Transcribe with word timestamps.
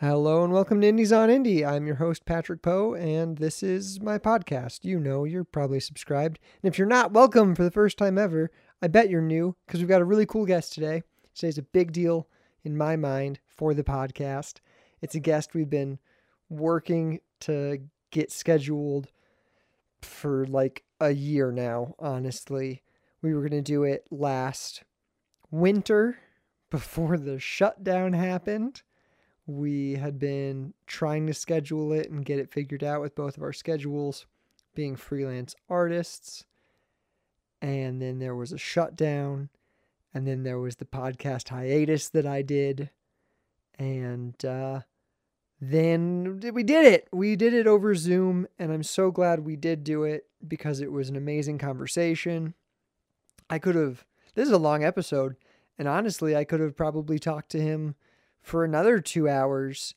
Hello 0.00 0.44
and 0.44 0.52
welcome 0.52 0.80
to 0.80 0.86
Indies 0.86 1.10
on 1.10 1.28
Indie. 1.28 1.66
I'm 1.66 1.84
your 1.84 1.96
host, 1.96 2.24
Patrick 2.24 2.62
Poe, 2.62 2.94
and 2.94 3.36
this 3.36 3.64
is 3.64 4.00
my 4.00 4.16
podcast. 4.16 4.84
You 4.84 5.00
know, 5.00 5.24
you're 5.24 5.42
probably 5.42 5.80
subscribed. 5.80 6.38
And 6.62 6.72
if 6.72 6.78
you're 6.78 6.86
not, 6.86 7.10
welcome 7.10 7.56
for 7.56 7.64
the 7.64 7.70
first 7.72 7.98
time 7.98 8.16
ever. 8.16 8.52
I 8.80 8.86
bet 8.86 9.10
you're 9.10 9.20
new 9.20 9.56
because 9.66 9.80
we've 9.80 9.88
got 9.88 10.00
a 10.00 10.04
really 10.04 10.24
cool 10.24 10.46
guest 10.46 10.72
today. 10.72 11.02
Today's 11.34 11.58
a 11.58 11.62
big 11.62 11.90
deal 11.90 12.28
in 12.62 12.76
my 12.76 12.94
mind 12.94 13.40
for 13.48 13.74
the 13.74 13.82
podcast. 13.82 14.60
It's 15.02 15.16
a 15.16 15.20
guest 15.20 15.52
we've 15.52 15.68
been 15.68 15.98
working 16.48 17.18
to 17.40 17.78
get 18.12 18.30
scheduled 18.30 19.08
for 20.02 20.46
like 20.46 20.84
a 21.00 21.10
year 21.10 21.50
now, 21.50 21.96
honestly. 21.98 22.84
We 23.20 23.34
were 23.34 23.40
going 23.40 23.50
to 23.50 23.62
do 23.62 23.82
it 23.82 24.06
last 24.12 24.84
winter 25.50 26.20
before 26.70 27.18
the 27.18 27.40
shutdown 27.40 28.12
happened 28.12 28.82
we 29.48 29.94
had 29.94 30.18
been 30.18 30.74
trying 30.86 31.26
to 31.26 31.32
schedule 31.32 31.94
it 31.94 32.10
and 32.10 32.24
get 32.24 32.38
it 32.38 32.52
figured 32.52 32.84
out 32.84 33.00
with 33.00 33.14
both 33.14 33.38
of 33.38 33.42
our 33.42 33.54
schedules 33.54 34.26
being 34.74 34.94
freelance 34.94 35.56
artists. 35.70 36.44
And 37.62 38.00
then 38.00 38.18
there 38.18 38.36
was 38.36 38.52
a 38.52 38.58
shutdown. 38.58 39.48
And 40.12 40.26
then 40.26 40.42
there 40.42 40.58
was 40.58 40.76
the 40.76 40.84
podcast 40.84 41.48
hiatus 41.48 42.10
that 42.10 42.26
I 42.26 42.42
did. 42.42 42.90
And 43.78 44.44
uh, 44.44 44.80
then 45.62 46.40
we 46.52 46.62
did 46.62 46.84
it. 46.84 47.08
We 47.10 47.34
did 47.34 47.54
it 47.54 47.66
over 47.66 47.94
Zoom. 47.94 48.46
And 48.58 48.70
I'm 48.70 48.82
so 48.82 49.10
glad 49.10 49.40
we 49.40 49.56
did 49.56 49.82
do 49.82 50.04
it 50.04 50.26
because 50.46 50.82
it 50.82 50.92
was 50.92 51.08
an 51.08 51.16
amazing 51.16 51.56
conversation. 51.56 52.52
I 53.48 53.58
could 53.58 53.76
have, 53.76 54.04
this 54.34 54.46
is 54.46 54.52
a 54.52 54.58
long 54.58 54.84
episode. 54.84 55.36
And 55.78 55.88
honestly, 55.88 56.36
I 56.36 56.44
could 56.44 56.60
have 56.60 56.76
probably 56.76 57.18
talked 57.18 57.48
to 57.52 57.60
him 57.60 57.94
for 58.42 58.64
another 58.64 59.00
two 59.00 59.28
hours 59.28 59.94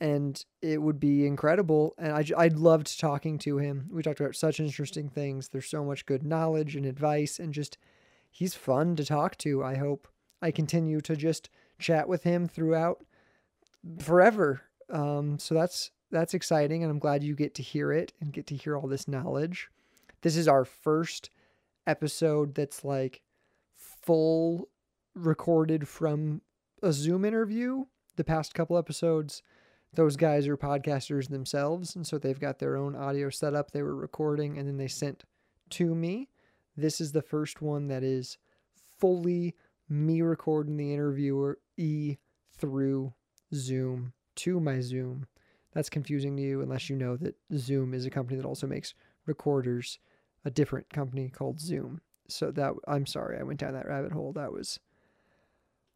and 0.00 0.44
it 0.60 0.82
would 0.82 0.98
be 0.98 1.26
incredible. 1.26 1.94
And 1.98 2.12
I, 2.12 2.24
I 2.36 2.48
loved 2.48 2.98
talking 2.98 3.38
to 3.38 3.58
him. 3.58 3.88
We 3.90 4.02
talked 4.02 4.20
about 4.20 4.36
such 4.36 4.60
interesting 4.60 5.08
things. 5.08 5.48
There's 5.48 5.68
so 5.68 5.84
much 5.84 6.04
good 6.04 6.24
knowledge 6.24 6.76
and 6.76 6.84
advice, 6.84 7.38
and 7.38 7.54
just 7.54 7.78
he's 8.30 8.54
fun 8.54 8.96
to 8.96 9.04
talk 9.04 9.38
to. 9.38 9.62
I 9.62 9.76
hope 9.76 10.08
I 10.42 10.50
continue 10.50 11.00
to 11.02 11.16
just 11.16 11.48
chat 11.78 12.08
with 12.08 12.24
him 12.24 12.48
throughout 12.48 13.04
forever. 13.98 14.62
Um, 14.90 15.38
so 15.38 15.54
that's 15.54 15.90
that's 16.10 16.34
exciting, 16.34 16.82
and 16.82 16.90
I'm 16.90 16.98
glad 16.98 17.24
you 17.24 17.34
get 17.34 17.54
to 17.54 17.62
hear 17.62 17.92
it 17.92 18.12
and 18.20 18.32
get 18.32 18.46
to 18.48 18.56
hear 18.56 18.76
all 18.76 18.88
this 18.88 19.08
knowledge. 19.08 19.68
This 20.22 20.36
is 20.36 20.48
our 20.48 20.64
first 20.64 21.30
episode 21.86 22.54
that's 22.54 22.84
like 22.84 23.22
full 23.76 24.68
recorded 25.14 25.86
from 25.86 26.42
a 26.84 26.92
Zoom 26.92 27.24
interview. 27.24 27.86
The 28.16 28.24
past 28.24 28.54
couple 28.54 28.76
episodes, 28.76 29.42
those 29.94 30.16
guys 30.16 30.46
are 30.46 30.56
podcasters 30.56 31.30
themselves, 31.30 31.96
and 31.96 32.06
so 32.06 32.18
they've 32.18 32.38
got 32.38 32.58
their 32.58 32.76
own 32.76 32.94
audio 32.94 33.30
setup 33.30 33.70
they 33.70 33.82
were 33.82 33.96
recording 33.96 34.58
and 34.58 34.68
then 34.68 34.76
they 34.76 34.86
sent 34.86 35.24
to 35.70 35.94
me. 35.94 36.28
This 36.76 37.00
is 37.00 37.12
the 37.12 37.22
first 37.22 37.62
one 37.62 37.88
that 37.88 38.02
is 38.02 38.36
fully 38.98 39.54
me 39.88 40.20
recording 40.20 40.76
the 40.76 40.92
interviewer 40.92 41.58
e 41.78 42.16
through 42.58 43.14
Zoom 43.54 44.12
to 44.36 44.60
my 44.60 44.80
Zoom. 44.80 45.26
That's 45.72 45.88
confusing 45.88 46.36
to 46.36 46.42
you 46.42 46.60
unless 46.60 46.90
you 46.90 46.96
know 46.96 47.16
that 47.16 47.36
Zoom 47.56 47.94
is 47.94 48.04
a 48.04 48.10
company 48.10 48.36
that 48.36 48.46
also 48.46 48.66
makes 48.66 48.92
recorders, 49.24 49.98
a 50.44 50.50
different 50.50 50.90
company 50.90 51.30
called 51.30 51.60
Zoom. 51.60 52.02
So 52.28 52.50
that 52.50 52.74
I'm 52.86 53.06
sorry 53.06 53.38
I 53.38 53.42
went 53.42 53.60
down 53.60 53.72
that 53.72 53.88
rabbit 53.88 54.12
hole. 54.12 54.32
That 54.34 54.52
was 54.52 54.80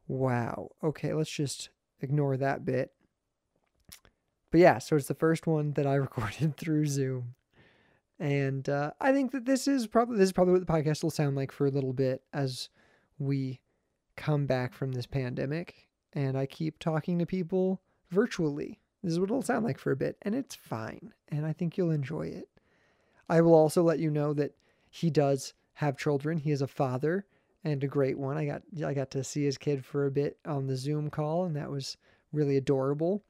Wow. 0.08 0.70
Okay, 0.82 1.12
let's 1.12 1.30
just 1.30 1.70
ignore 2.00 2.36
that 2.36 2.64
bit. 2.64 2.92
But 4.50 4.60
yeah, 4.60 4.78
so 4.78 4.96
it's 4.96 5.08
the 5.08 5.14
first 5.14 5.46
one 5.46 5.72
that 5.72 5.86
I 5.86 5.94
recorded 5.96 6.56
through 6.56 6.86
Zoom. 6.86 7.34
And 8.18 8.68
uh, 8.68 8.92
I 9.00 9.12
think 9.12 9.30
that 9.30 9.44
this 9.44 9.68
is 9.68 9.86
probably 9.86 10.18
this 10.18 10.30
is 10.30 10.32
probably 10.32 10.54
what 10.54 10.66
the 10.66 10.72
podcast 10.72 11.04
will 11.04 11.10
sound 11.10 11.36
like 11.36 11.52
for 11.52 11.66
a 11.66 11.70
little 11.70 11.92
bit 11.92 12.22
as 12.32 12.68
we 13.18 13.60
come 14.16 14.46
back 14.46 14.74
from 14.74 14.90
this 14.90 15.06
pandemic 15.06 15.88
and 16.12 16.36
I 16.36 16.46
keep 16.46 16.78
talking 16.78 17.18
to 17.18 17.26
people 17.26 17.80
virtually. 18.10 18.80
This 19.02 19.12
is 19.12 19.20
what 19.20 19.30
it'll 19.30 19.42
sound 19.42 19.64
like 19.64 19.78
for 19.78 19.92
a 19.92 19.96
bit, 19.96 20.16
and 20.22 20.34
it's 20.34 20.54
fine. 20.54 21.12
And 21.28 21.46
I 21.46 21.52
think 21.52 21.76
you'll 21.76 21.92
enjoy 21.92 22.22
it. 22.22 22.48
I 23.28 23.40
will 23.40 23.54
also 23.54 23.82
let 23.82 24.00
you 24.00 24.10
know 24.10 24.32
that 24.34 24.56
he 24.90 25.10
does 25.10 25.54
have 25.74 25.96
children. 25.96 26.38
He 26.38 26.50
is 26.50 26.62
a 26.62 26.66
father 26.66 27.26
and 27.64 27.82
a 27.82 27.88
great 27.88 28.18
one. 28.18 28.36
I 28.36 28.46
got 28.46 28.62
I 28.84 28.94
got 28.94 29.10
to 29.12 29.24
see 29.24 29.44
his 29.44 29.58
kid 29.58 29.84
for 29.84 30.06
a 30.06 30.10
bit 30.10 30.38
on 30.46 30.66
the 30.66 30.76
Zoom 30.76 31.10
call, 31.10 31.44
and 31.44 31.56
that 31.56 31.70
was 31.70 31.96
really 32.32 32.56
adorable. 32.56 33.22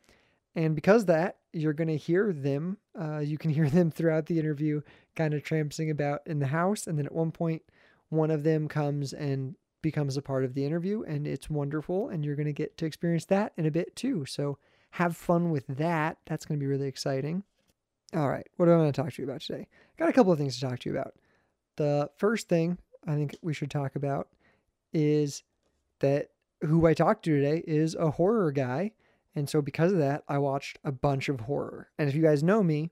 And 0.54 0.74
because 0.74 1.04
that, 1.06 1.36
you're 1.52 1.72
going 1.72 1.88
to 1.88 1.96
hear 1.96 2.32
them. 2.32 2.78
Uh, 2.98 3.18
you 3.18 3.38
can 3.38 3.50
hear 3.54 3.68
them 3.68 3.90
throughout 3.90 4.26
the 4.26 4.38
interview, 4.38 4.80
kind 5.14 5.34
of 5.34 5.42
tramping 5.42 5.90
about 5.90 6.22
in 6.26 6.38
the 6.38 6.46
house. 6.46 6.86
And 6.86 6.98
then 6.98 7.06
at 7.06 7.14
one 7.14 7.30
point, 7.30 7.62
one 8.08 8.30
of 8.30 8.42
them 8.42 8.68
comes 8.68 9.12
and 9.12 9.54
becomes 9.82 10.16
a 10.16 10.22
part 10.22 10.44
of 10.44 10.54
the 10.54 10.64
interview, 10.64 11.02
and 11.04 11.26
it's 11.26 11.48
wonderful. 11.48 12.08
And 12.08 12.24
you're 12.24 12.36
going 12.36 12.46
to 12.46 12.52
get 12.52 12.76
to 12.78 12.86
experience 12.86 13.26
that 13.26 13.52
in 13.56 13.66
a 13.66 13.70
bit 13.70 13.94
too. 13.94 14.24
So 14.26 14.58
have 14.90 15.16
fun 15.16 15.50
with 15.50 15.66
that. 15.68 16.18
That's 16.26 16.44
going 16.44 16.58
to 16.58 16.62
be 16.62 16.68
really 16.68 16.88
exciting. 16.88 17.44
All 18.14 18.28
right, 18.28 18.46
what 18.56 18.66
do 18.66 18.72
I 18.72 18.76
want 18.76 18.94
to 18.94 19.02
talk 19.02 19.12
to 19.12 19.22
you 19.22 19.28
about 19.28 19.42
today? 19.42 19.68
Got 19.98 20.08
a 20.08 20.12
couple 20.12 20.32
of 20.32 20.38
things 20.38 20.58
to 20.58 20.66
talk 20.66 20.78
to 20.78 20.90
you 20.90 20.96
about. 20.96 21.14
The 21.76 22.10
first 22.16 22.48
thing 22.48 22.78
I 23.06 23.14
think 23.14 23.36
we 23.42 23.54
should 23.54 23.70
talk 23.70 23.96
about 23.96 24.28
is 24.92 25.42
that 26.00 26.30
who 26.62 26.86
I 26.86 26.94
talked 26.94 27.24
to 27.24 27.36
today 27.36 27.62
is 27.66 27.94
a 27.94 28.10
horror 28.10 28.50
guy. 28.52 28.92
And 29.34 29.48
so 29.48 29.62
because 29.62 29.92
of 29.92 29.98
that, 29.98 30.24
I 30.28 30.38
watched 30.38 30.78
a 30.84 30.92
bunch 30.92 31.28
of 31.28 31.40
horror. 31.40 31.90
And 31.98 32.08
if 32.08 32.14
you 32.14 32.22
guys 32.22 32.42
know 32.42 32.62
me, 32.62 32.90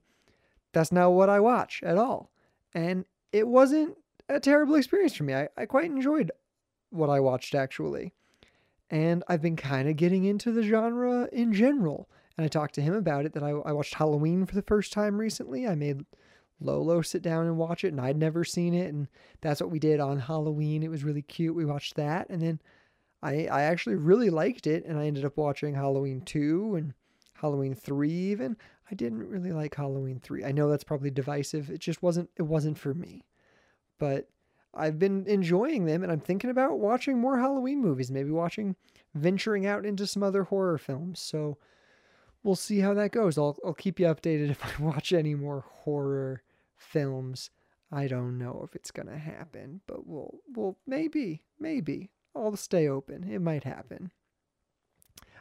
that's 0.73 0.91
not 0.91 1.09
what 1.09 1.29
I 1.29 1.39
watch 1.39 1.81
at 1.83 1.97
all. 1.97 2.31
And 2.73 3.05
it 3.31 3.47
wasn't 3.47 3.97
a 4.29 4.39
terrible 4.39 4.75
experience 4.75 5.15
for 5.15 5.23
me. 5.23 5.33
I, 5.33 5.49
I 5.57 5.65
quite 5.65 5.85
enjoyed 5.85 6.31
what 6.89 7.09
I 7.09 7.19
watched 7.19 7.55
actually. 7.55 8.13
And 8.89 9.23
I've 9.27 9.41
been 9.41 9.57
kind 9.57 9.89
of 9.89 9.97
getting 9.97 10.23
into 10.23 10.51
the 10.51 10.63
genre 10.63 11.27
in 11.33 11.53
general. 11.53 12.09
And 12.37 12.45
I 12.45 12.47
talked 12.47 12.75
to 12.75 12.81
him 12.81 12.93
about 12.93 13.25
it 13.25 13.33
that 13.33 13.43
I, 13.43 13.49
I 13.49 13.73
watched 13.73 13.95
Halloween 13.95 14.45
for 14.45 14.55
the 14.55 14.61
first 14.61 14.93
time 14.93 15.17
recently. 15.17 15.67
I 15.67 15.75
made 15.75 16.05
Lolo 16.59 17.01
sit 17.01 17.21
down 17.21 17.45
and 17.45 17.57
watch 17.57 17.83
it, 17.83 17.89
and 17.89 18.01
I'd 18.01 18.17
never 18.17 18.43
seen 18.43 18.73
it, 18.73 18.93
and 18.93 19.07
that's 19.41 19.61
what 19.61 19.69
we 19.69 19.79
did 19.79 19.99
on 19.99 20.19
Halloween. 20.19 20.83
It 20.83 20.89
was 20.89 21.03
really 21.03 21.21
cute. 21.21 21.55
We 21.55 21.65
watched 21.65 21.95
that, 21.95 22.29
and 22.29 22.41
then 22.41 22.59
I 23.21 23.47
I 23.47 23.63
actually 23.63 23.95
really 23.95 24.29
liked 24.29 24.67
it, 24.67 24.85
and 24.85 24.97
I 24.97 25.05
ended 25.05 25.25
up 25.25 25.37
watching 25.37 25.75
Halloween 25.75 26.21
two 26.21 26.75
and 26.75 26.93
Halloween 27.33 27.75
three 27.75 28.11
even. 28.11 28.57
I 28.89 28.95
didn't 28.95 29.29
really 29.29 29.51
like 29.51 29.75
Halloween 29.75 30.19
three. 30.19 30.43
I 30.43 30.51
know 30.51 30.69
that's 30.69 30.83
probably 30.83 31.11
divisive. 31.11 31.69
It 31.69 31.79
just 31.79 32.01
wasn't 32.01 32.29
it 32.37 32.43
wasn't 32.43 32.79
for 32.79 32.93
me, 32.93 33.25
but 33.99 34.29
I've 34.73 34.99
been 34.99 35.25
enjoying 35.27 35.85
them, 35.85 36.03
and 36.03 36.11
I'm 36.11 36.19
thinking 36.19 36.49
about 36.49 36.79
watching 36.79 37.19
more 37.19 37.37
Halloween 37.39 37.81
movies. 37.81 38.11
Maybe 38.11 38.31
watching 38.31 38.75
venturing 39.13 39.65
out 39.65 39.85
into 39.85 40.07
some 40.07 40.23
other 40.23 40.43
horror 40.43 40.77
films. 40.77 41.19
So 41.19 41.57
we'll 42.43 42.55
see 42.55 42.79
how 42.79 42.93
that 42.95 43.11
goes. 43.11 43.37
I'll 43.37 43.57
I'll 43.65 43.73
keep 43.73 43.99
you 43.99 44.07
updated 44.07 44.49
if 44.51 44.63
I 44.65 44.81
watch 44.81 45.13
any 45.13 45.35
more 45.35 45.65
horror 45.83 46.41
films. 46.77 47.49
I 47.91 48.07
don't 48.07 48.37
know 48.37 48.63
if 48.63 48.75
it's 48.75 48.91
gonna 48.91 49.17
happen, 49.17 49.81
but 49.87 50.05
we'll 50.05 50.39
we'll 50.53 50.77
maybe 50.85 51.43
maybe 51.59 52.11
I'll 52.35 52.55
stay 52.55 52.87
open. 52.87 53.23
It 53.29 53.41
might 53.41 53.63
happen. 53.63 54.11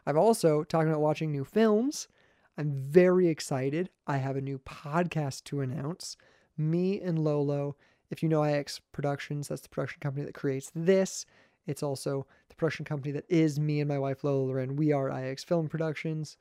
I've 0.06 0.16
also 0.16 0.62
talking 0.62 0.88
about 0.88 1.00
watching 1.00 1.32
new 1.32 1.44
films. 1.44 2.08
I'm 2.56 2.72
very 2.72 3.28
excited. 3.28 3.90
I 4.06 4.18
have 4.18 4.36
a 4.36 4.40
new 4.40 4.58
podcast 4.58 5.44
to 5.44 5.60
announce. 5.60 6.16
Me 6.56 7.00
and 7.00 7.18
Lolo. 7.18 7.76
If 8.08 8.22
you 8.22 8.28
know 8.28 8.44
IX 8.44 8.80
Productions, 8.92 9.48
that's 9.48 9.62
the 9.62 9.68
production 9.68 9.98
company 10.00 10.24
that 10.24 10.34
creates 10.34 10.70
this. 10.74 11.26
It's 11.66 11.82
also 11.82 12.26
the 12.48 12.54
production 12.54 12.84
company 12.84 13.12
that 13.12 13.24
is 13.28 13.58
me 13.58 13.80
and 13.80 13.88
my 13.88 13.98
wife 13.98 14.22
Lola 14.22 14.44
Loren. 14.44 14.76
We 14.76 14.92
are 14.92 15.10
IX 15.10 15.42
Film 15.42 15.68
Productions. 15.68 16.36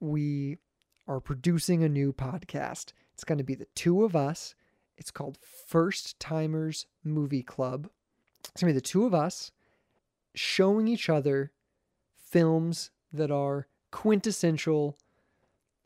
We 0.00 0.56
are 1.06 1.20
producing 1.20 1.84
a 1.84 1.88
new 1.88 2.12
podcast. 2.12 2.92
It's 3.20 3.24
going 3.26 3.36
to 3.36 3.44
be 3.44 3.54
the 3.54 3.66
two 3.74 4.02
of 4.02 4.16
us. 4.16 4.54
It's 4.96 5.10
called 5.10 5.36
First 5.66 6.18
Timers 6.18 6.86
Movie 7.04 7.42
Club. 7.42 7.90
It's 8.48 8.62
going 8.62 8.72
to 8.72 8.74
be 8.74 8.80
the 8.80 8.80
two 8.80 9.04
of 9.04 9.12
us 9.12 9.52
showing 10.34 10.88
each 10.88 11.10
other 11.10 11.52
films 12.16 12.90
that 13.12 13.30
are 13.30 13.66
quintessential 13.90 14.96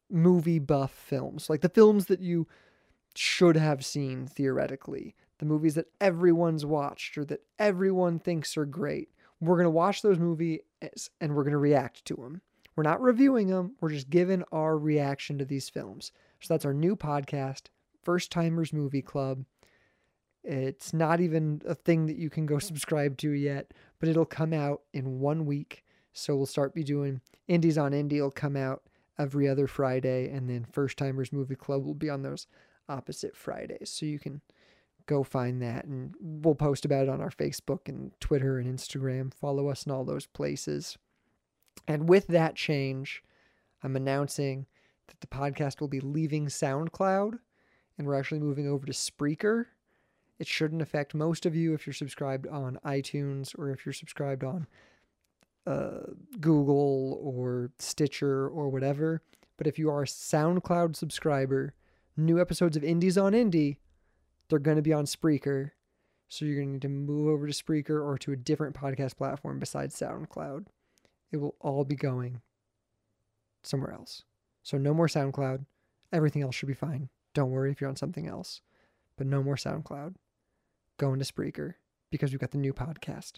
movie 0.08 0.60
buff 0.60 0.92
films, 0.92 1.50
like 1.50 1.60
the 1.60 1.68
films 1.68 2.06
that 2.06 2.20
you 2.20 2.46
should 3.16 3.56
have 3.56 3.84
seen 3.84 4.28
theoretically, 4.28 5.16
the 5.38 5.46
movies 5.46 5.74
that 5.74 5.88
everyone's 6.00 6.64
watched 6.64 7.18
or 7.18 7.24
that 7.24 7.42
everyone 7.58 8.20
thinks 8.20 8.56
are 8.56 8.64
great. 8.64 9.08
We're 9.40 9.56
going 9.56 9.64
to 9.64 9.70
watch 9.70 10.02
those 10.02 10.20
movies 10.20 10.60
and 11.20 11.34
we're 11.34 11.42
going 11.42 11.50
to 11.50 11.58
react 11.58 12.04
to 12.04 12.14
them. 12.14 12.42
We're 12.76 12.84
not 12.84 13.00
reviewing 13.00 13.48
them, 13.48 13.74
we're 13.80 13.90
just 13.90 14.08
giving 14.08 14.44
our 14.52 14.78
reaction 14.78 15.38
to 15.38 15.44
these 15.44 15.68
films. 15.68 16.12
So 16.44 16.52
that's 16.52 16.66
our 16.66 16.74
new 16.74 16.94
podcast, 16.94 17.68
First 18.02 18.30
Timers 18.30 18.70
Movie 18.70 19.00
Club. 19.00 19.46
It's 20.42 20.92
not 20.92 21.22
even 21.22 21.62
a 21.66 21.74
thing 21.74 22.04
that 22.04 22.18
you 22.18 22.28
can 22.28 22.44
go 22.44 22.58
subscribe 22.58 23.16
to 23.18 23.30
yet, 23.30 23.72
but 23.98 24.10
it'll 24.10 24.26
come 24.26 24.52
out 24.52 24.82
in 24.92 25.20
one 25.20 25.46
week. 25.46 25.84
So 26.12 26.36
we'll 26.36 26.44
start 26.44 26.74
be 26.74 26.84
doing 26.84 27.22
Indies 27.48 27.78
on 27.78 27.92
Indie 27.92 28.20
will 28.20 28.30
come 28.30 28.56
out 28.56 28.82
every 29.18 29.48
other 29.48 29.66
Friday, 29.66 30.28
and 30.28 30.50
then 30.50 30.66
First 30.70 30.98
Timers 30.98 31.32
Movie 31.32 31.54
Club 31.54 31.82
will 31.82 31.94
be 31.94 32.10
on 32.10 32.20
those 32.20 32.46
opposite 32.90 33.34
Fridays. 33.34 33.88
So 33.88 34.04
you 34.04 34.18
can 34.18 34.42
go 35.06 35.22
find 35.22 35.62
that, 35.62 35.86
and 35.86 36.14
we'll 36.20 36.54
post 36.54 36.84
about 36.84 37.04
it 37.04 37.08
on 37.08 37.22
our 37.22 37.30
Facebook 37.30 37.88
and 37.88 38.12
Twitter 38.20 38.58
and 38.58 38.78
Instagram. 38.78 39.32
Follow 39.32 39.68
us 39.68 39.86
in 39.86 39.92
all 39.92 40.04
those 40.04 40.26
places. 40.26 40.98
And 41.88 42.06
with 42.06 42.26
that 42.26 42.54
change, 42.54 43.22
I'm 43.82 43.96
announcing 43.96 44.66
that 45.08 45.20
the 45.20 45.26
podcast 45.26 45.80
will 45.80 45.88
be 45.88 46.00
leaving 46.00 46.46
SoundCloud 46.46 47.38
and 47.96 48.06
we're 48.06 48.18
actually 48.18 48.40
moving 48.40 48.68
over 48.68 48.86
to 48.86 48.92
Spreaker. 48.92 49.66
It 50.38 50.46
shouldn't 50.46 50.82
affect 50.82 51.14
most 51.14 51.46
of 51.46 51.54
you 51.54 51.74
if 51.74 51.86
you're 51.86 51.94
subscribed 51.94 52.46
on 52.48 52.78
iTunes 52.84 53.56
or 53.58 53.70
if 53.70 53.86
you're 53.86 53.92
subscribed 53.92 54.42
on 54.42 54.66
uh, 55.66 56.00
Google 56.40 57.20
or 57.22 57.70
Stitcher 57.78 58.48
or 58.48 58.68
whatever. 58.68 59.22
But 59.56 59.66
if 59.66 59.78
you 59.78 59.90
are 59.90 60.02
a 60.02 60.06
SoundCloud 60.06 60.96
subscriber, 60.96 61.74
new 62.16 62.40
episodes 62.40 62.76
of 62.76 62.84
Indies 62.84 63.16
on 63.16 63.32
Indie, 63.32 63.76
they're 64.48 64.58
going 64.58 64.76
to 64.76 64.82
be 64.82 64.92
on 64.92 65.04
Spreaker. 65.04 65.70
So 66.28 66.44
you're 66.44 66.56
going 66.56 66.68
to 66.68 66.72
need 66.72 66.82
to 66.82 66.88
move 66.88 67.28
over 67.28 67.46
to 67.46 67.52
Spreaker 67.52 68.04
or 68.04 68.18
to 68.18 68.32
a 68.32 68.36
different 68.36 68.74
podcast 68.74 69.16
platform 69.16 69.60
besides 69.60 69.98
SoundCloud. 69.98 70.66
It 71.30 71.36
will 71.36 71.54
all 71.60 71.84
be 71.84 71.96
going 71.96 72.40
somewhere 73.62 73.92
else. 73.92 74.24
So 74.64 74.78
no 74.78 74.92
more 74.92 75.06
SoundCloud. 75.06 75.64
Everything 76.12 76.42
else 76.42 76.54
should 76.54 76.68
be 76.68 76.74
fine. 76.74 77.08
Don't 77.34 77.50
worry 77.50 77.70
if 77.70 77.80
you're 77.80 77.90
on 77.90 77.96
something 77.96 78.26
else. 78.26 78.62
But 79.16 79.28
no 79.28 79.42
more 79.42 79.56
SoundCloud. 79.56 80.14
Go 80.98 81.12
into 81.12 81.24
Spreaker 81.24 81.74
because 82.10 82.32
we've 82.32 82.40
got 82.40 82.50
the 82.50 82.58
new 82.58 82.72
podcast, 82.72 83.34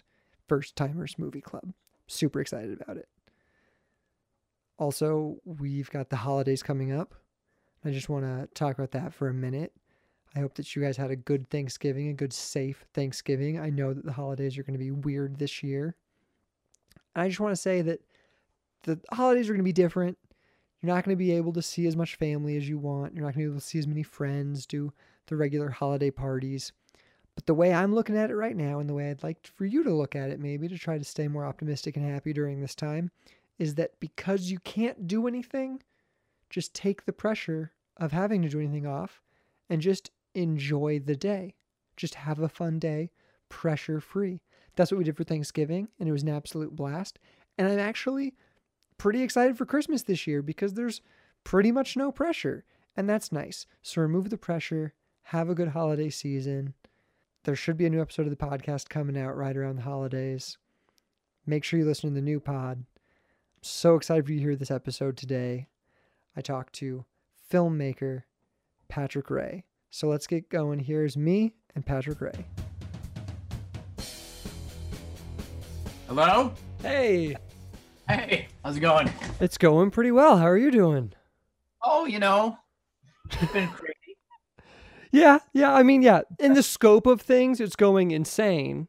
First 0.47 0.75
Timers 0.75 1.19
Movie 1.19 1.41
Club. 1.41 1.73
Super 2.07 2.39
excited 2.39 2.79
about 2.81 2.97
it. 2.97 3.09
Also, 4.79 5.37
we've 5.43 5.89
got 5.89 6.09
the 6.09 6.15
holidays 6.15 6.63
coming 6.63 6.91
up. 6.91 7.13
I 7.83 7.91
just 7.91 8.09
want 8.09 8.25
to 8.25 8.47
talk 8.53 8.77
about 8.77 8.91
that 8.91 9.13
for 9.13 9.27
a 9.27 9.33
minute. 9.33 9.73
I 10.35 10.39
hope 10.39 10.53
that 10.55 10.75
you 10.75 10.81
guys 10.81 10.97
had 10.97 11.09
a 11.09 11.15
good 11.15 11.49
Thanksgiving, 11.49 12.09
a 12.09 12.13
good, 12.13 12.31
safe 12.31 12.85
Thanksgiving. 12.93 13.59
I 13.59 13.69
know 13.69 13.93
that 13.93 14.05
the 14.05 14.13
holidays 14.13 14.57
are 14.57 14.63
going 14.63 14.77
to 14.77 14.83
be 14.83 14.91
weird 14.91 15.39
this 15.39 15.63
year. 15.63 15.95
I 17.15 17.27
just 17.27 17.39
want 17.39 17.53
to 17.53 17.61
say 17.61 17.81
that 17.81 18.01
the 18.83 18.99
holidays 19.11 19.49
are 19.49 19.53
going 19.53 19.59
to 19.59 19.63
be 19.63 19.73
different. 19.73 20.17
You're 20.81 20.93
not 20.93 21.03
going 21.03 21.15
to 21.15 21.23
be 21.23 21.31
able 21.31 21.53
to 21.53 21.61
see 21.61 21.87
as 21.87 21.95
much 21.95 22.15
family 22.15 22.55
as 22.55 22.69
you 22.69 22.77
want. 22.77 23.13
You're 23.13 23.23
not 23.23 23.33
going 23.33 23.45
to 23.45 23.49
be 23.49 23.53
able 23.53 23.59
to 23.59 23.65
see 23.65 23.79
as 23.79 23.87
many 23.87 24.03
friends, 24.03 24.65
do 24.65 24.93
the 25.27 25.35
regular 25.35 25.69
holiday 25.69 26.11
parties. 26.11 26.71
But 27.35 27.45
the 27.45 27.53
way 27.53 27.73
I'm 27.73 27.93
looking 27.93 28.17
at 28.17 28.31
it 28.31 28.35
right 28.35 28.55
now, 28.55 28.79
and 28.79 28.89
the 28.89 28.93
way 28.93 29.09
I'd 29.09 29.23
like 29.23 29.45
for 29.55 29.65
you 29.65 29.83
to 29.83 29.93
look 29.93 30.15
at 30.15 30.29
it, 30.29 30.39
maybe 30.39 30.67
to 30.67 30.77
try 30.77 30.97
to 30.97 31.03
stay 31.03 31.27
more 31.27 31.45
optimistic 31.45 31.95
and 31.95 32.05
happy 32.05 32.33
during 32.33 32.59
this 32.59 32.75
time, 32.75 33.11
is 33.59 33.75
that 33.75 33.99
because 33.99 34.51
you 34.51 34.59
can't 34.59 35.07
do 35.07 35.27
anything, 35.27 35.81
just 36.49 36.73
take 36.73 37.05
the 37.05 37.13
pressure 37.13 37.73
of 37.97 38.11
having 38.11 38.41
to 38.41 38.49
do 38.49 38.59
anything 38.59 38.85
off 38.87 39.21
and 39.69 39.81
just 39.81 40.11
enjoy 40.33 40.99
the 40.99 41.15
day. 41.15 41.55
Just 41.95 42.15
have 42.15 42.39
a 42.39 42.49
fun 42.49 42.79
day, 42.79 43.09
pressure 43.49 43.99
free. 43.99 44.41
That's 44.75 44.91
what 44.91 44.99
we 44.99 45.03
did 45.03 45.17
for 45.17 45.23
Thanksgiving, 45.23 45.87
and 45.99 46.07
it 46.07 46.11
was 46.11 46.23
an 46.23 46.29
absolute 46.29 46.75
blast. 46.75 47.19
And 47.57 47.67
I'm 47.67 47.79
actually 47.79 48.35
pretty 48.97 49.21
excited 49.21 49.57
for 49.57 49.65
Christmas 49.65 50.03
this 50.03 50.27
year 50.27 50.41
because 50.41 50.73
there's 50.73 51.01
pretty 51.43 51.71
much 51.71 51.95
no 51.95 52.11
pressure, 52.11 52.65
and 52.95 53.09
that's 53.09 53.31
nice. 53.31 53.65
So 53.81 54.01
remove 54.01 54.29
the 54.29 54.37
pressure, 54.37 54.93
have 55.23 55.49
a 55.49 55.55
good 55.55 55.69
holiday 55.69 56.09
season. 56.09 56.73
There 57.43 57.55
should 57.55 57.77
be 57.77 57.85
a 57.85 57.89
new 57.89 58.01
episode 58.01 58.27
of 58.27 58.29
the 58.29 58.45
podcast 58.45 58.89
coming 58.89 59.17
out 59.17 59.37
right 59.37 59.55
around 59.55 59.77
the 59.77 59.83
holidays. 59.83 60.57
Make 61.45 61.63
sure 61.63 61.79
you 61.79 61.85
listen 61.85 62.09
to 62.09 62.15
the 62.15 62.21
new 62.21 62.39
pod. 62.39 62.79
I'm 62.79 63.63
so 63.63 63.95
excited 63.95 64.25
for 64.25 64.31
you 64.33 64.39
to 64.39 64.43
hear 64.43 64.55
this 64.55 64.71
episode 64.71 65.15
today. 65.15 65.67
I 66.35 66.41
talked 66.41 66.73
to 66.73 67.05
filmmaker 67.51 68.23
Patrick 68.89 69.29
Rea. 69.29 69.63
So 69.89 70.07
let's 70.07 70.27
get 70.27 70.49
going. 70.49 70.79
Here's 70.79 71.15
me 71.15 71.53
and 71.73 71.85
Patrick 71.85 72.19
Rea. 72.19 72.45
Hello? 76.07 76.53
Hey, 76.81 77.35
Hey, 78.07 78.47
how's 78.63 78.77
it 78.77 78.81
going? 78.81 79.11
it's 79.39 79.57
going 79.57 79.91
pretty 79.91 80.11
well. 80.11 80.37
How 80.37 80.47
are 80.47 80.57
you 80.57 80.71
doing? 80.71 81.13
Oh, 81.83 82.05
you 82.05 82.19
know, 82.19 82.57
it's 83.31 83.51
been 83.51 83.67
crazy. 83.69 83.93
Yeah, 85.11 85.39
yeah. 85.53 85.73
I 85.73 85.83
mean, 85.83 86.01
yeah. 86.01 86.21
In 86.39 86.53
the 86.53 86.63
scope 86.63 87.05
of 87.07 87.21
things, 87.21 87.59
it's 87.59 87.75
going 87.75 88.11
insane. 88.11 88.87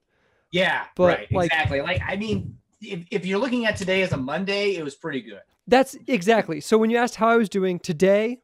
Yeah, 0.50 0.84
But, 0.96 1.18
right, 1.18 1.32
like- 1.32 1.46
exactly. 1.46 1.80
Like, 1.82 2.00
I 2.06 2.16
mean, 2.16 2.58
if, 2.80 3.04
if 3.10 3.26
you're 3.26 3.38
looking 3.38 3.66
at 3.66 3.76
today 3.76 4.02
as 4.02 4.12
a 4.12 4.16
Monday, 4.16 4.76
it 4.76 4.82
was 4.84 4.94
pretty 4.94 5.20
good. 5.20 5.42
That's 5.66 5.96
exactly. 6.06 6.60
So 6.60 6.78
when 6.78 6.88
you 6.90 6.96
asked 6.96 7.16
how 7.16 7.28
I 7.28 7.36
was 7.36 7.48
doing 7.50 7.78
today, 7.78 8.40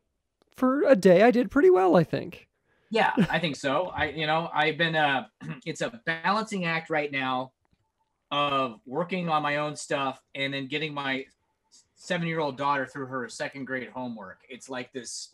for 0.57 0.83
a 0.87 0.95
day, 0.95 1.23
I 1.23 1.31
did 1.31 1.51
pretty 1.51 1.71
well, 1.71 1.97
I 1.97 2.05
think. 2.05 2.49
Yeah, 2.91 3.13
I 3.31 3.39
think 3.39 3.57
so. 3.57 3.87
I, 3.87 4.11
you 4.11 4.27
know, 4.27 4.51
I've 4.53 4.77
been, 4.77 4.95
uh, 4.95 5.27
it's 5.67 5.81
a 5.81 6.01
balancing 6.05 6.65
act 6.67 6.91
right 6.91 7.11
now 7.11 7.53
of 8.35 8.81
working 8.85 9.29
on 9.29 9.43
my 9.43 9.59
own 9.59 9.77
stuff 9.77 10.21
and 10.35 10.53
then 10.53 10.67
getting 10.67 10.93
my 10.93 11.25
seven 11.95 12.27
year 12.27 12.41
old 12.41 12.57
daughter 12.57 12.85
through 12.85 13.07
her 13.07 13.29
second 13.29 13.65
grade 13.65 13.89
homework. 13.95 14.41
It's 14.49 14.69
like 14.69 14.93
this, 14.93 15.31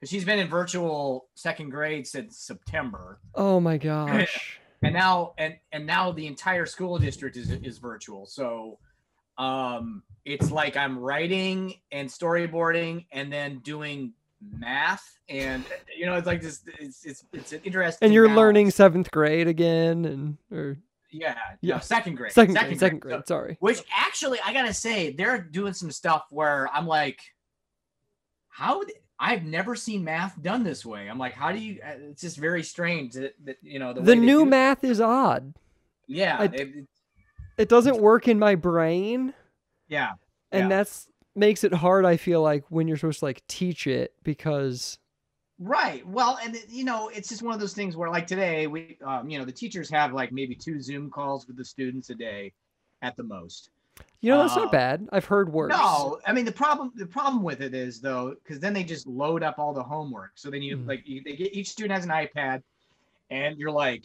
because 0.00 0.08
she's 0.08 0.24
been 0.24 0.38
in 0.38 0.48
virtual 0.48 1.26
second 1.34 1.68
grade 1.70 2.06
since 2.06 2.38
September. 2.38 3.18
Oh 3.34 3.60
my 3.60 3.76
gosh. 3.76 4.58
and 4.82 4.94
now 4.94 5.34
and 5.36 5.56
and 5.72 5.86
now 5.86 6.10
the 6.10 6.26
entire 6.26 6.64
school 6.64 6.98
district 6.98 7.36
is 7.36 7.50
is 7.50 7.78
virtual 7.78 8.26
so 8.26 8.78
um 9.38 10.02
it's 10.26 10.50
like 10.50 10.76
i'm 10.76 10.98
writing 10.98 11.72
and 11.92 12.10
storyboarding 12.10 13.06
and 13.10 13.32
then 13.32 13.58
doing 13.60 14.12
math 14.58 15.18
and 15.30 15.64
you 15.96 16.04
know 16.04 16.14
it's 16.14 16.26
like 16.26 16.42
this 16.42 16.60
it's 16.78 17.06
it's, 17.06 17.24
it's 17.32 17.52
an 17.52 17.60
interesting 17.64 18.04
and 18.04 18.14
you're 18.14 18.26
balance. 18.26 18.36
learning 18.36 18.70
seventh 18.70 19.10
grade 19.10 19.48
again, 19.48 20.04
and 20.04 20.36
or 20.52 20.76
yeah 21.18 21.34
Yeah. 21.60 21.74
yeah 21.74 21.80
second 21.80 22.16
grade 22.16 22.32
second, 22.32 22.54
grade, 22.56 22.78
second 22.78 22.98
grade. 23.00 23.16
So- 23.20 23.22
sorry. 23.26 23.56
which 23.60 23.80
actually 23.96 24.38
i 24.44 24.52
gotta 24.52 24.74
say 24.74 25.12
they're 25.12 25.40
doing 25.40 25.72
some 25.72 25.90
stuff 25.90 26.24
where 26.30 26.68
i'm 26.74 26.86
like 26.86 27.20
how 28.48 28.82
i've 29.18 29.42
never 29.44 29.74
seen 29.76 30.04
math 30.04 30.40
done 30.42 30.62
this 30.62 30.84
way 30.84 31.08
i'm 31.08 31.18
like 31.18 31.32
how 31.32 31.52
do 31.52 31.58
you 31.58 31.80
uh, 31.84 31.92
it's 32.10 32.20
just 32.22 32.36
very 32.36 32.62
strange 32.62 33.14
that, 33.14 33.34
that 33.44 33.56
you 33.62 33.78
know 33.78 33.92
the, 33.92 34.00
The 34.02 34.16
new 34.16 34.44
math 34.44 34.84
is 34.84 35.00
odd. 35.00 35.54
yeah 36.06 36.42
it- 36.44 36.54
it- 36.54 36.88
It 37.58 37.68
doesn't 37.70 37.98
work 38.02 38.28
in 38.28 38.38
my 38.38 38.54
brain, 38.54 39.32
yeah 39.88 40.12
and 40.52 40.64
Yeah. 40.70 40.76
that's 40.76 41.08
makes 41.34 41.64
it 41.64 41.72
hard. 41.72 42.04
I 42.04 42.16
feel 42.18 42.42
like 42.42 42.64
when 42.70 42.86
you're 42.88 42.96
supposed 42.98 43.20
to 43.20 43.24
like 43.26 43.42
teach 43.46 43.86
it 43.86 44.12
because 44.22 44.98
Right. 45.58 46.06
Well, 46.06 46.38
and 46.42 46.56
you 46.68 46.84
know, 46.84 47.08
it's 47.08 47.28
just 47.28 47.42
one 47.42 47.54
of 47.54 47.60
those 47.60 47.72
things 47.72 47.96
where, 47.96 48.10
like 48.10 48.26
today, 48.26 48.66
we, 48.66 48.98
um, 49.04 49.30
you 49.30 49.38
know, 49.38 49.44
the 49.44 49.52
teachers 49.52 49.88
have 49.90 50.12
like 50.12 50.30
maybe 50.30 50.54
two 50.54 50.80
Zoom 50.80 51.10
calls 51.10 51.46
with 51.46 51.56
the 51.56 51.64
students 51.64 52.10
a 52.10 52.14
day, 52.14 52.52
at 53.02 53.16
the 53.16 53.22
most. 53.22 53.70
you 54.20 54.30
know 54.30 54.38
that's 54.40 54.56
not 54.56 54.72
bad. 54.72 55.06
I've 55.12 55.24
heard 55.24 55.50
worse. 55.52 55.70
No, 55.70 56.18
I 56.26 56.32
mean 56.32 56.44
the 56.44 56.52
problem. 56.52 56.92
The 56.94 57.06
problem 57.06 57.42
with 57.42 57.62
it 57.62 57.74
is 57.74 58.00
though, 58.00 58.34
because 58.42 58.58
then 58.60 58.72
they 58.74 58.84
just 58.84 59.06
load 59.06 59.42
up 59.42 59.58
all 59.58 59.72
the 59.72 59.82
homework. 59.82 60.32
So 60.34 60.50
then 60.50 60.62
you 60.62 60.76
Mm. 60.76 60.88
like 60.88 61.06
you, 61.06 61.22
they 61.24 61.36
get 61.36 61.54
each 61.54 61.68
student 61.70 61.94
has 61.94 62.04
an 62.04 62.10
iPad, 62.10 62.62
and 63.30 63.56
you're 63.58 63.70
like, 63.70 64.04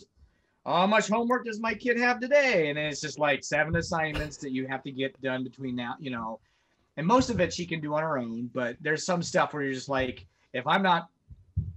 how 0.66 0.88
much 0.88 1.08
homework 1.10 1.46
does 1.46 1.60
my 1.60 1.74
kid 1.74 1.98
have 2.00 2.20
today? 2.20 2.70
And 2.70 2.78
then 2.78 2.86
it's 2.86 3.02
just 3.02 3.20
like 3.20 3.44
seven 3.44 3.76
assignments 3.76 4.38
that 4.38 4.52
you 4.52 4.68
have 4.68 4.84
to 4.84 4.92
get 4.92 5.20
done 5.22 5.44
between 5.44 5.76
now, 5.76 5.96
you 6.00 6.12
know. 6.12 6.40
And 6.98 7.08
most 7.08 7.30
of 7.30 7.40
it 7.42 7.54
she 7.54 7.66
can 7.66 7.80
do 7.82 7.94
on 7.96 8.04
her 8.04 8.18
own, 8.18 8.50
but 8.54 8.76
there's 8.82 9.06
some 9.06 9.24
stuff 9.24 9.54
where 9.54 9.64
you're 9.64 9.74
just 9.74 9.90
like, 9.90 10.26
if 10.54 10.68
I'm 10.68 10.84
not 10.84 11.08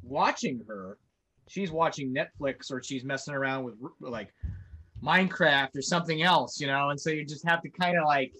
watching 0.04 0.62
her, 0.68 0.98
she's 1.48 1.70
watching 1.70 2.14
Netflix 2.14 2.70
or 2.70 2.82
she's 2.82 3.04
messing 3.04 3.34
around 3.34 3.64
with 3.64 3.74
like 4.00 4.32
Minecraft 5.02 5.76
or 5.76 5.82
something 5.82 6.22
else, 6.22 6.60
you 6.60 6.66
know. 6.66 6.90
And 6.90 7.00
so 7.00 7.10
you 7.10 7.24
just 7.24 7.46
have 7.46 7.62
to 7.62 7.68
kind 7.68 7.98
of 7.98 8.04
like 8.04 8.32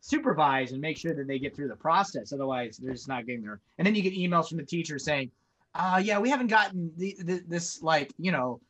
supervise 0.00 0.72
and 0.72 0.80
make 0.80 0.96
sure 0.96 1.14
that 1.14 1.26
they 1.26 1.38
get 1.38 1.54
through 1.54 1.68
the 1.68 1.76
process. 1.76 2.32
Otherwise, 2.32 2.78
they're 2.78 2.92
just 2.92 3.08
not 3.08 3.26
getting 3.26 3.42
there. 3.42 3.60
And 3.78 3.86
then 3.86 3.94
you 3.94 4.02
get 4.02 4.14
emails 4.14 4.48
from 4.48 4.58
the 4.58 4.64
teacher 4.64 4.98
saying, 4.98 5.30
uh, 5.74 6.00
yeah, 6.02 6.18
we 6.18 6.30
haven't 6.30 6.48
gotten 6.48 6.90
the, 6.96 7.16
the, 7.20 7.42
this 7.46 7.82
like, 7.82 8.12
you 8.18 8.32
know, 8.32 8.60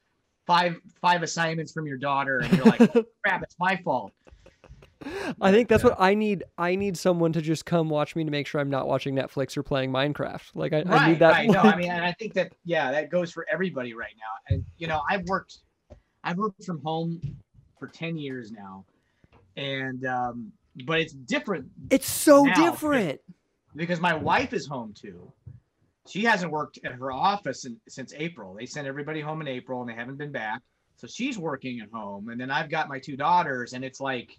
five 0.47 0.81
five 1.01 1.23
assignments 1.23 1.73
from 1.73 1.87
your 1.87 1.97
daughter, 1.97 2.39
and 2.39 2.53
you're 2.57 2.67
like, 2.67 2.79
crap, 3.25 3.43
it's 3.43 3.57
my 3.59 3.77
fault. 3.85 4.13
I 5.41 5.51
think 5.51 5.69
that's 5.69 5.83
Yeah. 5.83 5.91
what 5.91 6.01
I 6.01 6.15
need. 6.15 6.45
I 6.59 6.77
need 6.77 6.97
someone 6.97 7.33
to 7.33 7.41
just 7.41 7.65
come 7.65 7.89
watch 7.89 8.15
me 8.15 8.25
to 8.25 8.31
make 8.31 8.47
sure 8.47 8.61
I'm 8.61 8.71
not 8.71 8.87
watching 8.87 9.15
Netflix 9.15 9.57
or 9.57 9.63
playing 9.63 9.91
Minecraft. 9.93 10.51
Like 10.55 10.73
I, 10.73 10.85
I 10.87 11.09
need 11.09 11.19
that. 11.21 11.33
right. 11.33 11.49
No, 11.51 11.61
I 11.61 11.77
mean, 11.77 11.91
and 11.91 12.05
I 12.05 12.13
think 12.13 12.35
that 12.35 12.53
yeah, 12.65 12.91
that 12.91 13.11
goes 13.11 13.33
for 13.33 13.47
everybody 13.51 13.95
right 13.95 14.15
now. 14.17 14.55
And 14.55 14.65
you 14.77 14.87
know, 14.87 15.03
I've 15.09 15.25
worked, 15.25 15.59
I've 16.23 16.37
worked 16.37 16.65
from 16.65 16.83
home 16.83 17.21
for 17.79 17.89
ten 17.89 18.19
years 18.19 18.53
now, 18.53 18.85
and 19.57 20.05
um, 20.05 20.53
but 20.85 21.01
it's 21.01 21.13
different 21.15 21.69
it's 21.91 22.11
so 22.11 22.47
different. 22.55 23.21
because 23.77 24.01
my 24.01 24.15
wife 24.15 24.53
is 24.53 24.67
home 24.67 24.93
too. 24.95 25.33
She 26.09 26.25
hasn't 26.25 26.51
worked 26.51 26.79
at 26.85 26.93
her 26.93 27.13
office 27.13 27.65
in, 27.67 27.79
since 27.89 28.13
April. 28.17 28.55
They 28.59 28.67
sent 28.67 28.87
everybody 28.87 29.21
home 29.21 29.41
in 29.41 29.49
April, 29.49 29.81
and 29.81 29.89
they 29.89 29.95
haven't 29.95 30.17
been 30.17 30.33
back. 30.33 30.61
So 30.97 31.07
she's 31.07 31.39
working 31.39 31.81
at 31.81 31.89
home, 31.91 32.29
and 32.29 32.39
then 32.39 32.51
I've 32.51 32.69
got 32.69 32.89
my 32.89 32.99
two 32.99 33.17
daughters, 33.17 33.73
and 33.73 33.83
it's 33.85 34.01
like 34.01 34.37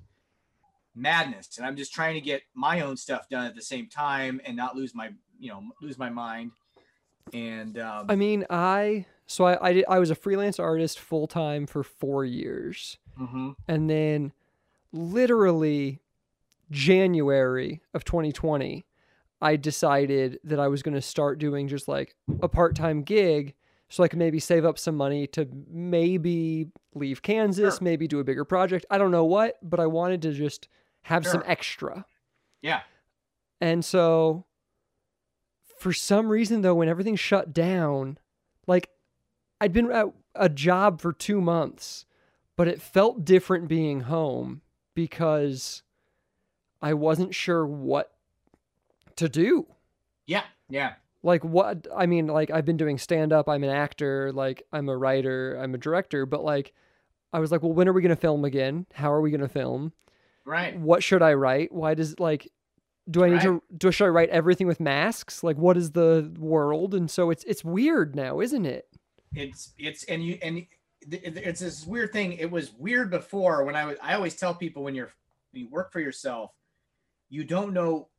madness. 0.95 1.57
And 1.57 1.65
I'm 1.65 1.75
just 1.75 1.93
trying 1.93 2.15
to 2.15 2.21
get 2.21 2.41
my 2.53 2.81
own 2.81 2.97
stuff 2.97 3.29
done 3.29 3.45
at 3.45 3.55
the 3.55 3.61
same 3.61 3.87
time 3.87 4.41
and 4.45 4.55
not 4.55 4.75
lose 4.75 4.93
my, 4.93 5.11
you 5.39 5.49
know, 5.49 5.63
lose 5.81 5.97
my 5.97 6.09
mind. 6.09 6.51
And 7.33 7.77
um, 7.79 8.07
I 8.09 8.15
mean, 8.15 8.45
I 8.49 9.05
so 9.25 9.45
I 9.45 9.69
I, 9.69 9.73
did, 9.73 9.85
I 9.87 9.99
was 9.99 10.09
a 10.09 10.15
freelance 10.15 10.59
artist 10.59 10.99
full 10.99 11.27
time 11.27 11.65
for 11.65 11.83
four 11.83 12.25
years, 12.25 12.97
mhm. 13.17 13.55
and 13.67 13.89
then 13.89 14.33
literally 14.91 16.01
January 16.71 17.81
of 17.93 18.03
2020, 18.03 18.85
I 19.41 19.55
decided 19.55 20.39
that 20.43 20.59
I 20.59 20.67
was 20.67 20.81
going 20.81 20.95
to 20.95 21.01
start 21.01 21.39
doing 21.39 21.67
just 21.67 21.87
like 21.87 22.15
a 22.41 22.47
part 22.47 22.75
time 22.75 23.03
gig 23.03 23.53
so 23.89 24.03
I 24.03 24.07
could 24.07 24.19
maybe 24.19 24.39
save 24.39 24.63
up 24.65 24.79
some 24.79 24.95
money 24.95 25.27
to 25.27 25.47
maybe 25.69 26.67
leave 26.95 27.21
Kansas, 27.21 27.75
Sure. 27.75 27.83
maybe 27.83 28.07
do 28.07 28.19
a 28.19 28.23
bigger 28.23 28.45
project. 28.45 28.85
I 28.89 28.97
don't 28.97 29.11
know 29.11 29.25
what, 29.25 29.57
but 29.61 29.79
I 29.81 29.85
wanted 29.85 30.21
to 30.23 30.31
just 30.31 30.69
have 31.03 31.25
some 31.25 31.43
extra. 31.45 32.05
yeah, 32.61 32.81
And 33.59 33.83
so 33.83 34.45
for 35.77 35.93
some 35.93 36.29
reason 36.29 36.61
though 36.61 36.75
when 36.75 36.89
everything 36.89 37.15
shut 37.15 37.53
down, 37.53 38.17
like 38.67 38.89
I'd 39.59 39.73
been 39.73 39.91
at 39.91 40.07
a 40.35 40.49
job 40.49 41.01
for 41.01 41.11
2 41.13 41.41
months, 41.41 42.05
but 42.55 42.67
it 42.67 42.81
felt 42.81 43.25
different 43.25 43.67
being 43.67 44.01
home 44.01 44.61
because 44.95 45.83
I 46.81 46.93
wasn't 46.93 47.33
sure 47.35 47.65
what 47.65 48.13
to 49.17 49.27
do. 49.29 49.67
yeah, 50.25 50.43
yeah, 50.69 50.93
Like 51.23 51.43
what 51.43 51.87
I 51.95 52.05
mean 52.05 52.27
like 52.27 52.49
I've 52.51 52.65
been 52.65 52.77
doing 52.77 52.97
stand 52.97 53.33
up, 53.33 53.49
I'm 53.49 53.63
an 53.63 53.69
actor, 53.69 54.31
like 54.31 54.63
I'm 54.71 54.87
a 54.89 54.97
writer, 54.97 55.55
I'm 55.61 55.73
a 55.75 55.77
director, 55.77 56.25
but 56.25 56.43
like 56.43 56.73
I 57.33 57.39
was 57.39 57.51
like, 57.51 57.61
well, 57.61 57.73
when 57.73 57.87
are 57.87 57.93
we 57.93 58.01
going 58.01 58.09
to 58.09 58.15
film 58.15 58.43
again? 58.45 58.85
How 58.93 59.11
are 59.11 59.21
we 59.21 59.31
going 59.31 59.41
to 59.41 59.47
film? 59.47 59.93
Right. 60.45 60.77
what 60.77 61.03
should 61.03 61.21
I 61.21 61.33
write? 61.33 61.71
Why 61.71 61.93
does 61.93 62.19
like 62.19 62.47
do 63.09 63.23
I 63.23 63.29
need 63.29 63.41
to 63.41 63.61
do 63.77 63.91
should 63.91 64.05
I 64.05 64.09
write 64.09 64.29
everything 64.29 64.67
with 64.67 64.79
masks? 64.79 65.43
Like 65.43 65.57
what 65.57 65.75
is 65.77 65.91
the 65.91 66.31
world? 66.37 66.93
And 66.93 67.09
so 67.09 67.29
it's 67.29 67.43
it's 67.45 67.63
weird 67.63 68.15
now, 68.15 68.39
isn't 68.39 68.65
it? 68.65 68.85
it's 69.33 69.73
it's 69.77 70.03
and 70.05 70.23
you 70.23 70.37
and 70.41 70.65
it's 71.09 71.61
this 71.61 71.85
weird 71.87 72.11
thing 72.11 72.33
it 72.33 72.51
was 72.51 72.73
weird 72.73 73.09
before 73.09 73.63
when 73.63 73.75
i 73.77 73.85
was 73.85 73.97
i 74.03 74.13
always 74.13 74.35
tell 74.35 74.53
people 74.53 74.83
when 74.83 74.93
you're 74.93 75.09
when 75.51 75.63
you 75.63 75.69
work 75.69 75.91
for 75.91 76.01
yourself 76.01 76.51
you 77.29 77.43
don't 77.45 77.73
know 77.73 78.09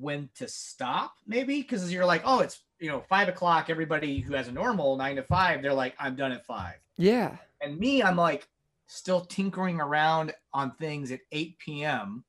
when 0.00 0.28
to 0.34 0.48
stop 0.48 1.16
maybe 1.26 1.60
because 1.60 1.92
you're 1.92 2.06
like 2.06 2.22
oh 2.24 2.40
it's 2.40 2.62
you 2.80 2.88
know 2.88 3.04
five 3.10 3.28
o'clock 3.28 3.68
everybody 3.68 4.20
who 4.20 4.32
has 4.34 4.48
a 4.48 4.52
normal 4.52 4.96
nine 4.96 5.16
to 5.16 5.22
five 5.22 5.60
they're 5.60 5.74
like 5.74 5.94
i'm 6.00 6.16
done 6.16 6.32
at 6.32 6.46
five 6.46 6.76
Yeah. 6.96 7.36
and 7.60 7.78
me 7.78 8.02
i'm 8.02 8.16
like 8.16 8.48
still 8.86 9.22
tinkering 9.22 9.80
around 9.80 10.32
on 10.52 10.72
things 10.76 11.10
at 11.10 11.20
8 11.32 11.58
p.m 11.58 12.24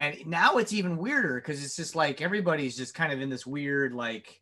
and 0.00 0.26
now 0.26 0.56
it's 0.56 0.72
even 0.72 0.96
weirder 0.96 1.34
because 1.36 1.64
it's 1.64 1.76
just 1.76 1.94
like 1.94 2.20
everybody's 2.20 2.76
just 2.76 2.94
kind 2.94 3.12
of 3.12 3.20
in 3.20 3.30
this 3.30 3.46
weird 3.46 3.92
like 3.92 4.40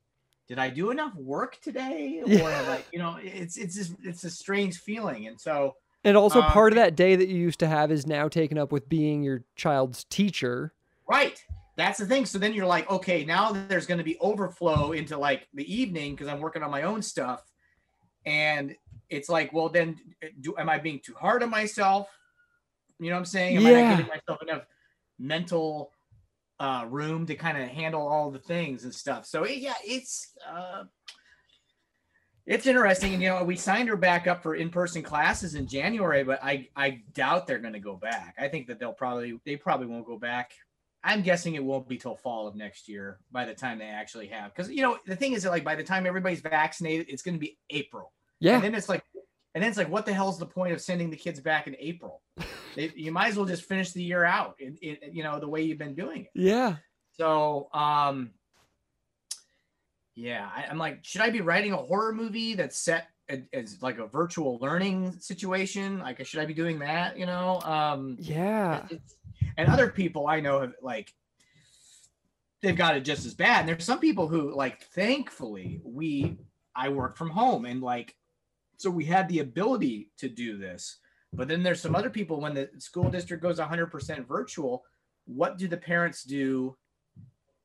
did 0.48 0.58
i 0.58 0.68
do 0.70 0.90
enough 0.90 1.14
work 1.14 1.60
today? 1.60 2.20
Or 2.24 2.28
Yeah. 2.28 2.50
have 2.50 2.68
i 2.68 2.84
you 2.92 2.98
know 2.98 3.18
it's 3.22 3.56
it's 3.56 3.74
just 3.74 3.94
it's 4.02 4.24
a 4.24 4.30
strange 4.30 4.78
feeling. 4.78 5.26
And 5.26 5.40
so 5.40 5.76
And 6.02 6.16
also 6.16 6.40
Um, 6.40 6.50
part 6.50 6.72
of 6.72 6.76
that 6.76 6.96
day 6.96 7.14
that 7.14 7.28
you 7.28 7.36
used 7.36 7.60
to 7.60 7.68
have 7.68 7.92
is 7.92 8.06
now 8.06 8.26
taken 8.28 8.58
up 8.58 8.72
with 8.72 8.88
being 8.88 9.22
your 9.22 9.44
child's 9.54 10.04
teacher. 10.04 10.72
right. 11.08 11.42
That's 11.76 11.98
the 11.98 12.06
thing. 12.06 12.26
So 12.26 12.38
then 12.38 12.52
you're 12.52 12.66
like 12.66 12.90
okay 12.90 13.24
now 13.24 13.52
there's 13.52 13.86
going 13.86 13.98
to 13.98 14.04
be 14.04 14.18
overflow 14.18 14.92
into 14.92 15.18
like 15.18 15.46
the 15.54 15.72
evening 15.72 16.14
because 16.14 16.28
i'm 16.28 16.40
working 16.40 16.62
on 16.62 16.70
my 16.70 16.82
own 16.82 17.02
stuff. 17.02 17.42
And 18.24 18.74
it's 19.10 19.28
like 19.28 19.52
well 19.52 19.68
then 19.68 19.98
do 20.40 20.54
am 20.58 20.68
i 20.68 20.78
being 20.78 21.00
too 21.04 21.14
hard 21.14 21.42
on 21.42 21.50
myself? 21.50 22.08
You 22.98 23.08
know 23.10 23.16
what 23.16 23.20
i'm 23.20 23.24
saying? 23.26 23.56
Am 23.56 23.66
i 23.66 23.72
not 23.72 23.90
giving 23.96 24.08
myself 24.08 24.42
enough 24.42 24.62
mental 25.18 25.92
uh 26.58 26.84
room 26.88 27.26
to 27.26 27.34
kind 27.34 27.56
of 27.60 27.68
handle 27.68 28.06
all 28.06 28.30
the 28.30 28.38
things 28.38 28.84
and 28.84 28.94
stuff? 28.94 29.26
So 29.26 29.44
it- 29.44 29.58
yeah 29.58 29.74
it's 29.84 30.32
uh 30.48 30.84
it's 32.46 32.66
interesting 32.66 33.12
and 33.14 33.22
you 33.22 33.28
know 33.28 33.44
we 33.44 33.54
signed 33.56 33.88
her 33.88 33.96
back 33.96 34.26
up 34.26 34.42
for 34.42 34.54
in-person 34.54 35.02
classes 35.02 35.54
in 35.54 35.66
january 35.66 36.24
but 36.24 36.42
i 36.42 36.66
i 36.74 37.00
doubt 37.12 37.46
they're 37.46 37.58
going 37.58 37.74
to 37.74 37.78
go 37.80 37.96
back. 37.96 38.34
I 38.38 38.48
think 38.48 38.66
that 38.68 38.78
they'll 38.78 38.92
probably 38.92 39.38
they 39.44 39.56
probably 39.56 39.86
won't 39.86 40.06
go 40.06 40.18
back. 40.18 40.52
I'm 41.02 41.22
guessing 41.22 41.54
it 41.54 41.64
won't 41.64 41.88
be 41.88 41.96
till 41.96 42.14
fall 42.16 42.46
of 42.46 42.56
next 42.56 42.86
year 42.88 43.20
by 43.32 43.46
the 43.46 43.54
time 43.54 43.78
they 43.78 43.86
actually 43.86 44.26
have 44.28 44.54
because 44.54 44.70
you 44.70 44.82
know 44.82 44.98
the 45.06 45.16
thing 45.16 45.32
is 45.32 45.42
that 45.44 45.50
like 45.50 45.64
by 45.64 45.74
the 45.74 45.84
time 45.84 46.06
everybody's 46.06 46.40
vaccinated 46.40 47.06
it's 47.08 47.22
going 47.22 47.34
to 47.34 47.40
be 47.40 47.58
april 47.70 48.12
Yeah. 48.40 48.54
and 48.56 48.64
then 48.64 48.74
it's 48.74 48.88
like, 48.88 49.04
and 49.54 49.62
then 49.62 49.68
it's 49.68 49.78
like, 49.78 49.90
what 49.90 50.06
the 50.06 50.12
hell's 50.12 50.38
the 50.38 50.46
point 50.46 50.72
of 50.72 50.80
sending 50.80 51.10
the 51.10 51.16
kids 51.16 51.40
back 51.40 51.66
in 51.66 51.76
April? 51.78 52.22
They, 52.76 52.92
you 52.94 53.10
might 53.10 53.30
as 53.30 53.36
well 53.36 53.46
just 53.46 53.64
finish 53.64 53.90
the 53.90 54.00
year 54.02 54.24
out, 54.24 54.54
in, 54.60 54.76
in, 54.80 54.96
you 55.12 55.24
know, 55.24 55.40
the 55.40 55.48
way 55.48 55.62
you've 55.62 55.78
been 55.78 55.96
doing 55.96 56.20
it. 56.26 56.30
yeah. 56.34 56.76
So, 57.16 57.68
um, 57.74 58.30
yeah, 60.14 60.48
I, 60.54 60.66
I'm 60.70 60.78
like, 60.78 61.00
should 61.02 61.20
I 61.20 61.30
be 61.30 61.40
writing 61.40 61.72
a 61.72 61.76
horror 61.76 62.12
movie 62.12 62.54
that's 62.54 62.78
set 62.78 63.08
as, 63.28 63.40
as 63.52 63.82
like 63.82 63.98
a 63.98 64.06
virtual 64.06 64.58
learning 64.60 65.18
situation? 65.18 65.98
Like, 65.98 66.24
should 66.24 66.40
I 66.40 66.46
be 66.46 66.54
doing 66.54 66.78
that? 66.80 67.18
You 67.18 67.26
know, 67.26 67.60
um, 67.62 68.16
Yeah. 68.20 68.86
and 69.56 69.68
other 69.68 69.88
people 69.88 70.26
I 70.28 70.40
know 70.40 70.60
have 70.60 70.74
like 70.82 71.12
they've 72.62 72.76
got 72.76 72.96
it 72.96 73.00
just 73.00 73.26
as 73.26 73.34
bad. 73.34 73.60
And 73.60 73.68
there's 73.68 73.84
some 73.84 73.98
people 74.00 74.28
who 74.28 74.54
like 74.54 74.82
thankfully 74.94 75.80
we 75.84 76.38
I 76.74 76.90
work 76.90 77.16
from 77.16 77.30
home 77.30 77.64
and 77.64 77.80
like 77.82 78.14
so 78.80 78.88
we 78.88 79.04
had 79.04 79.28
the 79.28 79.40
ability 79.40 80.10
to 80.16 80.28
do 80.28 80.56
this. 80.56 80.98
But 81.34 81.48
then 81.48 81.62
there's 81.62 81.80
some 81.80 81.94
other 81.94 82.08
people 82.08 82.40
when 82.40 82.54
the 82.54 82.70
school 82.78 83.10
district 83.10 83.42
goes 83.42 83.58
100% 83.58 84.26
virtual, 84.26 84.84
what 85.26 85.58
do 85.58 85.68
the 85.68 85.76
parents 85.76 86.24
do 86.24 86.76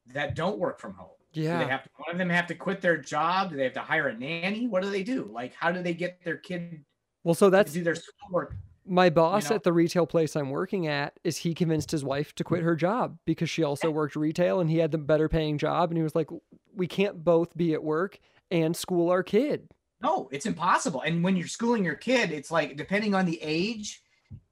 that 0.07 0.35
don't 0.35 0.59
work 0.59 0.79
from 0.79 0.93
home? 0.93 1.09
Yeah. 1.31 1.59
Do 1.59 1.65
they 1.65 1.71
have 1.71 1.83
to, 1.83 1.89
one 1.97 2.11
of 2.11 2.17
them 2.17 2.29
have 2.29 2.47
to 2.47 2.55
quit 2.55 2.81
their 2.81 2.97
job? 2.97 3.49
Do 3.49 3.55
they 3.55 3.63
have 3.63 3.73
to 3.73 3.79
hire 3.79 4.09
a 4.09 4.17
nanny? 4.17 4.67
What 4.67 4.83
do 4.83 4.89
they 4.89 5.03
do? 5.03 5.29
Like, 5.31 5.53
how 5.55 5.71
do 5.71 5.81
they 5.81 5.93
get 5.93 6.23
their 6.23 6.37
kid 6.37 6.83
Well, 7.23 7.33
so 7.33 7.47
to 7.47 7.51
that's 7.51 7.71
do 7.71 7.83
their 7.83 7.95
schoolwork? 7.95 8.55
my 8.85 9.09
boss 9.09 9.49
know? 9.49 9.55
at 9.55 9.63
the 9.63 9.73
retail 9.73 10.05
place 10.05 10.35
I'm 10.35 10.49
working 10.49 10.87
at 10.87 11.17
is 11.23 11.37
he 11.37 11.53
convinced 11.53 11.91
his 11.91 12.03
wife 12.03 12.35
to 12.35 12.43
quit 12.43 12.61
her 12.61 12.75
job 12.75 13.17
because 13.25 13.49
she 13.49 13.63
also 13.63 13.89
worked 13.89 14.15
retail 14.15 14.59
and 14.59 14.69
he 14.69 14.77
had 14.77 14.91
the 14.91 14.97
better 14.97 15.27
paying 15.27 15.57
job 15.57 15.89
and 15.89 15.97
he 15.97 16.03
was 16.03 16.13
like 16.13 16.29
we 16.75 16.87
can't 16.87 17.23
both 17.23 17.55
be 17.57 17.73
at 17.73 17.83
work 17.83 18.19
and 18.51 18.75
school 18.75 19.09
our 19.09 19.23
kid. 19.23 19.67
No, 20.05 20.29
it's 20.31 20.45
impossible. 20.45 21.01
And 21.01 21.23
when 21.23 21.35
you're 21.35 21.47
schooling 21.47 21.83
your 21.83 21.95
kid, 21.95 22.31
it's 22.31 22.51
like 22.51 22.77
depending 22.77 23.15
on 23.15 23.25
the 23.25 23.39
age, 23.41 24.03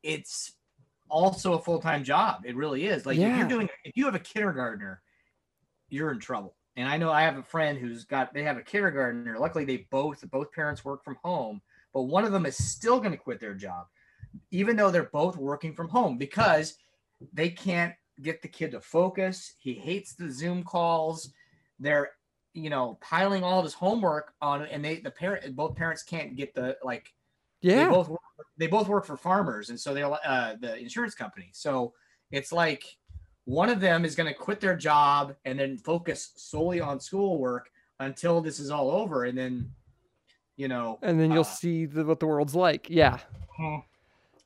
it's 0.02 0.54
also 1.10 1.54
a 1.54 1.62
full-time 1.62 2.04
job. 2.04 2.42
It 2.44 2.56
really 2.56 2.88
is. 2.88 3.06
Like 3.06 3.18
if 3.18 3.38
you're 3.38 3.48
doing 3.48 3.70
if 3.84 3.96
you 3.96 4.06
have 4.06 4.16
a 4.16 4.20
kindergartner, 4.20 5.02
you're 5.90 6.12
in 6.12 6.20
trouble. 6.20 6.56
And 6.76 6.90
I 6.90 6.98
know 6.98 7.12
I 7.12 7.22
have 7.22 7.38
a 7.38 7.44
friend 7.44 7.78
who's 7.78 8.04
got 8.04 8.34
they 8.34 8.44
have 8.44 8.58
a 8.58 8.64
kindergartner. 8.64 9.38
Luckily 9.38 9.64
they 9.64 9.88
both 9.92 10.28
both 10.32 10.52
parents 10.52 10.84
work 10.84 11.04
from 11.04 11.18
home, 11.24 11.62
but 11.94 12.04
one 12.04 12.26
of 12.26 12.32
them 12.32 12.48
is 12.48 12.58
still 12.58 13.00
going 13.00 13.12
to 13.12 13.18
quit 13.18 13.40
their 13.40 13.54
job 13.54 13.86
even 14.52 14.76
though 14.76 14.92
they're 14.92 15.04
both 15.04 15.38
working 15.38 15.74
from 15.74 15.88
home 15.90 16.18
because 16.18 16.76
they 17.34 17.50
can't 17.50 17.94
get 18.22 18.42
the 18.42 18.48
kid 18.48 18.72
to 18.72 18.82
focus. 18.82 19.54
He 19.60 19.74
hates 19.74 20.16
the 20.16 20.32
Zoom 20.32 20.64
calls. 20.64 21.32
They're 21.80 22.12
you 22.54 22.70
know 22.70 22.98
piling 23.02 23.44
all 23.44 23.60
of 23.60 23.66
his 23.66 23.74
homework 23.74 24.34
on 24.42 24.64
and 24.64 24.84
they 24.86 24.98
the 25.00 25.10
parent 25.12 25.56
both 25.56 25.76
parents 25.76 26.04
can't 26.04 26.36
get 26.36 26.54
the 26.54 26.78
like 26.84 27.14
they 27.62 27.70
Yeah. 27.70 27.90
both 27.90 28.10
work, 28.10 28.20
they 28.58 28.68
both 28.68 28.88
work 28.88 29.06
for 29.06 29.18
farmers 29.18 29.70
and 29.70 29.80
so 29.80 29.94
they're 29.94 30.12
uh, 30.12 30.56
the 30.60 30.78
insurance 30.78 31.16
company 31.16 31.50
so 31.54 31.94
it's 32.32 32.52
like 32.52 32.84
one 33.46 33.70
of 33.70 33.80
them 33.80 34.06
is 34.06 34.16
going 34.16 34.28
to 34.32 34.38
quit 34.38 34.60
their 34.60 34.76
job 34.76 35.36
and 35.46 35.60
then 35.60 35.78
focus 35.78 36.34
solely 36.36 36.80
on 36.80 37.00
schoolwork 37.00 37.70
until 38.00 38.40
this 38.42 38.60
is 38.60 38.70
all 38.70 38.92
over 38.92 39.26
and 39.26 39.38
then 39.38 39.70
you 40.56 40.68
know 40.68 41.00
and 41.02 41.20
then 41.20 41.32
you'll 41.32 41.42
uh, 41.42 41.44
see 41.44 41.86
the, 41.86 42.06
what 42.06 42.20
the 42.20 42.28
world's 42.28 42.56
like. 42.56 42.90
Yeah. 42.90 43.20
Mhm. 43.60 43.84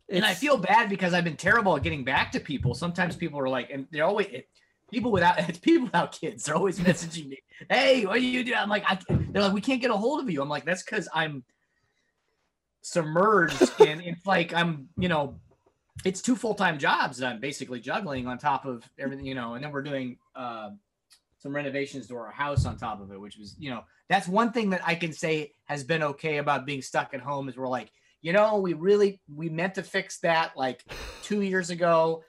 and 0.09 0.25
I 0.25 0.33
feel 0.33 0.57
bad 0.57 0.89
because 0.89 1.13
I've 1.13 1.23
been 1.25 1.35
terrible 1.37 1.75
at 1.75 1.83
getting 1.83 2.03
back 2.05 2.31
to 2.31 2.39
people. 2.39 2.73
Sometimes 2.73 3.15
people 3.15 3.39
are 3.39 3.49
like, 3.49 3.69
and 3.69 3.85
they're 3.91 4.05
always 4.05 4.27
it, 4.27 4.47
people 4.91 5.11
without 5.11 5.39
it's 5.49 5.59
people 5.59 5.85
without 5.85 6.11
kids. 6.11 6.45
They're 6.45 6.55
always 6.55 6.79
messaging 6.79 7.29
me, 7.29 7.39
"Hey, 7.69 8.05
what 8.05 8.15
do 8.15 8.25
you 8.25 8.43
do?" 8.43 8.53
I'm 8.53 8.69
like, 8.69 8.83
I, 8.87 8.99
they're 9.09 9.43
like, 9.43 9.53
"We 9.53 9.61
can't 9.61 9.81
get 9.81 9.91
a 9.91 9.97
hold 9.97 10.21
of 10.21 10.29
you." 10.29 10.41
I'm 10.41 10.49
like, 10.49 10.65
"That's 10.65 10.83
because 10.83 11.07
I'm 11.13 11.43
submerged 12.87 13.71
and 13.81 14.01
It's 14.01 14.25
like 14.25 14.53
I'm, 14.53 14.89
you 14.97 15.09
know, 15.09 15.39
it's 16.05 16.21
two 16.21 16.35
full 16.35 16.55
time 16.55 16.77
jobs 16.77 17.17
that 17.17 17.31
I'm 17.31 17.39
basically 17.39 17.79
juggling 17.79 18.27
on 18.27 18.37
top 18.37 18.65
of 18.65 18.87
everything, 18.97 19.25
you 19.25 19.35
know. 19.35 19.55
And 19.55 19.63
then 19.63 19.71
we're 19.71 19.83
doing 19.83 20.17
uh, 20.35 20.69
some 21.37 21.55
renovations 21.55 22.07
to 22.07 22.15
our 22.15 22.31
house 22.31 22.65
on 22.65 22.77
top 22.77 23.01
of 23.01 23.11
it, 23.11 23.19
which 23.19 23.37
was, 23.37 23.55
you 23.59 23.69
know, 23.69 23.83
that's 24.09 24.27
one 24.27 24.51
thing 24.51 24.69
that 24.69 24.81
I 24.85 24.95
can 24.95 25.11
say 25.11 25.53
has 25.65 25.83
been 25.83 26.01
okay 26.01 26.37
about 26.37 26.65
being 26.65 26.81
stuck 26.81 27.13
at 27.13 27.19
home 27.19 27.49
is 27.49 27.57
we're 27.57 27.67
like, 27.67 27.91
you 28.21 28.31
know, 28.33 28.57
we 28.57 28.73
really 28.73 29.19
we 29.33 29.49
meant 29.49 29.75
to 29.75 29.83
fix 29.83 30.19
that 30.19 30.55
like 30.55 30.83
two 31.23 31.41
years 31.41 31.69
ago. 31.69 32.23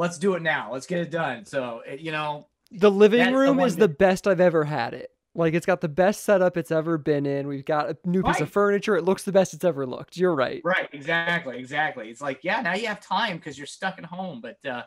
Let's 0.00 0.16
do 0.16 0.34
it 0.34 0.40
now. 0.40 0.72
Let's 0.72 0.86
get 0.86 0.98
it 0.98 1.10
done. 1.10 1.44
So 1.44 1.82
it, 1.86 2.00
you 2.00 2.10
know, 2.10 2.48
the 2.72 2.90
living 2.90 3.22
the 3.22 3.36
room 3.36 3.58
one 3.58 3.66
is 3.66 3.76
the 3.76 3.86
best 3.86 4.26
I've 4.26 4.40
ever 4.40 4.64
had 4.64 4.94
it. 4.94 5.10
Like 5.34 5.52
it's 5.52 5.66
got 5.66 5.82
the 5.82 5.88
best 5.88 6.24
setup 6.24 6.56
it's 6.56 6.70
ever 6.70 6.96
been 6.96 7.26
in. 7.26 7.46
We've 7.46 7.66
got 7.66 7.90
a 7.90 7.96
new 8.06 8.22
piece 8.22 8.40
of 8.40 8.50
furniture. 8.50 8.96
It 8.96 9.04
looks 9.04 9.24
the 9.24 9.32
best 9.32 9.52
it's 9.52 9.64
ever 9.64 9.86
looked. 9.86 10.16
You're 10.16 10.34
right. 10.34 10.62
Right, 10.64 10.88
exactly, 10.92 11.58
exactly. 11.58 12.08
It's 12.08 12.22
like, 12.22 12.40
yeah, 12.42 12.62
now 12.62 12.72
you 12.72 12.86
have 12.86 13.00
time 13.00 13.36
because 13.36 13.58
you're 13.58 13.66
stuck 13.66 13.98
at 13.98 14.06
home. 14.06 14.40
But 14.40 14.64
uh, 14.66 14.84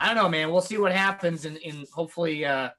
I 0.00 0.06
don't 0.06 0.16
know, 0.16 0.30
man. 0.30 0.50
We'll 0.50 0.62
see 0.62 0.78
what 0.78 0.92
happens, 0.92 1.44
and, 1.44 1.58
and 1.64 1.86
hopefully, 1.92 2.44
uh, 2.44 2.70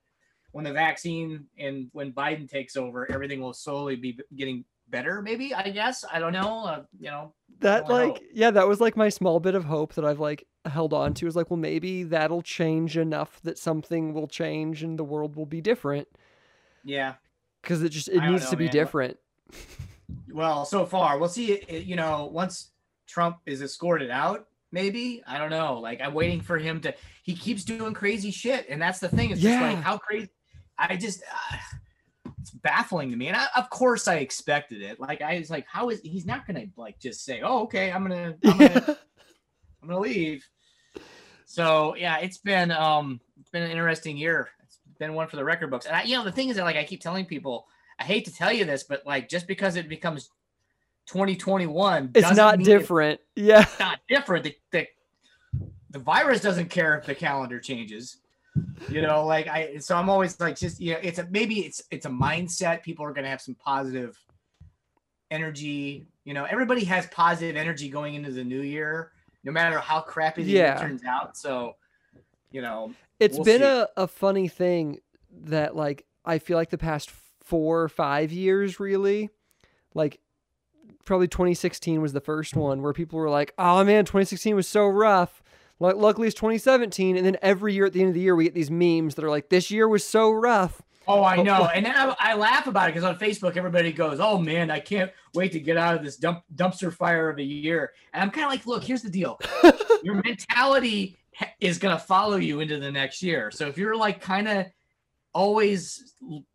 when 0.54 0.66
the 0.66 0.74
vaccine 0.74 1.46
and 1.58 1.90
when 1.94 2.12
Biden 2.14 2.50
takes 2.50 2.76
over, 2.76 3.10
everything 3.12 3.42
will 3.42 3.54
slowly 3.54 3.96
be 3.96 4.18
getting 4.36 4.66
better. 4.90 5.22
Maybe 5.22 5.54
I 5.54 5.70
guess 5.70 6.04
I 6.12 6.20
don't 6.20 6.34
know. 6.34 6.66
Uh, 6.66 6.84
you 7.00 7.10
know, 7.10 7.34
That 7.60 7.90
like 7.90 8.22
yeah, 8.34 8.52
that 8.52 8.68
was 8.68 8.80
like 8.82 8.96
my 8.98 9.10
small 9.10 9.40
bit 9.40 9.56
of 9.56 9.66
hope 9.66 9.94
that 9.96 10.06
I've 10.06 10.20
like 10.20 10.46
held 10.66 10.94
on 10.94 11.14
to 11.16 11.28
is 11.28 11.36
like, 11.36 11.50
well, 11.50 11.58
maybe 11.58 12.04
that'll 12.04 12.42
change 12.42 12.98
enough 12.98 13.42
that 13.44 13.58
something 13.58 14.14
will 14.14 14.28
change 14.28 14.84
and 14.84 14.98
the 14.98 15.04
world 15.04 15.36
will 15.36 15.46
be 15.46 15.60
different 15.62 16.08
yeah. 16.86 17.16
because 17.62 17.84
it 17.84 17.90
just 17.90 18.08
it 18.10 18.20
I 18.20 18.30
needs 18.30 18.46
know, 18.46 18.50
to 18.52 18.58
be 18.58 18.66
man. 18.66 18.74
different. 18.74 19.18
Well, 20.32 20.66
so 20.66 20.86
far, 20.86 21.18
we'll 21.18 21.30
see. 21.30 21.54
It, 21.54 21.66
it- 21.70 21.84
you 21.86 21.96
know, 21.96 22.30
once 22.32 22.72
Trump 23.08 23.38
is 23.46 23.62
escorted 23.62 24.10
out, 24.12 24.48
maybe 24.72 25.24
I 25.28 25.38
don't 25.38 25.50
know. 25.50 25.80
Like 25.80 26.02
I'm 26.02 26.14
waiting 26.14 26.42
for 26.42 26.58
him 26.58 26.82
to. 26.82 26.94
He 27.24 27.36
keeps 27.36 27.64
doing 27.64 27.94
crazy 27.94 28.32
shit, 28.32 28.66
and 28.70 28.82
that's 28.82 29.00
the 29.00 29.10
thing. 29.10 29.32
It's 29.32 29.42
just 29.42 29.62
like 29.62 29.78
how 29.78 29.98
crazy. 29.98 30.30
I 30.78 30.96
just. 30.98 31.22
Uh, 31.24 31.58
it's 32.44 32.52
baffling 32.52 33.10
to 33.10 33.16
me, 33.16 33.30
and 33.30 33.38
I, 33.38 33.48
of 33.56 33.70
course 33.70 34.10
I 34.10 34.16
expected 34.16 34.82
it. 34.82 35.00
Like 35.00 35.22
I 35.22 35.40
was 35.40 35.50
like, 35.50 35.66
how 35.66 35.88
is 35.88 36.02
he's 36.02 36.26
not 36.26 36.46
gonna 36.46 36.66
like 36.76 37.00
just 37.00 37.24
say, 37.24 37.40
"Oh, 37.42 37.64
okay, 37.64 37.90
I'm 37.90 38.04
gonna, 38.04 38.36
I'm 38.44 38.58
gonna, 38.58 38.98
I'm 39.82 39.88
gonna 39.88 40.00
leave." 40.02 40.46
So 41.46 41.96
yeah, 41.96 42.18
it's 42.18 42.40
been 42.40 42.70
um, 42.72 43.22
it's 43.40 43.50
been 43.50 43.64
an 43.64 43.72
interesting 43.72 44.18
year. 44.18 44.50
It's 44.62 44.78
been 45.00 45.14
one 45.14 45.30
for 45.30 45.38
the 45.38 45.46
record 45.46 45.72
books, 45.72 45.86
and 45.86 45.96
I, 45.96 46.04
you 46.04 46.18
know, 46.18 46.26
the 46.26 46.34
thing 46.34 46.50
is 46.50 46.58
that 46.58 46.66
like 46.66 46.76
I 46.76 46.84
keep 46.84 47.00
telling 47.00 47.26
people, 47.26 47.66
I 47.98 48.04
hate 48.04 48.26
to 48.26 48.34
tell 48.34 48.52
you 48.52 48.66
this, 48.66 48.84
but 48.84 49.06
like 49.06 49.30
just 49.30 49.48
because 49.48 49.78
it 49.78 49.88
becomes 49.88 50.30
2021, 51.06 52.12
it's 52.14 52.36
not 52.36 52.60
different. 52.60 53.22
Yeah. 53.38 53.62
It's 53.62 53.80
not 53.80 54.00
different. 54.10 54.44
The, 54.44 54.56
the 54.72 54.88
the 55.92 56.00
virus 56.00 56.42
doesn't 56.42 56.70
care 56.70 56.98
if 56.98 57.06
the 57.06 57.16
calendar 57.16 57.62
changes. 57.62 58.18
You 58.90 59.02
know, 59.02 59.26
like 59.26 59.48
I, 59.48 59.78
so 59.78 59.96
I'm 59.96 60.10
always 60.10 60.40
like, 60.40 60.56
just 60.58 60.80
you 60.80 60.94
know, 60.94 61.00
it's 61.02 61.18
a 61.20 61.28
maybe 61.32 61.62
it's 61.62 61.82
it's 61.90 62.06
a 62.06 62.10
mindset. 62.10 62.84
People 62.84 63.06
are 63.06 63.14
gonna 63.14 63.30
have 63.30 63.42
some 63.42 63.56
positive 63.56 64.18
energy. 65.32 66.06
You 66.26 66.34
know, 66.34 66.46
everybody 66.46 66.84
has 66.86 67.08
positive 67.08 67.56
energy 67.56 67.90
going 67.90 68.16
into 68.16 68.32
the 68.32 68.44
new 68.44 68.62
year, 68.62 69.12
no 69.44 69.52
matter 69.52 69.80
how 69.80 70.02
crappy 70.02 70.44
the 70.44 70.52
Yeah. 70.52 70.80
year 70.80 70.90
turns 70.90 71.04
out. 71.06 71.38
So, 71.38 71.76
you 72.52 72.62
know, 72.62 72.94
It's 73.20 73.38
We'll 73.38 73.46
been 73.46 73.62
see. 73.62 73.68
a, 73.68 73.88
a 73.98 74.08
funny 74.08 74.48
thing 74.48 75.00
that 75.46 75.76
like 75.76 76.06
I 76.26 76.40
feel 76.40 76.58
like 76.58 76.70
the 76.70 76.78
past 76.78 77.12
four 77.42 77.82
or 77.82 77.90
five 77.90 78.32
years 78.32 78.80
really, 78.80 79.30
like 79.94 80.20
probably 81.06 81.28
2016 81.28 82.02
was 82.02 82.14
the 82.14 82.22
first 82.22 82.56
one 82.56 82.82
where 82.82 82.94
people 82.94 83.20
were 83.20 83.30
like, 83.30 83.54
"Oh 83.58 83.84
man, 83.84 84.06
2016 84.06 84.56
was 84.56 84.68
so 84.68 84.88
rough." 84.88 85.43
Like 85.80 85.96
luckily 85.96 86.28
it's 86.28 86.36
2017, 86.36 87.18
and 87.18 87.26
then 87.26 87.38
every 87.42 87.74
year 87.74 87.86
at 87.86 87.94
the 87.94 88.00
end 88.00 88.10
of 88.10 88.16
the 88.16 88.22
year 88.22 88.36
we 88.36 88.46
get 88.46 88.54
these 88.54 88.72
memes 88.72 89.16
that 89.16 89.26
are 89.26 89.30
like, 89.30 89.50
"This 89.50 89.70
year 89.72 89.88
was 89.88 90.06
so 90.06 90.32
rough." 90.32 90.82
Oh, 91.06 91.22
I 91.24 91.42
know. 91.44 91.66
And 91.66 91.86
then 91.86 91.94
I, 91.96 92.16
I 92.18 92.36
laugh 92.36 92.68
about 92.68 92.88
it 92.90 92.94
because 92.94 93.04
on 93.04 93.18
Facebook, 93.18 93.58
everybody 93.58 93.92
goes, 93.92 94.22
Oh 94.22 94.38
man, 94.38 94.72
I 94.72 94.80
can't 94.80 95.12
wait 95.34 95.52
to 95.52 95.60
get 95.60 95.76
out 95.76 95.96
of 95.98 96.02
this 96.02 96.16
dump, 96.16 96.44
dumpster 96.56 96.94
fire 96.94 97.30
of 97.30 97.40
a 97.40 97.44
year. 97.44 97.92
And 98.14 98.24
I'm 98.24 98.32
kind 98.32 98.46
of 98.46 98.52
like, 98.52 98.66
Look, 98.66 98.86
here's 98.86 99.02
the 99.02 99.10
deal 99.10 99.38
your 100.04 100.22
mentality 100.24 101.18
ha- 101.36 101.52
is 101.60 101.78
going 101.78 101.94
to 101.94 102.02
follow 102.02 102.38
you 102.38 102.62
into 102.62 102.80
the 102.80 102.90
next 102.90 103.22
year. 103.22 103.52
So 103.52 103.68
if 103.68 103.78
you're 103.78 103.98
like 103.98 104.22
kind 104.22 104.48
of 104.48 104.68
always 105.34 106.14
l- 106.30 106.46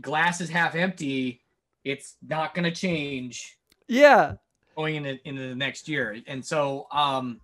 glasses 0.00 0.50
half 0.50 0.74
empty, 0.74 1.40
it's 1.82 2.16
not 2.26 2.54
going 2.54 2.64
to 2.64 2.78
change 2.78 3.56
Yeah, 3.88 4.34
going 4.76 4.96
into, 4.96 5.16
into 5.26 5.48
the 5.48 5.54
next 5.54 5.88
year. 5.88 6.18
And 6.26 6.44
so 6.44 6.88
um 6.92 7.40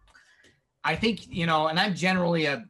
I 0.85 0.97
think, 0.97 1.27
you 1.29 1.47
know, 1.47 1.69
and 1.69 1.79
I'm 1.79 1.95
generally 1.95 2.47
a 2.47 2.65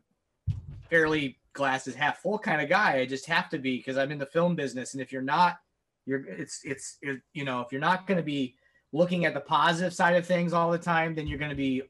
fairly 0.89 1.39
glasses 1.53 1.95
half 1.95 2.19
full 2.19 2.39
kind 2.39 2.61
of 2.61 2.69
guy. 2.69 2.99
I 2.99 3.07
just 3.07 3.27
have 3.27 3.49
to 3.51 3.59
be 3.59 3.77
because 3.79 3.97
I'm 3.97 4.11
in 4.13 4.19
the 4.19 4.27
film 4.27 4.55
business. 4.57 4.95
And 4.95 5.01
if 5.03 5.13
you're 5.13 5.23
not, 5.23 5.59
you're 6.07 6.25
it's 6.27 6.61
it's 6.65 6.99
it, 7.03 7.21
you 7.35 7.45
know, 7.45 7.61
if 7.61 7.71
you're 7.73 7.81
not 7.81 8.07
going 8.07 8.17
to 8.19 8.23
be 8.25 8.57
looking 8.93 9.25
at 9.25 9.35
the 9.35 9.41
positive 9.41 9.95
side 9.95 10.17
of 10.17 10.27
things 10.27 10.53
all 10.53 10.71
the 10.71 10.79
time, 10.79 11.15
then 11.15 11.27
you're 11.27 11.39
going 11.39 11.51
to 11.51 11.57
be 11.57 11.83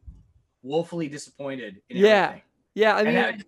woefully 0.63 1.09
disappointed 1.09 1.81
in 1.89 1.97
Yeah. 1.99 2.09
everything. 2.25 2.43
yeah. 2.75 2.97
I 2.97 3.03
mean, 3.05 3.15
that- 3.15 3.45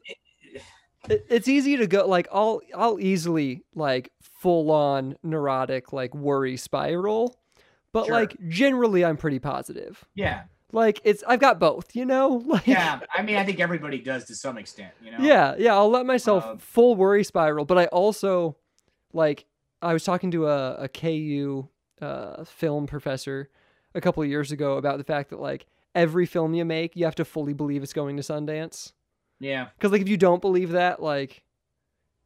it, 1.10 1.26
it's 1.28 1.48
easy 1.48 1.76
to 1.78 1.86
go 1.86 2.06
like 2.06 2.28
I'll 2.32 2.60
I'll 2.74 3.00
easily 3.00 3.64
like 3.74 4.12
full 4.22 4.70
on 4.70 5.16
neurotic 5.24 5.92
like 5.92 6.14
worry 6.14 6.56
spiral, 6.56 7.38
but 7.92 8.06
Sure. 8.06 8.14
like 8.14 8.36
generally 8.48 9.04
I'm 9.04 9.16
pretty 9.16 9.40
positive. 9.40 10.02
yeah. 10.14 10.44
Like 10.72 11.00
it's 11.04 11.22
I've 11.26 11.40
got 11.40 11.58
both, 11.60 11.94
you 11.94 12.04
know? 12.06 12.42
Like 12.46 12.66
Yeah. 12.66 13.00
I 13.14 13.22
mean, 13.22 13.36
I 13.36 13.44
think 13.44 13.60
everybody 13.60 13.98
does 13.98 14.24
to 14.26 14.34
some 14.34 14.58
extent, 14.58 14.92
you 15.02 15.10
know? 15.12 15.18
Yeah, 15.20 15.54
yeah, 15.58 15.74
I'll 15.74 15.90
let 15.90 16.06
myself 16.06 16.44
Um, 16.44 16.58
full 16.58 16.96
worry 16.96 17.24
spiral, 17.24 17.64
but 17.64 17.78
I 17.78 17.86
also 17.86 18.56
like 19.12 19.44
I 19.80 19.92
was 19.92 20.04
talking 20.04 20.30
to 20.32 20.46
a, 20.46 20.74
a 20.74 20.88
KU 20.88 21.68
uh, 22.00 22.44
film 22.44 22.86
professor 22.86 23.50
a 23.94 24.00
couple 24.00 24.22
of 24.22 24.28
years 24.28 24.50
ago 24.50 24.76
about 24.78 24.98
the 24.98 25.04
fact 25.04 25.30
that 25.30 25.40
like 25.40 25.66
every 25.94 26.24
film 26.24 26.54
you 26.54 26.64
make, 26.64 26.96
you 26.96 27.04
have 27.04 27.14
to 27.16 27.24
fully 27.24 27.52
believe 27.52 27.82
it's 27.82 27.92
going 27.92 28.16
to 28.16 28.22
Sundance. 28.22 28.92
Yeah. 29.40 29.68
Because 29.76 29.92
like 29.92 30.00
if 30.00 30.08
you 30.08 30.16
don't 30.16 30.40
believe 30.40 30.70
that, 30.70 31.02
like 31.02 31.42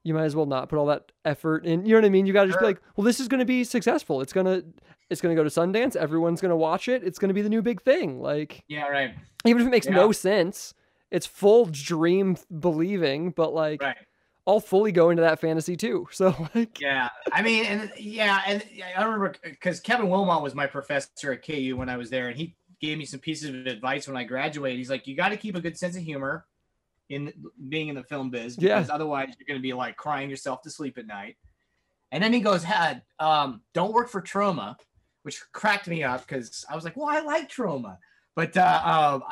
you 0.07 0.15
might 0.15 0.25
as 0.25 0.37
well 0.37 0.47
not 0.47 0.69
put 0.69 0.79
all 0.79 0.87
that 0.87 1.11
effort 1.25 1.67
in. 1.67 1.85
You 1.85 1.93
know 1.95 1.99
what 1.99 2.05
I 2.05 2.11
mean? 2.11 2.27
You 2.27 2.33
got 2.33 2.43
to 2.43 2.49
just 2.49 2.61
be 2.61 2.65
like, 2.65 2.81
well, 2.95 3.05
this 3.05 3.19
is 3.19 3.27
going 3.27 3.41
to 3.41 3.45
be 3.45 3.65
successful. 3.65 4.21
It's 4.21 4.33
gonna 4.33 4.63
it's 5.11 5.21
gonna 5.21 5.35
go 5.35 5.43
to 5.45 5.51
Sundance. 5.51 5.97
Everyone's 5.97 6.41
gonna 6.41 6.57
watch 6.57 6.89
it. 6.89 7.03
It's 7.05 7.19
gonna 7.19 7.35
be 7.35 7.43
the 7.43 7.49
new 7.49 7.63
big 7.63 7.83
thing. 7.83 8.21
Like 8.21 8.63
Yeah. 8.69 8.87
Right. 8.89 9.15
even 9.45 9.63
if 9.63 9.69
it 9.69 9.71
makes 9.71 9.87
Yeah. 9.87 9.95
no 9.95 10.13
sense, 10.13 10.75
it's 11.11 11.27
full 11.27 11.67
dream 11.67 12.37
believing, 12.61 13.31
but 13.31 13.53
like 13.53 13.83
Right. 13.83 13.97
I'll 14.49 14.61
fully 14.61 14.93
go 14.93 15.11
into 15.11 15.23
that 15.23 15.41
fantasy 15.41 15.77
too. 15.77 16.07
So 16.13 16.49
like 16.55 16.81
Yeah, 16.81 17.09
I 17.33 17.43
mean, 17.43 17.65
and 17.67 17.91
yeah, 17.99 18.43
and 18.47 18.65
I 18.97 19.03
remember 19.05 19.35
because 19.43 19.81
Kevin 19.81 20.07
Willmott 20.07 20.43
was 20.43 20.55
my 20.55 20.67
professor 20.67 21.33
at 21.33 21.45
KU 21.45 21.75
when 21.77 21.89
I 21.89 21.97
was 21.97 22.11
there, 22.11 22.29
and 22.29 22.37
he 22.37 22.55
gave 22.81 22.99
me 22.99 23.05
some 23.07 23.19
pieces 23.21 23.49
of 23.49 23.67
advice 23.67 24.07
when 24.07 24.17
I 24.17 24.25
graduated. 24.25 24.79
He's 24.79 24.91
like, 24.91 25.07
you 25.07 25.17
got 25.17 25.31
to 25.31 25.37
keep 25.37 25.57
a 25.57 25.61
good 25.61 25.77
sense 25.79 25.97
of 25.97 26.03
humor 26.03 26.45
in 27.09 27.33
being 27.69 27.89
in 27.89 27.95
the 27.95 28.03
film 28.03 28.31
biz, 28.31 28.57
Yeah. 28.59 28.77
because 28.77 28.91
otherwise 28.91 29.29
you're 29.39 29.47
going 29.47 29.59
to 29.59 29.63
be 29.63 29.73
like 29.73 29.97
crying 29.97 30.29
yourself 30.29 30.63
to 30.63 30.71
sleep 30.71 30.99
at 30.99 31.07
night. 31.07 31.37
And 32.13 32.23
then 32.23 32.33
he 32.33 32.41
goes, 32.41 32.63
"Had 32.63 33.03
um, 33.19 33.63
don't 33.75 33.93
work 33.93 34.09
for 34.09 34.23
Troma," 34.23 34.77
which 35.23 35.41
cracked 35.53 35.89
me 35.89 36.05
up 36.05 36.27
because 36.27 36.65
I 36.71 36.75
was 36.75 36.85
like, 36.85 36.97
"Well, 36.97 37.09
I 37.09 37.21
like 37.21 37.51
Troma," 37.51 37.99
but 38.35 38.57
uh, 38.57 39.21
um, 39.23 39.25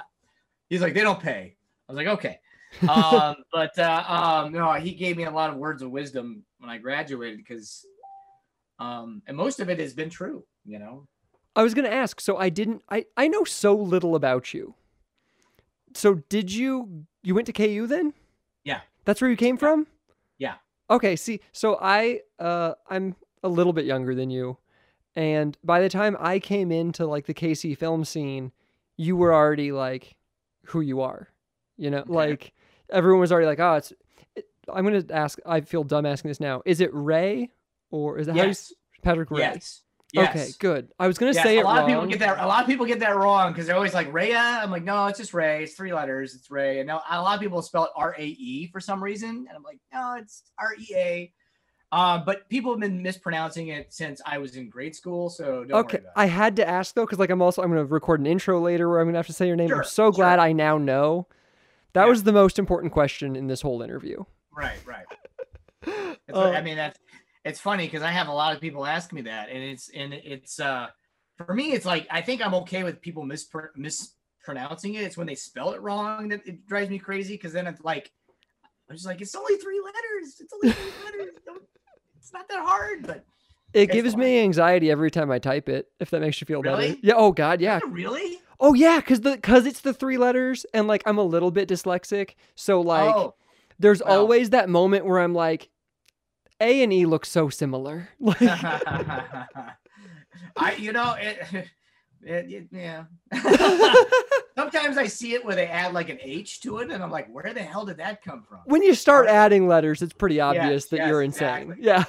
he's 0.68 0.80
like, 0.80 0.94
"They 0.94 1.02
don't 1.02 1.20
pay." 1.20 1.56
I 1.88 1.92
was 1.92 1.96
like, 1.96 2.08
"Okay." 2.08 2.40
um, 2.88 3.36
but 3.52 3.78
uh, 3.78 4.04
um, 4.08 4.52
no, 4.52 4.72
he 4.72 4.94
gave 4.94 5.16
me 5.16 5.24
a 5.24 5.30
lot 5.30 5.50
of 5.50 5.56
words 5.56 5.80
of 5.82 5.90
wisdom 5.92 6.42
when 6.58 6.68
I 6.68 6.78
graduated 6.78 7.38
because, 7.38 7.86
um, 8.80 9.22
and 9.28 9.36
most 9.36 9.60
of 9.60 9.70
it 9.70 9.78
has 9.78 9.94
been 9.94 10.10
true. 10.10 10.44
You 10.64 10.80
know, 10.80 11.06
I 11.54 11.62
was 11.62 11.74
gonna 11.74 11.88
ask, 11.88 12.20
so 12.20 12.36
I 12.36 12.48
didn't 12.48 12.82
I, 12.90 13.04
I 13.16 13.28
know 13.28 13.44
so 13.44 13.76
little 13.76 14.16
about 14.16 14.52
you. 14.52 14.74
So 15.94 16.14
did 16.28 16.52
you 16.52 17.06
you 17.24 17.34
went 17.34 17.46
to 17.46 17.52
KU 17.52 17.86
then? 17.86 18.14
Yeah. 18.64 18.80
That's 19.04 19.20
where 19.20 19.30
you 19.30 19.36
came 19.36 19.56
from? 19.56 19.86
Yeah. 20.38 20.54
Okay, 20.90 21.16
see, 21.16 21.40
so 21.52 21.78
I 21.80 22.20
uh 22.38 22.74
I'm 22.88 23.16
a 23.42 23.48
little 23.48 23.72
bit 23.72 23.84
younger 23.86 24.14
than 24.14 24.30
you. 24.30 24.58
And 25.16 25.56
by 25.64 25.80
the 25.80 25.88
time 25.88 26.16
I 26.20 26.38
came 26.38 26.70
into 26.72 27.06
like 27.06 27.26
the 27.26 27.34
KC 27.34 27.76
film 27.78 28.04
scene, 28.04 28.52
you 28.96 29.16
were 29.16 29.32
already 29.34 29.72
like 29.72 30.16
who 30.66 30.80
you 30.80 31.00
are. 31.00 31.28
You 31.76 31.90
know, 31.90 31.98
Okay. 32.00 32.12
like 32.12 32.52
everyone 32.90 33.20
was 33.20 33.32
already 33.32 33.46
like, 33.46 33.60
"Oh, 33.60 33.74
it's 33.74 33.92
it, 34.36 34.46
I'm 34.72 34.84
going 34.86 35.06
to 35.06 35.14
ask 35.14 35.38
I 35.46 35.60
feel 35.60 35.84
dumb 35.84 36.04
asking 36.06 36.28
this 36.30 36.40
now. 36.40 36.62
Is 36.64 36.80
it 36.80 36.90
Ray 36.92 37.50
or 37.90 38.18
is 38.18 38.28
it 38.28 38.34
how 38.36 38.42
you 38.44 38.54
Patrick 39.02 39.30
Ray? 39.30 39.40
yes, 39.42 39.82
yes. 40.14 40.34
Okay, 40.36 40.54
good. 40.58 40.88
I 40.98 41.06
was 41.06 41.18
going 41.18 41.30
to 41.30 41.34
Yes, 41.34 41.44
say 41.44 41.56
a 41.56 41.60
it 41.60 41.64
lot 41.64 41.76
wrong. 41.76 41.82
of 41.82 41.88
people 41.88 42.06
get 42.06 42.18
that. 42.20 42.40
A 42.40 42.46
lot 42.46 42.62
of 42.62 42.66
people 42.66 42.86
get 42.86 43.00
that 43.00 43.16
wrong 43.16 43.52
because 43.52 43.66
they're 43.66 43.76
always 43.76 43.94
like 43.94 44.12
Rhea. 44.12 44.38
I'm 44.38 44.70
like, 44.70 44.84
no, 44.84 45.06
it's 45.06 45.18
just 45.18 45.34
Ray. 45.34 45.64
It's 45.64 45.74
three 45.74 45.92
letters. 45.92 46.34
It's 46.34 46.50
Ray. 46.50 46.80
And 46.80 46.86
now 46.86 47.02
a 47.10 47.20
lot 47.20 47.34
of 47.34 47.40
people 47.40 47.60
spell 47.62 47.84
it 47.84 47.90
R 47.96 48.14
A 48.18 48.24
E 48.24 48.68
for 48.68 48.80
some 48.80 49.02
reason, 49.02 49.46
and 49.48 49.50
I'm 49.56 49.62
like, 49.62 49.78
no, 49.92 50.16
it's 50.18 50.44
R 50.58 50.74
E 50.78 50.86
A. 50.94 51.32
Uh, 51.92 52.18
but 52.24 52.48
people 52.48 52.72
have 52.72 52.80
been 52.80 53.00
mispronouncing 53.02 53.68
it 53.68 53.92
since 53.92 54.20
I 54.26 54.38
was 54.38 54.56
in 54.56 54.68
grade 54.68 54.96
school, 54.96 55.30
so 55.30 55.64
don't 55.64 55.70
Okay, 55.72 55.98
worry 55.98 56.04
about 56.06 56.10
it. 56.10 56.12
I 56.16 56.26
had 56.26 56.56
to 56.56 56.68
ask 56.68 56.94
though, 56.94 57.04
because 57.04 57.18
like 57.20 57.30
I'm 57.30 57.40
also 57.42 57.62
I'm 57.62 57.68
gonna 57.68 57.84
record 57.84 58.18
an 58.20 58.26
intro 58.26 58.60
later 58.60 58.88
where 58.88 59.00
I'm 59.00 59.06
gonna 59.06 59.18
have 59.18 59.26
to 59.28 59.32
say 59.32 59.46
your 59.46 59.54
name. 59.56 59.68
Sure, 59.68 59.78
I'm 59.78 59.84
so 59.84 60.04
sure. 60.06 60.12
glad 60.14 60.38
I 60.40 60.52
now 60.52 60.76
know. 60.78 61.28
That 61.92 62.04
Yeah. 62.04 62.10
was 62.10 62.24
the 62.24 62.32
most 62.32 62.58
important 62.58 62.92
question 62.92 63.36
in 63.36 63.46
this 63.46 63.62
whole 63.62 63.80
interview. 63.82 64.24
Right, 64.52 64.78
right. 64.86 65.06
Uh, 66.32 66.50
I 66.50 66.62
mean, 66.62 66.76
that's 66.76 66.98
it's 67.44 67.60
funny 67.60 67.86
because 67.86 68.02
I 68.02 68.10
have 68.10 68.28
a 68.28 68.32
lot 68.32 68.54
of 68.54 68.60
people 68.60 68.86
ask 68.86 69.12
me 69.12 69.22
that, 69.22 69.50
and 69.50 69.62
it's 69.62 69.90
and 69.94 70.14
it's 70.14 70.58
uh 70.58 70.88
for 71.36 71.54
me, 71.54 71.72
it's 71.72 71.84
like 71.84 72.06
I 72.10 72.22
think 72.22 72.44
I'm 72.44 72.54
okay 72.54 72.84
with 72.84 73.00
people 73.00 73.24
mispr- 73.24 73.76
mispronouncing 73.76 74.94
it. 74.94 75.02
It's 75.02 75.16
when 75.16 75.26
they 75.26 75.34
spell 75.34 75.72
it 75.72 75.80
wrong 75.80 76.28
that 76.28 76.46
it 76.46 76.66
drives 76.66 76.90
me 76.90 76.98
crazy 76.98 77.34
because 77.34 77.52
then 77.52 77.66
it's 77.66 77.82
like 77.82 78.10
I'm 78.88 78.96
just 78.96 79.06
like 79.06 79.20
it's 79.20 79.34
only 79.34 79.56
three 79.56 79.80
letters. 79.80 80.36
It's 80.40 80.52
only 80.52 80.72
three 80.72 81.04
letters. 81.04 81.34
Don't 81.46 81.62
it's 82.16 82.32
not 82.32 82.48
that 82.48 82.64
hard, 82.64 83.06
but 83.06 83.24
It 83.74 83.90
gives 83.90 84.16
me 84.16 84.40
anxiety 84.40 84.90
every 84.90 85.10
time 85.10 85.30
I 85.30 85.38
type 85.38 85.68
it. 85.68 85.88
If 86.00 86.10
that 86.10 86.20
makes 86.20 86.40
you 86.40 86.46
feel 86.46 86.62
better. 86.62 86.96
Yeah. 87.02 87.14
Oh 87.16 87.32
God. 87.32 87.60
Yeah. 87.60 87.80
really? 87.88 88.38
Oh 88.60 88.72
yeah. 88.72 89.00
Cause 89.00 89.20
the 89.20 89.36
cause 89.38 89.66
it's 89.66 89.80
the 89.80 89.92
three 89.92 90.16
letters 90.16 90.64
and 90.72 90.86
like 90.86 91.02
I'm 91.04 91.18
a 91.18 91.24
little 91.24 91.50
bit 91.50 91.68
dyslexic, 91.68 92.34
so 92.54 92.80
like 92.80 93.14
oh, 93.14 93.34
there's 93.78 94.00
always 94.00 94.50
that 94.50 94.68
moment 94.68 95.04
where 95.04 95.20
I'm 95.20 95.34
like, 95.34 95.68
A 96.60 96.82
and 96.82 96.92
E 96.92 97.04
look 97.06 97.26
so 97.26 97.48
similar. 97.48 98.08
Like. 98.20 98.38
I, 100.56 100.74
you 100.78 100.92
know, 100.92 101.14
it, 101.18 101.38
it, 102.22 102.50
it- 102.52 102.68
yeah. 102.72 103.04
Sometimes 104.56 104.96
I 104.96 105.06
see 105.06 105.34
it 105.34 105.44
where 105.44 105.54
they 105.56 105.66
add 105.66 105.92
like 105.92 106.08
an 106.08 106.18
H 106.22 106.60
to 106.60 106.78
it, 106.78 106.90
and 106.90 107.02
I'm 107.02 107.10
like, 107.10 107.28
where 107.32 107.52
the 107.52 107.62
hell 107.62 107.84
did 107.84 107.96
that 107.98 108.22
come 108.22 108.44
from? 108.48 108.60
when 108.66 108.82
you 108.82 108.94
start 108.94 109.26
adding 109.26 109.66
letters, 109.66 110.00
it's 110.00 110.12
pretty 110.12 110.40
obvious 110.40 110.84
Yes, 110.84 110.86
that 110.86 110.96
yes, 110.98 111.08
you're 111.08 111.22
insane. 111.22 111.72
exactly. 111.72 111.76
Yeah. 111.84 112.04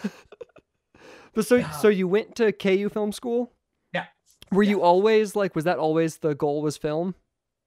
but 1.33 1.45
so 1.45 1.63
so 1.81 1.87
you 1.87 2.07
went 2.07 2.35
to 2.35 2.51
KU 2.51 2.87
Film 2.89 3.11
School? 3.11 3.51
Yeah. 3.93 4.05
Were 4.51 4.61
Yeah. 4.63 4.69
you 4.71 4.81
always 4.83 5.35
like 5.35 5.55
was 5.55 5.63
that 5.65 5.79
always 5.79 6.17
the 6.17 6.35
goal 6.35 6.61
was 6.61 6.77
film? 6.77 7.15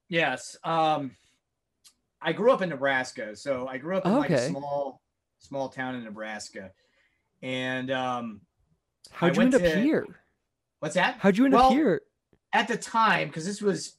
Yes. 0.07 0.57
Um, 0.63 1.11
I 2.21 2.31
grew 2.33 2.51
up 2.51 2.61
in 2.61 2.69
Nebraska, 2.69 3.35
so 3.35 3.67
I 3.67 3.77
grew 3.77 3.97
up 3.97 4.05
in 4.05 4.15
like 4.15 4.29
a 4.31 4.47
small, 4.47 5.01
small 5.39 5.69
town 5.69 5.95
in 5.95 6.03
Nebraska, 6.03 6.71
and 7.41 7.89
um, 7.91 8.41
How'd 9.11 9.35
you 9.35 9.41
end 9.41 9.55
up 9.55 9.61
here? 9.61 10.05
what's 10.79 10.95
that? 10.95 11.17
How'd 11.19 11.37
you 11.37 11.45
end 11.45 11.53
Well, 11.53 11.67
up 11.67 11.73
here? 11.73 12.01
at 12.53 12.67
the 12.67 12.77
time 12.77 13.27
because 13.27 13.45
this 13.45 13.61
was 13.61 13.95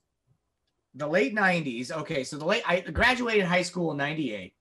the 0.95 1.07
late 1.07 1.37
90s 1.37 1.93
okay 1.93 2.25
so 2.25 2.37
the 2.37 2.45
late 2.45 2.65
i 2.67 2.81
graduated 2.81 3.45
high 3.45 3.63
school 3.63 3.93
in 3.93 3.97
98 3.97 4.53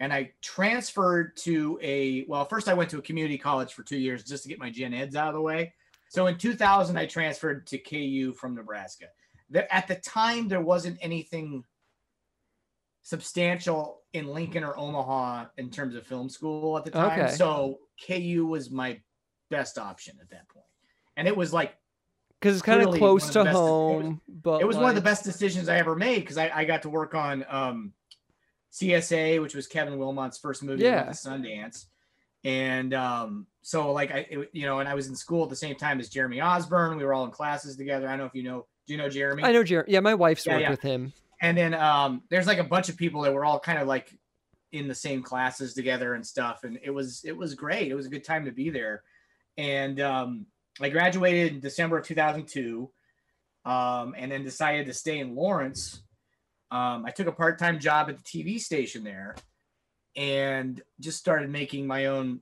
and 0.00 0.10
i 0.14 0.30
transferred 0.40 1.36
to 1.36 1.78
a 1.82 2.24
well 2.26 2.46
first 2.46 2.68
i 2.68 2.72
went 2.74 2.88
to 2.88 2.96
a 2.96 3.02
community 3.02 3.36
college 3.36 3.74
for 3.74 3.82
two 3.82 3.98
years 3.98 4.24
just 4.24 4.44
to 4.44 4.48
get 4.48 4.58
my 4.58 4.70
gen 4.70 4.94
eds 4.94 5.14
out 5.14 5.28
of 5.28 5.34
the 5.34 5.40
way 5.42 5.74
so 6.08 6.26
in 6.26 6.38
2000 6.38 6.96
i 6.96 7.04
transferred 7.04 7.66
to 7.66 7.76
ku 7.76 8.32
from 8.32 8.54
nebraska 8.54 9.04
there, 9.50 9.70
at 9.70 9.86
the 9.86 9.96
time 9.96 10.48
there 10.48 10.62
wasn't 10.62 10.96
anything 11.02 11.62
substantial 13.02 14.00
in 14.12 14.26
lincoln 14.28 14.62
or 14.64 14.76
omaha 14.78 15.46
in 15.58 15.70
terms 15.70 15.94
of 15.94 16.06
film 16.06 16.28
school 16.28 16.76
at 16.78 16.84
the 16.84 16.90
time 16.90 17.18
Okay. 17.20 17.32
so 17.34 17.78
ku 18.06 18.46
was 18.46 18.70
my 18.70 19.00
best 19.50 19.78
option 19.78 20.16
at 20.20 20.30
that 20.30 20.48
point. 20.48 20.64
and 21.16 21.26
it 21.28 21.36
was 21.36 21.52
like 21.52 21.74
Because 22.40 22.56
it's 22.56 22.64
kind 22.64 22.80
of 22.82 22.94
close 22.94 23.26
of 23.26 23.32
to 23.32 23.38
the 23.40 23.44
best- 23.44 23.56
it 23.56 23.60
was- 23.60 23.68
home, 23.68 24.20
but 24.28 24.60
it 24.60 24.66
was 24.66 24.76
one 24.76 24.88
of 24.88 24.94
the 24.94 25.00
best 25.00 25.24
decisions 25.24 25.68
I 25.68 25.76
ever 25.78 25.94
made 25.96 26.20
because 26.20 26.38
I, 26.38 26.50
I 26.54 26.64
got 26.64 26.82
to 26.82 26.90
work 26.90 27.14
on 27.14 27.44
um, 27.48 27.92
CSA, 28.72 29.40
which 29.42 29.54
was 29.54 29.66
Kevin 29.66 29.98
Willmott's 29.98 30.38
first 30.38 30.62
movie 30.62 30.84
Yeah. 30.84 31.08
Sundance, 31.10 31.86
and 32.44 32.94
um, 32.94 33.46
so 33.62 33.92
like 33.92 34.10
I, 34.10 34.26
it- 34.30 34.50
you 34.52 34.64
know, 34.66 34.78
and 34.80 34.88
I 34.88 34.94
was 34.94 35.08
in 35.08 35.14
school 35.14 35.42
at 35.44 35.50
the 35.50 35.56
same 35.56 35.76
time 35.76 36.00
as 36.00 36.08
Jeremy 36.08 36.40
Osborne. 36.40 36.96
We 36.96 37.04
were 37.04 37.12
all 37.14 37.24
in 37.24 37.30
classes 37.30 37.76
together. 37.76 38.06
I 38.08 38.12
don't 38.12 38.18
know 38.20 38.24
if 38.26 38.34
you 38.34 38.42
know. 38.44 38.66
Do 38.86 38.92
you 38.94 38.98
know 38.98 39.08
Jeremy? 39.08 39.44
I 39.44 39.52
know 39.52 39.62
Jeremy. 39.62 39.92
Yeah, 39.92 40.00
my 40.00 40.14
wife's 40.14 40.44
Yeah, 40.46 40.54
worked 40.54 40.62
yeah. 40.62 40.70
with 40.70 40.80
him. 40.82 41.12
And 41.42 41.58
then 41.58 41.74
um, 41.74 42.22
there's 42.30 42.46
like 42.46 42.58
a 42.58 42.64
bunch 42.64 42.88
of 42.88 42.96
people 42.96 43.22
that 43.22 43.34
were 43.34 43.44
all 43.44 43.58
kind 43.58 43.78
of 43.78 43.88
like 43.88 44.16
in 44.70 44.88
the 44.88 44.94
same 44.94 45.22
classes 45.22 45.74
together 45.74 46.14
and 46.14 46.26
stuff, 46.26 46.64
and 46.64 46.78
it 46.82 46.90
was 46.90 47.22
it 47.24 47.36
was 47.36 47.54
great. 47.54 47.90
It 47.90 47.94
was 47.94 48.06
a 48.06 48.10
good 48.10 48.24
time 48.24 48.44
to 48.46 48.52
be 48.52 48.70
there, 48.70 49.02
and 49.58 50.00
um, 50.00 50.46
I 50.80 50.88
graduated 50.88 51.52
in 51.52 51.60
December 51.60 51.98
of 51.98 52.06
2002, 52.06 52.90
um, 53.64 54.14
and 54.16 54.30
then 54.30 54.44
decided 54.44 54.86
to 54.86 54.94
stay 54.94 55.18
in 55.18 55.34
Lawrence. 55.34 56.02
Um, 56.70 57.04
I 57.04 57.10
took 57.10 57.26
a 57.26 57.32
part 57.32 57.58
time 57.58 57.78
job 57.78 58.08
at 58.08 58.18
the 58.18 58.24
TV 58.24 58.58
station 58.60 59.02
there, 59.02 59.34
and 60.16 60.80
just 61.00 61.18
started 61.18 61.50
making 61.50 61.88
my 61.88 62.06
own 62.06 62.40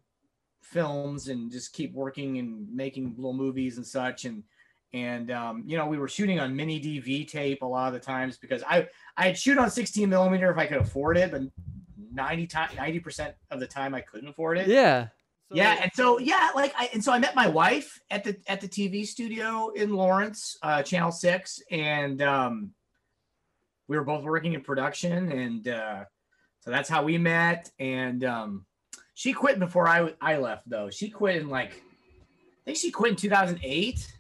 films 0.63 1.29
and 1.29 1.51
just 1.51 1.73
keep 1.73 1.95
working 1.95 2.39
and 2.39 2.73
making 2.73 3.15
little 3.17 3.33
movies 3.33 3.79
and 3.79 3.87
such 3.87 4.27
and 4.27 4.45
and 4.93 5.31
um, 5.31 5.63
you 5.67 5.77
know 5.77 5.87
we 5.87 5.99
were 5.99 6.09
shooting 6.09 6.41
on 6.41 6.55
mini 6.55 6.81
DV 6.81 7.29
tape 7.29 7.63
a 7.63 7.67
lot 7.67 7.89
of 7.89 7.95
the 7.95 8.01
times 8.01 8.39
because 8.39 8.63
I 8.69 8.89
I'd 9.17 9.39
shoot 9.39 9.59
on 9.59 9.71
16 9.71 10.09
millimeter 10.09 10.51
if 10.51 10.59
I 10.59 10.67
could 10.67 10.79
afford 10.79 11.17
it, 11.17 11.31
but 11.31 11.43
90 12.13 12.47
time 12.47 12.71
90 12.77 13.01
percent 13.01 13.35
of 13.51 13.61
the 13.61 13.67
time 13.67 13.95
I 13.95 14.01
couldn't 14.01 14.29
afford 14.29 14.59
it. 14.59 14.69
Yeah. 14.69 15.09
So- 15.51 15.57
yeah, 15.57 15.81
and 15.83 15.91
so 15.95 16.19
yeah, 16.21 16.51
like 16.55 16.73
I 16.79 16.89
and 16.93 17.03
so 17.03 17.13
I 17.13 17.19
met 17.19 17.35
my 17.35 17.49
wife 17.49 17.99
at 18.09 18.23
the 18.23 18.37
at 18.47 18.61
the 18.61 18.69
TV 18.69 19.05
studio 19.05 19.71
in 19.75 19.93
Lawrence, 19.93 20.57
uh, 20.63 20.85
Channel 20.85 21.11
Six, 21.11 21.61
and 21.73 22.23
um, 22.23 22.71
we 23.89 23.97
were 23.97 24.05
both 24.05 24.23
working 24.23 24.53
in 24.53 24.61
production, 24.61 25.33
and 25.33 25.67
uh, 25.67 26.05
so 26.61 26.71
that's 26.71 26.89
how 26.89 27.03
we 27.03 27.19
met. 27.19 27.69
And 27.81 28.23
um, 28.23 28.65
she 29.15 29.33
quit 29.33 29.59
before 29.59 29.89
I 29.89 30.15
I 30.21 30.37
left 30.37 30.71
though. 30.71 30.89
She 30.89 31.11
quit 31.11 31.37
in 31.43 31.49
like 31.49 31.73
I 31.73 32.65
think 32.65 32.77
she 32.77 32.93
quit 32.93 33.11
in 33.11 33.17
2008. 33.17 34.13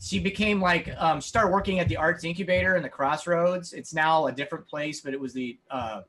She 0.00 0.18
became 0.18 0.60
like 0.60 0.94
um, 0.98 1.20
started 1.20 1.52
working 1.52 1.78
at 1.78 1.88
the 1.88 1.96
Arts 1.96 2.24
Incubator 2.24 2.76
in 2.76 2.82
the 2.82 2.88
Crossroads. 2.88 3.72
It's 3.72 3.94
now 3.94 4.26
a 4.26 4.32
different 4.32 4.66
place, 4.66 5.00
but 5.00 5.14
it 5.14 5.20
was 5.20 5.32
the 5.32 5.58
uh, 5.70 6.02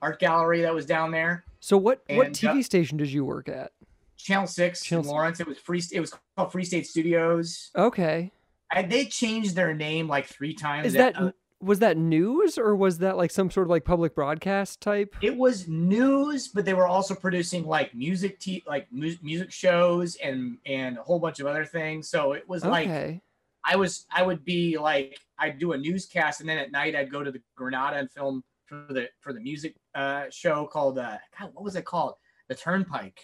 art 0.00 0.18
gallery 0.18 0.62
that 0.62 0.74
was 0.74 0.86
down 0.86 1.10
there. 1.10 1.44
So 1.60 1.76
what 1.76 2.02
what 2.10 2.32
TV 2.32 2.60
uh, 2.60 2.62
station 2.62 2.98
did 2.98 3.10
you 3.10 3.24
work 3.24 3.48
at? 3.48 3.72
Channel 4.16 4.46
Six 4.46 4.82
Channel 4.82 5.04
in 5.04 5.10
Lawrence. 5.10 5.40
It 5.40 5.46
was 5.46 5.58
free. 5.58 5.82
It 5.92 6.00
was 6.00 6.14
called 6.36 6.52
Free 6.52 6.64
State 6.64 6.86
Studios. 6.86 7.70
Okay. 7.76 8.32
And 8.72 8.90
they 8.90 9.04
changed 9.04 9.54
their 9.54 9.74
name 9.74 10.08
like 10.08 10.26
three 10.26 10.54
times. 10.54 10.88
Is 10.88 10.94
At- 10.96 11.14
that 11.14 11.22
uh, 11.22 11.32
was 11.64 11.78
that 11.80 11.96
news 11.96 12.58
or 12.58 12.76
was 12.76 12.98
that 12.98 13.16
like 13.16 13.30
some 13.30 13.50
sort 13.50 13.66
of 13.66 13.70
like 13.70 13.84
public 13.84 14.14
broadcast 14.14 14.80
type? 14.80 15.16
it 15.22 15.36
was 15.36 15.66
news, 15.68 16.48
but 16.48 16.64
they 16.64 16.74
were 16.74 16.86
also 16.86 17.14
producing 17.14 17.64
like 17.64 17.94
music, 17.94 18.38
te- 18.38 18.62
like 18.66 18.86
mu- 18.92 19.16
music 19.22 19.50
shows 19.50 20.16
and 20.16 20.58
and 20.66 20.98
a 20.98 21.02
whole 21.02 21.18
bunch 21.18 21.40
of 21.40 21.46
other 21.46 21.64
things. 21.64 22.08
So 22.08 22.32
it 22.32 22.48
was 22.48 22.64
like 22.64 23.20
I 23.64 23.76
was 23.76 24.06
I 24.12 24.22
would 24.22 24.44
be 24.44 24.78
like 24.78 25.18
I'd 25.38 25.58
do 25.58 25.72
a 25.72 25.78
newscast 25.78 26.40
and 26.40 26.48
then 26.48 26.58
at 26.58 26.70
night 26.70 26.94
I'd 26.94 27.10
go 27.10 27.22
to 27.24 27.32
the 27.32 27.40
Granada 27.56 27.96
and 27.96 28.10
film 28.10 28.44
for 28.66 28.86
the 28.90 29.08
for 29.20 29.32
the 29.32 29.40
music 29.40 29.74
uh, 29.94 30.24
show 30.30 30.66
called 30.66 30.98
uh, 30.98 31.18
God, 31.38 31.50
what 31.54 31.64
was 31.64 31.76
it 31.76 31.84
called? 31.84 32.14
The 32.48 32.54
Turnpike. 32.54 33.20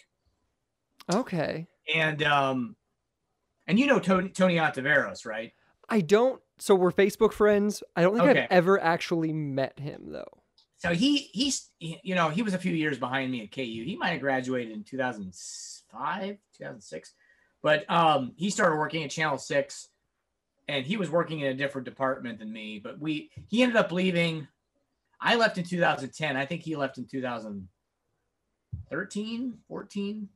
Okay. 1.13 1.67
And 1.95 2.23
um 2.23 2.77
and 3.67 3.79
you 3.79 3.87
know 3.87 3.99
Tony 3.99 4.31
Tony 4.31 4.57
Ontiveros, 4.57 5.27
right? 5.27 5.53
I 5.89 6.01
don't 6.01 6.41
so 6.61 6.75
we're 6.75 6.93
Facebook 6.93 7.33
friends. 7.33 7.83
I 7.97 8.03
don't 8.03 8.17
think 8.17 8.29
Okay. 8.29 8.43
I've 8.43 8.51
ever 8.51 8.79
actually 8.81 9.33
met 9.33 9.79
him 9.79 10.13
though. 10.13 10.43
So 10.79 10.93
he 10.95 11.19
he's 11.33 11.71
you 11.79 12.15
know 12.15 12.29
he 12.31 12.43
was 12.43 12.55
a 12.55 12.59
few 12.59 12.73
years 12.73 12.99
behind 12.99 13.31
me 13.33 13.43
at 13.43 13.53
KU. 13.53 13.61
He 13.63 13.97
might 13.99 14.11
have 14.11 14.21
graduated 14.21 14.73
in 14.73 14.85
2005, 14.85 16.37
2006, 16.57 17.15
but 17.63 17.91
um 17.91 18.33
he 18.37 18.51
started 18.51 18.77
working 18.77 19.03
at 19.05 19.11
Channel 19.11 19.37
Six, 19.39 19.89
and 20.69 20.87
he 20.87 20.97
was 20.97 21.11
working 21.11 21.41
in 21.41 21.49
a 21.49 21.55
different 21.55 21.85
department 21.85 22.39
than 22.39 22.51
me. 22.53 22.81
But 22.83 22.99
we 22.99 23.31
he 23.49 23.63
ended 23.63 23.77
up 23.77 23.93
leaving. 23.93 24.49
I 25.21 25.35
left 25.37 25.59
in 25.59 25.65
2010. 25.65 26.35
I 26.37 26.47
think 26.47 26.63
he 26.63 26.77
left 26.77 26.97
in 26.97 27.05
2013, 27.07 29.59
14. 29.69 30.29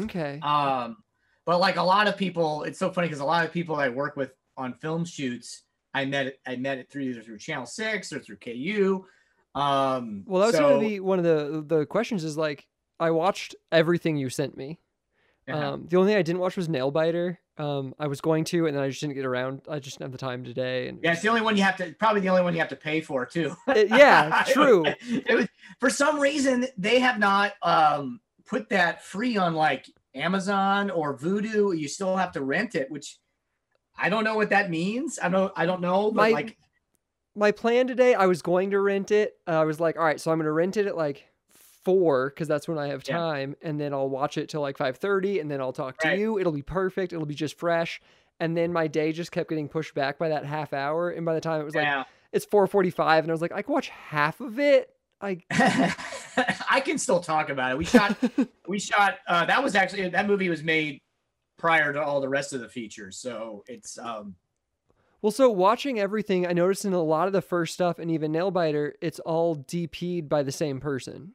Okay. 0.00 0.40
Um, 0.42 0.98
but 1.46 1.58
like 1.58 1.76
a 1.76 1.82
lot 1.82 2.06
of 2.06 2.18
people, 2.18 2.64
it's 2.64 2.78
so 2.78 2.90
funny 2.90 3.08
because 3.08 3.20
a 3.20 3.24
lot 3.24 3.46
of 3.46 3.52
people 3.52 3.76
I 3.76 3.88
work 3.88 4.14
with 4.16 4.32
on 4.56 4.74
film 4.74 5.04
shoots, 5.04 5.62
I 5.92 6.04
met 6.04 6.26
it, 6.26 6.40
I 6.46 6.56
met 6.56 6.78
it 6.78 6.90
through 6.90 7.02
either 7.02 7.22
through 7.22 7.38
Channel 7.38 7.66
Six 7.66 8.12
or 8.12 8.20
through 8.20 8.36
KU. 8.38 9.04
Um, 9.54 10.24
Well, 10.26 10.40
that 10.40 10.46
was 10.48 10.54
so, 10.56 10.68
going 10.68 10.80
to 10.82 10.88
be 10.88 11.00
one 11.00 11.18
of 11.18 11.24
the 11.24 11.64
the 11.66 11.86
questions. 11.86 12.24
Is 12.24 12.36
like 12.36 12.66
I 12.98 13.10
watched 13.10 13.54
everything 13.70 14.16
you 14.16 14.28
sent 14.28 14.56
me. 14.56 14.80
uh-huh. 15.48 15.72
Um, 15.74 15.86
the 15.88 15.96
only 15.96 16.10
thing 16.12 16.18
I 16.18 16.22
didn't 16.22 16.40
watch 16.40 16.56
was 16.56 16.68
Nailbiter. 16.68 17.36
Um, 17.56 17.94
I 18.00 18.08
was 18.08 18.20
going 18.20 18.42
to, 18.46 18.66
and 18.66 18.76
then 18.76 18.82
I 18.82 18.88
just 18.88 19.00
didn't 19.00 19.14
get 19.14 19.24
around. 19.24 19.62
I 19.68 19.78
just 19.78 19.96
didn't 19.98 20.06
have 20.10 20.12
the 20.12 20.18
time 20.18 20.42
today. 20.42 20.88
And 20.88 20.98
yeah, 21.04 21.12
it's 21.12 21.22
the 21.22 21.28
only 21.28 21.40
one 21.42 21.56
you 21.56 21.62
have 21.62 21.76
to 21.76 21.94
probably 22.00 22.20
the 22.20 22.28
only 22.28 22.42
one 22.42 22.52
you 22.52 22.58
have 22.58 22.68
to 22.70 22.76
pay 22.76 23.00
for 23.00 23.24
too. 23.24 23.54
It- 23.68 23.90
yeah, 23.90 24.42
true. 24.48 24.84
it 24.86 25.34
was 25.36 25.46
for 25.78 25.88
some 25.90 26.18
reason 26.18 26.66
they 26.76 26.98
have 26.98 27.18
not 27.20 27.52
um 27.62 28.20
put 28.44 28.68
that 28.70 29.04
free 29.04 29.36
on 29.36 29.54
like 29.54 29.86
Amazon 30.16 30.90
or 30.90 31.16
Vudu. 31.16 31.78
You 31.78 31.86
still 31.86 32.16
have 32.16 32.32
to 32.32 32.42
rent 32.42 32.74
it, 32.74 32.90
which 32.90 33.18
I 33.96 34.08
don't 34.08 34.24
know 34.24 34.34
what 34.34 34.50
that 34.50 34.70
means. 34.70 35.18
I 35.22 35.28
don't 35.28 35.52
I 35.56 35.66
don't 35.66 35.80
know, 35.80 36.10
but 36.10 36.16
My- 36.22 36.30
like 36.30 36.56
my 37.36 37.50
plan 37.50 37.86
today, 37.88 38.14
I 38.14 38.26
was 38.26 38.42
going 38.42 38.70
to 38.70 38.78
rent 38.80 39.10
it. 39.10 39.36
Uh, 39.48 39.52
I 39.60 39.64
was 39.64 39.80
like, 39.80 39.96
all 39.96 40.04
right, 40.04 40.20
so 40.20 40.30
I'm 40.30 40.38
going 40.38 40.44
to 40.46 40.52
rent 40.52 40.76
it 40.76 40.86
at 40.86 40.96
like 40.96 41.26
four 41.82 42.30
because 42.30 42.46
that's 42.48 42.68
when 42.68 42.78
I 42.78 42.86
have 42.88 43.02
Yeah. 43.08 43.16
time, 43.16 43.56
and 43.60 43.80
then 43.80 43.92
I'll 43.92 44.08
watch 44.08 44.38
it 44.38 44.48
till 44.48 44.60
like 44.60 44.78
five 44.78 44.96
thirty, 44.98 45.40
and 45.40 45.50
then 45.50 45.60
I'll 45.60 45.72
talk 45.72 45.98
to 45.98 46.08
Right. 46.08 46.18
you. 46.18 46.38
It'll 46.38 46.52
be 46.52 46.62
perfect. 46.62 47.12
It'll 47.12 47.26
be 47.26 47.34
just 47.34 47.58
fresh. 47.58 48.00
And 48.40 48.56
then 48.56 48.72
my 48.72 48.86
day 48.88 49.12
just 49.12 49.30
kept 49.32 49.48
getting 49.48 49.68
pushed 49.68 49.94
back 49.94 50.18
by 50.18 50.28
that 50.28 50.44
half 50.44 50.72
hour, 50.72 51.10
and 51.10 51.24
by 51.26 51.34
the 51.34 51.40
time 51.40 51.60
it 51.60 51.64
was 51.64 51.74
like 51.74 52.06
it's 52.32 52.44
four 52.44 52.66
forty-five, 52.66 53.24
and 53.24 53.30
I 53.30 53.34
was 53.34 53.42
like, 53.42 53.52
I 53.52 53.62
can 53.62 53.72
watch 53.72 53.88
half 53.88 54.40
of 54.40 54.58
it. 54.58 54.90
I 55.20 55.38
I 56.70 56.80
can 56.84 56.98
still 56.98 57.20
talk 57.20 57.48
about 57.50 57.72
it. 57.72 57.78
We 57.78 57.84
shot 57.84 58.16
we 58.68 58.78
shot 58.78 59.18
uh 59.28 59.44
that 59.46 59.62
was 59.62 59.74
actually 59.74 60.08
that 60.08 60.26
movie 60.26 60.48
was 60.48 60.62
made 60.62 61.00
prior 61.56 61.92
to 61.92 62.02
all 62.02 62.20
the 62.20 62.28
rest 62.28 62.52
of 62.52 62.60
the 62.60 62.68
features. 62.68 63.16
So 63.18 63.64
it's 63.68 63.98
um 63.98 64.34
Well, 65.22 65.30
so 65.32 65.50
watching 65.50 65.98
everything, 66.00 66.46
I 66.46 66.52
noticed 66.52 66.84
in 66.84 66.92
a 66.92 67.02
lot 67.02 67.26
of 67.26 67.32
the 67.32 67.42
first 67.42 67.74
stuff 67.74 67.98
and 67.98 68.10
even 68.10 68.32
Nailbiter, 68.32 68.92
it's 69.00 69.20
all 69.20 69.56
DP'd 69.56 70.28
by 70.28 70.42
the 70.42 70.52
same 70.52 70.80
person. 70.80 71.34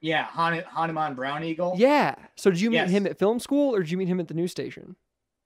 Yeah, 0.00 0.24
Han- 0.24 0.64
Hanuman 0.66 1.14
Brown 1.14 1.44
Eagle. 1.44 1.74
Yeah. 1.76 2.14
So 2.36 2.50
did 2.50 2.60
you 2.60 2.70
meet 2.70 2.76
Yes. 2.76 2.90
him 2.90 3.06
at 3.06 3.18
film 3.18 3.38
school 3.38 3.74
or 3.74 3.80
did 3.80 3.90
you 3.90 3.98
meet 3.98 4.08
him 4.08 4.18
at 4.20 4.28
the 4.28 4.34
news 4.34 4.50
station? 4.50 4.96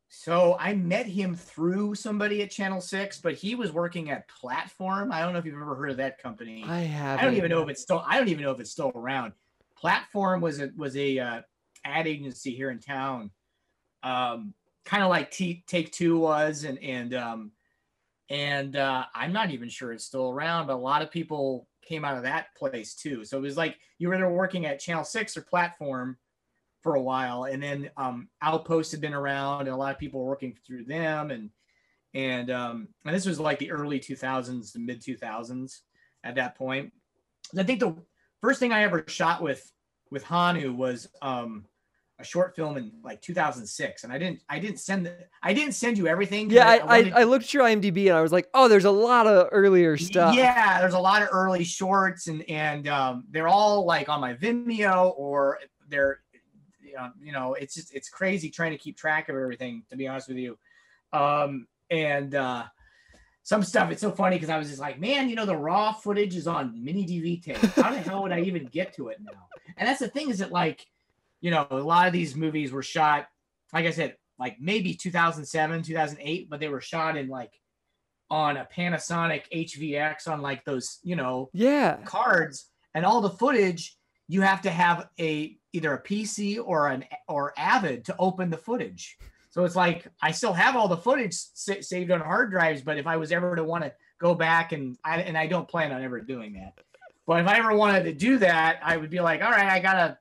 So 0.08 0.56
I 0.60 0.74
met 0.74 1.06
him 1.06 1.34
through 1.34 1.96
somebody 1.96 2.40
at 2.42 2.50
Channel 2.52 2.80
Six, 2.80 3.20
but 3.20 3.34
he 3.34 3.56
was 3.56 3.72
working 3.72 4.10
at 4.10 4.28
Platform. 4.28 5.10
I 5.10 5.20
don't 5.20 5.32
know 5.32 5.40
if 5.40 5.44
you've 5.44 5.54
ever 5.60 5.74
heard 5.74 5.90
of 5.90 5.96
that 5.96 6.22
company. 6.22 6.62
I 6.64 6.80
have. 6.82 7.18
I 7.18 7.22
don't 7.24 7.34
even 7.34 7.50
know 7.50 7.62
if 7.62 7.68
it's 7.68 7.82
still. 7.82 8.04
I 8.06 8.16
don't 8.18 8.28
even 8.28 8.44
know 8.44 8.52
if 8.52 8.60
it's 8.60 8.70
still 8.70 8.92
around. 8.94 9.32
Platform 9.76 10.40
was 10.40 10.60
a 10.60 10.70
was 10.76 10.96
a 10.96 11.18
uh, 11.18 11.42
ad 11.84 12.06
agency 12.06 12.54
here 12.54 12.70
in 12.70 12.78
town, 12.78 13.32
um, 14.04 14.54
kind 14.84 15.02
of 15.02 15.08
like 15.08 15.30
T- 15.30 15.64
Take 15.66 15.90
Two 15.90 16.18
was, 16.18 16.64
and 16.64 16.78
and 16.78 17.14
um, 17.14 17.50
and 18.30 18.76
uh, 18.76 19.06
I'm 19.14 19.32
not 19.32 19.50
even 19.50 19.68
sure 19.68 19.92
it's 19.92 20.04
still 20.04 20.30
around. 20.30 20.66
But 20.66 20.74
a 20.74 20.76
lot 20.76 21.02
of 21.02 21.10
people 21.10 21.66
came 21.82 22.04
out 22.04 22.16
of 22.16 22.22
that 22.22 22.54
place 22.56 22.94
too. 22.94 23.24
So 23.24 23.38
it 23.38 23.42
was 23.42 23.56
like 23.56 23.78
you 23.98 24.08
were 24.08 24.14
either 24.14 24.30
working 24.30 24.66
at 24.66 24.78
Channel 24.78 25.04
Six 25.04 25.36
or 25.36 25.42
Platform 25.42 26.16
for 26.82 26.94
a 26.94 27.02
while, 27.02 27.44
and 27.44 27.62
then 27.62 27.90
um, 27.96 28.28
Outpost 28.42 28.92
had 28.92 29.00
been 29.00 29.14
around, 29.14 29.62
and 29.62 29.70
a 29.70 29.76
lot 29.76 29.92
of 29.92 29.98
people 29.98 30.20
were 30.20 30.30
working 30.30 30.56
through 30.66 30.84
them, 30.84 31.30
and 31.30 31.50
and 32.12 32.50
um, 32.50 32.88
and 33.04 33.14
this 33.14 33.26
was 33.26 33.40
like 33.40 33.58
the 33.58 33.72
early 33.72 33.98
2000s, 33.98 34.72
the 34.72 34.78
mid 34.78 35.02
2000s 35.02 35.80
at 36.22 36.36
that 36.36 36.56
point. 36.56 36.92
I 37.58 37.62
think 37.62 37.80
the 37.80 37.96
first 38.40 38.60
thing 38.60 38.72
I 38.72 38.82
ever 38.82 39.04
shot 39.06 39.42
with 39.42 39.70
with 40.10 40.24
Hanu 40.24 40.72
was 40.72 41.08
um, 41.22 41.64
a 42.24 42.26
short 42.26 42.56
film 42.56 42.76
in 42.76 42.90
like 43.04 43.20
2006, 43.20 44.04
and 44.04 44.12
I 44.12 44.18
didn't 44.18 44.42
I 44.48 44.58
didn't 44.58 44.80
send 44.80 45.06
the, 45.06 45.16
I 45.42 45.52
didn't 45.52 45.74
send 45.74 45.98
you 45.98 46.06
everything 46.08 46.50
Yeah, 46.50 46.68
I, 46.68 46.76
I, 46.78 46.84
wanted- 46.84 47.12
I 47.12 47.22
looked 47.24 47.44
at 47.44 47.54
your 47.54 47.64
IMDb 47.64 48.08
and 48.08 48.16
I 48.16 48.22
was 48.22 48.32
like, 48.32 48.48
oh, 48.54 48.66
there's 48.68 48.86
a 48.86 48.90
lot 48.90 49.26
of 49.26 49.48
earlier 49.52 49.96
stuff. 49.96 50.34
Yeah, 50.34 50.80
there's 50.80 50.94
a 50.94 50.98
lot 50.98 51.22
of 51.22 51.28
early 51.30 51.64
shorts, 51.64 52.26
and 52.26 52.42
and 52.50 52.88
um, 52.88 53.24
they're 53.30 53.48
all 53.48 53.84
like 53.84 54.08
on 54.08 54.20
my 54.20 54.34
Vimeo 54.34 55.12
or 55.16 55.58
they're, 55.88 56.20
you 56.82 56.94
know, 56.94 57.10
you 57.22 57.32
know, 57.32 57.54
it's 57.54 57.74
just 57.74 57.94
it's 57.94 58.08
crazy 58.08 58.50
trying 58.50 58.72
to 58.72 58.78
keep 58.78 58.96
track 58.96 59.28
of 59.28 59.36
everything. 59.36 59.82
To 59.90 59.96
be 59.96 60.08
honest 60.08 60.28
with 60.28 60.38
you, 60.38 60.58
um, 61.12 61.66
and 61.90 62.34
uh, 62.34 62.64
some 63.42 63.62
stuff 63.62 63.90
it's 63.90 64.00
so 64.00 64.10
funny 64.10 64.36
because 64.36 64.48
I 64.48 64.56
was 64.58 64.68
just 64.68 64.80
like, 64.80 64.98
man, 64.98 65.28
you 65.28 65.36
know, 65.36 65.44
the 65.46 65.56
raw 65.56 65.92
footage 65.92 66.34
is 66.34 66.46
on 66.46 66.82
mini 66.82 67.06
DV 67.06 67.42
tape. 67.42 67.56
How 67.76 67.90
the 67.90 67.98
hell 67.98 68.22
would 68.22 68.32
I 68.32 68.40
even 68.40 68.64
get 68.66 68.94
to 68.94 69.08
it 69.08 69.18
now? 69.20 69.38
And 69.76 69.86
that's 69.86 70.00
the 70.00 70.08
thing 70.08 70.30
is 70.30 70.38
that 70.38 70.50
like, 70.50 70.86
you 71.44 71.50
know, 71.50 71.66
a 71.70 71.76
lot 71.76 72.06
of 72.06 72.14
these 72.14 72.34
movies 72.34 72.72
were 72.72 72.82
shot, 72.82 73.26
like 73.74 73.84
I 73.84 73.90
said, 73.90 74.16
like 74.38 74.56
maybe 74.58 74.94
2007, 74.94 75.82
2008, 75.82 76.48
but 76.48 76.58
they 76.58 76.68
were 76.68 76.80
shot 76.80 77.18
in 77.18 77.28
like 77.28 77.52
on 78.30 78.56
a 78.56 78.66
Panasonic 78.74 79.42
HVX 79.54 80.26
on 80.26 80.40
like 80.40 80.64
those, 80.64 81.00
you 81.02 81.16
know, 81.16 81.50
Yeah. 81.52 81.98
cards 82.06 82.70
and 82.94 83.04
all 83.04 83.20
the 83.20 83.28
footage 83.28 83.94
you 84.26 84.40
have 84.40 84.62
to 84.62 84.70
have 84.70 85.06
a 85.20 85.58
either 85.74 85.92
a 85.92 86.02
PC 86.02 86.58
or 86.58 86.88
an 86.88 87.04
or 87.28 87.52
Avid 87.58 88.06
to 88.06 88.16
open 88.18 88.48
the 88.48 88.56
footage. 88.56 89.18
So 89.50 89.64
it's 89.66 89.76
like 89.76 90.06
I 90.22 90.30
still 90.30 90.54
have 90.54 90.76
all 90.76 90.88
the 90.88 90.96
footage 90.96 91.34
sa- 91.34 91.82
saved 91.82 92.10
on 92.10 92.20
hard 92.20 92.50
drives, 92.50 92.80
but 92.80 92.96
if 92.96 93.06
I 93.06 93.18
was 93.18 93.32
ever 93.32 93.54
to 93.54 93.62
want 93.64 93.84
to 93.84 93.92
go 94.18 94.34
back 94.34 94.72
and 94.72 94.96
I 95.04 95.20
and 95.20 95.36
I 95.36 95.46
don't 95.46 95.68
plan 95.68 95.92
on 95.92 96.02
ever 96.02 96.22
doing 96.22 96.54
that. 96.54 96.72
But 97.26 97.42
if 97.42 97.46
I 97.46 97.58
ever 97.58 97.74
wanted 97.76 98.04
to 98.04 98.14
do 98.14 98.38
that, 98.38 98.80
I 98.82 98.96
would 98.96 99.10
be 99.10 99.20
like, 99.20 99.42
all 99.42 99.50
right, 99.50 99.70
I 99.70 99.78
gotta 99.78 100.16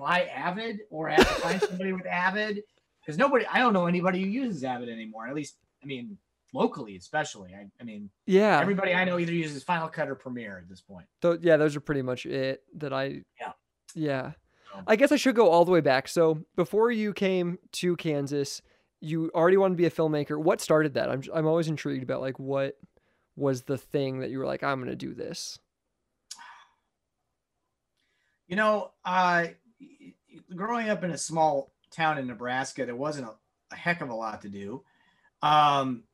buy 0.00 0.24
Avid 0.34 0.80
or 0.90 1.08
have 1.08 1.18
to 1.18 1.24
find 1.42 1.60
somebody 1.60 1.92
with 1.92 2.06
Avid 2.06 2.62
because 3.00 3.18
nobody, 3.18 3.44
I 3.46 3.58
don't 3.58 3.72
know 3.72 3.86
anybody 3.86 4.22
who 4.22 4.28
uses 4.28 4.64
Avid 4.64 4.88
anymore. 4.88 5.26
At 5.28 5.34
least, 5.34 5.56
I 5.82 5.86
mean, 5.86 6.16
locally, 6.54 6.96
especially. 6.96 7.54
I, 7.54 7.66
I 7.80 7.84
mean, 7.84 8.10
Yeah. 8.26 8.58
everybody 8.60 8.94
I 8.94 9.04
know 9.04 9.18
either 9.18 9.32
uses 9.32 9.62
Final 9.62 9.88
Cut 9.88 10.08
or 10.08 10.14
Premiere 10.14 10.58
at 10.58 10.68
this 10.68 10.80
point. 10.80 11.06
So 11.22 11.38
yeah, 11.40 11.56
those 11.56 11.76
are 11.76 11.80
pretty 11.80 12.02
much 12.02 12.26
it 12.26 12.62
that 12.76 12.92
I. 12.92 13.22
Yeah. 13.38 13.52
Yeah. 13.94 14.32
So- 14.72 14.82
I 14.86 14.96
guess 14.96 15.12
I 15.12 15.16
should 15.16 15.34
go 15.34 15.48
all 15.50 15.64
the 15.64 15.72
way 15.72 15.80
back. 15.80 16.08
So 16.08 16.44
before 16.56 16.90
you 16.90 17.12
came 17.12 17.58
to 17.72 17.96
Kansas, 17.96 18.62
you 19.00 19.30
already 19.34 19.56
wanted 19.56 19.74
to 19.74 19.78
be 19.78 19.86
a 19.86 19.90
filmmaker. 19.90 20.38
What 20.42 20.60
started 20.60 20.94
that? 20.94 21.10
I'm 21.10 21.22
I'm 21.34 21.46
always 21.46 21.68
intrigued 21.68 22.02
about 22.02 22.20
like 22.20 22.38
what 22.38 22.76
was 23.36 23.62
the 23.62 23.78
thing 23.78 24.20
that 24.20 24.30
you 24.30 24.38
were 24.38 24.46
like 24.46 24.62
I'm 24.62 24.78
gonna 24.78 24.94
do 24.94 25.14
this. 25.14 25.58
You 28.46 28.56
know, 28.56 28.90
uh, 29.04 29.46
growing 30.54 30.88
up 30.88 31.04
in 31.04 31.10
a 31.10 31.18
small 31.18 31.72
town 31.90 32.18
in 32.18 32.26
Nebraska, 32.26 32.86
there 32.86 32.96
wasn't 32.96 33.28
a, 33.28 33.34
a 33.72 33.76
heck 33.76 34.00
of 34.00 34.10
a 34.10 34.14
lot 34.14 34.42
to 34.42 34.48
do. 34.48 34.82
Um, 35.42 36.04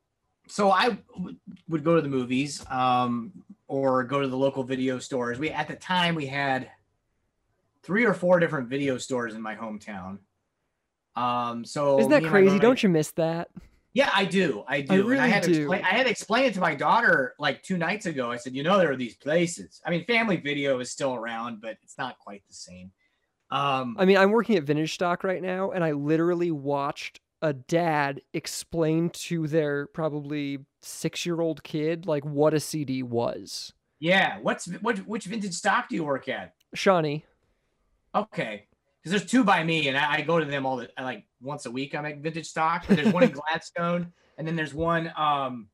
so 0.47 0.71
I 0.71 0.97
w- 1.15 1.37
would 1.67 1.83
go 1.83 1.95
to 1.95 2.01
the 2.01 2.07
movies 2.07 2.65
um, 2.69 3.31
or 3.67 4.03
go 4.03 4.21
to 4.21 4.27
the 4.27 4.37
local 4.37 4.63
video 4.63 4.99
stores. 4.99 5.39
We 5.39 5.49
at 5.49 5.67
the 5.67 5.75
time 5.75 6.15
we 6.15 6.27
had 6.27 6.69
three 7.83 8.05
or 8.05 8.13
four 8.13 8.39
different 8.39 8.69
video 8.69 8.97
stores 8.97 9.33
in 9.35 9.41
my 9.41 9.55
hometown. 9.55 10.19
Um, 11.15 11.65
so 11.65 11.99
Isn't 11.99 12.11
that 12.11 12.21
me 12.21 12.27
and 12.27 12.33
my 12.33 12.41
crazy? 12.41 12.59
Don't 12.59 12.81
you 12.81 12.89
miss 12.89 13.11
that? 13.11 13.49
Yeah, 13.93 14.11
I 14.13 14.25
do. 14.25 14.63
I 14.67 14.81
do. 14.81 14.93
I 14.93 14.95
And 14.97 15.03
I 15.03 15.07
really 15.07 15.29
had 15.31 15.43
do. 15.43 15.51
explain, 15.51 15.81
I 15.83 15.89
had 15.89 16.03
to 16.03 16.09
explain 16.11 16.45
it 16.45 16.53
to 16.53 16.59
my 16.59 16.75
daughter 16.75 17.33
like 17.39 17.63
two 17.63 17.77
nights 17.77 18.05
ago. 18.05 18.31
I 18.31 18.37
said, 18.37 18.55
you 18.55 18.61
know, 18.61 18.77
there 18.77 18.91
are 18.91 18.95
these 18.95 19.15
places. 19.15 19.81
I 19.83 19.89
mean, 19.89 20.05
Family 20.05 20.37
Video 20.37 20.79
is 20.79 20.91
still 20.91 21.15
around, 21.15 21.61
but 21.61 21.77
it's 21.81 21.97
not 21.97 22.19
quite 22.19 22.43
the 22.47 22.53
same. 22.53 22.91
Um, 23.49 23.95
I 23.97 24.05
mean, 24.05 24.17
I'm 24.17 24.31
working 24.31 24.57
at 24.57 24.63
Vintage 24.63 24.93
Stock 24.93 25.23
right 25.23 25.41
now, 25.41 25.71
and 25.71 25.83
I 25.83 25.91
literally 25.93 26.51
watched 26.51 27.19
a 27.41 27.53
dad 27.53 28.21
explain 28.33 29.09
to 29.11 29.47
their 29.47 29.87
probably 29.87 30.59
six 30.81 31.25
year 31.25 31.39
old 31.39 31.63
kid 31.63 32.05
like 32.07 32.25
what 32.25 32.53
a 32.53 32.59
CD 32.59 33.03
was. 33.03 33.71
yeah. 33.99 34.39
What's 34.41 34.65
what? 34.81 34.97
Which 34.99 35.25
vintage 35.25 35.53
stock 35.53 35.87
do 35.89 35.95
you 35.95 36.03
work 36.03 36.27
at? 36.27 36.53
Shawnee. 36.73 37.25
Okay, 38.15 38.65
because 39.03 39.11
there's 39.11 39.29
two 39.29 39.43
by 39.43 39.63
me, 39.63 39.87
and 39.87 39.97
I, 39.97 40.15
I 40.15 40.21
go 40.21 40.39
to 40.39 40.45
them 40.45 40.65
all 40.65 40.77
the 40.77 40.89
like 40.99 41.25
once 41.41 41.65
a 41.67 41.71
week. 41.71 41.93
I'm 41.93 42.05
at 42.05 42.17
vintage 42.17 42.47
stock. 42.47 42.85
There's 42.87 43.13
one 43.13 43.23
in 43.23 43.31
Gladstone, 43.51 44.11
and 44.37 44.47
then 44.47 44.55
there's 44.55 44.73
one 44.73 45.11
um, 45.15 45.67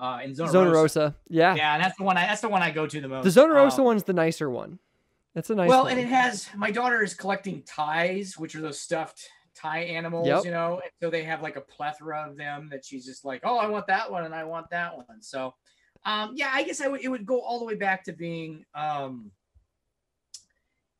uh, 0.00 0.20
in 0.24 0.34
Zona, 0.34 0.50
Zona 0.50 0.70
Rosa. 0.70 1.00
Rosa. 1.00 1.16
Yeah. 1.28 1.54
Yeah, 1.54 1.74
and 1.74 1.82
that's 1.82 1.96
the 1.96 2.04
one. 2.04 2.16
I 2.16 2.26
that's 2.26 2.40
the 2.40 2.48
one 2.48 2.62
I 2.62 2.70
go 2.72 2.86
to 2.86 3.00
the 3.00 3.08
most. 3.08 3.24
The 3.24 3.30
Zona 3.30 3.54
Rosa 3.54 3.78
Um, 3.78 3.84
one's 3.84 4.04
the 4.04 4.12
nicer 4.12 4.50
one. 4.50 4.78
That's 5.34 5.50
a 5.50 5.54
nice 5.54 5.68
well, 5.68 5.84
one. 5.84 5.92
and 5.92 6.00
it 6.00 6.08
has 6.08 6.48
my 6.56 6.70
daughter 6.70 7.02
is 7.02 7.14
collecting 7.14 7.62
ties, 7.62 8.36
which 8.38 8.54
are 8.54 8.60
those 8.60 8.80
stuffed 8.80 9.28
Ty 9.54 9.80
animals, 9.80 10.26
Yep. 10.26 10.44
you 10.44 10.50
know. 10.50 10.80
And 10.82 10.90
so 11.02 11.10
they 11.10 11.24
have 11.24 11.42
like 11.42 11.56
a 11.56 11.60
plethora 11.60 12.28
of 12.28 12.36
them 12.36 12.68
that 12.70 12.84
she's 12.84 13.04
just 13.04 13.24
like, 13.24 13.40
oh, 13.44 13.58
I 13.58 13.66
want 13.66 13.86
that 13.88 14.10
one 14.10 14.24
and 14.24 14.34
I 14.34 14.44
want 14.44 14.70
that 14.70 14.96
one. 14.96 15.20
So, 15.20 15.54
um, 16.04 16.32
yeah, 16.34 16.50
I 16.52 16.62
guess 16.62 16.80
I 16.80 16.88
would 16.88 17.02
it 17.02 17.08
would 17.08 17.26
go 17.26 17.40
all 17.40 17.58
the 17.58 17.64
way 17.64 17.74
back 17.74 18.04
to 18.04 18.12
being 18.12 18.64
um 18.74 19.30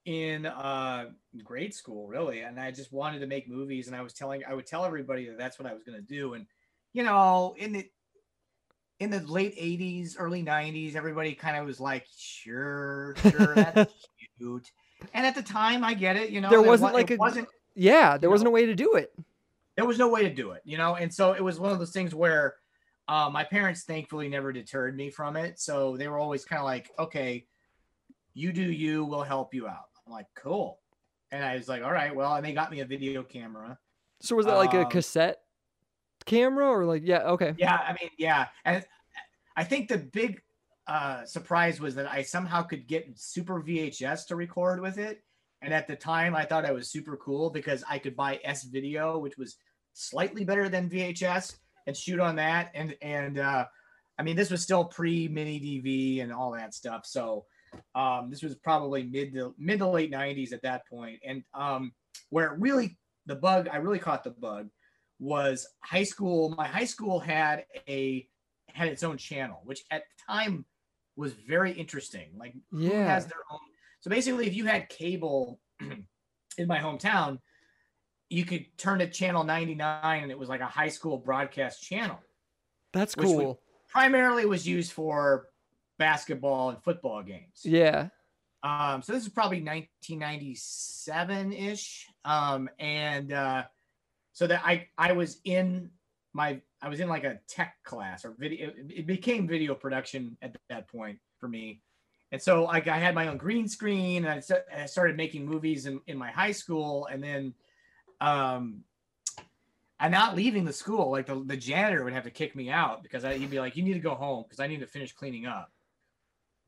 in 0.09 0.47
uh 0.47 1.05
grade 1.45 1.75
school 1.75 2.09
really 2.09 2.41
and 2.41 2.59
i 2.59 2.71
just 2.71 2.91
wanted 2.95 3.19
to 3.19 3.27
make 3.27 3.47
movies 3.47 3.88
and 3.88 3.95
i 3.95 4.01
was 4.01 4.14
telling 4.14 4.43
i 4.49 4.55
would 4.55 4.64
tell 4.67 4.87
everybody 4.87 5.29
that 5.29 5.37
that's 5.37 5.59
what 5.59 5.69
i 5.69 5.75
was 5.75 5.83
going 5.83 6.01
to 6.01 6.07
do 6.07 6.33
and 6.33 6.47
you 6.95 7.03
know 7.03 7.55
in 7.59 7.73
the 7.73 7.87
in 9.01 9.11
the 9.11 9.21
late 9.21 9.55
80s 9.59 10.14
early 10.19 10.43
90s 10.43 10.97
everybody 10.97 11.35
kind 11.35 11.59
of 11.59 11.67
was 11.67 11.79
like 11.79 12.07
sure 12.17 13.14
sure 13.19 13.55
that's 13.55 13.93
cute 14.38 14.70
and 15.14 15.27
at 15.27 15.35
the 15.35 15.42
time 15.42 15.83
i 15.85 15.94
get 15.94 16.16
it 16.16 16.31
you 16.31 16.40
know 16.40 16.48
There 16.51 16.62
wasn't 16.62 16.92
wa- 16.92 16.98
like 16.98 17.11
it 17.11 17.14
a- 17.14 17.18
wasn't 17.18 17.48
yeah, 17.74 18.18
there 18.18 18.29
wasn't 18.31 18.46
know, 18.46 18.51
a 18.51 18.55
way 18.55 18.66
to 18.66 18.74
do 18.74 18.94
it. 18.94 19.12
there 19.77 19.85
was 19.85 19.98
no 20.01 20.09
way 20.09 20.22
to 20.22 20.35
do 20.35 20.51
it, 20.51 20.62
you 20.64 20.77
know. 20.77 20.96
And 20.96 21.14
so 21.14 21.33
it 21.35 21.40
was 21.44 21.61
one 21.61 21.70
of 21.70 21.79
those 21.79 21.92
things 21.92 22.12
where 22.12 22.57
uh, 23.07 23.31
my 23.33 23.44
parents 23.44 23.85
thankfully 23.85 24.29
never 24.29 24.53
deterred 24.53 24.96
me 24.96 25.11
from 25.11 25.37
it. 25.37 25.61
So 25.61 25.96
they 25.96 26.09
were 26.09 26.18
always 26.18 26.44
kind 26.44 26.59
of 26.59 26.64
like, 26.66 26.90
okay, 26.98 27.46
you 28.35 28.53
do 28.53 28.62
you, 28.62 29.05
we'll 29.05 29.22
help 29.22 29.55
you 29.55 29.68
out. 29.68 29.90
I'm 30.05 30.12
like, 30.12 30.27
cool. 30.35 30.81
And 31.31 31.44
I 31.44 31.55
was 31.55 31.68
like, 31.68 31.85
all 31.85 31.92
right, 31.92 32.12
well, 32.12 32.35
and 32.35 32.44
they 32.44 32.53
got 32.53 32.72
me 32.72 32.81
a 32.81 32.85
video 32.85 33.22
camera. 33.22 33.79
So 34.20 34.35
was 34.35 34.46
that 34.46 34.57
like 34.57 34.74
a 34.74 34.83
Um, 34.85 34.90
cassette 34.90 35.38
camera 36.27 36.66
or 36.66 36.85
like 36.85 37.03
yeah, 37.05 37.29
okay. 37.35 37.55
Yeah, 37.59 37.77
I 37.77 37.92
mean, 37.92 38.11
yeah. 38.18 38.48
And 38.64 38.85
I 39.57 39.62
think 39.62 39.87
the 39.88 39.98
big 39.98 40.42
uh, 40.88 41.24
surprise 41.27 41.81
was 41.81 41.94
that 41.94 42.11
I 42.11 42.22
somehow 42.22 42.62
could 42.62 42.87
get 42.87 43.07
Super 43.14 43.62
VHS 43.62 44.27
to 44.29 44.37
record 44.37 44.81
with 44.81 44.98
it. 44.98 45.22
And 45.61 45.74
at 45.74 45.87
the 45.87 45.96
time, 45.96 46.35
I 46.35 46.44
thought 46.44 46.64
I 46.64 46.72
was 46.72 46.90
super 46.90 47.16
cool 47.16 47.51
because 47.51 47.85
I 47.88 47.98
could 47.98 48.16
buy 48.16 48.40
S 48.44 48.64
Video, 48.64 49.18
which 49.18 49.37
was 49.37 49.57
slightly 49.92 50.44
better 50.44 50.68
than 50.68 50.88
VHS, 50.88 51.57
and 51.87 51.96
shoot 51.96 52.20
on 52.20 52.37
that. 52.37 52.70
And 52.74 52.96
and 53.03 53.38
uh, 53.38 53.66
I 54.18 54.22
mean, 54.22 54.37
this 54.37 54.51
was 54.51 54.62
still 54.62 54.85
pre 54.85 55.29
mini 55.29 55.61
DV 55.61 56.22
and 56.22 56.33
all 56.33 56.53
that 56.53 56.74
stuff. 56.74 57.07
So 57.07 57.44
um, 57.94 58.31
this 58.31 58.42
was 58.42 58.55
probably 58.55 59.03
mid 59.03 59.35
to 59.35 59.55
mid 59.59 59.81
to 59.81 59.88
late 59.88 60.12
'90s 60.12 60.53
at 60.53 60.62
that 60.62 60.87
point. 60.88 61.20
And 61.27 61.42
um, 61.55 61.92
where 62.31 62.55
really 62.59 62.96
the 63.27 63.37
bug, 63.37 63.68
I 63.70 63.77
really 63.79 63.98
caught 63.98 64.24
the 64.24 64.31
bug, 64.31 64.68
was 65.18 65.66
high 65.83 66.05
school. 66.05 66.55
My 66.57 66.68
high 66.68 66.85
school 66.85 67.18
had 67.18 67.64
a 67.88 68.27
had 68.68 68.88
its 68.88 69.03
own 69.03 69.16
channel, 69.16 69.61
which 69.64 69.83
at 69.90 70.03
the 70.03 70.33
time 70.33 70.64
was 71.18 71.33
very 71.33 71.72
interesting. 71.72 72.31
Like 72.38 72.54
who 72.70 72.81
Yeah. 72.81 73.07
has 73.07 73.26
their 73.26 73.42
own. 73.50 73.59
So 74.00 74.09
basically, 74.11 74.46
if 74.46 74.54
you 74.54 74.64
had 74.66 74.88
cable 74.88 75.61
in 75.81 76.66
my 76.66 76.78
hometown, 76.78 77.40
you 78.31 78.44
could 78.44 78.66
turn 78.78 79.00
to 79.00 79.09
channel 79.11 79.42
99 79.42 80.22
and 80.22 80.31
it 80.31 80.38
was 80.38 80.48
like 80.48 80.61
a 80.61 80.66
high 80.66 80.88
school 80.88 81.18
broadcast 81.18 81.83
channel. 81.83 82.18
That's 82.92 83.14
cool. 83.14 83.61
Primarily 83.88 84.44
was 84.46 84.66
used 84.66 84.92
for 84.92 85.48
basketball 85.98 86.70
and 86.70 86.83
football 86.83 87.22
games. 87.22 87.62
Yeah. 87.64 88.09
Um, 88.62 89.02
so 89.02 89.12
this 89.12 89.22
is 89.22 89.28
probably 89.28 89.62
1997 89.62 91.52
ish. 91.52 92.07
Um, 92.24 92.68
and 92.78 93.33
uh, 93.33 93.64
so 94.33 94.46
that 94.46 94.62
I 94.64 94.88
I 94.96 95.12
was 95.12 95.40
in 95.44 95.90
my 96.33 96.61
I 96.81 96.88
was 96.88 97.01
in 97.01 97.09
like 97.09 97.25
a 97.25 97.38
tech 97.49 97.77
class 97.83 98.25
or 98.25 98.35
video. 98.38 98.71
It 98.88 99.07
became 99.07 99.49
video 99.49 99.75
production 99.75 100.37
at 100.43 100.57
that 100.69 100.88
point 100.88 101.19
for 101.38 101.49
me. 101.49 101.81
And 102.31 102.41
so 102.41 102.64
like 102.64 102.88
I 102.88 102.99
had 102.99 103.14
my 103.14 103.29
own 103.29 103.37
green 103.37 103.69
screen 103.69 104.25
and 104.25 104.45
I, 104.73 104.87
started 104.87 105.17
making 105.17 105.47
movies 105.47 105.87
in, 105.87 106.01
in 106.07 106.19
my 106.19 106.31
high 106.31 106.53
school. 106.53 107.09
And 107.11 107.23
then 107.23 107.55
um, 108.21 108.85
I'm 109.99 110.12
not 110.12 110.37
leaving 110.37 110.64
the 110.64 110.73
school. 110.73 111.11
Like 111.11 111.27
the, 111.27 111.43
the 111.45 111.57
janitor 111.57 112.05
would 112.05 112.12
have 112.12 112.25
to 112.25 112.31
kick 112.31 112.55
me 112.55 112.71
out 112.71 113.03
because 113.03 113.25
I, 113.25 113.38
he'd 113.38 113.51
be 113.51 113.61
like, 113.61 113.77
you 113.77 113.83
need 113.83 113.95
to 113.95 113.99
go 113.99 114.14
home 114.14 114.45
because 114.45 114.61
I 114.61 114.67
need 114.67 114.81
to 114.81 114.87
finish 114.87 115.12
cleaning 115.12 115.47
up. 115.47 115.73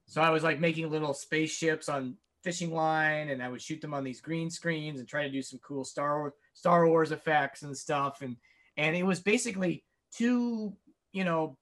So 0.06 0.20
I 0.20 0.30
was 0.30 0.42
like 0.42 0.58
making 0.58 0.90
little 0.90 1.14
spaceships 1.14 1.88
on 1.88 2.16
fishing 2.42 2.72
line 2.72 3.28
and 3.28 3.42
I 3.42 3.48
would 3.48 3.62
shoot 3.62 3.80
them 3.80 3.94
on 3.94 4.02
these 4.02 4.20
green 4.20 4.50
screens 4.50 4.98
and 4.98 5.08
try 5.08 5.22
to 5.22 5.30
do 5.30 5.42
some 5.42 5.60
cool 5.60 5.84
Star 5.84 6.18
Wars, 6.18 6.32
Star 6.54 6.88
Wars 6.88 7.12
effects 7.12 7.62
and 7.62 7.76
stuff. 7.76 8.22
And, 8.22 8.36
and 8.76 8.96
it 8.96 9.04
was 9.04 9.20
basically 9.20 9.84
two, 10.16 10.74
you 11.12 11.24
know, 11.24 11.56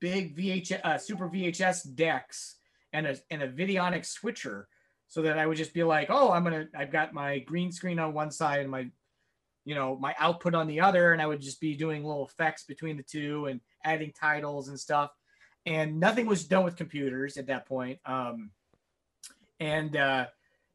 big 0.00 0.36
VHS, 0.36 0.84
uh, 0.84 0.98
super 0.98 1.28
VHS 1.28 1.94
decks 1.94 2.56
and 2.92 3.06
a, 3.06 3.16
and 3.30 3.42
a 3.42 3.48
Videonic 3.48 4.04
switcher 4.04 4.68
so 5.08 5.22
that 5.22 5.38
I 5.38 5.46
would 5.46 5.56
just 5.56 5.74
be 5.74 5.82
like, 5.82 6.08
oh, 6.08 6.30
I'm 6.30 6.44
to, 6.44 6.68
I've 6.76 6.92
got 6.92 7.12
my 7.12 7.40
green 7.40 7.72
screen 7.72 7.98
on 7.98 8.14
one 8.14 8.30
side 8.30 8.60
and 8.60 8.70
my 8.70 8.88
you 9.66 9.74
know 9.74 9.96
my 9.96 10.14
output 10.18 10.54
on 10.54 10.66
the 10.66 10.80
other. 10.80 11.12
And 11.12 11.20
i 11.20 11.26
would 11.26 11.40
just 11.40 11.60
be 11.60 11.74
doing 11.74 12.04
little 12.04 12.26
effects 12.26 12.64
between 12.64 12.96
the 12.96 13.02
two 13.02 13.46
and 13.46 13.60
adding 13.84 14.12
titles 14.18 14.68
and 14.68 14.78
stuff. 14.78 15.10
And 15.66 16.00
nothing 16.00 16.26
was 16.26 16.44
done 16.44 16.64
with 16.64 16.76
computers 16.76 17.36
at 17.36 17.48
that 17.48 17.66
point. 17.66 17.98
Um, 18.06 18.52
and 19.58 19.96
uh, 19.96 20.26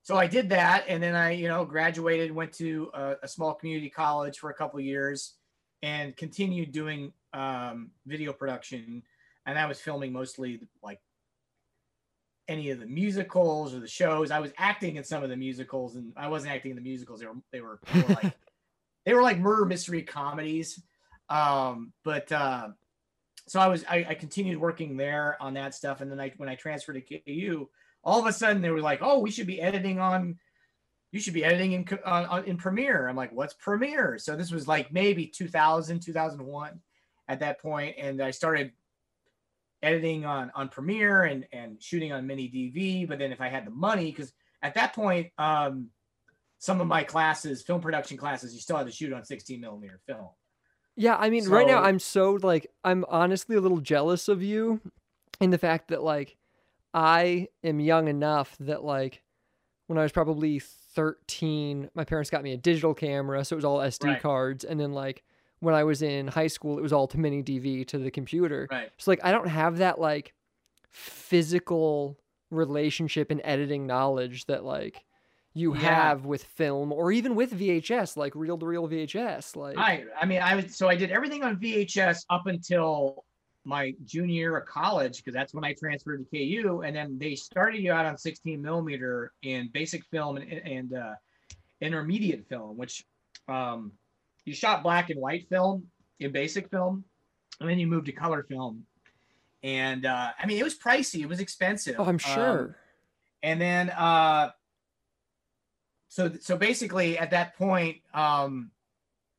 so 0.03 0.17
i 0.17 0.27
did 0.27 0.49
that. 0.49 0.85
And 0.87 1.01
then 1.01 1.15
i 1.15 1.31
you 1.31 1.47
know 1.47 1.63
graduated 1.63 2.31
went 2.31 2.51
to 2.53 2.91
a, 2.93 3.15
a 3.23 3.27
small 3.27 3.53
community 3.53 3.89
college 3.89 4.37
for 4.37 4.49
a 4.49 4.53
couple 4.53 4.79
years 4.81 5.33
and 5.81 6.15
continued 6.15 6.71
doing 6.71 7.11
um, 7.33 7.91
video 8.05 8.33
production 8.33 9.03
and 9.45 9.59
i 9.59 9.65
was 9.65 9.79
filming 9.79 10.13
mostly 10.13 10.59
like 10.81 10.99
any 12.47 12.69
of 12.69 12.79
the 12.79 12.85
musicals 12.85 13.73
or 13.73 13.79
the 13.79 13.87
shows 13.87 14.31
i 14.31 14.39
was 14.39 14.51
acting 14.57 14.95
in 14.95 15.03
some 15.03 15.23
of 15.23 15.29
the 15.29 15.35
musicals 15.35 15.95
and 15.95 16.13
i 16.15 16.27
wasn't 16.27 16.51
acting 16.51 16.71
in 16.71 16.77
the 16.77 16.83
musicals 16.83 17.19
they 17.19 17.25
were 17.25 17.35
they 17.51 17.61
were, 17.61 17.79
they 17.93 18.01
were 18.01 18.07
like 18.23 18.33
they 19.05 19.13
were 19.13 19.21
like 19.21 19.39
murder 19.39 19.65
mystery 19.65 20.01
comedies. 20.01 20.81
Um, 21.29 21.93
but 22.03 22.31
uh, 22.31 22.69
so 23.47 23.59
I 23.59 23.67
was 23.67 23.85
I, 23.89 24.05
I, 24.09 24.13
continued 24.15 24.59
working 24.59 24.97
there 24.97 25.37
on 25.39 25.53
that 25.53 25.73
stuff, 25.73 26.01
and 26.01 26.11
then 26.11 26.19
I 26.19 26.33
when 26.37 26.49
I 26.49 26.55
transferred 26.55 27.01
to 27.07 27.19
KU, 27.19 27.69
all 28.03 28.19
of 28.19 28.25
a 28.25 28.33
sudden 28.33 28.61
they 28.61 28.69
were 28.69 28.81
like, 28.81 28.99
"Oh, 29.01 29.19
we 29.19 29.31
should 29.31 29.47
be 29.47 29.61
editing 29.61 29.99
on." 29.99 30.37
You 31.15 31.21
should 31.21 31.33
be 31.33 31.45
editing 31.45 31.71
in 31.71 31.87
uh, 32.03 32.41
in 32.45 32.57
Premiere. 32.57 33.07
I'm 33.07 33.15
like, 33.15 33.31
what's 33.31 33.53
Premiere? 33.53 34.17
So 34.19 34.35
this 34.35 34.51
was 34.51 34.67
like 34.67 34.91
maybe 34.91 35.27
2000, 35.27 36.01
2001 36.01 36.81
at 37.29 37.39
that 37.39 37.61
point, 37.61 37.95
and 37.97 38.21
I 38.21 38.31
started 38.31 38.73
editing 39.81 40.25
on 40.25 40.51
on 40.55 40.67
Premiere 40.67 41.23
and 41.23 41.47
and 41.53 41.81
shooting 41.81 42.11
on 42.11 42.27
mini 42.27 42.49
DV. 42.49 43.07
But 43.07 43.19
then 43.19 43.31
if 43.31 43.39
I 43.39 43.47
had 43.47 43.65
the 43.65 43.71
money, 43.71 44.11
because 44.11 44.33
at 44.61 44.73
that 44.73 44.93
point, 44.93 45.31
um, 45.37 45.87
some 46.59 46.81
of 46.81 46.87
my 46.87 47.05
classes, 47.05 47.63
film 47.63 47.79
production 47.79 48.17
classes, 48.17 48.53
you 48.53 48.59
still 48.59 48.75
had 48.75 48.87
to 48.87 48.91
shoot 48.91 49.13
on 49.13 49.23
16 49.23 49.61
millimeter 49.61 50.01
film. 50.05 50.27
Yeah, 50.97 51.15
I 51.15 51.29
mean, 51.29 51.43
so, 51.43 51.51
right 51.51 51.65
now 51.65 51.81
I'm 51.81 51.99
so 51.99 52.39
like 52.43 52.69
I'm 52.83 53.05
honestly 53.07 53.55
a 53.55 53.61
little 53.61 53.79
jealous 53.79 54.27
of 54.27 54.43
you 54.43 54.81
in 55.39 55.51
the 55.51 55.57
fact 55.57 55.87
that 55.87 56.03
like 56.03 56.35
I 56.93 57.47
am 57.63 57.79
young 57.79 58.09
enough 58.09 58.57
that 58.59 58.83
like 58.83 59.23
when 59.87 59.97
I 59.97 60.03
was 60.03 60.11
probably 60.11 60.59
13, 60.95 61.89
my 61.93 62.03
parents 62.03 62.29
got 62.29 62.43
me 62.43 62.53
a 62.53 62.57
digital 62.57 62.93
camera, 62.93 63.43
so 63.45 63.55
it 63.55 63.57
was 63.57 63.65
all 63.65 63.79
SD 63.79 64.05
right. 64.05 64.21
cards, 64.21 64.63
and 64.63 64.79
then 64.79 64.93
like 64.93 65.23
when 65.59 65.75
I 65.75 65.83
was 65.83 66.01
in 66.01 66.27
high 66.27 66.47
school, 66.47 66.77
it 66.77 66.81
was 66.81 66.93
all 66.93 67.07
to 67.07 67.19
mini 67.19 67.43
DV 67.43 67.87
to 67.87 67.97
the 67.97 68.11
computer. 68.11 68.67
Right. 68.71 68.89
So 68.97 69.11
like 69.11 69.23
I 69.23 69.31
don't 69.31 69.47
have 69.47 69.77
that 69.77 69.99
like 69.99 70.33
physical 70.91 72.17
relationship 72.51 73.31
and 73.31 73.41
editing 73.43 73.85
knowledge 73.85 74.45
that 74.45 74.63
like 74.63 75.03
you 75.53 75.73
yeah. 75.73 75.81
have 75.81 76.25
with 76.25 76.43
film 76.43 76.91
or 76.91 77.11
even 77.11 77.35
with 77.35 77.51
VHS, 77.51 78.17
like 78.17 78.35
reel 78.35 78.57
to 78.57 78.65
reel 78.65 78.87
VHS. 78.87 79.55
Like 79.55 79.77
I, 79.77 80.03
I 80.19 80.25
mean, 80.25 80.41
I 80.41 80.55
was 80.55 80.75
so 80.75 80.87
I 80.87 80.95
did 80.95 81.11
everything 81.11 81.43
on 81.43 81.57
VHS 81.57 82.25
up 82.29 82.47
until 82.47 83.24
my 83.65 83.93
junior 84.05 84.33
year 84.33 84.57
of 84.57 84.65
college 84.67 85.17
because 85.17 85.33
that's 85.33 85.53
when 85.53 85.63
I 85.63 85.73
transferred 85.73 86.25
to 86.31 86.61
KU, 86.61 86.81
and 86.81 86.95
then 86.95 87.17
they 87.19 87.35
started 87.35 87.81
you 87.81 87.91
out 87.91 88.05
on 88.05 88.17
16 88.17 88.61
millimeter 88.61 89.33
in 89.41 89.69
basic 89.73 90.05
film 90.05 90.37
and, 90.37 90.51
and 90.51 90.93
uh, 90.93 91.13
intermediate 91.81 92.47
film, 92.47 92.77
which 92.77 93.05
um, 93.47 93.91
you 94.45 94.53
shot 94.53 94.83
black 94.83 95.09
and 95.09 95.19
white 95.19 95.49
film 95.49 95.87
in 96.19 96.31
basic 96.31 96.69
film, 96.69 97.03
and 97.59 97.69
then 97.69 97.79
you 97.79 97.87
moved 97.87 98.05
to 98.05 98.11
color 98.11 98.43
film. 98.43 98.85
And 99.63 100.05
uh, 100.05 100.29
I 100.39 100.45
mean, 100.45 100.59
it 100.59 100.63
was 100.63 100.77
pricey. 100.77 101.21
It 101.21 101.27
was 101.27 101.39
expensive. 101.39 101.95
Oh, 101.97 102.05
I'm 102.05 102.19
sure. 102.19 102.59
Um, 102.59 102.75
and 103.41 103.61
then 103.61 103.89
uh, 103.89 104.51
so 106.15 106.31
so 106.39 106.57
basically 106.57 107.17
at 107.17 107.31
that 107.31 107.57
point 107.57 107.97
um 108.13 108.71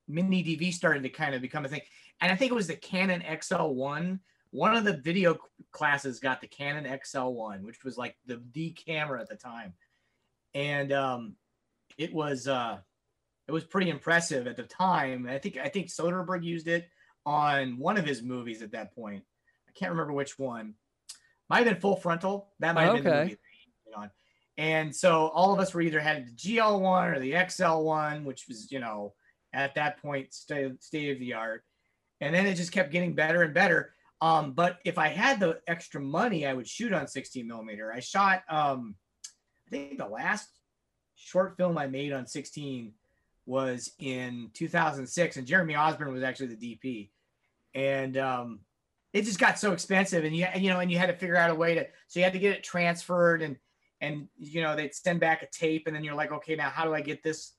mini 0.08 0.44
dv 0.44 0.72
started 0.72 1.02
to 1.02 1.08
kind 1.08 1.34
of 1.34 1.40
become 1.40 1.64
a 1.64 1.68
thing 1.68 1.80
and 2.20 2.32
i 2.32 2.36
think 2.36 2.50
it 2.50 2.54
was 2.54 2.66
the 2.66 2.76
canon 2.76 3.22
xl1 3.22 4.18
one 4.50 4.74
of 4.74 4.84
the 4.84 4.96
video 4.96 5.36
classes 5.70 6.18
got 6.18 6.40
the 6.40 6.46
canon 6.46 6.84
xl1 6.84 7.62
which 7.62 7.84
was 7.84 7.98
like 7.98 8.16
the 8.26 8.36
d 8.36 8.70
camera 8.70 9.20
at 9.20 9.28
the 9.28 9.36
time. 9.36 9.74
And 10.54 10.92
um 10.92 11.36
it 11.98 12.12
was 12.12 12.48
uh 12.48 12.78
it 13.46 13.52
was 13.52 13.64
pretty 13.64 13.90
impressive 13.90 14.46
at 14.46 14.56
the 14.56 14.62
time. 14.62 15.26
I 15.28 15.38
think 15.38 15.58
i 15.58 15.68
think 15.68 15.88
soderbergh 15.88 16.42
used 16.42 16.68
it 16.68 16.88
on 17.26 17.76
one 17.78 17.98
of 17.98 18.06
his 18.06 18.22
movies 18.22 18.62
at 18.62 18.72
that 18.72 18.94
point. 18.94 19.24
I 19.68 19.72
can't 19.78 19.90
remember 19.90 20.14
which 20.14 20.38
one. 20.38 20.74
Might 21.50 21.58
have 21.58 21.66
been 21.66 21.80
full 21.80 21.96
frontal. 21.96 22.52
That 22.60 22.74
might 22.74 22.84
have 22.84 22.94
okay. 22.94 23.02
been 23.02 23.12
the 23.12 23.24
movie 23.24 23.96
on. 23.96 24.10
And 24.56 24.96
so 24.96 25.28
all 25.28 25.52
of 25.52 25.60
us 25.60 25.74
were 25.74 25.82
either 25.82 26.00
had 26.00 26.28
the 26.28 26.32
GL1 26.32 27.14
or 27.14 27.20
the 27.20 27.32
XL1, 27.32 28.24
which 28.24 28.46
was, 28.48 28.72
you 28.72 28.80
know, 28.80 29.12
at 29.52 29.74
that 29.74 30.00
point, 30.00 30.32
state, 30.32 30.82
state 30.82 31.12
of 31.12 31.20
the 31.20 31.34
art. 31.34 31.62
And 32.20 32.34
then 32.34 32.46
it 32.46 32.54
just 32.54 32.72
kept 32.72 32.92
getting 32.92 33.14
better 33.14 33.42
and 33.42 33.52
better. 33.52 33.92
Um, 34.20 34.52
but 34.52 34.78
if 34.84 34.96
I 34.98 35.08
had 35.08 35.40
the 35.40 35.60
extra 35.66 36.00
money, 36.00 36.46
I 36.46 36.54
would 36.54 36.66
shoot 36.66 36.92
on 36.92 37.06
16 37.06 37.46
millimeter. 37.46 37.92
I 37.92 38.00
shot, 38.00 38.42
um, 38.48 38.94
I 39.66 39.70
think 39.70 39.98
the 39.98 40.06
last 40.06 40.48
short 41.16 41.56
film 41.56 41.76
I 41.76 41.86
made 41.86 42.12
on 42.12 42.26
16 42.26 42.92
was 43.44 43.92
in 43.98 44.50
2006, 44.54 45.36
and 45.36 45.46
Jeremy 45.46 45.76
Osborne 45.76 46.12
was 46.12 46.22
actually 46.22 46.54
the 46.54 46.56
DP. 46.56 47.10
And 47.74 48.16
um, 48.16 48.60
it 49.12 49.22
just 49.22 49.38
got 49.38 49.58
so 49.58 49.72
expensive, 49.72 50.24
and 50.24 50.34
you, 50.34 50.46
you 50.56 50.70
know, 50.70 50.80
and 50.80 50.90
you 50.90 50.98
had 50.98 51.06
to 51.06 51.16
figure 51.16 51.36
out 51.36 51.50
a 51.50 51.54
way 51.54 51.74
to, 51.74 51.86
so 52.08 52.18
you 52.18 52.24
had 52.24 52.32
to 52.32 52.38
get 52.38 52.56
it 52.56 52.64
transferred, 52.64 53.42
and 53.42 53.56
and 54.00 54.28
you 54.38 54.62
know 54.62 54.76
they'd 54.76 54.94
send 54.94 55.20
back 55.20 55.42
a 55.42 55.46
tape 55.46 55.86
and 55.86 55.96
then 55.96 56.04
you're 56.04 56.14
like 56.14 56.32
okay 56.32 56.54
now 56.54 56.68
how 56.68 56.84
do 56.84 56.94
i 56.94 57.00
get 57.00 57.22
this 57.22 57.52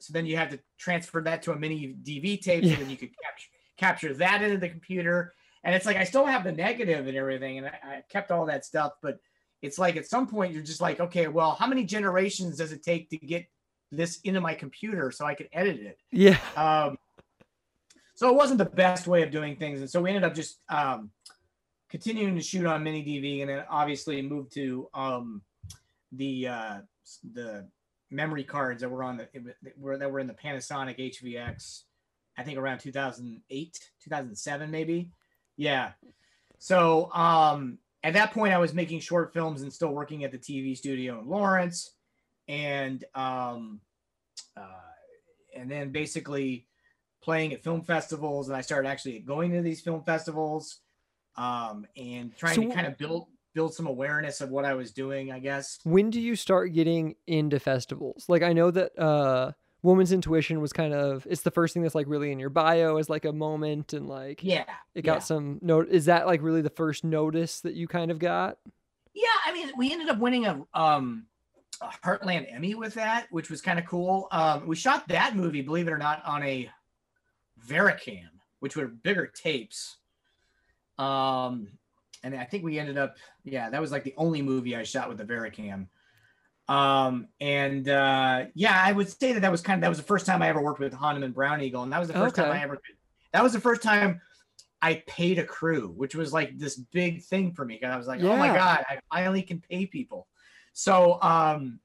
so 0.00 0.12
then 0.12 0.26
you 0.26 0.36
have 0.36 0.50
to 0.50 0.58
transfer 0.78 1.20
that 1.20 1.42
to 1.42 1.52
a 1.52 1.56
mini 1.56 1.96
dv 2.02 2.40
tape 2.40 2.64
yeah. 2.64 2.74
so 2.74 2.80
then 2.80 2.90
you 2.90 2.96
could 2.96 3.10
capture 3.22 3.48
capture 3.78 4.12
that 4.14 4.42
into 4.42 4.58
the 4.58 4.68
computer. 4.68 5.34
And 5.64 5.74
it's 5.74 5.84
like 5.84 5.96
i 5.96 6.04
still 6.04 6.24
have 6.24 6.44
the 6.44 6.52
negative 6.52 7.06
and 7.08 7.16
everything 7.16 7.58
and 7.58 7.66
I, 7.66 7.72
I 7.84 8.02
kept 8.08 8.30
all 8.30 8.46
that 8.46 8.64
stuff 8.64 8.92
but 9.02 9.18
it's 9.60 9.78
like 9.78 9.96
at 9.96 10.06
some 10.06 10.26
point 10.26 10.54
you're 10.54 10.62
just 10.62 10.80
like 10.80 10.98
okay 10.98 11.28
well 11.28 11.56
how 11.58 11.66
many 11.66 11.84
generations 11.84 12.56
does 12.56 12.72
it 12.72 12.82
take 12.82 13.10
to 13.10 13.18
get 13.18 13.44
this 13.90 14.20
into 14.22 14.40
my 14.40 14.54
computer 14.54 15.10
so 15.10 15.26
i 15.26 15.34
could 15.34 15.48
edit 15.52 15.80
it? 15.80 15.98
Yeah. 16.10 16.38
Um 16.56 16.96
so 18.14 18.30
it 18.30 18.34
wasn't 18.34 18.58
the 18.58 18.64
best 18.64 19.06
way 19.06 19.22
of 19.22 19.30
doing 19.30 19.56
things 19.56 19.80
and 19.80 19.90
so 19.90 20.00
we 20.00 20.08
ended 20.08 20.24
up 20.24 20.34
just 20.34 20.58
um 20.70 21.10
continuing 21.90 22.36
to 22.36 22.42
shoot 22.42 22.64
on 22.64 22.82
mini 22.82 23.04
dv 23.04 23.40
and 23.42 23.50
then 23.50 23.64
obviously 23.68 24.22
moved 24.22 24.54
to 24.54 24.88
um 24.94 25.42
the 26.12 26.48
uh, 26.48 26.78
the 27.32 27.68
memory 28.10 28.44
cards 28.44 28.80
that 28.80 28.88
were 28.88 29.02
on 29.02 29.16
the 29.16 29.28
were 29.76 29.98
that 29.98 30.10
were 30.10 30.20
in 30.20 30.26
the 30.26 30.34
Panasonic 30.34 30.98
HVX. 30.98 31.82
I 32.38 32.44
think 32.44 32.56
around 32.56 32.78
2008, 32.78 33.90
2007, 34.04 34.70
maybe. 34.70 35.10
Yeah. 35.56 35.90
So 36.58 37.12
um, 37.12 37.78
at 38.04 38.14
that 38.14 38.32
point, 38.32 38.54
I 38.54 38.58
was 38.58 38.72
making 38.72 39.00
short 39.00 39.34
films 39.34 39.62
and 39.62 39.72
still 39.72 39.92
working 39.92 40.22
at 40.22 40.30
the 40.30 40.38
TV 40.38 40.76
studio 40.76 41.18
in 41.18 41.28
Lawrence, 41.28 41.94
and 42.46 43.04
um, 43.14 43.80
uh, 44.56 44.62
and 45.54 45.68
then 45.68 45.90
basically 45.90 46.66
playing 47.20 47.52
at 47.52 47.64
film 47.64 47.82
festivals. 47.82 48.48
And 48.48 48.56
I 48.56 48.60
started 48.60 48.88
actually 48.88 49.18
going 49.18 49.50
to 49.52 49.60
these 49.60 49.80
film 49.80 50.04
festivals 50.04 50.78
um, 51.36 51.86
and 51.96 52.34
trying 52.36 52.54
so, 52.54 52.62
to 52.62 52.74
kind 52.74 52.86
of 52.86 52.96
build 52.96 53.26
build 53.52 53.74
some 53.74 53.88
awareness 53.88 54.40
of 54.40 54.50
what 54.50 54.64
I 54.64 54.74
was 54.74 54.92
doing, 54.92 55.32
I 55.32 55.40
guess. 55.40 55.80
When 55.82 56.10
do 56.10 56.20
you 56.20 56.36
start 56.36 56.72
getting 56.72 57.16
into 57.26 57.58
festivals? 57.58 58.26
Like 58.28 58.42
I 58.42 58.52
know 58.52 58.70
that 58.70 58.96
uh 58.96 59.52
Woman's 59.82 60.12
Intuition 60.12 60.60
was 60.60 60.72
kind 60.72 60.92
of 60.92 61.26
it's 61.30 61.42
the 61.42 61.50
first 61.50 61.74
thing 61.74 61.82
that's 61.82 61.94
like 61.94 62.08
really 62.08 62.32
in 62.32 62.38
your 62.38 62.50
bio 62.50 62.96
as 62.96 63.08
like 63.08 63.24
a 63.24 63.32
moment 63.32 63.92
and 63.92 64.08
like 64.08 64.42
yeah 64.42 64.64
it 64.94 65.02
got 65.02 65.14
yeah. 65.14 65.18
some 65.20 65.58
note 65.62 65.88
is 65.88 66.06
that 66.06 66.26
like 66.26 66.42
really 66.42 66.62
the 66.62 66.70
first 66.70 67.04
notice 67.04 67.60
that 67.60 67.74
you 67.74 67.86
kind 67.86 68.10
of 68.10 68.18
got? 68.18 68.58
Yeah, 69.14 69.26
I 69.46 69.52
mean, 69.52 69.70
we 69.76 69.92
ended 69.92 70.08
up 70.08 70.18
winning 70.18 70.46
a 70.46 70.62
um 70.74 71.26
a 71.80 71.88
Heartland 72.04 72.52
Emmy 72.52 72.74
with 72.74 72.94
that, 72.94 73.28
which 73.30 73.50
was 73.50 73.62
kind 73.62 73.78
of 73.78 73.86
cool. 73.86 74.26
Um, 74.32 74.66
we 74.66 74.74
shot 74.74 75.06
that 75.08 75.36
movie, 75.36 75.62
believe 75.62 75.86
it 75.86 75.92
or 75.92 75.98
not, 75.98 76.24
on 76.24 76.42
a 76.42 76.68
Varicam 77.68 78.28
which 78.60 78.76
were 78.76 78.86
bigger 78.86 79.26
tapes. 79.26 79.96
Um, 80.98 81.68
and 82.22 82.34
I 82.34 82.44
think 82.44 82.64
we 82.64 82.78
ended 82.78 82.98
up, 82.98 83.16
yeah, 83.44 83.70
that 83.70 83.80
was 83.80 83.92
like 83.92 84.04
the 84.04 84.14
only 84.16 84.42
movie 84.42 84.76
I 84.76 84.82
shot 84.82 85.08
with 85.08 85.18
the 85.18 85.24
Varicam. 85.24 85.86
Um, 86.68 87.28
and 87.40 87.88
uh, 87.88 88.44
yeah, 88.54 88.80
I 88.84 88.92
would 88.92 89.08
say 89.08 89.32
that 89.32 89.40
that 89.40 89.50
was 89.50 89.62
kind 89.62 89.78
of 89.78 89.82
that 89.82 89.88
was 89.88 89.98
the 89.98 90.04
first 90.04 90.26
time 90.26 90.42
I 90.42 90.48
ever 90.48 90.60
worked 90.60 90.80
with 90.80 90.92
Hanuman 90.92 91.24
and 91.24 91.34
Brown 91.34 91.62
Eagle, 91.62 91.82
and 91.82 91.92
that 91.92 91.98
was 91.98 92.08
the 92.08 92.14
first 92.14 92.34
time 92.36 92.52
I 92.52 92.62
ever. 92.62 92.78
That 93.32 93.42
was 93.42 93.52
the 93.52 93.60
first 93.60 93.82
time 93.82 94.20
I 94.82 95.02
paid 95.06 95.38
a 95.38 95.44
crew, 95.44 95.92
which 95.96 96.14
was 96.14 96.32
like 96.32 96.58
this 96.58 96.76
big 96.76 97.22
thing 97.22 97.52
for 97.52 97.64
me 97.64 97.78
because 97.80 97.94
I 97.94 97.96
was 97.96 98.06
like, 98.06 98.22
oh 98.22 98.36
my 98.36 98.48
god, 98.48 98.84
I 98.88 98.98
finally 99.12 99.42
can 99.42 99.60
pay 99.60 99.86
people. 99.86 100.28
So, 100.74 101.20
um, 101.22 101.80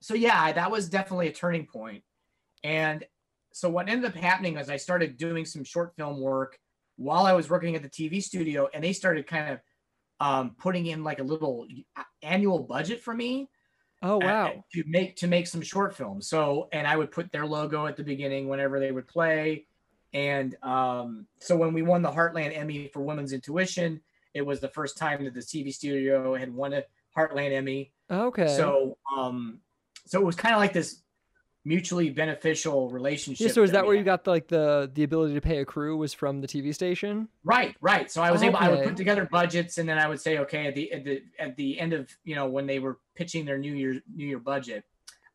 so 0.00 0.14
yeah, 0.14 0.52
that 0.52 0.70
was 0.70 0.88
definitely 0.88 1.28
a 1.28 1.32
turning 1.32 1.66
point. 1.66 2.02
And 2.62 3.04
so 3.52 3.68
what 3.68 3.88
ended 3.88 4.10
up 4.10 4.16
happening 4.16 4.56
is 4.56 4.70
I 4.70 4.76
started 4.76 5.16
doing 5.16 5.44
some 5.44 5.64
short 5.64 5.94
film 5.96 6.20
work 6.20 6.58
while 6.96 7.26
I 7.26 7.32
was 7.32 7.50
working 7.50 7.74
at 7.74 7.82
the 7.82 7.88
TV 7.88 8.22
studio, 8.22 8.68
and 8.72 8.82
they 8.82 8.92
started 8.92 9.26
kind 9.26 9.54
of 9.54 9.60
um, 10.20 10.56
putting 10.58 10.86
in 10.86 11.02
like 11.02 11.18
a 11.18 11.24
little 11.24 11.66
annual 12.22 12.60
budget 12.60 13.00
for 13.00 13.14
me 13.14 13.48
Oh 14.02 14.18
wow. 14.18 14.64
to 14.72 14.84
make 14.86 15.16
to 15.16 15.26
make 15.26 15.46
some 15.46 15.60
short 15.60 15.94
films. 15.94 16.28
So, 16.28 16.68
and 16.72 16.86
I 16.86 16.96
would 16.96 17.10
put 17.10 17.30
their 17.32 17.46
logo 17.46 17.86
at 17.86 17.96
the 17.96 18.04
beginning 18.04 18.48
whenever 18.48 18.80
they 18.80 18.92
would 18.92 19.06
play. 19.06 19.66
And 20.12 20.56
um, 20.62 21.26
so 21.38 21.56
when 21.56 21.72
we 21.72 21.82
won 21.82 22.02
the 22.02 22.10
Heartland 22.10 22.56
Emmy 22.56 22.88
for 22.88 23.00
Woman's 23.00 23.32
Intuition, 23.32 24.00
it 24.34 24.42
was 24.42 24.60
the 24.60 24.68
first 24.68 24.96
time 24.96 25.24
that 25.24 25.34
the 25.34 25.40
TV 25.40 25.72
studio 25.72 26.34
had 26.34 26.52
won 26.52 26.72
a 26.72 26.82
Heartland 27.16 27.52
Emmy. 27.52 27.92
Okay. 28.10 28.48
So, 28.56 28.96
um, 29.16 29.60
so 30.06 30.20
it 30.20 30.24
was 30.24 30.34
kind 30.34 30.54
of 30.54 30.60
like 30.60 30.72
this 30.72 31.02
mutually 31.64 32.10
beneficial 32.10 32.88
relationship. 32.90 33.48
yeah. 33.48 33.52
So 33.52 33.62
is 33.62 33.72
that 33.72 33.82
we 33.82 33.88
where 33.88 33.96
you 33.96 34.04
got 34.04 34.24
the, 34.24 34.30
like 34.30 34.48
the 34.48 34.90
the 34.94 35.02
ability 35.02 35.34
to 35.34 35.40
pay 35.40 35.58
a 35.58 35.64
crew 35.64 35.96
was 35.96 36.14
from 36.14 36.40
the 36.40 36.46
TV 36.46 36.74
station? 36.74 37.28
Right, 37.44 37.76
right. 37.80 38.10
So 38.10 38.22
I 38.22 38.30
was 38.30 38.42
able. 38.42 38.56
I 38.56 38.68
would 38.68 38.84
put 38.84 38.96
together 38.96 39.28
budgets, 39.30 39.78
and 39.78 39.88
then 39.88 39.98
I 39.98 40.08
would 40.08 40.20
say, 40.20 40.38
okay, 40.38 40.66
at 40.66 40.74
the 40.74 40.92
at 40.92 41.04
the 41.04 41.22
at 41.38 41.56
the 41.56 41.78
end 41.78 41.92
of 41.92 42.10
you 42.24 42.34
know 42.34 42.46
when 42.46 42.66
they 42.66 42.78
were 42.78 42.98
pitching 43.14 43.44
their 43.44 43.58
New 43.58 43.74
Year 43.74 44.00
New 44.14 44.26
Year 44.26 44.38
budget, 44.38 44.84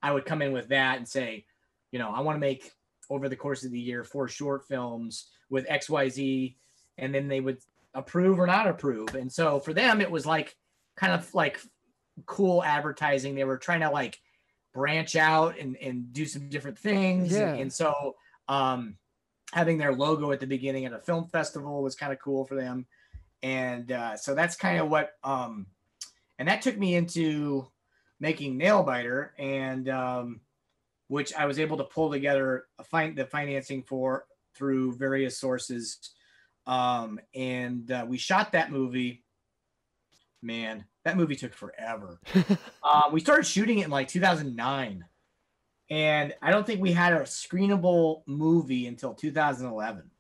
I 0.01 0.11
would 0.11 0.25
come 0.25 0.41
in 0.41 0.51
with 0.51 0.69
that 0.69 0.97
and 0.97 1.07
say, 1.07 1.45
you 1.91 1.99
know, 1.99 2.11
I 2.11 2.21
want 2.21 2.35
to 2.35 2.39
make 2.39 2.71
over 3.09 3.29
the 3.29 3.35
course 3.35 3.63
of 3.63 3.71
the 3.71 3.79
year 3.79 4.03
four 4.03 4.27
short 4.27 4.67
films 4.67 5.27
with 5.49 5.65
X 5.69 5.89
Y 5.89 6.09
Z, 6.09 6.57
and 6.97 7.13
then 7.13 7.27
they 7.27 7.39
would 7.39 7.57
approve 7.93 8.39
or 8.39 8.47
not 8.47 8.67
approve. 8.67 9.15
And 9.15 9.31
so 9.31 9.59
for 9.59 9.73
them, 9.73 10.01
it 10.01 10.09
was 10.09 10.25
like 10.25 10.55
kind 10.95 11.13
of 11.13 11.33
like 11.33 11.59
cool 12.25 12.63
advertising. 12.63 13.35
They 13.35 13.43
were 13.43 13.57
trying 13.57 13.81
to 13.81 13.89
like 13.89 14.19
branch 14.75 15.15
out 15.15 15.57
and 15.57 15.77
and 15.77 16.13
do 16.13 16.25
some 16.25 16.49
different 16.49 16.77
things. 16.77 17.31
Yeah. 17.31 17.51
And, 17.51 17.61
and 17.61 17.73
so 17.73 18.15
um 18.47 18.97
having 19.53 19.77
their 19.77 19.93
logo 19.93 20.31
at 20.31 20.41
the 20.41 20.45
beginning 20.45 20.85
at 20.85 20.93
a 20.93 20.99
film 20.99 21.27
festival 21.29 21.81
was 21.81 21.95
kind 21.95 22.11
of 22.11 22.19
cool 22.19 22.45
for 22.45 22.55
them. 22.55 22.85
And 23.41 23.91
uh, 23.91 24.17
so 24.17 24.35
that's 24.35 24.55
kind 24.55 24.79
of 24.79 24.89
what 24.89 25.13
um 25.23 25.65
and 26.37 26.47
that 26.49 26.61
took 26.61 26.77
me 26.77 26.95
into 26.95 27.65
making 28.19 28.59
Nailbiter 28.59 29.29
and 29.39 29.89
um 29.89 30.41
which 31.07 31.33
I 31.33 31.45
was 31.45 31.59
able 31.59 31.77
to 31.77 31.83
pull 31.83 32.11
together 32.11 32.65
a 32.77 32.83
find 32.83 33.15
the 33.15 33.25
financing 33.25 33.83
for 33.83 34.25
through 34.55 34.95
various 34.95 35.37
sources. 35.37 35.99
Um, 36.67 37.19
and 37.35 37.91
uh, 37.91 38.05
we 38.07 38.17
shot 38.17 38.53
that 38.53 38.71
movie. 38.71 39.23
Man, 40.45 40.85
that 41.03 41.17
movie 41.17 41.35
took 41.35 41.53
forever. 41.53 42.19
um, 42.83 43.11
we 43.11 43.19
started 43.19 43.45
shooting 43.45 43.79
it 43.79 43.85
in 43.85 43.91
like 43.91 44.07
2009, 44.07 45.03
and 45.89 46.33
I 46.41 46.51
don't 46.51 46.65
think 46.65 46.81
we 46.81 46.91
had 46.91 47.13
a 47.13 47.21
screenable 47.21 48.21
movie 48.27 48.85
until 48.87 49.13
2011. 49.13 50.11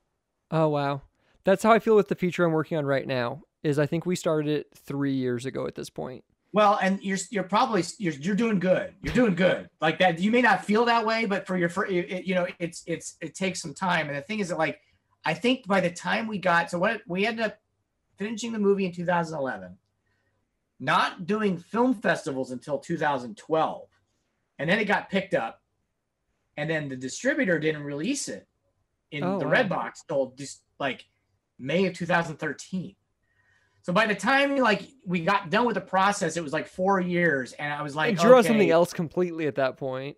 Oh 0.51 0.69
wow. 0.69 1.01
That's 1.43 1.61
how 1.61 1.71
I 1.71 1.79
feel 1.79 1.95
with 1.95 2.07
the 2.07 2.15
feature 2.15 2.43
I'm 2.43 2.51
working 2.51 2.77
on 2.77 2.85
right 2.85 3.05
now. 3.05 3.43
Is 3.63 3.79
I 3.79 3.85
think 3.85 4.05
we 4.05 4.15
started 4.15 4.51
it 4.51 4.67
three 4.75 5.13
years 5.13 5.45
ago 5.45 5.67
at 5.67 5.75
this 5.75 5.89
point. 5.89 6.23
Well, 6.53 6.79
and 6.81 7.01
you're 7.03 7.17
you're 7.31 7.43
probably 7.43 7.83
you're 7.97 8.13
you're 8.13 8.35
doing 8.35 8.59
good. 8.59 8.93
You're 9.03 9.13
doing 9.13 9.35
good. 9.35 9.69
Like 9.81 9.99
that, 9.99 10.19
you 10.19 10.31
may 10.31 10.41
not 10.41 10.63
feel 10.63 10.85
that 10.85 11.05
way, 11.05 11.25
but 11.25 11.45
for 11.45 11.57
your 11.57 11.69
for 11.69 11.85
it, 11.85 12.25
you 12.25 12.33
know, 12.33 12.47
it's 12.59 12.83
it's 12.87 13.17
it 13.21 13.35
takes 13.35 13.61
some 13.61 13.73
time. 13.73 14.07
And 14.07 14.15
the 14.15 14.21
thing 14.21 14.39
is 14.39 14.49
that 14.49 14.57
like, 14.57 14.79
I 15.23 15.33
think 15.33 15.67
by 15.67 15.81
the 15.81 15.89
time 15.89 16.27
we 16.27 16.37
got 16.37 16.71
so 16.71 16.79
what 16.79 17.01
we 17.07 17.25
ended 17.25 17.45
up 17.45 17.57
finishing 18.17 18.51
the 18.51 18.59
movie 18.59 18.85
in 18.85 18.91
2011, 18.91 19.77
not 20.79 21.25
doing 21.25 21.57
film 21.57 21.93
festivals 21.93 22.51
until 22.51 22.77
2012, 22.79 23.87
and 24.59 24.69
then 24.69 24.79
it 24.79 24.85
got 24.85 25.09
picked 25.09 25.33
up, 25.33 25.61
and 26.57 26.69
then 26.69 26.89
the 26.89 26.95
distributor 26.95 27.59
didn't 27.59 27.83
release 27.83 28.27
it 28.27 28.47
in 29.11 29.23
Oh, 29.23 29.39
the 29.39 29.45
wow. 29.45 29.53
Redbox 29.53 30.05
till 30.07 30.33
just 30.37 30.63
like 30.79 31.05
May 31.59 31.85
of 31.85 31.93
2013. 31.93 32.95
So 33.83 33.93
by 33.93 34.07
the 34.07 34.15
time 34.15 34.57
like 34.57 34.81
we 35.05 35.19
got 35.19 35.49
done 35.51 35.65
with 35.65 35.75
the 35.75 35.81
process, 35.81 36.37
it 36.37 36.43
was 36.43 36.53
like 36.53 36.67
four 36.67 36.99
years, 36.99 37.53
and 37.53 37.71
I 37.71 37.81
was 37.81 37.95
like, 37.95 38.21
you're 38.21 38.33
on 38.33 38.39
okay, 38.39 38.47
something 38.47 38.71
else 38.71 38.91
completely 38.93 39.47
at 39.47 39.55
that 39.55 39.77
point. 39.77 40.17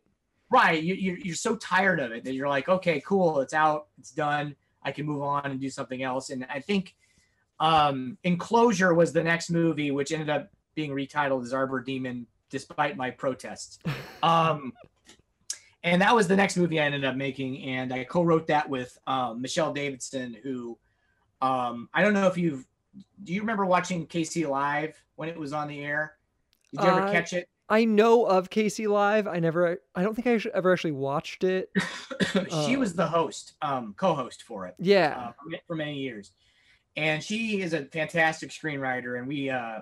right? 0.50 0.82
You, 0.82 0.96
you 0.96 1.18
you're 1.22 1.36
so 1.36 1.56
tired 1.58 2.00
of 2.00 2.12
it 2.12 2.24
that 2.24 2.34
you're 2.34 2.48
like, 2.48 2.70
okay, 2.70 3.02
cool, 3.06 3.42
it's 3.42 3.54
out, 3.54 3.88
it's 4.00 4.12
done. 4.12 4.56
I 4.84 4.92
can 4.94 5.06
move 5.06 5.22
on 5.22 5.46
and 5.52 5.60
do 5.60 5.70
something 5.70 6.02
else. 6.02 6.30
And 6.30 6.46
I 6.50 6.62
think 6.62 6.96
um, 7.60 8.18
Enclosure 8.24 8.94
was 8.94 9.14
the 9.14 9.24
next 9.24 9.50
movie, 9.50 9.92
which 9.92 10.12
ended 10.12 10.30
up 10.30 10.50
being 10.76 10.92
retitled 10.92 11.44
as 11.44 11.54
Arbor 11.54 11.80
Demon, 11.82 12.28
despite 12.50 12.98
my 12.98 13.10
protests. 13.12 13.80
Um, 14.24 14.74
and 15.84 16.02
that 16.02 16.14
was 16.14 16.28
the 16.28 16.36
next 16.36 16.58
movie 16.58 16.80
I 16.80 16.86
ended 16.86 17.06
up 17.06 17.16
making, 17.16 17.62
and 17.64 17.94
I 17.94 18.04
co-wrote 18.04 18.48
that 18.48 18.68
with 18.68 18.98
um, 19.06 19.42
Michelle 19.42 19.72
Davidson, 19.72 20.36
who 20.44 20.78
um, 21.40 21.88
I 21.94 22.02
don't 22.02 22.14
know 22.16 22.26
if 22.28 22.36
you've. 22.38 22.66
Do 23.24 23.32
you 23.32 23.42
remember 23.42 23.64
watching 23.66 24.08
KC 24.08 24.50
Live 24.50 25.02
when 25.18 25.30
it 25.30 25.38
was 25.38 25.54
on 25.54 25.68
the 25.68 25.80
air? 25.84 26.18
Did 26.72 26.82
you 26.82 26.90
ever 26.90 27.02
Uh, 27.04 27.12
catch 27.12 27.34
it? 27.34 27.48
I 27.70 27.86
know 27.86 28.26
of 28.26 28.50
KC 28.50 28.88
Live. 28.90 29.28
I 29.28 29.40
never. 29.40 29.80
I 29.94 30.02
don't 30.02 30.16
think 30.16 30.26
I 30.26 30.50
ever 30.54 30.74
actually 30.74 30.94
watched 30.94 31.44
it. 31.44 31.70
she 32.66 32.76
uh, 32.76 32.80
was 32.80 32.96
the 32.96 33.06
host, 33.08 33.54
um, 33.62 33.94
co-host 33.98 34.42
for 34.44 34.66
it 34.66 34.74
Yeah. 34.80 35.30
uh, 35.30 35.58
for 35.68 35.76
many 35.76 36.00
years, 36.00 36.32
and 36.98 37.24
she 37.24 37.62
is 37.62 37.74
a 37.74 37.86
fantastic 37.86 38.50
screenwriter. 38.50 39.20
And 39.20 39.28
we 39.28 39.50
uh, 39.50 39.82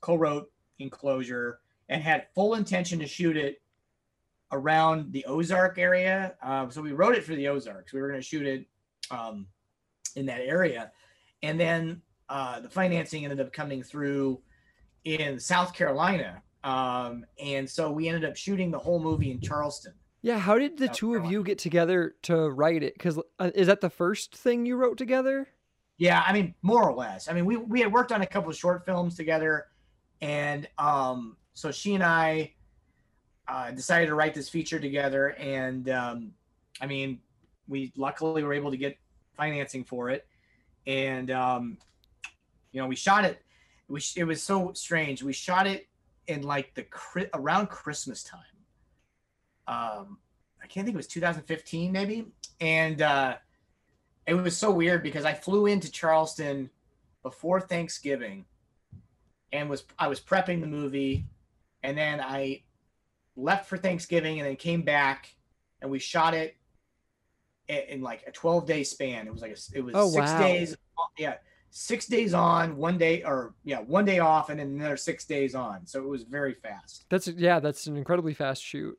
co-wrote 0.00 0.50
Enclosure 0.78 1.58
and 1.88 2.00
had 2.00 2.28
full 2.34 2.54
intention 2.54 2.98
to 3.00 3.06
shoot 3.06 3.36
it 3.36 3.60
around 4.52 5.12
the 5.12 5.24
Ozark 5.26 5.76
area. 5.76 6.34
Um, 6.42 6.70
so 6.70 6.80
we 6.80 6.92
wrote 6.92 7.16
it 7.16 7.24
for 7.24 7.34
the 7.34 7.48
Ozarks. 7.48 7.92
We 7.92 8.00
were 8.00 8.08
going 8.08 8.20
to 8.20 8.26
shoot 8.26 8.46
it 8.46 8.66
um, 9.10 9.46
in 10.14 10.24
that 10.26 10.40
area, 10.40 10.92
and 11.42 11.58
then 11.58 12.00
uh, 12.28 12.60
the 12.60 12.68
financing 12.68 13.24
ended 13.24 13.40
up 13.40 13.52
coming 13.52 13.82
through 13.82 14.40
in 15.04 15.38
South 15.40 15.74
Carolina. 15.74 16.42
Um, 16.64 17.26
and 17.42 17.68
so 17.68 17.90
we 17.90 18.08
ended 18.08 18.24
up 18.24 18.36
shooting 18.36 18.70
the 18.70 18.78
whole 18.78 19.00
movie 19.00 19.32
in 19.32 19.40
Charleston. 19.40 19.94
Yeah. 20.22 20.38
How 20.38 20.56
did 20.58 20.78
the 20.78 20.86
South 20.86 20.96
two 20.96 21.14
of 21.16 21.30
you 21.30 21.42
get 21.42 21.58
together 21.58 22.14
to 22.22 22.48
write 22.50 22.84
it? 22.84 22.94
Because 22.94 23.18
uh, 23.40 23.50
is 23.54 23.66
that 23.66 23.80
the 23.80 23.90
first 23.90 24.36
thing 24.36 24.64
you 24.64 24.76
wrote 24.76 24.96
together? 24.96 25.48
Yeah, 26.02 26.24
I 26.26 26.32
mean, 26.32 26.52
more 26.62 26.82
or 26.90 26.96
less. 26.96 27.28
I 27.28 27.32
mean, 27.32 27.44
we 27.44 27.56
we 27.56 27.80
had 27.80 27.92
worked 27.92 28.10
on 28.10 28.22
a 28.22 28.26
couple 28.26 28.50
of 28.50 28.56
short 28.56 28.84
films 28.84 29.14
together, 29.14 29.68
and 30.20 30.68
um, 30.76 31.36
so 31.54 31.70
she 31.70 31.94
and 31.94 32.02
I 32.02 32.54
uh, 33.46 33.70
decided 33.70 34.06
to 34.06 34.16
write 34.16 34.34
this 34.34 34.48
feature 34.48 34.80
together. 34.80 35.28
And 35.38 35.88
um, 35.90 36.32
I 36.80 36.86
mean, 36.86 37.20
we 37.68 37.92
luckily 37.96 38.42
were 38.42 38.52
able 38.52 38.72
to 38.72 38.76
get 38.76 38.98
financing 39.36 39.84
for 39.84 40.10
it, 40.10 40.26
and 40.88 41.30
um, 41.30 41.78
you 42.72 42.80
know, 42.80 42.88
we 42.88 42.96
shot 42.96 43.24
it. 43.24 43.40
We 43.86 44.00
it 44.16 44.24
was 44.24 44.42
so 44.42 44.72
strange. 44.72 45.22
We 45.22 45.32
shot 45.32 45.68
it 45.68 45.86
in 46.26 46.42
like 46.42 46.74
the 46.74 46.84
around 47.32 47.68
Christmas 47.68 48.24
time. 48.24 48.40
Um, 49.68 50.18
I 50.60 50.66
can't 50.66 50.84
think 50.84 50.96
it 50.96 50.98
was 50.98 51.06
2015 51.06 51.92
maybe, 51.92 52.26
and. 52.60 53.00
uh 53.00 53.36
it 54.26 54.34
was 54.34 54.56
so 54.56 54.70
weird 54.70 55.02
because 55.02 55.24
I 55.24 55.34
flew 55.34 55.66
into 55.66 55.90
Charleston 55.90 56.70
before 57.22 57.60
Thanksgiving 57.60 58.44
and 59.52 59.68
was 59.68 59.84
I 59.98 60.08
was 60.08 60.20
prepping 60.20 60.60
the 60.60 60.66
movie 60.66 61.24
and 61.82 61.96
then 61.96 62.20
I 62.20 62.62
left 63.36 63.66
for 63.66 63.76
Thanksgiving 63.76 64.38
and 64.38 64.48
then 64.48 64.56
came 64.56 64.82
back 64.82 65.34
and 65.80 65.90
we 65.90 65.98
shot 65.98 66.34
it 66.34 66.56
in, 67.68 68.02
like 68.02 68.22
a 68.26 68.30
12 68.32 68.66
day 68.66 68.84
span. 68.84 69.26
It 69.26 69.32
was 69.32 69.42
like 69.42 69.52
a, 69.52 69.78
it 69.78 69.80
was 69.82 69.94
Oh, 69.96 70.10
six 70.10 70.30
wow. 70.30 70.38
days. 70.38 70.76
Yeah. 71.18 71.34
Six 71.70 72.06
days 72.06 72.34
on, 72.34 72.76
one 72.76 72.98
day 72.98 73.22
or 73.24 73.54
yeah, 73.64 73.78
one 73.80 74.04
day 74.04 74.18
off 74.18 74.50
and 74.50 74.60
then 74.60 74.68
another 74.68 74.96
six 74.98 75.24
days 75.24 75.54
on. 75.54 75.86
So 75.86 76.00
it 76.02 76.06
was 76.06 76.22
very 76.24 76.52
fast 76.54 77.06
That's 77.08 77.26
yeah. 77.28 77.60
That's 77.60 77.86
an 77.86 77.96
incredibly 77.96 78.34
fast 78.34 78.62
shoot. 78.62 78.96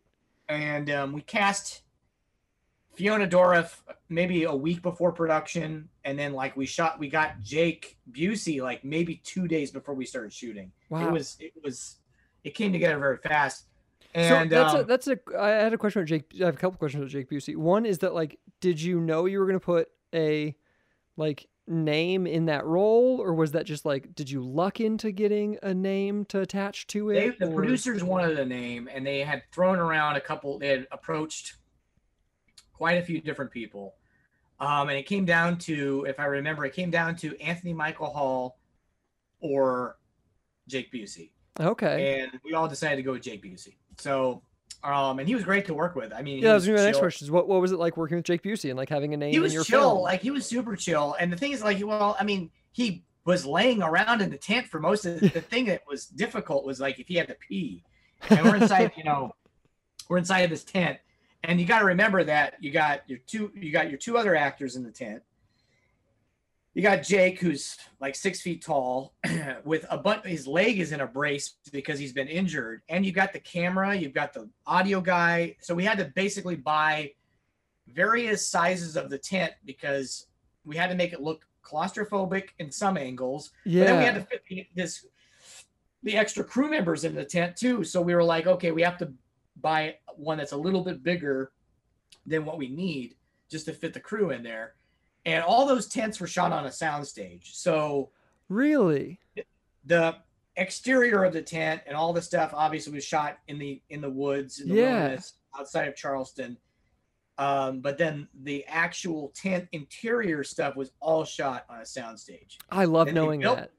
and 0.49 0.89
um, 0.89 1.13
we 1.13 1.21
cast 1.21 1.82
Fiona 2.95 3.27
Dourif 3.27 3.75
maybe 4.09 4.43
a 4.43 4.55
week 4.55 4.81
before 4.81 5.11
production, 5.11 5.89
and 6.03 6.17
then 6.17 6.33
like 6.33 6.55
we 6.55 6.65
shot, 6.65 6.99
we 6.99 7.09
got 7.09 7.41
Jake 7.41 7.97
Busey 8.11 8.61
like 8.61 8.83
maybe 8.83 9.21
two 9.23 9.47
days 9.47 9.71
before 9.71 9.95
we 9.95 10.05
started 10.05 10.31
shooting. 10.31 10.71
Wow. 10.89 11.07
It 11.07 11.11
was 11.11 11.37
it 11.39 11.53
was 11.63 11.97
it 12.43 12.51
came 12.51 12.71
together 12.71 12.99
very 12.99 13.17
fast. 13.17 13.65
And 14.13 14.49
so 14.49 14.55
that's 14.55 14.73
um, 14.73 14.79
a 14.81 14.83
that's 14.83 15.07
a 15.07 15.19
I 15.37 15.49
had 15.49 15.73
a 15.73 15.77
question 15.77 16.01
about 16.01 16.09
Jake. 16.09 16.31
I 16.39 16.45
have 16.45 16.55
a 16.55 16.57
couple 16.57 16.77
questions 16.77 17.01
about 17.01 17.11
Jake 17.11 17.29
Busey. 17.29 17.55
One 17.57 17.85
is 17.85 17.99
that 17.99 18.13
like, 18.13 18.39
did 18.61 18.81
you 18.81 18.99
know 18.99 19.25
you 19.25 19.39
were 19.39 19.47
gonna 19.47 19.59
put 19.59 19.89
a 20.13 20.55
like 21.17 21.47
name 21.65 22.27
in 22.27 22.45
that 22.45 22.65
role, 22.65 23.19
or 23.21 23.33
was 23.33 23.53
that 23.53 23.65
just 23.65 23.85
like, 23.85 24.13
did 24.13 24.29
you 24.29 24.43
luck 24.43 24.79
into 24.79 25.11
getting 25.11 25.57
a 25.63 25.73
name 25.73 26.25
to 26.25 26.41
attach 26.41 26.85
to 26.87 27.11
they, 27.11 27.27
it? 27.29 27.39
the 27.39 27.47
or- 27.47 27.55
producers 27.55 28.03
wanted 28.03 28.37
a 28.37 28.45
name, 28.45 28.87
and 28.93 29.07
they 29.07 29.21
had 29.21 29.41
thrown 29.51 29.79
around 29.79 30.15
a 30.15 30.21
couple. 30.21 30.59
They 30.59 30.67
had 30.67 30.87
approached 30.91 31.55
quite 32.73 32.97
a 32.97 33.03
few 33.03 33.21
different 33.21 33.51
people, 33.51 33.95
um, 34.59 34.89
and 34.89 34.97
it 34.97 35.05
came 35.05 35.25
down 35.25 35.57
to, 35.59 36.05
if 36.07 36.19
I 36.19 36.25
remember, 36.25 36.65
it 36.65 36.73
came 36.73 36.89
down 36.89 37.15
to 37.17 37.39
Anthony 37.41 37.73
Michael 37.73 38.07
Hall 38.07 38.59
or 39.39 39.97
Jake 40.67 40.91
Busey. 40.91 41.31
Okay. 41.59 42.21
and 42.21 42.39
we 42.43 42.53
all 42.53 42.67
decided 42.67 42.95
to 42.95 43.03
go 43.03 43.11
with 43.11 43.21
Jake 43.21 43.43
Busey. 43.43 43.75
So, 43.97 44.41
um, 44.83 45.19
and 45.19 45.27
he 45.27 45.35
was 45.35 45.43
great 45.43 45.65
to 45.65 45.73
work 45.73 45.95
with. 45.95 46.11
I 46.11 46.21
mean, 46.21 46.41
yeah, 46.41 46.49
that 46.49 46.55
was 46.55 46.67
my 46.67 46.75
next 46.75 46.99
question. 46.99 47.25
Is 47.25 47.31
what 47.31 47.47
what 47.47 47.61
was 47.61 47.71
it 47.71 47.79
like 47.79 47.95
working 47.95 48.17
with 48.17 48.25
Jake 48.25 48.43
Busey 48.43 48.69
and 48.69 48.77
like 48.77 48.89
having 48.89 49.13
a 49.13 49.17
name 49.17 49.31
He 49.31 49.39
was 49.39 49.53
chill, 49.53 49.63
film? 49.65 49.97
like 49.99 50.21
he 50.21 50.31
was 50.31 50.45
super 50.45 50.75
chill. 50.75 51.15
And 51.19 51.31
the 51.31 51.37
thing 51.37 51.51
is, 51.51 51.63
like, 51.63 51.85
well, 51.85 52.17
I 52.19 52.23
mean, 52.23 52.49
he 52.71 53.05
was 53.25 53.45
laying 53.45 53.81
around 53.81 54.21
in 54.21 54.29
the 54.29 54.37
tent 54.37 54.67
for 54.67 54.79
most 54.79 55.05
of 55.05 55.19
the, 55.19 55.29
the 55.29 55.41
thing 55.51 55.65
that 55.65 55.83
was 55.87 56.07
difficult 56.07 56.65
was 56.65 56.79
like 56.81 56.99
if 56.99 57.07
he 57.07 57.15
had 57.15 57.27
to 57.27 57.35
pee, 57.35 57.83
and 58.29 58.43
we're 58.43 58.57
inside, 58.57 58.91
you 58.97 59.03
know, 59.03 59.33
we're 60.09 60.17
inside 60.17 60.39
of 60.39 60.49
this 60.49 60.63
tent, 60.63 60.97
and 61.43 61.59
you 61.59 61.65
got 61.65 61.79
to 61.79 61.85
remember 61.85 62.23
that 62.23 62.55
you 62.59 62.71
got 62.71 63.01
your 63.07 63.19
two, 63.27 63.51
you 63.55 63.71
got 63.71 63.89
your 63.89 63.97
two 63.97 64.17
other 64.17 64.35
actors 64.35 64.75
in 64.75 64.83
the 64.83 64.91
tent. 64.91 65.21
You 66.73 66.81
got 66.81 67.03
Jake, 67.03 67.39
who's 67.39 67.77
like 67.99 68.15
six 68.15 68.41
feet 68.41 68.63
tall, 68.63 69.13
with 69.63 69.85
a 69.91 69.97
bunch. 69.97 70.25
His 70.25 70.47
leg 70.47 70.79
is 70.79 70.91
in 70.91 71.01
a 71.01 71.07
brace 71.07 71.55
because 71.71 71.99
he's 71.99 72.13
been 72.13 72.27
injured, 72.27 72.81
and 72.89 73.05
you 73.05 73.11
got 73.11 73.31
the 73.31 73.39
camera, 73.39 73.93
you've 73.93 74.13
got 74.13 74.33
the 74.33 74.49
audio 74.65 74.99
guy. 74.99 75.55
So 75.61 75.75
we 75.75 75.83
had 75.83 75.99
to 75.99 76.05
basically 76.15 76.55
buy 76.55 77.11
various 77.87 78.47
sizes 78.47 78.95
of 78.95 79.09
the 79.09 79.17
tent 79.17 79.53
because 79.65 80.27
we 80.65 80.75
had 80.75 80.89
to 80.89 80.95
make 80.95 81.13
it 81.13 81.21
look 81.21 81.45
claustrophobic 81.63 82.49
in 82.59 82.71
some 82.71 82.97
angles. 82.97 83.51
yeah. 83.65 83.81
But 83.81 83.87
then 83.87 83.97
we 83.99 84.05
had 84.05 84.15
to 84.15 84.39
fit 84.47 84.67
this 84.75 85.05
the 86.03 86.17
extra 86.17 86.43
crew 86.43 86.69
members 86.69 87.05
in 87.05 87.15
the 87.15 87.23
tent 87.23 87.55
too. 87.55 87.83
So 87.83 88.01
we 88.01 88.13
were 88.13 88.23
like, 88.23 88.45
okay, 88.45 88.71
we 88.71 88.81
have 88.81 88.97
to 88.97 89.13
buy 89.63 89.95
one 90.15 90.37
that's 90.37 90.51
a 90.51 90.57
little 90.57 90.81
bit 90.83 91.01
bigger 91.01 91.51
than 92.27 92.45
what 92.45 92.59
we 92.59 92.67
need 92.69 93.15
just 93.49 93.65
to 93.65 93.73
fit 93.73 93.93
the 93.93 93.99
crew 93.99 94.29
in 94.29 94.43
there. 94.43 94.75
And 95.25 95.43
all 95.43 95.65
those 95.65 95.87
tents 95.87 96.19
were 96.19 96.27
shot 96.27 96.51
on 96.51 96.65
a 96.65 96.69
soundstage. 96.69 97.55
So 97.55 98.11
really? 98.49 99.19
the 99.85 100.15
exterior 100.55 101.23
of 101.23 101.33
the 101.33 101.41
tent 101.41 101.81
and 101.87 101.97
all 101.97 102.13
the 102.13 102.21
stuff 102.21 102.53
obviously 102.53 102.93
was 102.93 103.03
shot 103.03 103.39
in 103.47 103.57
the 103.57 103.81
in 103.89 103.99
the 104.01 104.09
woods 104.09 104.59
in 104.59 104.69
the 104.69 104.75
Yeah. 104.75 104.99
wilderness 104.99 105.33
outside 105.57 105.87
of 105.87 105.95
Charleston. 105.95 106.57
Um, 107.39 107.81
but 107.81 107.97
then 107.97 108.27
the 108.43 108.63
actual 108.67 109.29
tent 109.35 109.67
interior 109.71 110.43
stuff 110.43 110.75
was 110.75 110.91
all 110.99 111.25
shot 111.25 111.65
on 111.69 111.79
a 111.79 111.83
soundstage. 111.83 112.57
I 112.69 112.85
love 112.85 113.07
And 113.07 113.15
knowing 113.15 113.39
built- 113.41 113.57
that. 113.57 113.71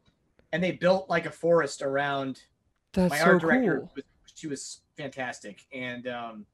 And 0.53 0.62
they 0.62 0.72
built 0.72 1.09
like 1.09 1.26
a 1.26 1.30
forest 1.30 1.80
around 1.82 2.43
That's 2.93 3.11
my 3.11 3.18
so 3.18 3.24
art 3.24 3.41
director 3.41 3.78
cool. 3.78 3.93
was, 3.95 4.05
she 4.35 4.47
was 4.49 4.80
fantastic. 4.97 5.66
And 5.72 6.07
um 6.09 6.47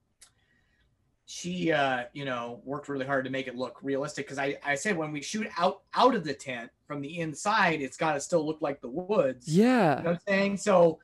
she 1.31 1.71
uh 1.71 2.03
you 2.13 2.25
know 2.25 2.61
worked 2.65 2.89
really 2.89 3.07
hard 3.07 3.25
to 3.25 3.31
make 3.31 3.47
it 3.47 3.55
look 3.55 3.79
realistic 3.83 4.27
because 4.27 4.37
i 4.37 4.59
i 4.65 4.75
said 4.75 4.97
when 4.97 5.13
we 5.13 5.23
shoot 5.23 5.47
out 5.57 5.83
out 5.95 6.13
of 6.17 6.25
the 6.25 6.35
tent 6.35 6.69
from 6.89 7.01
the 7.01 7.21
inside 7.21 7.81
it's 7.81 7.97
got 7.97 8.15
to 8.15 8.21
still 8.21 8.45
look 8.45 8.61
like 8.61 8.81
the 8.81 8.89
woods. 8.89 9.47
Yeah. 9.47 9.99
you 9.99 10.03
know 10.03 10.11
what 10.11 10.17
i'm 10.17 10.21
saying? 10.27 10.57
So 10.57 10.99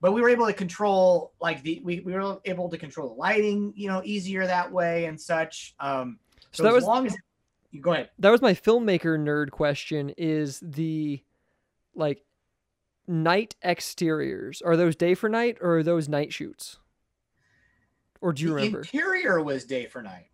but 0.00 0.10
we 0.10 0.20
were 0.20 0.30
able 0.30 0.46
to 0.46 0.52
control 0.52 1.32
like 1.40 1.62
the 1.62 1.80
we, 1.84 2.00
we 2.00 2.12
were 2.12 2.40
able 2.44 2.68
to 2.68 2.76
control 2.76 3.10
the 3.10 3.14
lighting 3.14 3.72
you 3.76 3.86
know 3.86 4.02
easier 4.04 4.44
that 4.48 4.70
way 4.72 5.04
and 5.04 5.20
such. 5.20 5.76
Um 5.78 6.18
So 6.50 6.56
so, 6.56 6.62
that 6.64 6.68
as 6.70 6.74
was 6.74 6.84
long 6.84 7.06
as 7.06 7.16
you 7.70 7.80
go 7.80 7.92
ahead. 7.92 8.10
That 8.18 8.30
was 8.30 8.42
my 8.42 8.54
filmmaker 8.54 9.16
nerd 9.16 9.52
question 9.52 10.10
is 10.18 10.58
the 10.58 11.22
like 11.94 12.24
night 13.06 13.56
exteriors 13.62 14.62
are 14.62 14.76
those 14.76 14.96
day 14.96 15.14
for 15.14 15.28
night 15.28 15.58
or 15.60 15.78
are 15.78 15.82
those 15.82 16.08
night 16.08 16.32
shoots 16.32 16.78
or 18.20 18.32
do 18.32 18.42
you 18.44 18.48
the 18.50 18.54
remember 18.54 18.78
interior 18.80 19.42
was 19.42 19.64
day 19.64 19.86
for 19.86 20.00
night. 20.02 20.26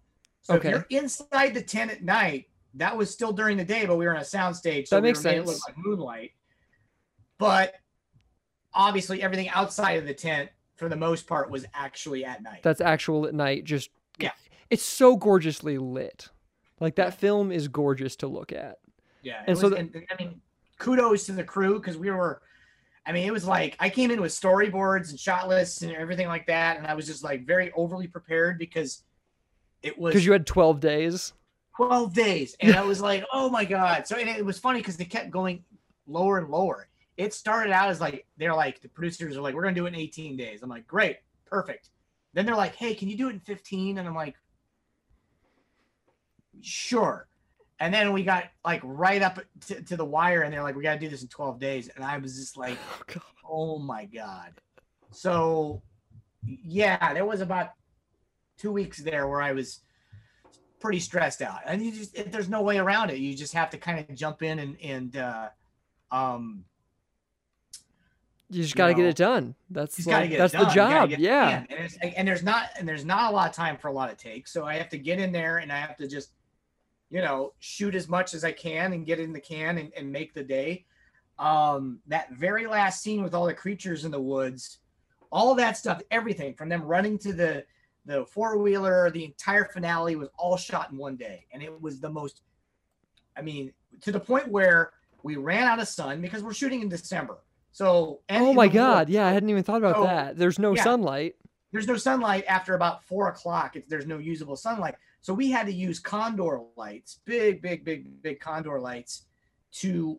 So 0.42 0.54
Okay. 0.56 0.68
if 0.68 0.74
you're 0.90 1.00
inside 1.02 1.54
the 1.54 1.62
tent 1.62 1.90
at 1.90 2.02
night, 2.02 2.48
that 2.74 2.96
was 2.96 3.10
still 3.10 3.32
during 3.32 3.56
the 3.56 3.64
day, 3.64 3.86
but 3.86 3.96
we 3.96 4.04
were 4.04 4.12
on 4.14 4.18
a 4.20 4.24
soundstage, 4.24 4.88
so 4.88 4.96
That 4.96 5.02
we 5.02 5.08
makes 5.08 5.24
were 5.24 5.30
made 5.30 5.38
it 5.38 5.46
sense. 5.48 5.58
look 5.60 5.68
like 5.68 5.76
moonlight. 5.78 6.30
But 7.38 7.74
obviously, 8.74 9.22
everything 9.22 9.48
outside 9.48 9.92
of 9.98 10.06
the 10.06 10.14
tent, 10.14 10.50
for 10.76 10.88
the 10.88 10.96
most 10.96 11.26
part, 11.26 11.50
was 11.50 11.64
actually 11.74 12.24
at 12.24 12.42
night. 12.42 12.62
that's 12.62 12.80
actual 12.80 13.26
at 13.26 13.34
night 13.34 13.64
just 13.64 13.90
Yeah. 14.18 14.32
it's 14.70 14.82
so 14.82 15.16
gorgeously 15.16 15.78
lit 15.78 16.28
like 16.80 16.94
that 16.96 17.14
film 17.14 17.50
is 17.50 17.66
gorgeous 17.68 18.14
to 18.16 18.26
look 18.28 18.52
at 18.52 18.78
yeah, 19.22 19.40
and 19.40 19.48
and 19.50 19.58
so 19.58 19.62
so 19.62 19.68
the- 19.70 19.76
and, 19.78 20.06
I 20.10 20.22
mean, 20.22 20.40
kudos 20.78 21.26
to 21.26 21.32
the 21.32 21.44
crew 21.44 21.78
because 21.80 21.96
we 21.96 22.10
were. 22.10 22.42
I 23.09 23.12
mean, 23.12 23.26
it 23.26 23.32
was 23.32 23.46
like 23.46 23.74
I 23.80 23.88
came 23.88 24.11
in 24.11 24.20
with 24.20 24.32
storyboards 24.32 25.09
and 25.09 25.18
shot 25.18 25.48
lists 25.48 25.80
and 25.80 25.92
everything 25.92 26.28
like 26.28 26.46
that, 26.46 26.76
and 26.76 26.86
I 26.86 26.92
was 26.92 27.06
just 27.06 27.24
like 27.24 27.46
very 27.46 27.72
overly 27.72 28.06
prepared 28.06 28.59
because 28.59 29.02
it 29.82 29.98
was 29.98 30.12
because 30.12 30.26
you 30.26 30.32
had 30.32 30.46
12 30.46 30.78
days? 30.78 31.32
12 31.76 32.12
days 32.12 32.56
and 32.61 32.74
i 32.74 32.82
was 32.84 33.00
like 33.00 33.24
oh 33.32 33.48
my 33.48 33.64
god. 33.64 34.06
So 34.06 34.16
and 34.16 34.28
it 34.28 34.44
was 34.44 34.59
funny 34.59 34.80
because 34.80 34.98
they 34.98 35.06
kept 35.06 35.30
going 35.30 35.64
lower 36.06 36.36
and 36.36 36.50
lower. 36.50 36.88
It 37.16 37.32
started 37.32 37.72
out 37.72 37.88
as 37.88 37.98
like 37.98 38.26
they're 38.36 38.54
like 38.54 38.82
the 38.82 38.88
producers 38.90 39.38
are 39.38 39.40
like 39.40 39.54
we're 39.54 39.62
gonna 39.62 39.74
do 39.74 39.86
it 39.86 39.94
in 39.94 39.94
18 39.94 40.36
days. 40.36 40.62
I'm 40.62 40.68
like 40.68 40.86
great 40.86 41.16
perfect. 41.46 41.88
Then 42.34 42.44
they're 42.44 42.56
like 42.56 42.74
hey 42.74 42.94
can 42.94 43.09
you 43.09 43.16
do 43.16 43.28
it 43.28 43.32
in 43.32 43.40
15 43.40 43.96
and 43.96 44.06
i'm 44.06 44.14
like 44.14 44.36
sure 46.61 47.26
and 47.81 47.95
then 47.95 48.12
we 48.12 48.22
got 48.22 48.45
like 48.64 48.81
right 48.83 49.22
up 49.22 49.39
to, 49.66 49.83
to 49.83 49.97
the 49.97 50.05
wire 50.05 50.43
and 50.43 50.53
they're 50.53 50.62
like 50.62 50.76
we 50.76 50.83
gotta 50.83 50.99
do 50.99 51.09
this 51.09 51.22
in 51.22 51.29
12 51.29 51.59
days. 51.61 51.89
And 51.95 52.05
i 52.05 52.18
was 52.18 52.37
just 52.37 52.57
like 52.57 52.79
oh, 53.16 53.22
oh 53.49 53.79
my 53.79 54.05
god. 54.05 54.53
So 55.11 55.83
yeah 56.45 57.14
there 57.14 57.24
was 57.24 57.41
about 57.41 57.70
two 58.59 58.72
weeks 58.72 58.99
there 58.99 59.29
where 59.29 59.43
i 59.43 59.53
was 59.53 59.81
pretty 60.81 61.01
stressed 61.01 61.43
out. 61.43 61.61
And 61.66 61.85
you 61.85 61.93
just 61.93 62.16
it, 62.16 62.33
there's 62.33 62.49
no 62.49 62.62
way 62.62 62.79
around 62.79 63.11
it. 63.11 63.18
You 63.18 63.35
just 63.35 63.53
have 63.55 63.70
to 63.70 63.79
kind 63.79 63.99
of 63.99 64.14
jump 64.14 64.43
in 64.43 64.59
and 64.59 64.76
and 64.83 65.16
uh 65.16 65.49
um 66.11 66.64
you 68.51 68.62
just 68.62 68.76
got 68.76 68.87
to 68.87 68.95
get 68.95 69.05
it 69.05 69.16
done. 69.16 69.55
That's 69.68 70.07
like, 70.07 70.31
that's 70.31 70.55
the 70.55 70.61
done. 70.61 70.74
Gotta 70.74 71.11
job. 71.11 71.20
yeah. 71.20 71.64
and, 71.68 71.81
it's, 71.85 71.99
and 72.16 72.26
there's 72.26 72.43
not 72.43 72.70
and 72.79 72.89
there's 72.89 73.05
not 73.05 73.31
a 73.31 73.37
lot 73.37 73.51
of 73.51 73.55
time 73.55 73.76
for 73.76 73.89
a 73.89 73.93
lot 73.93 74.11
of 74.11 74.16
takes. 74.16 74.53
So 74.53 74.64
i 74.64 74.74
have 74.74 74.89
to 74.91 74.99
get 74.99 75.18
in 75.18 75.33
there 75.33 75.59
and 75.59 75.70
i 75.70 75.76
have 75.76 75.97
to 75.99 76.09
just 76.09 76.31
you 77.11 77.20
know 77.20 77.52
shoot 77.59 77.94
as 77.94 78.09
much 78.09 78.34
as 78.34 78.44
i 78.44 78.52
can 78.52 78.92
and 78.92 79.06
get 79.06 79.20
in 79.20 79.32
the 79.32 79.40
can 79.40 79.78
and, 79.78 79.92
and 79.96 80.11
make 80.11 80.34
the 80.34 80.42
day 80.42 80.84
um 81.38 82.00
that 82.06 82.32
very 82.32 82.66
last 82.66 83.02
scene 83.02 83.22
with 83.22 83.34
all 83.34 83.46
the 83.46 83.54
creatures 83.54 84.04
in 84.04 84.11
the 84.11 84.20
woods 84.20 84.78
all 85.30 85.54
that 85.54 85.76
stuff 85.76 86.00
everything 86.11 86.54
from 86.54 86.68
them 86.68 86.82
running 86.82 87.18
to 87.18 87.32
the 87.32 87.64
the 88.06 88.24
four-wheeler 88.26 89.11
the 89.11 89.24
entire 89.24 89.64
finale 89.66 90.16
was 90.16 90.28
all 90.38 90.56
shot 90.56 90.90
in 90.90 90.98
one 90.98 91.16
day 91.16 91.44
and 91.52 91.62
it 91.62 91.80
was 91.80 92.00
the 92.00 92.11
most 92.11 92.42
i 93.36 93.42
mean 93.42 93.72
to 94.00 94.12
the 94.12 94.20
point 94.20 94.48
where 94.48 94.92
we 95.22 95.36
ran 95.36 95.64
out 95.64 95.78
of 95.78 95.88
sun 95.88 96.20
because 96.20 96.42
we're 96.42 96.52
shooting 96.52 96.82
in 96.82 96.88
december 96.88 97.38
so 97.70 98.20
and 98.28 98.44
oh 98.44 98.52
my 98.52 98.68
god 98.68 99.09
woods. 99.09 99.11
yeah 99.11 99.26
i 99.26 99.30
hadn't 99.30 99.50
even 99.50 99.62
thought 99.62 99.78
about 99.78 99.96
So, 99.96 100.04
that 100.04 100.36
there's 100.36 100.59
no 100.59 100.74
yeah. 100.74 100.82
sunlight 100.82 101.34
there's 101.72 101.86
no 101.86 101.96
sunlight 101.96 102.44
after 102.48 102.74
about 102.74 103.04
four 103.04 103.28
o'clock. 103.28 103.76
It's, 103.76 103.88
there's 103.88 104.06
no 104.06 104.18
usable 104.18 104.56
sunlight. 104.56 104.94
So 105.20 105.34
we 105.34 105.50
had 105.50 105.66
to 105.66 105.72
use 105.72 105.98
condor 105.98 106.60
lights, 106.76 107.20
big, 107.24 107.60
big, 107.60 107.84
big, 107.84 108.22
big 108.22 108.40
condor 108.40 108.80
lights 108.80 109.24
to 109.72 110.18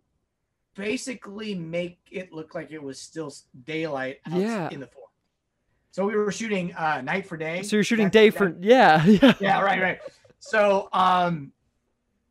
basically 0.76 1.56
make 1.56 2.00
it 2.12 2.32
look 2.32 2.56
like 2.56 2.72
it 2.72 2.82
was 2.82 3.00
still 3.00 3.34
daylight 3.66 4.20
out 4.32 4.40
Yeah. 4.40 4.70
in 4.72 4.80
the 4.80 4.88
forest. 4.88 5.08
So 5.92 6.06
we 6.06 6.16
were 6.16 6.32
shooting 6.32 6.74
uh, 6.76 7.02
night 7.02 7.26
for 7.26 7.36
day. 7.38 7.64
so 7.64 7.76
you're 7.76 7.84
shooting 7.84 8.08
That's- 8.08 8.26
day 8.34 8.38
for 8.38 8.56
yeah 8.62 9.04
yeah 9.06 9.34
yeah, 9.40 9.62
right, 9.62 9.82
right. 9.82 10.00
So, 10.40 10.88
um, 10.94 11.52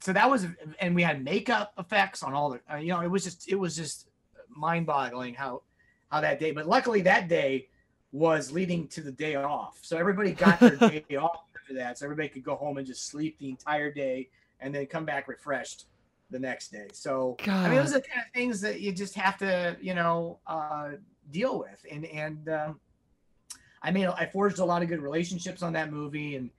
so 0.01 0.13
that 0.13 0.31
was, 0.31 0.47
and 0.81 0.95
we 0.95 1.03
had 1.03 1.23
makeup 1.25 1.73
effects 1.79 2.23
on 2.23 2.33
all 2.33 2.51
the, 2.51 2.61
uh, 2.73 2.77
you 2.77 2.89
know, 2.89 3.01
it 3.01 3.09
was 3.11 3.25
just, 3.25 3.49
it 3.51 3.57
was 3.57 3.77
just 3.77 4.09
mind-boggling 4.49 5.35
how, 5.35 5.63
how 6.11 6.21
that 6.21 6.39
day. 6.39 6.53
But 6.53 6.67
luckily, 6.69 7.03
that 7.03 7.29
day 7.29 7.69
was 8.13 8.51
leading 8.51 8.89
to 8.89 9.03
the 9.03 9.13
day 9.13 9.35
off, 9.35 9.79
so 9.83 9.99
everybody 9.99 10.33
got 10.33 10.61
their 10.61 10.77
day 10.77 11.05
off 11.17 11.48
after 11.69 11.79
that, 11.79 11.99
so 11.99 12.07
everybody 12.07 12.29
could 12.29 12.45
go 12.45 12.57
home 12.57 12.79
and 12.79 12.87
just 12.87 13.07
sleep 13.07 13.39
the 13.39 13.49
entire 13.49 13.93
day, 13.93 14.29
and 14.61 14.75
then 14.75 14.87
come 14.87 15.05
back 15.05 15.29
refreshed 15.29 15.87
the 16.31 16.39
next 16.39 16.71
day. 16.71 16.89
So, 16.93 17.37
I 17.47 17.69
mean, 17.69 17.77
those 17.77 17.91
are 17.91 18.01
the 18.01 18.07
kind 18.09 18.21
of 18.27 18.33
things 18.35 18.61
that 18.61 18.81
you 18.81 18.93
just 18.93 19.15
have 19.15 19.39
to, 19.39 19.77
you 19.81 19.95
know, 19.95 20.39
uh, 20.47 20.91
deal 21.31 21.59
with, 21.59 21.85
and 21.91 22.05
and 22.07 22.49
um, 22.49 22.81
I 23.83 23.91
mean, 23.91 24.07
I 24.07 24.27
forged 24.27 24.59
a 24.59 24.65
lot 24.65 24.83
of 24.83 24.89
good 24.89 25.01
relationships 25.01 25.63
on 25.63 25.73
that 25.75 25.93
movie, 25.93 26.37
and 26.37 26.51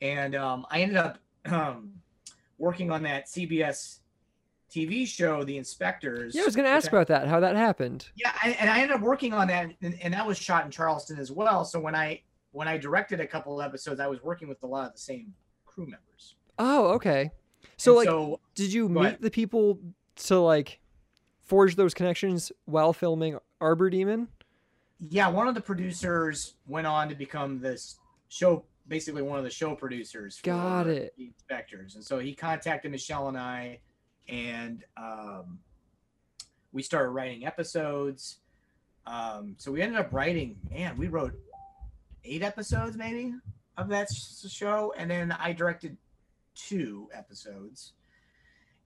and 0.00 0.34
um, 0.34 0.66
I 0.70 0.80
ended 0.80 0.98
up 0.98 1.18
um, 1.46 1.92
working 2.58 2.90
on 2.90 3.02
that 3.04 3.26
CBS 3.26 3.98
TV 4.70 5.06
show, 5.06 5.44
The 5.44 5.56
Inspectors. 5.56 6.34
Yeah, 6.34 6.42
I 6.42 6.44
was 6.44 6.54
going 6.54 6.66
to 6.66 6.70
ask 6.70 6.88
about 6.88 7.06
that, 7.06 7.26
how 7.26 7.40
that 7.40 7.56
happened. 7.56 8.08
Yeah, 8.16 8.32
I, 8.42 8.50
and 8.60 8.68
I 8.68 8.80
ended 8.80 8.96
up 8.96 9.00
working 9.00 9.32
on 9.32 9.48
that, 9.48 9.70
and, 9.80 9.98
and 10.02 10.12
that 10.12 10.26
was 10.26 10.36
shot 10.36 10.66
in 10.66 10.70
Charleston 10.70 11.18
as 11.18 11.32
well. 11.32 11.64
So 11.64 11.80
when 11.80 11.94
I 11.94 12.20
when 12.52 12.68
I 12.68 12.76
directed 12.78 13.20
a 13.20 13.26
couple 13.26 13.60
of 13.60 13.66
episodes, 13.66 14.00
I 14.00 14.06
was 14.06 14.22
working 14.22 14.48
with 14.48 14.62
a 14.62 14.66
lot 14.66 14.86
of 14.86 14.92
the 14.94 14.98
same 15.00 15.32
crew 15.66 15.84
members. 15.86 16.34
Oh, 16.58 16.88
okay. 16.94 17.30
So 17.76 17.92
And 17.92 17.96
like, 17.98 18.06
so 18.08 18.40
did 18.54 18.72
you 18.72 18.88
meet 18.88 19.04
ahead. 19.04 19.18
the 19.22 19.30
people 19.30 19.78
to 20.16 20.38
like 20.38 20.80
forge 21.44 21.76
those 21.76 21.94
connections 21.94 22.50
while 22.64 22.92
filming 22.92 23.38
Arbor 23.60 23.90
Demon? 23.90 24.28
yeah, 25.10 25.28
one 25.28 25.46
of 25.46 25.54
the 25.54 25.60
producers 25.60 26.54
went 26.66 26.84
on 26.86 27.08
to 27.08 27.14
become 27.14 27.60
this 27.60 27.98
show, 28.28 28.64
basically 28.88 29.22
one 29.22 29.38
of 29.38 29.44
the 29.44 29.50
show 29.50 29.76
producers. 29.76 30.38
For 30.38 30.46
Got 30.46 30.86
it. 30.88 31.14
The 31.16 31.26
inspectors, 31.26 31.94
and 31.94 32.02
so 32.04 32.18
he 32.18 32.34
contacted 32.34 32.90
Michelle 32.90 33.28
and 33.28 33.38
I, 33.38 33.78
and 34.28 34.82
um, 34.96 35.60
we 36.72 36.82
started 36.82 37.10
writing 37.10 37.46
episodes. 37.46 38.38
Um, 39.06 39.54
so 39.58 39.70
we 39.70 39.82
ended 39.82 40.00
up 40.00 40.12
writing, 40.12 40.56
man, 40.68 40.96
we 40.98 41.06
wrote 41.06 41.32
eight 42.24 42.42
episodes 42.42 42.96
maybe 42.96 43.34
of 43.76 43.88
that 43.88 44.08
show, 44.10 44.92
and 44.96 45.10
then 45.10 45.32
I 45.32 45.52
directed 45.52 45.96
two 46.54 47.08
episodes. 47.14 47.92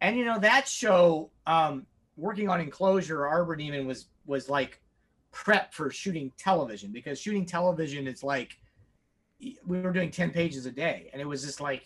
And 0.01 0.17
you 0.17 0.25
know 0.25 0.39
that 0.39 0.69
show, 0.69 1.31
um, 1.47 1.87
working 2.17 2.49
on 2.49 2.61
Enclosure, 2.61 3.27
Arbor 3.27 3.57
Demon 3.57 3.87
was 3.87 4.07
was 4.27 4.49
like 4.49 4.81
prep 5.33 5.73
for 5.73 5.91
shooting 5.91 6.31
television 6.37 6.93
because 6.93 7.19
shooting 7.19 7.47
television 7.47 8.07
is 8.07 8.23
like 8.23 8.59
we 9.41 9.81
were 9.81 9.91
doing 9.91 10.11
10 10.11 10.31
pages 10.31 10.67
a 10.67 10.71
day 10.71 11.09
and 11.13 11.21
it 11.21 11.25
was 11.25 11.43
just 11.43 11.61
like 11.61 11.85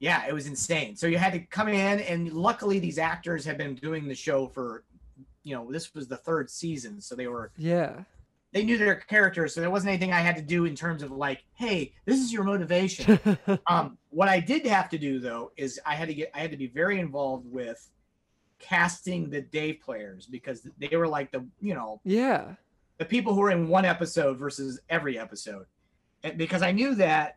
yeah 0.00 0.26
it 0.26 0.34
was 0.34 0.46
insane 0.46 0.96
so 0.96 1.06
you 1.06 1.16
had 1.16 1.32
to 1.32 1.38
come 1.38 1.68
in 1.68 2.00
and 2.00 2.32
luckily 2.32 2.78
these 2.78 2.98
actors 2.98 3.44
had 3.44 3.56
been 3.56 3.74
doing 3.76 4.08
the 4.08 4.14
show 4.14 4.48
for 4.48 4.82
you 5.44 5.54
know 5.54 5.70
this 5.70 5.94
was 5.94 6.08
the 6.08 6.16
third 6.16 6.50
season 6.50 7.00
so 7.00 7.14
they 7.14 7.28
were 7.28 7.52
Yeah. 7.56 8.02
They 8.52 8.64
knew 8.64 8.78
their 8.78 8.94
characters 8.94 9.54
so 9.54 9.60
there 9.60 9.70
wasn't 9.70 9.88
anything 9.88 10.12
i 10.12 10.20
had 10.20 10.36
to 10.36 10.42
do 10.42 10.64
in 10.64 10.74
terms 10.74 11.02
of 11.02 11.10
like 11.10 11.44
hey 11.54 11.92
this 12.04 12.20
is 12.20 12.32
your 12.32 12.44
motivation 12.44 13.18
um, 13.66 13.98
what 14.16 14.30
I 14.30 14.40
did 14.40 14.64
have 14.64 14.88
to 14.88 14.98
do 14.98 15.20
though 15.20 15.52
is 15.58 15.78
I 15.84 15.94
had 15.94 16.08
to 16.08 16.14
get 16.14 16.30
I 16.34 16.38
had 16.38 16.50
to 16.50 16.56
be 16.56 16.68
very 16.68 17.00
involved 17.00 17.44
with 17.52 17.86
casting 18.58 19.28
the 19.28 19.42
day 19.42 19.74
players 19.74 20.24
because 20.24 20.66
they 20.78 20.96
were 20.96 21.06
like 21.06 21.30
the 21.32 21.46
you 21.60 21.74
know 21.74 22.00
yeah. 22.02 22.54
the 22.96 23.04
people 23.04 23.34
who 23.34 23.40
were 23.40 23.50
in 23.50 23.68
one 23.68 23.84
episode 23.84 24.38
versus 24.38 24.80
every 24.88 25.18
episode, 25.18 25.66
and 26.22 26.38
because 26.38 26.62
I 26.62 26.72
knew 26.72 26.94
that 26.94 27.36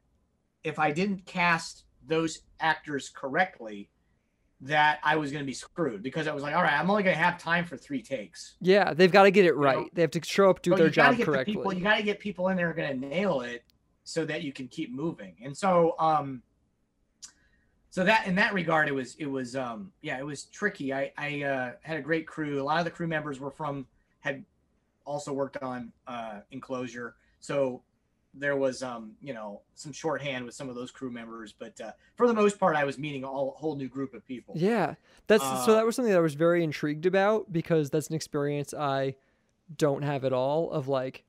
if 0.64 0.80
I 0.80 0.92
didn't 0.92 1.26
cast 1.26 1.84
those 2.08 2.40
actors 2.62 3.10
correctly, 3.10 3.90
that 4.62 5.00
I 5.04 5.16
was 5.16 5.32
going 5.32 5.44
to 5.44 5.48
be 5.48 5.54
screwed 5.54 6.04
because 6.04 6.28
I 6.28 6.34
was 6.34 6.44
like, 6.44 6.54
all 6.54 6.62
right, 6.62 6.78
I'm 6.78 6.90
only 6.90 7.04
going 7.04 7.16
to 7.16 7.22
have 7.22 7.38
time 7.38 7.66
for 7.66 7.78
three 7.78 8.02
takes. 8.02 8.56
Yeah, 8.60 8.94
they've 8.94 9.12
got 9.12 9.24
to 9.24 9.32
get 9.32 9.46
it 9.46 9.56
know, 9.56 9.62
right. 9.62 9.86
They 9.94 10.02
have 10.02 10.12
to 10.12 10.22
show 10.24 10.50
up, 10.50 10.62
do 10.62 10.72
So 10.72 10.78
their 10.78 10.90
job 10.90 11.20
correctly. 11.20 11.54
People, 11.54 11.74
you 11.74 11.82
got 11.82 11.98
to 11.98 12.04
get 12.04 12.20
people 12.20 12.50
in 12.50 12.58
there 12.58 12.74
going 12.74 13.00
to 13.00 13.08
nail 13.08 13.42
it 13.42 13.64
so 14.04 14.26
that 14.26 14.44
you 14.44 14.52
can 14.52 14.68
keep 14.68 14.94
moving. 14.94 15.36
And 15.44 15.56
so, 15.56 15.96
um, 15.98 16.42
so 17.90 18.04
that 18.04 18.28
in 18.28 18.36
that 18.36 18.54
regard, 18.54 18.88
it 18.88 18.94
was 18.94 19.16
it 19.16 19.26
was 19.26 19.56
um, 19.56 19.92
yeah, 20.02 20.20
it 20.20 20.26
was 20.26 20.44
tricky. 20.46 20.94
I 20.94 21.12
I 21.18 21.44
uh, 21.44 21.72
had 21.82 21.98
a 21.98 22.02
great 22.02 22.28
crew. 22.28 22.62
A 22.62 22.64
lot 22.64 22.80
of 22.80 22.86
the 22.86 22.92
crew 22.92 23.08
members 23.08 23.40
were 23.40 23.50
from 23.50 23.88
had 24.20 24.44
also 25.06 25.34
worked 25.34 25.58
on 25.58 25.92
uh, 26.06 26.42
Enclosure, 26.52 27.16
so 27.40 27.82
there 28.40 28.56
was 28.56 28.82
um, 28.82 29.12
you 29.22 29.34
know 29.34 29.62
some 29.76 29.92
shorthand 29.92 30.46
with 30.46 30.56
some 30.56 30.70
of 30.70 30.76
those 30.76 30.92
crew 30.92 31.12
members. 31.12 31.54
But 31.58 31.80
uh, 31.82 31.92
for 32.16 32.28
the 32.28 32.34
most 32.34 32.60
part, 32.60 32.76
I 32.76 32.84
was 32.86 32.98
meeting 32.98 33.24
a 33.24 33.28
whole, 33.28 33.76
new 33.76 33.88
group 33.90 34.14
of 34.14 34.26
people. 34.26 34.56
Yeah, 34.58 34.96
that's 35.28 35.44
so. 35.44 35.50
Uh, 35.50 35.66
That 35.76 35.86
was 35.86 35.96
something 35.96 36.12
that 36.12 36.18
I 36.18 36.22
was 36.22 36.36
very 36.36 36.64
intrigued 36.64 37.06
about 37.06 37.52
because 37.52 37.90
that's 37.90 38.08
an 38.08 38.16
experience 38.16 38.74
I 38.74 39.16
don't 39.78 40.02
have 40.04 40.26
at 40.26 40.34
all. 40.34 40.72
Of 40.72 40.88
like 40.88 41.24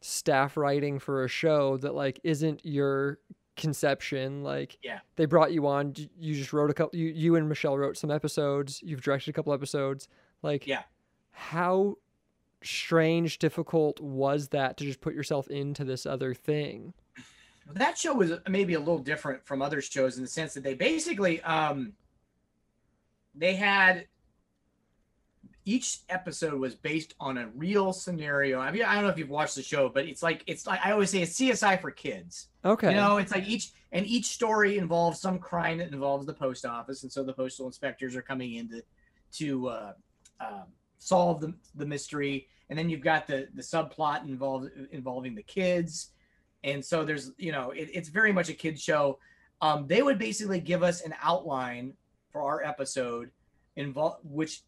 staff 0.00 0.56
writing 0.56 0.98
for 0.98 1.24
a 1.24 1.28
show 1.28 1.76
that 1.78 1.94
like 1.94 2.20
isn't 2.22 2.60
your 2.64 3.18
conception. 3.56 4.44
Like, 4.44 4.78
Yeah. 4.82 5.00
they 5.16 5.24
brought 5.26 5.52
you 5.52 5.66
on. 5.66 5.94
You 6.18 6.34
just 6.34 6.52
wrote 6.52 6.70
a 6.70 6.74
couple. 6.74 6.98
You 6.98 7.08
you 7.08 7.34
and 7.36 7.48
Michelle 7.48 7.76
wrote 7.76 7.96
some 7.96 8.10
episodes. 8.10 8.80
You've 8.84 9.02
directed 9.02 9.30
a 9.30 9.32
couple 9.32 9.52
episodes. 9.52 10.08
Like, 10.42 10.66
Yeah. 10.66 10.82
how 11.30 11.96
strange, 12.62 13.38
difficult 13.38 14.00
was 14.00 14.48
that 14.48 14.76
to 14.78 14.84
just 14.84 15.00
put 15.00 15.14
yourself 15.14 15.48
into 15.48 15.84
this 15.84 16.06
other 16.06 16.34
thing? 16.34 16.94
that 17.74 17.98
show 17.98 18.14
was 18.14 18.32
maybe 18.48 18.74
a 18.74 18.78
little 18.78 18.98
different 18.98 19.44
from 19.44 19.60
other 19.60 19.82
shows 19.82 20.16
in 20.16 20.22
the 20.22 20.28
sense 20.28 20.54
that 20.54 20.62
they 20.62 20.72
basically 20.72 21.40
um 21.42 21.92
they 23.34 23.54
had 23.54 24.06
each 25.64 25.98
episode 26.08 26.58
was 26.58 26.74
based 26.74 27.14
on 27.20 27.36
a 27.36 27.48
real 27.48 27.92
scenario. 27.92 28.58
I 28.58 28.72
mean, 28.72 28.84
I 28.84 28.94
don't 28.94 29.04
know 29.04 29.10
if 29.10 29.18
you've 29.18 29.28
watched 29.28 29.54
the 29.54 29.62
show, 29.62 29.90
but 29.90 30.06
it's 30.06 30.22
like 30.22 30.42
it's 30.46 30.66
like 30.66 30.80
I 30.82 30.92
always 30.92 31.10
say 31.10 31.20
it's 31.20 31.38
CSI 31.38 31.78
for 31.80 31.90
kids. 31.90 32.48
Okay. 32.64 32.88
You 32.88 32.96
know, 32.96 33.18
it's 33.18 33.32
like 33.32 33.46
each 33.46 33.72
and 33.92 34.06
each 34.06 34.26
story 34.26 34.78
involves 34.78 35.20
some 35.20 35.38
crime 35.38 35.76
that 35.78 35.92
involves 35.92 36.24
the 36.24 36.32
post 36.32 36.64
office, 36.64 37.02
and 37.02 37.12
so 37.12 37.22
the 37.22 37.34
postal 37.34 37.66
inspectors 37.66 38.16
are 38.16 38.22
coming 38.22 38.54
in 38.54 38.68
to 38.70 38.82
to 39.32 39.68
uh, 39.68 39.92
um 40.40 40.64
solve 40.98 41.40
the, 41.40 41.54
the 41.74 41.86
mystery. 41.86 42.48
And 42.70 42.78
then 42.78 42.90
you've 42.90 43.00
got 43.00 43.26
the 43.26 43.48
the 43.54 43.62
subplot 43.62 44.28
involved 44.28 44.70
involving 44.90 45.34
the 45.34 45.42
kids, 45.42 46.10
and 46.64 46.84
so 46.84 47.02
there's 47.02 47.32
you 47.38 47.50
know 47.50 47.70
it, 47.70 47.88
it's 47.94 48.10
very 48.10 48.30
much 48.30 48.50
a 48.50 48.52
kids 48.52 48.82
show. 48.82 49.18
Um, 49.62 49.86
they 49.86 50.02
would 50.02 50.18
basically 50.18 50.60
give 50.60 50.82
us 50.82 51.00
an 51.00 51.14
outline 51.22 51.94
for 52.30 52.42
our 52.42 52.62
episode, 52.62 53.30
involve 53.76 54.18
which 54.22 54.60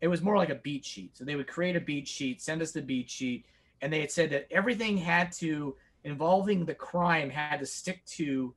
it 0.00 0.08
was 0.08 0.22
more 0.22 0.38
like 0.38 0.48
a 0.48 0.54
beat 0.54 0.86
sheet. 0.86 1.16
So 1.18 1.24
they 1.24 1.36
would 1.36 1.46
create 1.46 1.76
a 1.76 1.80
beat 1.80 2.08
sheet, 2.08 2.40
send 2.40 2.62
us 2.62 2.72
the 2.72 2.80
beat 2.80 3.10
sheet, 3.10 3.44
and 3.82 3.92
they 3.92 4.00
had 4.00 4.10
said 4.10 4.30
that 4.30 4.46
everything 4.50 4.96
had 4.96 5.30
to 5.32 5.76
involving 6.04 6.64
the 6.64 6.74
crime 6.74 7.30
had 7.30 7.60
to 7.60 7.66
stick 7.66 8.04
to 8.06 8.54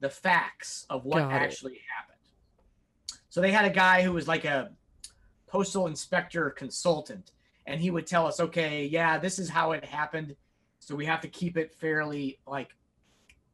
the 0.00 0.10
facts 0.10 0.86
of 0.90 1.04
what 1.04 1.18
Got 1.18 1.32
it. 1.32 1.44
actually 1.44 1.80
happened. 1.96 2.18
So 3.28 3.40
they 3.40 3.52
had 3.52 3.64
a 3.64 3.70
guy 3.70 4.02
who 4.02 4.12
was 4.12 4.26
like 4.26 4.44
a 4.44 4.70
postal 5.50 5.86
inspector 5.86 6.50
consultant, 6.50 7.32
and 7.66 7.80
he 7.80 7.90
would 7.90 8.06
tell 8.06 8.26
us, 8.26 8.40
okay, 8.40 8.86
yeah, 8.86 9.18
this 9.18 9.38
is 9.38 9.48
how 9.48 9.72
it 9.72 9.84
happened. 9.84 10.36
So 10.78 10.94
we 10.94 11.06
have 11.06 11.20
to 11.22 11.28
keep 11.28 11.56
it 11.56 11.74
fairly 11.74 12.38
like 12.46 12.70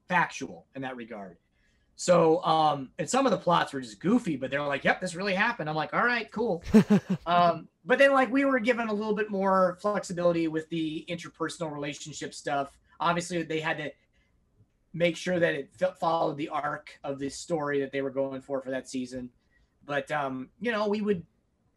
factual 0.08 0.66
in 0.74 0.82
that 0.82 0.96
regard. 0.96 1.38
So, 1.98 2.44
um, 2.44 2.90
and 2.98 3.08
some 3.08 3.24
of 3.24 3.32
the 3.32 3.38
plots 3.38 3.72
were 3.72 3.80
just 3.80 4.00
goofy, 4.00 4.36
but 4.36 4.50
they 4.50 4.58
were 4.58 4.66
like, 4.66 4.84
yep, 4.84 5.00
this 5.00 5.14
really 5.14 5.34
happened. 5.34 5.68
I'm 5.68 5.76
like, 5.76 5.94
all 5.94 6.04
right, 6.04 6.30
cool. 6.30 6.62
um, 7.26 7.68
but 7.86 7.98
then 7.98 8.12
like 8.12 8.30
we 8.30 8.44
were 8.44 8.58
given 8.58 8.88
a 8.88 8.92
little 8.92 9.14
bit 9.14 9.30
more 9.30 9.78
flexibility 9.80 10.46
with 10.46 10.68
the 10.68 11.06
interpersonal 11.08 11.72
relationship 11.72 12.34
stuff. 12.34 12.76
Obviously, 13.00 13.42
they 13.42 13.60
had 13.60 13.78
to 13.78 13.90
make 14.92 15.16
sure 15.16 15.38
that 15.38 15.54
it 15.54 15.70
fo- 15.78 15.92
followed 15.92 16.36
the 16.36 16.50
arc 16.50 16.98
of 17.02 17.18
the 17.18 17.30
story 17.30 17.80
that 17.80 17.92
they 17.92 18.02
were 18.02 18.10
going 18.10 18.42
for 18.42 18.60
for 18.60 18.70
that 18.70 18.88
season. 18.88 19.30
But 19.86 20.10
um, 20.10 20.50
you 20.60 20.72
know, 20.72 20.88
we 20.88 21.00
would 21.00 21.24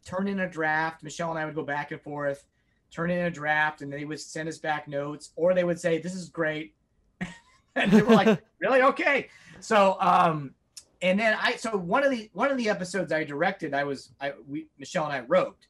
turn 0.04 0.28
in 0.28 0.40
a 0.40 0.48
draft. 0.48 1.02
Michelle 1.02 1.30
and 1.30 1.38
I 1.38 1.44
would 1.44 1.54
go 1.54 1.62
back 1.62 1.92
and 1.92 2.00
forth, 2.00 2.46
turn 2.90 3.10
in 3.10 3.26
a 3.26 3.30
draft, 3.30 3.82
and 3.82 3.92
they 3.92 4.04
would 4.04 4.20
send 4.20 4.48
us 4.48 4.58
back 4.58 4.88
notes, 4.88 5.30
or 5.36 5.54
they 5.54 5.64
would 5.64 5.80
say, 5.80 5.98
"This 5.98 6.14
is 6.14 6.28
great," 6.28 6.74
and 7.74 7.90
they 7.90 8.02
were 8.02 8.14
like, 8.14 8.42
"Really? 8.60 8.82
Okay." 8.82 9.28
So, 9.60 9.96
um, 10.00 10.54
and 11.02 11.18
then 11.18 11.36
I 11.40 11.56
so 11.56 11.76
one 11.76 12.04
of 12.04 12.10
the 12.10 12.30
one 12.32 12.50
of 12.50 12.56
the 12.56 12.68
episodes 12.68 13.12
I 13.12 13.24
directed, 13.24 13.74
I 13.74 13.84
was 13.84 14.10
I 14.20 14.34
we 14.48 14.66
Michelle 14.78 15.04
and 15.04 15.12
I 15.12 15.20
wrote. 15.20 15.66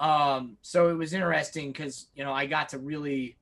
Um, 0.00 0.56
so 0.62 0.88
it 0.88 0.94
was 0.94 1.12
interesting 1.12 1.70
because 1.72 2.08
you 2.14 2.24
know 2.24 2.32
I 2.32 2.46
got 2.46 2.70
to 2.70 2.78
really 2.78 3.36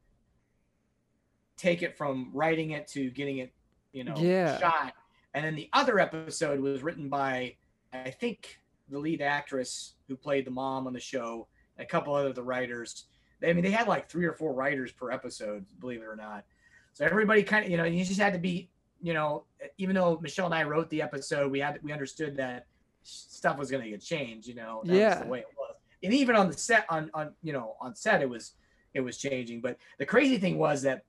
take 1.57 1.83
it 1.83 1.97
from 1.97 2.31
writing 2.33 2.70
it 2.70 2.89
to 2.89 3.11
getting 3.11 3.39
it, 3.39 3.53
you 3.93 4.03
know, 4.03 4.16
Yeah. 4.16 4.59
shot. 4.59 4.95
And 5.35 5.45
then 5.45 5.55
the 5.55 5.68
other 5.72 5.99
episode 5.99 6.59
was 6.59 6.83
written 6.83 7.09
by 7.09 7.57
I 7.93 8.11
think 8.11 8.60
the 8.91 8.99
lead 8.99 9.22
actress 9.22 9.95
who 10.09 10.16
played 10.16 10.45
the 10.47 10.51
mom 10.51 10.86
on 10.86 10.93
the 10.93 11.01
show, 11.01 11.47
a 11.78 11.84
couple 11.84 12.14
other 12.14 12.32
the 12.32 12.43
writers. 12.43 13.07
They, 13.41 13.51
I 13.51 13.53
mean, 13.53 13.64
they 13.64 13.70
had 13.70 13.88
like 13.88 14.09
three 14.11 14.26
or 14.26 14.32
four 14.32 14.53
writers 14.53 14.93
per 14.93 15.11
episode, 15.11 15.64
believe 15.78 16.01
it 16.03 16.07
or 16.07 16.16
not. 16.16 16.45
So 16.93 17.05
everybody 17.05 17.43
kind 17.43 17.64
of, 17.64 17.70
you 17.70 17.76
know, 17.76 17.84
you 17.84 18.05
just 18.05 18.20
had 18.20 18.32
to 18.32 18.38
be, 18.38 18.68
you 19.01 19.14
know, 19.14 19.45
even 19.78 19.95
though 19.95 20.18
Michelle 20.20 20.47
and 20.47 20.55
I 20.55 20.64
wrote 20.64 20.91
the 20.91 21.01
episode, 21.01 21.51
we 21.51 21.61
had 21.61 21.78
we 21.82 21.93
understood 21.93 22.36
that 22.36 22.66
stuff 23.03 23.57
was 23.59 23.70
going 23.70 23.82
to 23.82 23.91
get 23.91 24.03
changed. 24.03 24.47
You 24.47 24.57
know, 24.57 24.82
that 24.84 24.95
Yeah. 24.95 25.14
was 25.14 25.24
the 25.24 25.30
way 25.30 25.38
it 25.41 25.47
was. 25.57 25.76
And 26.03 26.12
even 26.12 26.36
on 26.36 26.49
the 26.49 26.57
set, 26.57 26.84
on 26.88 27.11
on 27.14 27.32
you 27.43 27.53
know, 27.53 27.76
on 27.80 27.95
set, 27.95 28.20
it 28.22 28.28
was 28.28 28.53
it 28.93 29.01
was 29.01 29.16
changing. 29.16 29.61
But 29.61 29.78
the 29.99 30.07
crazy 30.07 30.38
thing 30.38 30.59
was 30.59 30.82
that 30.82 31.05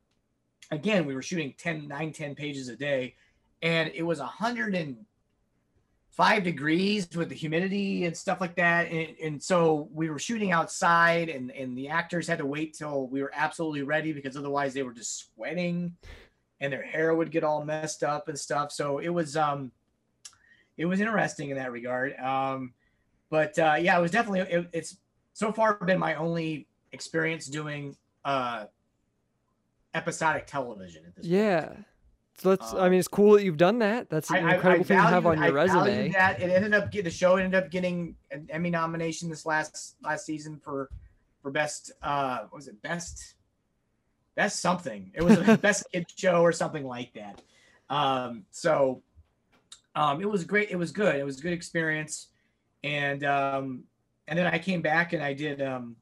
again, 0.70 1.06
we 1.06 1.16
were 1.16 1.22
shooting 1.22 1.54
10, 1.58 1.88
9, 1.88 2.14
10 2.14 2.36
pages 2.36 2.70
a 2.70 2.76
day, 2.76 3.16
and 3.62 3.92
it 3.94 4.04
was 4.04 4.20
a 4.20 4.26
hundred 4.26 4.76
and 4.76 4.96
five 6.12 6.44
degrees 6.44 7.08
with 7.16 7.30
the 7.30 7.36
humidity 7.36 8.06
and 8.06 8.16
stuff 8.16 8.40
like 8.42 8.56
that. 8.56 8.92
And, 8.92 9.16
and 9.24 9.42
so 9.42 9.88
we 9.94 10.10
were 10.10 10.20
shooting 10.20 10.52
outside 10.52 11.30
and, 11.30 11.52
and 11.52 11.78
the 11.78 11.88
actors 11.88 12.28
had 12.28 12.38
to 12.40 12.46
wait 12.46 12.74
till 12.74 13.08
we 13.08 13.22
were 13.22 13.32
absolutely 13.34 13.84
ready 13.84 14.12
because 14.14 14.36
otherwise 14.38 14.74
they 14.74 14.84
were 14.84 14.94
just 14.94 15.34
sweating. 15.34 15.96
and 16.60 16.72
their 16.72 16.84
hair 16.84 17.16
would 17.16 17.32
get 17.32 17.44
all 17.44 17.64
messed 17.66 18.04
up 18.04 18.28
and 18.28 18.38
stuff. 18.38 18.72
So 18.72 19.00
it 19.00 19.10
was 19.10 19.36
um, 19.36 19.72
it 20.78 20.86
was 20.86 21.00
interesting 21.00 21.50
in 21.50 21.58
that 21.58 21.72
regard. 21.72 22.16
Um, 22.20 22.74
but 23.30 23.58
uh, 23.58 23.78
yeah, 23.80 23.98
it 23.98 24.02
was 24.02 24.12
definitely 24.12 24.42
it, 24.42 24.68
it's 24.74 24.98
so 25.34 25.52
far 25.54 25.76
been 25.76 25.98
my 25.98 26.16
only 26.16 26.68
experience 26.92 27.46
doing 27.48 27.96
uh 28.26 28.66
episodic 29.94 30.46
television 30.48 31.04
at 31.06 31.16
this 31.16 31.26
Yeah. 31.26 31.68
point. 31.68 31.86
So 32.42 32.50
let's. 32.50 32.74
I 32.74 32.86
Um, 32.86 32.92
mean, 32.92 33.00
it's 33.00 33.08
cool 33.08 33.34
that 33.34 33.44
you've 33.44 33.58
done 33.58 33.78
that. 33.80 34.10
That's 34.10 34.32
an 34.32 34.38
I- 34.38 34.40
I- 34.40 34.54
incredible 34.56 34.84
I 34.84 34.88
thing 34.88 34.98
to 34.98 35.04
have 35.04 35.26
on 35.28 35.38
your 35.38 35.48
I 35.60 35.64
resume. 35.64 36.10
That 36.12 36.42
it 36.42 36.50
ended 36.50 36.74
up 36.74 36.90
get 36.92 37.04
the 37.04 37.12
show 37.12 37.36
ended 37.36 37.54
up 37.64 37.70
getting 37.70 38.16
an 38.32 38.48
Emmy 38.50 38.72
nomination 38.72 39.30
this 39.30 39.46
last 39.46 39.96
last 40.04 40.26
season 40.26 40.58
for 40.58 40.90
for 41.44 41.52
best 41.52 41.92
uh 42.02 42.40
what 42.50 42.54
was 42.54 42.68
it 42.68 42.82
best 42.82 43.36
best 44.36 44.60
something 44.60 45.12
it 45.14 45.22
was 45.24 45.38
a 45.38 45.58
best 45.62 45.86
kid 45.92 46.06
show 46.16 46.42
or 46.42 46.52
something 46.52 46.86
like 46.86 47.12
that 47.14 47.42
um 47.90 48.46
so 48.52 49.02
um 49.96 50.22
it 50.22 50.30
was 50.30 50.44
great 50.44 50.70
it 50.70 50.76
was 50.78 50.92
good 50.92 51.16
it 51.16 51.24
was 51.24 51.40
a 51.40 51.42
good 51.42 51.52
experience 51.54 52.28
and 52.84 53.24
um 53.24 53.84
and 54.28 54.38
then 54.38 54.46
I 54.48 54.60
came 54.60 54.82
back 54.84 55.14
and 55.14 55.24
I 55.24 55.34
did 55.34 55.62
um 55.64 55.96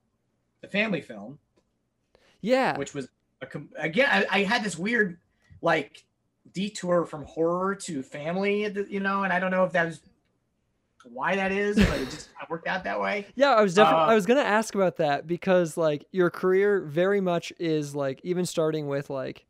the 0.61 0.67
family 0.67 0.99
film 1.01 1.39
Yeah. 2.41 2.77
which 2.77 2.93
was 2.93 3.07
a 3.41 3.47
again 3.77 4.07
I, 4.11 4.25
I 4.39 4.43
had 4.43 4.61
this 4.63 4.77
weird 4.77 5.19
like 5.61 6.03
detour 6.54 7.06
from 7.06 7.24
horror 7.26 7.76
to 7.76 8.02
family 8.04 8.64
you 8.89 9.00
know 9.00 9.24
and 9.24 9.32
i 9.34 9.39
don't 9.39 9.52
know 9.52 9.64
if 9.64 9.72
that 9.72 9.86
was 9.86 10.02
why 11.12 11.36
that 11.36 11.52
is 11.52 11.76
but 11.78 11.88
it 12.00 12.06
just 12.10 12.32
kind 12.34 12.43
of 12.43 12.50
worked 12.50 12.68
out 12.68 12.84
that 12.84 13.00
way 13.00 13.26
Yeah, 13.36 13.52
I 13.52 13.62
was 13.62 13.74
definitely. 13.74 14.04
Uh, 14.04 14.08
I 14.12 14.16
was 14.16 14.26
gonna 14.26 14.41
ask 14.41 14.76
about 14.76 14.97
that 14.97 15.26
because 15.28 15.78
like 15.78 16.06
your 16.12 16.30
career 16.30 16.82
very 16.82 17.22
much 17.22 17.54
is 17.58 17.95
like 17.95 18.20
even 18.24 18.45
starting 18.45 18.88
with 18.88 19.10
like, 19.10 19.45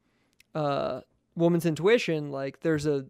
uh, 0.53 1.01
woman's 1.35 1.65
intuition. 1.65 2.31
Like 2.31 2.59
there's 2.59 2.85
a, 2.85 3.07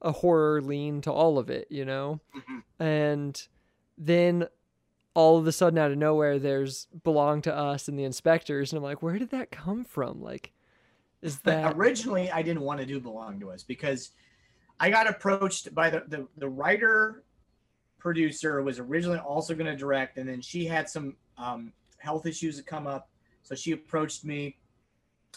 a 0.00 0.12
horror 0.12 0.62
lean 0.62 1.02
to 1.02 1.12
all 1.12 1.38
of 1.38 1.50
it, 1.50 1.66
you 1.70 1.84
know, 1.84 2.20
Mhm. 2.34 2.62
and 2.80 3.48
then 3.98 4.48
all 5.14 5.36
of 5.38 5.46
a 5.46 5.52
sudden 5.52 5.78
out 5.78 5.90
of 5.92 5.98
nowhere 5.98 6.38
there's 6.38 6.86
belong 7.04 7.42
to 7.42 7.54
us 7.54 7.86
and 7.86 7.96
the 7.98 8.02
inspectors 8.04 8.72
and 8.72 8.78
i'm 8.78 8.82
like 8.82 9.00
where 9.02 9.16
did 9.16 9.30
that 9.30 9.50
come 9.52 9.84
from 9.84 10.20
like 10.20 10.50
is 11.24 11.40
that 11.40 11.74
originally 11.76 12.30
i 12.30 12.42
didn't 12.42 12.62
want 12.62 12.78
to 12.78 12.86
do 12.86 13.00
belong 13.00 13.40
to 13.40 13.50
us 13.50 13.62
because 13.62 14.10
i 14.78 14.88
got 14.90 15.08
approached 15.08 15.74
by 15.74 15.90
the 15.90 16.04
the, 16.08 16.28
the 16.36 16.48
writer 16.48 17.24
producer 18.04 18.62
was 18.62 18.78
originally 18.78 19.18
also 19.18 19.54
going 19.54 19.66
to 19.66 19.74
direct 19.74 20.18
and 20.18 20.28
then 20.28 20.38
she 20.38 20.66
had 20.66 20.86
some 20.90 21.16
um, 21.38 21.72
health 21.96 22.26
issues 22.26 22.58
that 22.58 22.66
come 22.66 22.86
up. 22.86 23.08
So 23.42 23.54
she 23.54 23.72
approached 23.72 24.26
me 24.26 24.58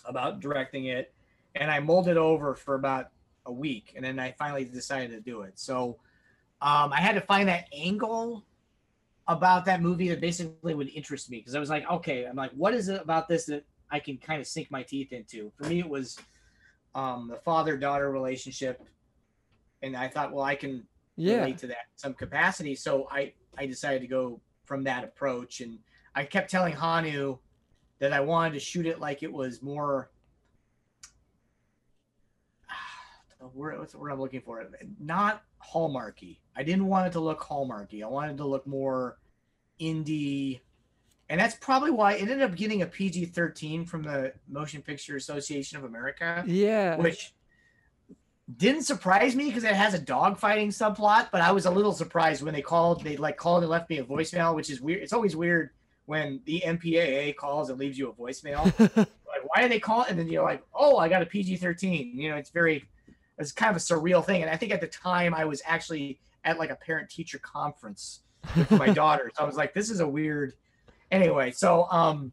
about 0.05 0.41
directing 0.41 0.85
it 0.85 1.13
and 1.55 1.71
i 1.71 1.79
molded 1.79 2.17
over 2.17 2.53
for 2.53 2.75
about 2.75 3.07
a 3.47 3.51
week 3.51 3.93
and 3.95 4.05
then 4.05 4.19
i 4.19 4.31
finally 4.37 4.65
decided 4.65 5.11
to 5.11 5.21
do 5.21 5.41
it. 5.41 5.57
So 5.57 5.97
um, 6.61 6.91
i 6.91 6.99
had 6.99 7.15
to 7.15 7.21
find 7.21 7.47
that 7.47 7.67
angle 7.73 8.43
about 9.29 9.63
that 9.65 9.81
movie 9.81 10.09
that 10.09 10.19
basically 10.19 10.75
would 10.75 10.89
interest 10.89 11.29
me 11.31 11.37
because 11.37 11.55
i 11.55 11.59
was 11.59 11.69
like 11.69 11.89
okay 11.89 12.25
i'm 12.25 12.35
like 12.35 12.51
what 12.51 12.73
is 12.73 12.87
it 12.87 13.01
about 13.01 13.27
this 13.27 13.45
that 13.45 13.65
i 13.91 13.99
can 13.99 14.17
kind 14.17 14.41
of 14.41 14.47
sink 14.47 14.69
my 14.71 14.83
teeth 14.83 15.11
into 15.11 15.51
for 15.57 15.65
me 15.67 15.79
it 15.79 15.89
was 15.89 16.17
um, 16.95 17.27
the 17.27 17.37
father 17.37 17.77
daughter 17.77 18.09
relationship 18.11 18.81
and 19.83 19.95
i 19.95 20.07
thought 20.07 20.33
well 20.33 20.43
i 20.43 20.55
can 20.55 20.83
yeah 21.17 21.39
relate 21.39 21.57
to 21.57 21.67
that 21.67 21.87
in 21.91 21.97
some 21.97 22.13
capacity. 22.13 22.75
So 22.75 23.07
I 23.11 23.33
I 23.57 23.65
decided 23.65 24.01
to 24.01 24.07
go 24.07 24.39
from 24.63 24.83
that 24.85 25.03
approach, 25.03 25.59
and 25.59 25.79
I 26.15 26.23
kept 26.23 26.49
telling 26.49 26.73
Hanu 26.73 27.39
that 27.99 28.13
I 28.13 28.21
wanted 28.21 28.53
to 28.53 28.59
shoot 28.59 28.85
it 28.85 28.99
like 28.99 29.23
it 29.23 29.33
was 29.33 29.61
more. 29.61 30.11
What's 33.53 33.91
the 33.91 33.97
word 33.97 34.11
I'm 34.11 34.21
looking 34.21 34.41
for? 34.41 34.65
Not 34.99 35.43
hallmarky. 35.61 36.37
I 36.55 36.63
didn't 36.63 36.85
want 36.85 37.07
it 37.07 37.13
to 37.13 37.19
look 37.19 37.41
hallmarky. 37.41 38.03
I 38.03 38.07
wanted 38.07 38.37
to 38.37 38.45
look 38.45 38.65
more 38.67 39.17
indie, 39.81 40.61
and 41.29 41.39
that's 41.39 41.55
probably 41.55 41.91
why 41.91 42.13
it 42.13 42.21
ended 42.21 42.41
up 42.41 42.55
getting 42.55 42.81
a 42.81 42.85
PG-13 42.85 43.87
from 43.87 44.03
the 44.03 44.33
Motion 44.47 44.81
Picture 44.81 45.15
Association 45.15 45.77
of 45.77 45.83
America 45.83 46.43
yeah 46.47 46.95
which 46.97 47.33
didn't 48.55 48.83
surprise 48.83 49.35
me 49.35 49.45
because 49.45 49.65
it 49.65 49.75
has 49.75 49.93
a 49.93 49.99
dogfighting 49.99 50.67
subplot. 50.67 51.29
But 51.31 51.41
I 51.41 51.51
was 51.51 51.65
a 51.65 51.71
little 51.71 51.91
surprised 51.91 52.43
when 52.43 52.53
they 52.53 52.61
called. 52.61 53.03
They 53.03 53.17
like 53.17 53.35
called 53.35 53.63
and 53.63 53.69
left 53.69 53.89
me 53.89 53.97
a 53.97 54.03
voicemail, 54.03 54.55
which 54.55 54.69
is 54.69 54.79
weird. 54.79 55.03
It's 55.03 55.13
always 55.13 55.35
weird 55.35 55.71
when 56.05 56.39
the 56.45 56.63
MPAA 56.65 57.35
calls 57.35 57.69
and 57.69 57.77
leaves 57.77 57.97
you 57.97 58.09
a 58.09 58.13
voicemail. 58.13 58.63
like, 58.95 59.09
why 59.43 59.61
do 59.61 59.67
they 59.67 59.79
call? 59.79 60.05
And 60.07 60.17
then 60.17 60.29
you're 60.29 60.43
like, 60.43 60.63
oh, 60.73 60.97
I 60.97 61.09
got 61.09 61.21
a 61.21 61.25
PG 61.25 61.57
thirteen. 61.57 62.17
You 62.17 62.29
know, 62.29 62.37
it's 62.37 62.51
very, 62.51 62.85
it's 63.37 63.51
kind 63.51 63.69
of 63.69 63.75
a 63.75 63.79
surreal 63.79 64.25
thing. 64.25 64.41
And 64.41 64.49
I 64.49 64.55
think 64.55 64.71
at 64.71 64.79
the 64.79 64.87
time 64.87 65.33
I 65.33 65.43
was 65.43 65.61
actually 65.65 66.19
at 66.45 66.57
like 66.57 66.69
a 66.69 66.75
parent 66.75 67.09
teacher 67.09 67.39
conference 67.39 68.21
with 68.55 68.71
my 68.71 68.87
daughter, 68.93 69.29
so 69.35 69.43
I 69.43 69.45
was 69.45 69.57
like, 69.57 69.73
this 69.73 69.89
is 69.89 69.99
a 69.99 70.07
weird. 70.07 70.53
Anyway, 71.11 71.51
so 71.51 71.87
um, 71.89 72.31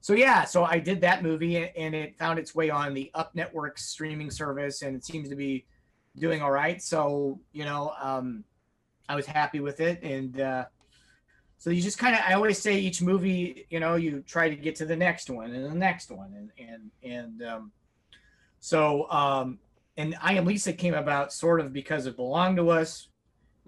so 0.00 0.14
yeah, 0.14 0.44
so 0.44 0.64
I 0.64 0.78
did 0.78 1.02
that 1.02 1.22
movie 1.22 1.56
and 1.56 1.94
it 1.94 2.16
found 2.16 2.38
its 2.38 2.54
way 2.54 2.70
on 2.70 2.94
the 2.94 3.10
Up 3.14 3.34
Network 3.34 3.78
streaming 3.78 4.30
service 4.30 4.82
and 4.82 4.96
it 4.96 5.04
seems 5.04 5.28
to 5.28 5.36
be 5.36 5.66
doing 6.16 6.40
all 6.40 6.50
right. 6.50 6.80
So, 6.80 7.40
you 7.52 7.64
know, 7.64 7.92
um, 8.00 8.44
I 9.08 9.16
was 9.16 9.26
happy 9.26 9.60
with 9.60 9.80
it. 9.80 10.02
And 10.02 10.40
uh, 10.40 10.64
so 11.58 11.70
you 11.70 11.82
just 11.82 11.98
kind 11.98 12.14
of, 12.14 12.22
I 12.26 12.34
always 12.34 12.58
say 12.58 12.78
each 12.78 13.02
movie, 13.02 13.66
you 13.70 13.80
know, 13.80 13.96
you 13.96 14.22
try 14.26 14.48
to 14.48 14.56
get 14.56 14.76
to 14.76 14.86
the 14.86 14.96
next 14.96 15.30
one 15.30 15.52
and 15.52 15.64
the 15.64 15.74
next 15.74 16.10
one. 16.10 16.32
And, 16.34 16.68
and, 16.68 16.90
and 17.02 17.42
um, 17.42 17.72
so, 18.60 19.10
um, 19.10 19.58
and 19.96 20.16
I 20.22 20.34
Am 20.34 20.44
Lisa 20.44 20.72
came 20.72 20.94
about 20.94 21.32
sort 21.32 21.60
of 21.60 21.72
because 21.72 22.06
it 22.06 22.16
belonged 22.16 22.56
to 22.58 22.70
us, 22.70 23.08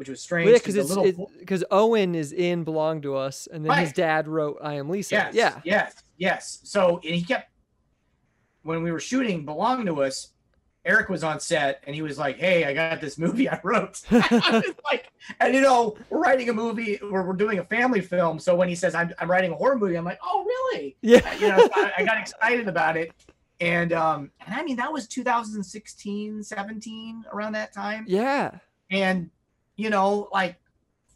which 0.00 0.08
was 0.08 0.22
strange. 0.22 0.46
Well, 0.46 0.54
yeah, 0.54 0.60
because 0.64 0.88
little 0.96 1.30
Owen 1.70 2.14
is 2.14 2.32
in 2.32 2.64
"Belong 2.64 3.02
to 3.02 3.16
Us," 3.16 3.46
and 3.52 3.66
then 3.66 3.76
his 3.76 3.92
dad 3.92 4.26
wrote 4.26 4.56
"I 4.62 4.76
Am 4.76 4.88
Lisa." 4.88 5.14
Yes. 5.14 5.34
Yeah, 5.34 5.60
Yes. 5.62 5.94
Yes. 6.16 6.60
So 6.64 7.00
he 7.02 7.22
kept 7.22 7.50
when 8.62 8.82
we 8.82 8.92
were 8.92 8.98
shooting 8.98 9.44
"Belong 9.44 9.84
to 9.84 10.00
Us," 10.00 10.28
Eric 10.86 11.10
was 11.10 11.22
on 11.22 11.38
set 11.38 11.84
and 11.86 11.94
he 11.94 12.00
was 12.00 12.16
like, 12.16 12.38
"Hey, 12.38 12.64
I 12.64 12.72
got 12.72 13.02
this 13.02 13.18
movie 13.18 13.46
I 13.50 13.60
wrote." 13.62 14.00
I 14.10 14.62
was 14.64 14.74
like, 14.90 15.12
and 15.38 15.54
you 15.54 15.60
know, 15.60 15.98
we're 16.08 16.20
writing 16.20 16.48
a 16.48 16.54
movie, 16.54 16.98
we're, 17.02 17.22
we're 17.22 17.34
doing 17.34 17.58
a 17.58 17.64
family 17.64 18.00
film. 18.00 18.38
So 18.38 18.56
when 18.56 18.70
he 18.70 18.74
says 18.74 18.94
I'm, 18.94 19.12
I'm 19.18 19.30
writing 19.30 19.52
a 19.52 19.54
horror 19.54 19.76
movie, 19.76 19.96
I'm 19.96 20.06
like, 20.06 20.20
"Oh, 20.24 20.46
really?" 20.46 20.96
yeah, 21.02 21.34
you 21.34 21.48
know, 21.48 21.68
I, 21.74 21.92
I 21.98 22.04
got 22.06 22.16
excited 22.16 22.68
about 22.68 22.96
it. 22.96 23.12
And 23.60 23.92
um, 23.92 24.30
and 24.46 24.54
I 24.54 24.62
mean 24.62 24.76
that 24.76 24.90
was 24.90 25.06
2016, 25.08 26.42
17, 26.42 27.24
around 27.30 27.52
that 27.52 27.74
time 27.74 28.06
yeah, 28.08 28.52
and 28.90 29.28
you 29.80 29.88
know 29.88 30.28
like 30.30 30.56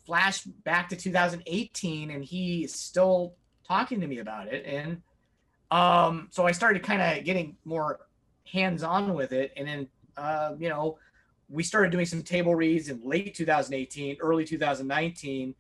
flash 0.07 0.43
back 0.43 0.89
to 0.89 0.97
2018 0.97 2.11
and 2.11 2.25
he 2.25 2.65
is 2.65 2.75
still 2.75 3.35
talking 3.67 4.01
to 4.01 4.07
me 4.07 4.19
about 4.19 4.49
it. 4.49 4.65
And 4.67 5.03
um 5.71 6.29
so 6.31 6.47
i 6.47 6.53
started 6.53 6.83
kind 6.83 7.01
of 7.01 7.25
getting 7.25 7.57
more 7.65 8.01
hands-on 8.51 9.15
with 9.15 9.33
it. 9.33 9.53
And 9.57 9.69
then 9.69 9.89
uh 10.17 10.55
you 10.59 10.69
know 10.69 10.99
we 11.49 11.63
started 11.63 11.93
doing 11.93 12.07
some 12.07 12.23
table 12.23 12.55
reads 12.55 12.89
in 12.89 13.01
late 13.05 13.35
2018 13.35 14.17
early 14.21 14.45
2019 14.45 15.55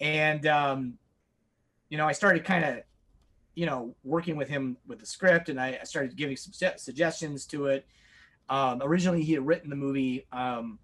and 0.00 0.46
um 0.46 0.94
you 1.88 1.98
know 1.98 2.06
i 2.06 2.12
started 2.12 2.44
kind 2.44 2.64
of 2.64 2.82
you 3.56 3.66
know 3.66 3.96
working 4.04 4.36
with 4.36 4.48
him 4.48 4.76
with 4.86 5.00
the 5.00 5.06
script 5.06 5.48
and 5.48 5.60
i, 5.60 5.78
I 5.80 5.84
started 5.84 6.14
giving 6.14 6.36
some 6.36 6.52
suggestions 6.76 7.46
to 7.46 7.66
it. 7.66 7.86
Um 8.48 8.80
originally 8.82 9.22
he 9.24 9.32
had 9.32 9.44
written 9.44 9.70
the 9.70 9.76
movie 9.76 10.26
um 10.30 10.78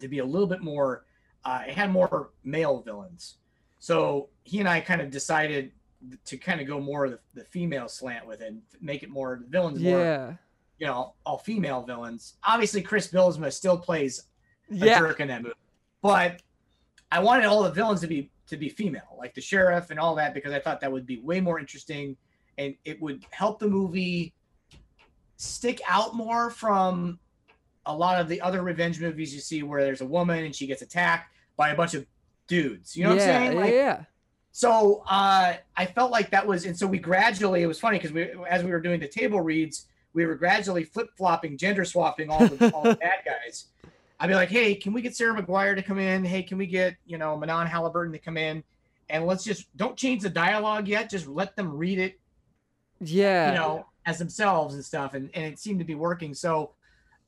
to 0.00 0.08
be 0.08 0.18
a 0.18 0.24
little 0.24 0.46
bit 0.46 0.62
more 0.62 1.04
uh, 1.44 1.62
it 1.68 1.74
had 1.74 1.90
more 1.90 2.30
male 2.42 2.80
villains. 2.80 3.36
So 3.78 4.30
he 4.44 4.60
and 4.60 4.68
i 4.68 4.80
kind 4.80 5.00
of 5.00 5.10
decided 5.10 5.72
to 6.24 6.36
kind 6.36 6.60
of 6.60 6.66
go 6.66 6.80
more 6.80 7.06
of 7.06 7.12
the, 7.12 7.18
the 7.34 7.44
female 7.44 7.88
slant 7.88 8.26
with 8.26 8.42
it 8.42 8.48
and 8.48 8.62
make 8.80 9.02
it 9.02 9.10
more 9.10 9.40
the 9.42 9.48
villains 9.48 9.80
more 9.80 9.98
yeah, 9.98 10.34
you 10.78 10.86
know 10.86 11.14
all 11.24 11.38
female 11.38 11.82
villains. 11.82 12.34
Obviously 12.44 12.82
Chris 12.82 13.08
Bylsma 13.08 13.52
still 13.52 13.78
plays 13.78 14.24
a 14.70 14.74
yeah. 14.74 14.98
jerk 14.98 15.20
in 15.20 15.28
that 15.28 15.42
movie 15.42 15.54
but 16.04 16.42
i 17.10 17.18
wanted 17.18 17.46
all 17.46 17.62
the 17.64 17.70
villains 17.70 18.00
to 18.00 18.06
be 18.06 18.30
to 18.46 18.56
be 18.56 18.68
female 18.68 19.16
like 19.18 19.34
the 19.34 19.40
sheriff 19.40 19.90
and 19.90 19.98
all 19.98 20.14
that 20.14 20.34
because 20.34 20.52
i 20.52 20.60
thought 20.60 20.80
that 20.80 20.92
would 20.92 21.06
be 21.06 21.18
way 21.20 21.40
more 21.40 21.58
interesting 21.58 22.16
and 22.58 22.74
it 22.84 23.00
would 23.00 23.24
help 23.30 23.58
the 23.58 23.66
movie 23.66 24.32
stick 25.36 25.80
out 25.88 26.14
more 26.14 26.50
from 26.50 27.18
a 27.86 27.94
lot 27.94 28.20
of 28.20 28.28
the 28.28 28.40
other 28.40 28.62
revenge 28.62 29.00
movies 29.00 29.34
you 29.34 29.40
see 29.40 29.62
where 29.62 29.82
there's 29.82 30.00
a 30.00 30.06
woman 30.06 30.44
and 30.44 30.54
she 30.54 30.66
gets 30.66 30.82
attacked 30.82 31.30
by 31.56 31.70
a 31.70 31.76
bunch 31.76 31.94
of 31.94 32.06
dudes 32.46 32.96
you 32.96 33.04
know 33.04 33.14
yeah, 33.14 33.14
what 33.14 33.22
i'm 33.22 33.46
saying 33.46 33.60
like, 33.60 33.72
yeah, 33.72 34.04
so 34.56 35.02
uh, 35.08 35.54
I 35.76 35.84
felt 35.84 36.12
like 36.12 36.30
that 36.30 36.46
was, 36.46 36.64
and 36.64 36.78
so 36.78 36.86
we 36.86 37.00
gradually. 37.00 37.64
It 37.64 37.66
was 37.66 37.80
funny 37.80 37.98
because 37.98 38.12
we, 38.12 38.30
as 38.48 38.62
we 38.62 38.70
were 38.70 38.78
doing 38.78 39.00
the 39.00 39.08
table 39.08 39.40
reads, 39.40 39.88
we 40.12 40.26
were 40.26 40.36
gradually 40.36 40.84
flip 40.84 41.08
flopping, 41.18 41.58
gender 41.58 41.84
swapping 41.84 42.30
all 42.30 42.46
the, 42.46 42.72
all 42.72 42.84
the 42.84 42.94
bad 42.94 43.24
guys. 43.24 43.66
I'd 44.20 44.28
be 44.28 44.34
like, 44.36 44.50
"Hey, 44.50 44.76
can 44.76 44.92
we 44.92 45.02
get 45.02 45.16
Sarah 45.16 45.42
McGuire 45.42 45.74
to 45.74 45.82
come 45.82 45.98
in? 45.98 46.24
Hey, 46.24 46.44
can 46.44 46.56
we 46.56 46.68
get 46.68 46.94
you 47.04 47.18
know 47.18 47.36
Manon 47.36 47.66
Halliburton 47.66 48.12
to 48.12 48.18
come 48.20 48.36
in? 48.36 48.62
And 49.10 49.26
let's 49.26 49.42
just 49.42 49.76
don't 49.76 49.96
change 49.96 50.22
the 50.22 50.30
dialogue 50.30 50.86
yet. 50.86 51.10
Just 51.10 51.26
let 51.26 51.56
them 51.56 51.76
read 51.76 51.98
it. 51.98 52.20
yeah. 53.00 53.48
You 53.48 53.54
know, 53.56 53.86
as 54.06 54.18
themselves 54.18 54.76
and 54.76 54.84
stuff, 54.84 55.14
and, 55.14 55.30
and 55.34 55.44
it 55.44 55.58
seemed 55.58 55.80
to 55.80 55.84
be 55.84 55.96
working. 55.96 56.32
So, 56.32 56.70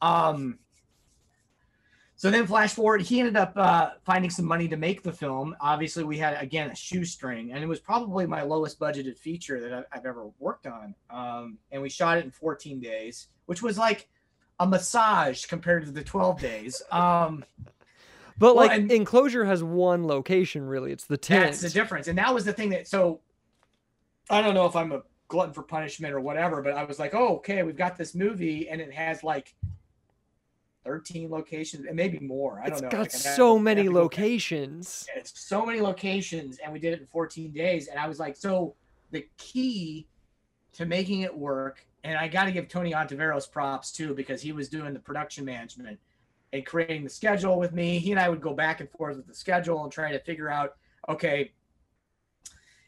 um, 0.00 0.58
so 2.16 2.30
then 2.30 2.46
flash 2.46 2.72
forward, 2.72 3.02
he 3.02 3.20
ended 3.20 3.36
up 3.36 3.52
uh, 3.56 3.90
finding 4.04 4.30
some 4.30 4.46
money 4.46 4.68
to 4.68 4.76
make 4.76 5.02
the 5.02 5.12
film. 5.12 5.54
Obviously, 5.60 6.02
we 6.02 6.16
had 6.16 6.40
again 6.42 6.70
a 6.70 6.74
shoestring, 6.74 7.52
and 7.52 7.62
it 7.62 7.66
was 7.66 7.78
probably 7.78 8.26
my 8.26 8.42
lowest 8.42 8.80
budgeted 8.80 9.18
feature 9.18 9.60
that 9.60 9.72
I've, 9.72 9.84
I've 9.92 10.06
ever 10.06 10.30
worked 10.38 10.66
on. 10.66 10.94
Um, 11.10 11.58
and 11.70 11.82
we 11.82 11.90
shot 11.90 12.16
it 12.16 12.24
in 12.24 12.30
14 12.30 12.80
days, 12.80 13.28
which 13.44 13.62
was 13.62 13.76
like 13.76 14.08
a 14.58 14.66
massage 14.66 15.44
compared 15.44 15.84
to 15.84 15.92
the 15.92 16.02
12 16.02 16.40
days. 16.40 16.80
Um, 16.90 17.44
but 18.38 18.56
well, 18.56 18.66
like 18.66 18.72
and- 18.72 18.90
enclosure 18.90 19.44
has 19.44 19.62
one 19.62 20.06
location 20.06 20.66
really. 20.66 20.92
It's 20.92 21.04
the 21.04 21.18
tent. 21.18 21.44
That's 21.44 21.60
the 21.60 21.70
difference. 21.70 22.08
And 22.08 22.18
that 22.18 22.32
was 22.32 22.44
the 22.44 22.52
thing 22.52 22.70
that 22.70 22.88
so 22.88 23.20
I 24.30 24.40
don't 24.42 24.54
know 24.54 24.66
if 24.66 24.76
I'm 24.76 24.92
a 24.92 25.02
glutton 25.28 25.52
for 25.52 25.62
punishment 25.62 26.14
or 26.14 26.20
whatever, 26.20 26.62
but 26.62 26.74
I 26.74 26.84
was 26.84 26.98
like, 26.98 27.14
oh, 27.14 27.36
okay, 27.36 27.62
we've 27.62 27.76
got 27.76 27.96
this 27.96 28.14
movie 28.14 28.68
and 28.68 28.80
it 28.80 28.92
has 28.92 29.22
like 29.22 29.54
13 30.86 31.30
locations 31.30 31.84
and 31.84 31.96
maybe 31.96 32.18
more. 32.20 32.60
I 32.64 32.68
It's 32.68 32.80
don't 32.80 32.92
know. 32.92 33.00
It's 33.02 33.22
got 33.22 33.28
Like, 33.28 33.34
so 33.36 33.58
many 33.58 33.80
I'd 33.80 33.84
have 33.84 33.86
to 33.86 33.92
go 33.92 33.98
back. 34.08 34.18
locations. 34.18 35.06
It's 35.16 35.38
so 35.38 35.66
many 35.66 35.80
locations 35.80 36.58
and 36.58 36.72
we 36.72 36.78
did 36.78 36.94
it 36.94 37.00
in 37.00 37.06
14 37.08 37.50
days. 37.52 37.88
And 37.88 37.98
I 37.98 38.06
was 38.08 38.18
like, 38.20 38.36
so 38.36 38.74
the 39.10 39.26
key 39.36 40.06
to 40.74 40.86
making 40.86 41.22
it 41.22 41.36
work, 41.36 41.84
and 42.04 42.16
I 42.16 42.28
got 42.28 42.44
to 42.44 42.52
give 42.52 42.68
Tony 42.68 42.92
Ontiveros 42.92 43.50
props 43.50 43.90
too, 43.90 44.14
because 44.14 44.40
he 44.40 44.52
was 44.52 44.68
doing 44.68 44.92
the 44.94 45.00
production 45.00 45.44
management 45.44 45.98
and 46.52 46.64
creating 46.64 47.02
the 47.02 47.10
schedule 47.10 47.58
with 47.58 47.72
me. 47.72 47.98
He 47.98 48.12
and 48.12 48.20
I 48.20 48.28
would 48.28 48.40
go 48.40 48.54
back 48.54 48.80
and 48.80 48.88
forth 48.90 49.16
with 49.16 49.26
the 49.26 49.34
schedule 49.34 49.82
and 49.82 49.92
try 49.92 50.12
to 50.12 50.20
figure 50.20 50.48
out, 50.48 50.76
okay, 51.08 51.50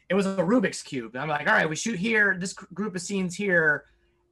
it 0.07 0.13
was 0.13 0.25
a 0.25 0.37
Rubik's 0.37 0.81
cube. 0.81 1.13
And 1.15 1.21
I'm 1.21 1.29
like, 1.29 1.47
all 1.47 1.53
right, 1.53 1.69
we 1.69 1.75
shoot 1.75 1.99
here, 1.99 2.35
this 2.39 2.53
group 2.53 2.95
of 2.95 3.01
scenes 3.01 3.35
here, 3.35 3.85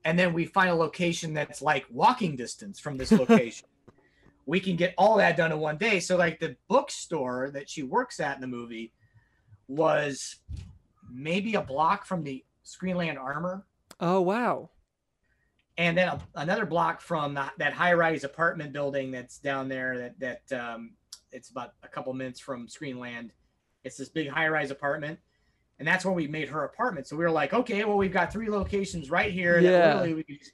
and 0.08 0.18
then 0.18 0.32
we 0.32 0.45
find 0.45 0.70
a 0.70 0.74
location 0.74 1.34
that's 1.34 1.62
like 1.62 1.86
walking 1.91 2.38
distance 2.38 2.80
from 2.80 2.95
this 2.95 3.12
location. 3.12 3.68
we 4.45 4.58
can 4.62 4.78
get 4.78 4.93
all 4.97 5.18
that 5.18 5.36
done 5.36 5.51
in 5.51 5.60
one 5.60 5.76
day. 5.76 5.99
So 5.99 6.16
like 6.16 6.39
the 6.39 6.55
bookstore 6.70 7.51
that 7.53 7.70
she 7.70 7.84
works 7.84 8.22
at 8.22 8.36
in 8.36 8.39
the 8.39 8.47
movie 8.47 8.93
was 9.68 10.38
maybe 11.12 11.55
a 11.55 11.62
block 11.62 12.05
from 12.05 12.24
the 12.24 12.45
Screenland 12.66 13.20
Armour 13.20 13.66
Oh 13.99 14.22
wow. 14.22 14.70
and 15.78 15.97
then 15.97 16.08
a, 16.08 16.22
another 16.36 16.66
block 16.66 17.01
from 17.01 17.34
that, 17.34 17.51
that 17.58 17.74
high-rise 17.74 18.24
apartment 18.24 18.72
building 18.72 19.12
that's 19.12 19.39
down 19.39 19.68
there 19.68 19.97
that 19.97 20.41
that 20.49 20.58
um, 20.58 20.91
it's 21.34 21.49
about 21.49 21.74
a 21.84 21.88
couple 21.89 22.14
minutes 22.14 22.39
from 22.39 22.68
Screenland. 22.68 23.32
It's 23.84 23.97
this 23.97 24.08
big 24.08 24.30
high-rise 24.30 24.72
apartment, 24.72 25.20
and 25.80 25.88
that's 25.88 26.04
where 26.06 26.14
we 26.14 26.28
made 26.28 26.50
her 26.50 26.64
apartment. 26.64 27.08
So 27.08 27.16
we 27.16 27.24
were 27.24 27.32
like, 27.32 27.54
okay, 27.54 27.84
well, 27.86 27.98
we've 27.98 28.12
got 28.14 28.32
three 28.32 28.50
locations 28.50 29.10
right 29.10 29.32
here 29.32 29.60
Yeah. 29.60 29.72
that 29.72 29.96
literally 29.96 30.14
we 30.16 30.24
could 30.24 30.40
just 30.40 30.54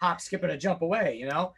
hop, 0.00 0.20
skip, 0.20 0.42
and 0.42 0.52
a 0.52 0.56
jump 0.56 0.82
away, 0.82 1.16
you 1.18 1.26
know, 1.26 1.52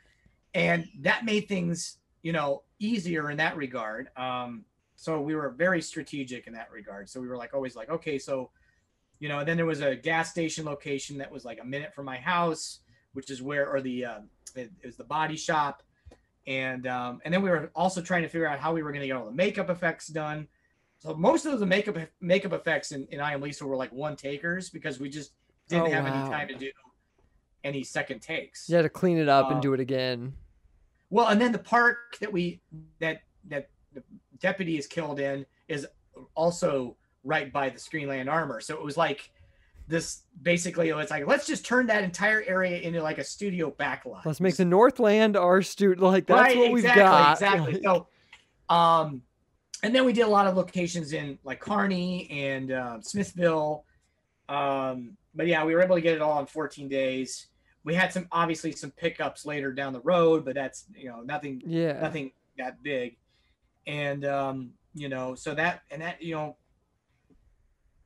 and 0.55 0.87
that 1.01 1.25
made 1.25 1.49
things, 1.49 1.99
you 2.23 2.33
know, 2.33 2.63
easier 2.79 3.31
in 3.31 3.37
that 3.37 3.57
regard. 3.57 4.09
Um, 4.17 4.65
so 4.97 5.21
we 5.21 5.35
were 5.35 5.51
very 5.51 5.81
strategic 5.81 6.47
in 6.47 6.53
that 6.55 6.71
regard. 6.73 7.09
So 7.09 7.21
we 7.21 7.29
were 7.29 7.37
like 7.37 7.55
always 7.55 7.77
like, 7.77 7.89
okay, 7.91 8.19
so 8.19 8.51
you 9.21 9.29
know, 9.29 9.41
and 9.41 9.49
then 9.49 9.57
there 9.57 9.67
was 9.67 9.81
a 9.81 9.97
gas 9.97 10.31
station 10.31 10.65
location 10.65 11.19
that 11.19 11.31
was 11.31 11.45
like 11.45 11.59
a 11.61 11.65
minute 11.65 11.93
from 11.93 12.05
my 12.05 12.19
house, 12.19 12.81
which 13.15 13.31
is 13.31 13.43
where, 13.43 13.69
or 13.69 13.81
the, 13.81 14.05
um, 14.05 14.29
it, 14.55 14.71
it 14.81 14.87
was 14.87 14.97
the 14.97 15.03
body 15.03 15.37
shop. 15.37 15.83
And, 16.47 16.87
um, 16.87 17.21
and 17.25 17.35
then 17.35 17.43
we 17.43 17.51
were 17.51 17.71
also 17.75 18.01
trying 18.01 18.23
to 18.23 18.29
figure 18.29 18.47
out 18.47 18.61
how 18.61 18.73
we 18.73 18.83
were 18.83 18.93
going 18.93 19.01
to 19.01 19.09
get 19.09 19.17
all 19.17 19.25
the 19.27 19.33
makeup 19.33 19.71
effects 19.71 20.07
done. 20.07 20.47
So 20.99 21.15
most 21.15 21.47
of 21.47 21.61
the 21.61 21.67
makeup, 21.67 21.97
makeup 22.21 22.53
effects 22.53 22.93
in, 22.93 23.07
in 23.11 23.21
I 23.21 23.33
Am 23.33 23.41
Lisa 23.41 23.65
were 23.67 23.77
like 23.77 23.93
one 23.93 24.17
takers 24.17 24.69
because 24.71 24.99
we 24.99 25.09
just 25.09 25.33
didn't 25.69 25.87
Oh, 25.89 25.91
have 25.91 26.05
wow. 26.05 26.23
any 26.23 26.31
time 26.31 26.49
to 26.49 26.55
do 26.55 26.71
any 27.65 27.85
second 27.85 28.21
takes. 28.21 28.69
You 28.69 28.77
had 28.77 28.83
to 28.83 28.89
clean 28.89 29.19
it 29.19 29.29
up 29.29 29.47
and 29.47 29.57
Um, 29.57 29.61
do 29.61 29.75
it 29.75 29.81
again. 29.81 30.35
Well, 31.11 31.29
and 31.29 31.41
then 31.41 31.53
the 31.53 31.59
park 31.59 32.19
that 32.21 32.33
we 32.33 32.61
that 32.99 33.23
that 33.47 33.71
the 33.95 34.03
deputy 34.41 34.77
is 34.77 34.87
killed 34.87 35.21
in 35.21 35.47
is 35.69 35.87
also 36.35 36.97
right 37.25 37.53
by 37.53 37.69
the 37.71 37.79
Screenland 37.79 38.31
Armour. 38.31 38.61
So 38.61 38.75
it 38.75 38.83
was 38.83 38.97
like 38.97 39.31
this 39.87 40.23
basically 40.43 40.89
it 40.91 40.95
was 40.95 41.11
like 41.11 41.27
let's 41.27 41.47
just 41.47 41.65
turn 41.65 41.87
that 41.87 42.05
entire 42.05 42.43
area 42.47 42.79
into 42.81 43.03
like 43.03 43.19
a 43.19 43.25
studio 43.25 43.71
backlot. 43.71 44.25
Let's 44.27 44.41
make 44.41 44.57
the 44.57 44.65
Northland 44.67 45.37
our 45.37 45.63
studio 45.63 46.07
Like 46.09 46.27
that's 46.27 46.41
right, 46.41 46.59
what 46.59 46.73
we've 46.73 46.85
exactly, 46.85 47.03
got. 47.03 47.33
Exactly. 47.33 47.73
Like, 47.75 47.83
So 47.85 48.09
um 48.75 49.23
and 49.83 49.95
then 49.95 50.05
we 50.05 50.12
did 50.12 50.22
a 50.22 50.29
lot 50.29 50.47
of 50.47 50.57
locations 50.57 51.12
in 51.12 51.39
like 51.45 51.61
Kearney 51.61 52.29
and 52.31 52.72
uh, 52.72 53.01
Smithville. 53.01 53.85
Um, 54.49 55.16
but 55.35 55.47
yeah, 55.47 55.64
we 55.64 55.74
were 55.74 55.83
able 55.83 55.97
to 55.97 56.01
get 56.01 56.14
it 56.14 56.22
all 56.22 56.41
in 56.41 56.47
14 56.47 56.89
days. 56.89 57.47
We 57.85 57.95
had 57.95 58.12
some 58.12 58.26
obviously 58.33 58.72
some 58.72 58.91
pickups 58.91 59.47
later 59.47 59.72
down 59.72 59.93
the 59.93 60.01
road, 60.01 60.45
but 60.45 60.55
that's 60.55 60.85
you 60.95 61.09
know 61.09 61.20
nothing 61.20 61.62
yeah. 61.64 62.01
nothing 62.01 62.33
that 62.59 62.83
big 62.83 63.16
and 63.89 64.24
um 64.26 64.70
you 64.95 65.09
know 65.09 65.35
so 65.35 65.55
that 65.55 65.83
and 65.91 66.03
that 66.03 66.22
you 66.22 66.35
know 66.35 66.57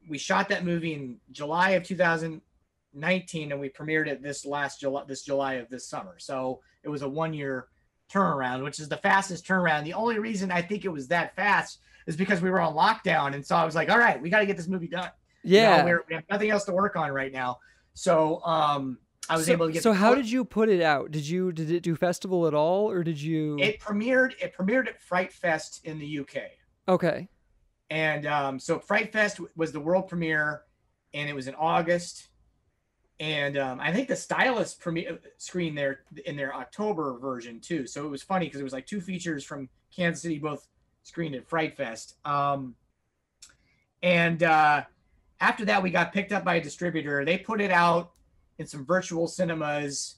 we 0.09 0.17
shot 0.17 0.49
that 0.49 0.65
movie 0.65 0.95
in 0.95 1.17
july 1.33 1.71
of 1.71 1.83
2019 1.83 3.53
and 3.53 3.61
we 3.61 3.69
premiered 3.69 4.07
it 4.07 4.23
this 4.23 4.47
last 4.47 4.81
july 4.81 5.03
this 5.07 5.23
july 5.23 5.55
of 5.55 5.69
this 5.69 5.89
summer 5.89 6.15
so 6.19 6.61
it 6.85 6.89
was 6.89 7.03
a 7.03 7.09
one 7.09 7.35
year 7.35 7.67
turnaround 8.13 8.63
which 8.63 8.79
is 8.79 8.89
the 8.89 8.97
fastest 8.97 9.47
turnaround 9.47 9.85
the 9.85 9.95
only 9.95 10.19
reason 10.19 10.51
i 10.53 10.61
think 10.61 10.85
it 10.85 10.89
was 10.89 11.09
that 11.09 11.35
fast 11.37 11.79
is 12.07 12.17
because 12.17 12.41
we 12.41 12.51
were 12.51 12.61
on 12.61 12.75
lockdown 12.75 13.35
and 13.35 13.45
so 13.45 13.57
i 13.57 13.65
was 13.65 13.75
like 13.75 13.91
all 13.91 13.99
right 13.99 14.21
we 14.21 14.29
got 14.31 14.41
to 14.41 14.47
get 14.47 14.57
this 14.57 14.69
movie 14.69 14.89
done 14.89 15.11
You 15.43 15.61
know, 15.61 15.63
Yeah. 15.63 15.85
we're, 15.85 16.05
have 16.11 16.25
nothing 16.31 16.51
else 16.51 16.65
to 16.65 16.73
work 16.73 16.97
on 16.97 17.11
right 17.11 17.33
now 17.33 17.59
so 17.95 18.43
um 18.45 18.99
i 19.29 19.37
was 19.37 19.47
so, 19.47 19.53
able 19.53 19.67
to 19.67 19.73
get 19.73 19.83
So 19.83 19.93
how 19.93 20.15
did 20.15 20.31
you 20.31 20.45
put 20.45 20.69
it 20.69 20.83
out? 20.83 21.11
Did 21.13 21.27
you 21.29 21.53
did 21.53 21.71
it 21.71 21.83
do 21.83 21.95
festival 21.95 22.47
at 22.47 22.55
all, 22.55 22.91
or 22.91 23.05
did 23.05 23.21
you? 23.21 23.59
it 23.59 23.79
premiered 23.81 24.33
it 24.41 24.55
premiered 24.57 24.89
at 24.89 25.01
fright 25.01 25.33
fest 25.33 25.81
in 25.85 25.99
the 25.99 26.19
uk 26.21 26.37
okay. 26.89 27.29
And 27.91 28.25
um, 28.27 28.59
so 28.59 28.79
Fright 28.79 29.13
Fest 29.13 29.39
was 29.55 29.71
the 29.71 29.79
world 29.81 30.09
premiere, 30.09 30.63
and 31.13 31.29
it 31.29 31.35
was 31.35 31.47
in 31.47 31.55
August. 31.57 32.29
And 33.23 33.57
um, 33.57 33.79
I 33.79 33.93
think 33.93 34.09
the 34.09 34.17
stylist 34.17 34.81
premiere 34.81 35.21
screen 35.39 35.77
there 35.77 36.01
in 36.27 36.37
their 36.37 36.53
October 36.53 37.17
version 37.21 37.61
too. 37.61 37.87
So 37.87 38.05
it 38.05 38.09
was 38.09 38.21
funny 38.21 38.47
because 38.47 38.61
it 38.61 38.65
was 38.65 38.73
like 38.73 38.85
two 38.85 39.01
features 39.01 39.45
from 39.45 39.69
Kansas 39.95 40.23
City, 40.23 40.41
both 40.41 40.67
screened 41.05 41.37
at 41.37 41.49
Fright 41.49 41.77
Fest. 41.77 42.17
Um, 42.25 42.75
and 44.03 44.43
uh, 44.43 44.83
after 45.41 45.65
that, 45.67 45.85
we 45.85 45.91
got 45.91 46.13
picked 46.13 46.33
up 46.33 46.45
by 46.45 46.57
a 46.57 46.61
distributor. 46.61 47.25
They 47.25 47.39
put 47.39 47.61
it 47.61 47.71
out 47.71 48.11
in 48.59 48.67
some 48.67 48.85
virtual 48.85 49.29
cinemas 49.29 50.17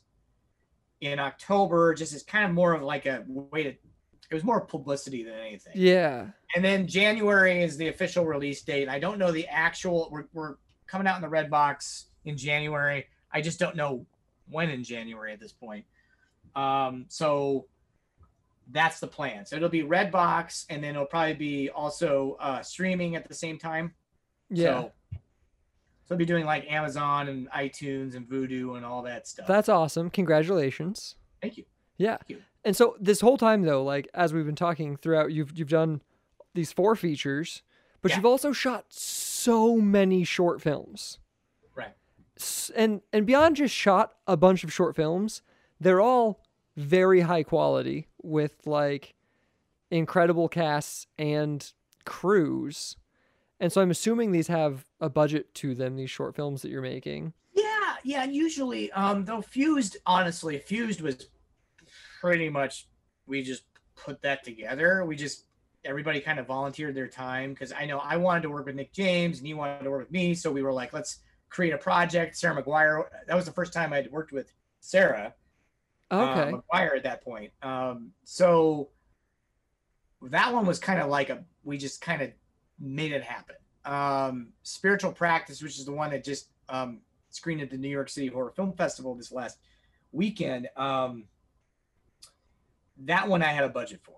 in 1.02 1.18
October, 1.18 1.92
just 1.92 2.14
as 2.14 2.22
kind 2.22 2.46
of 2.46 2.52
more 2.52 2.72
of 2.72 2.80
like 2.80 3.04
a 3.04 3.22
way 3.28 3.64
to. 3.64 3.68
It 3.68 4.32
was 4.32 4.44
more 4.44 4.62
publicity 4.62 5.22
than 5.22 5.34
anything. 5.34 5.74
Yeah. 5.76 6.28
And 6.56 6.64
then 6.64 6.86
January 6.86 7.62
is 7.62 7.76
the 7.76 7.88
official 7.88 8.24
release 8.24 8.62
date. 8.62 8.88
I 8.88 8.98
don't 8.98 9.18
know 9.18 9.30
the 9.30 9.46
actual. 9.48 10.08
We're, 10.10 10.24
we're 10.32 10.54
coming 10.86 11.06
out 11.06 11.16
in 11.16 11.22
the 11.22 11.28
Redbox 11.28 12.04
in 12.24 12.36
January. 12.36 13.06
I 13.32 13.40
just 13.40 13.58
don't 13.58 13.76
know 13.76 14.06
when 14.50 14.70
in 14.70 14.84
January 14.84 15.32
at 15.32 15.40
this 15.40 15.52
point. 15.52 15.84
Um, 16.54 17.06
so 17.08 17.66
that's 18.70 19.00
the 19.00 19.06
plan. 19.06 19.44
So 19.46 19.56
it'll 19.56 19.68
be 19.68 19.82
Redbox, 19.82 20.66
and 20.70 20.82
then 20.82 20.90
it'll 20.94 21.06
probably 21.06 21.34
be 21.34 21.70
also 21.70 22.36
uh, 22.40 22.62
streaming 22.62 23.16
at 23.16 23.28
the 23.28 23.34
same 23.34 23.58
time. 23.58 23.92
Yeah. 24.50 24.82
So, 24.82 24.92
so 26.06 26.14
I'll 26.14 26.18
be 26.18 26.24
doing 26.26 26.44
like 26.44 26.70
Amazon 26.70 27.28
and 27.28 27.50
iTunes 27.50 28.14
and 28.14 28.28
Vudu 28.28 28.76
and 28.76 28.84
all 28.84 29.02
that 29.02 29.26
stuff. 29.26 29.46
That's 29.46 29.68
awesome. 29.68 30.10
Congratulations. 30.10 31.16
Thank 31.42 31.56
you. 31.56 31.64
Yeah. 31.98 32.16
Thank 32.18 32.30
you. 32.30 32.38
And 32.64 32.74
so 32.76 32.96
this 33.00 33.20
whole 33.20 33.36
time 33.36 33.62
though, 33.62 33.82
like 33.84 34.08
as 34.14 34.32
we've 34.32 34.46
been 34.46 34.54
talking 34.54 34.96
throughout, 34.96 35.32
you've 35.32 35.56
you've 35.58 35.68
done 35.68 36.00
these 36.54 36.72
four 36.72 36.94
features, 36.96 37.62
but 38.00 38.10
Yeah. 38.10 38.16
you've 38.18 38.26
also 38.26 38.52
shot 38.52 38.86
so 38.88 39.76
many 39.76 40.24
short 40.24 40.62
films. 40.62 41.18
And 42.74 43.00
and 43.12 43.26
beyond 43.26 43.56
just 43.56 43.74
shot 43.74 44.14
a 44.26 44.36
bunch 44.36 44.64
of 44.64 44.72
short 44.72 44.96
films, 44.96 45.42
they're 45.80 46.00
all 46.00 46.40
very 46.76 47.20
high 47.20 47.42
quality 47.42 48.08
with 48.22 48.66
like 48.66 49.14
incredible 49.90 50.48
casts 50.48 51.06
and 51.18 51.72
crews. 52.04 52.96
And 53.60 53.72
so 53.72 53.80
I'm 53.80 53.90
assuming 53.90 54.32
these 54.32 54.48
have 54.48 54.84
a 55.00 55.08
budget 55.08 55.54
to 55.54 55.74
them, 55.74 55.96
these 55.96 56.10
short 56.10 56.34
films 56.34 56.62
that 56.62 56.70
you're 56.70 56.82
making. 56.82 57.32
Yeah, 57.52 57.94
yeah. 58.02 58.24
Usually, 58.24 58.90
um, 58.92 59.24
though 59.24 59.40
Fused, 59.40 59.98
honestly, 60.04 60.58
Fused 60.58 61.00
was 61.00 61.28
pretty 62.20 62.48
much 62.48 62.88
we 63.26 63.42
just 63.42 63.62
put 63.94 64.20
that 64.22 64.42
together. 64.44 65.04
We 65.04 65.16
just 65.16 65.44
everybody 65.84 66.20
kind 66.20 66.38
of 66.38 66.46
volunteered 66.46 66.94
their 66.94 67.08
time 67.08 67.50
because 67.50 67.72
I 67.72 67.84
know 67.84 67.98
I 67.98 68.16
wanted 68.16 68.42
to 68.42 68.50
work 68.50 68.66
with 68.66 68.74
Nick 68.74 68.92
James 68.92 69.38
and 69.38 69.46
he 69.46 69.54
wanted 69.54 69.84
to 69.84 69.90
work 69.90 70.00
with 70.00 70.10
me, 70.10 70.34
so 70.34 70.50
we 70.50 70.62
were 70.62 70.72
like, 70.72 70.92
let's 70.92 71.18
create 71.54 71.72
a 71.72 71.78
project. 71.78 72.36
Sarah 72.36 72.60
McGuire. 72.60 73.04
That 73.28 73.36
was 73.36 73.44
the 73.46 73.52
first 73.52 73.72
time 73.72 73.92
I'd 73.92 74.10
worked 74.10 74.32
with 74.32 74.52
Sarah 74.80 75.32
Okay. 76.10 76.52
uh, 76.52 76.52
McGuire 76.52 76.96
at 76.96 77.04
that 77.04 77.22
point. 77.22 77.52
Um, 77.62 78.10
so 78.24 78.90
that 80.22 80.52
one 80.52 80.66
was 80.66 80.80
kind 80.80 81.00
of 81.00 81.08
like 81.08 81.30
a 81.30 81.44
we 81.62 81.78
just 81.78 82.00
kind 82.00 82.22
of 82.22 82.32
made 82.80 83.12
it 83.12 83.22
happen. 83.22 83.54
Um, 83.84 84.48
spiritual 84.64 85.12
practice, 85.12 85.62
which 85.62 85.78
is 85.78 85.84
the 85.84 85.92
one 85.92 86.10
that 86.10 86.24
just 86.24 86.48
um, 86.68 87.00
screened 87.30 87.60
at 87.60 87.70
the 87.70 87.78
New 87.78 87.88
York 87.88 88.08
City 88.08 88.26
Horror 88.26 88.50
Film 88.50 88.72
Festival 88.72 89.14
this 89.14 89.30
last 89.30 89.58
weekend. 90.10 90.68
Um, 90.76 91.24
that 93.04 93.28
one 93.28 93.42
I 93.42 93.52
had 93.52 93.64
a 93.64 93.68
budget 93.68 94.00
for. 94.02 94.16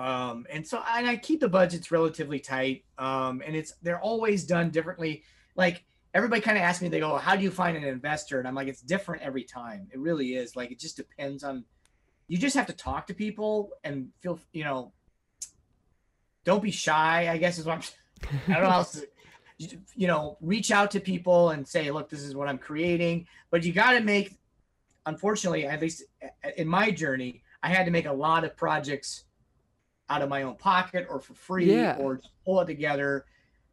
Um, 0.00 0.46
and 0.50 0.64
so 0.64 0.82
and 0.88 1.08
I 1.08 1.16
keep 1.16 1.40
the 1.40 1.48
budgets 1.48 1.90
relatively 1.90 2.38
tight. 2.38 2.84
Um, 2.96 3.42
and 3.44 3.56
it's 3.56 3.74
they're 3.82 4.00
always 4.00 4.44
done 4.44 4.70
differently. 4.70 5.24
Like 5.56 5.84
everybody 6.16 6.40
kind 6.40 6.56
of 6.56 6.62
asks 6.62 6.82
me, 6.82 6.88
they 6.88 6.98
go, 7.00 7.16
"How 7.16 7.36
do 7.36 7.42
you 7.42 7.50
find 7.50 7.76
an 7.76 7.84
investor?" 7.84 8.38
And 8.38 8.48
I'm 8.48 8.54
like, 8.54 8.68
"It's 8.68 8.80
different 8.80 9.22
every 9.22 9.44
time. 9.44 9.88
It 9.92 9.98
really 9.98 10.34
is. 10.34 10.56
Like 10.56 10.70
it 10.70 10.78
just 10.80 10.96
depends 10.96 11.44
on. 11.44 11.64
You 12.26 12.38
just 12.38 12.56
have 12.56 12.66
to 12.66 12.72
talk 12.72 13.06
to 13.08 13.14
people 13.14 13.70
and 13.84 14.08
feel, 14.20 14.40
you 14.52 14.64
know, 14.64 14.92
don't 16.44 16.62
be 16.62 16.70
shy. 16.70 17.28
I 17.28 17.36
guess 17.36 17.58
is 17.58 17.66
what 17.66 17.74
I'm. 17.74 18.30
I 18.48 18.54
don't 18.54 18.62
know 18.62 18.70
how 18.70 18.78
else. 18.78 18.92
To, 19.00 19.06
you 19.94 20.06
know, 20.06 20.36
reach 20.40 20.70
out 20.70 20.90
to 20.92 21.00
people 21.00 21.50
and 21.50 21.68
say, 21.68 21.90
"Look, 21.90 22.08
this 22.08 22.22
is 22.22 22.34
what 22.34 22.48
I'm 22.48 22.58
creating." 22.58 23.26
But 23.50 23.64
you 23.64 23.72
got 23.72 23.92
to 23.92 24.00
make. 24.00 24.38
Unfortunately, 25.04 25.66
at 25.66 25.80
least 25.80 26.02
in 26.56 26.66
my 26.66 26.90
journey, 26.90 27.42
I 27.62 27.68
had 27.68 27.84
to 27.84 27.92
make 27.92 28.06
a 28.06 28.12
lot 28.12 28.42
of 28.42 28.56
projects 28.56 29.24
out 30.08 30.22
of 30.22 30.28
my 30.28 30.42
own 30.42 30.56
pocket 30.56 31.06
or 31.10 31.20
for 31.20 31.34
free 31.34 31.72
Yeah. 31.74 31.96
or 31.98 32.16
just 32.16 32.30
pull 32.44 32.60
it 32.60 32.66
together 32.66 33.24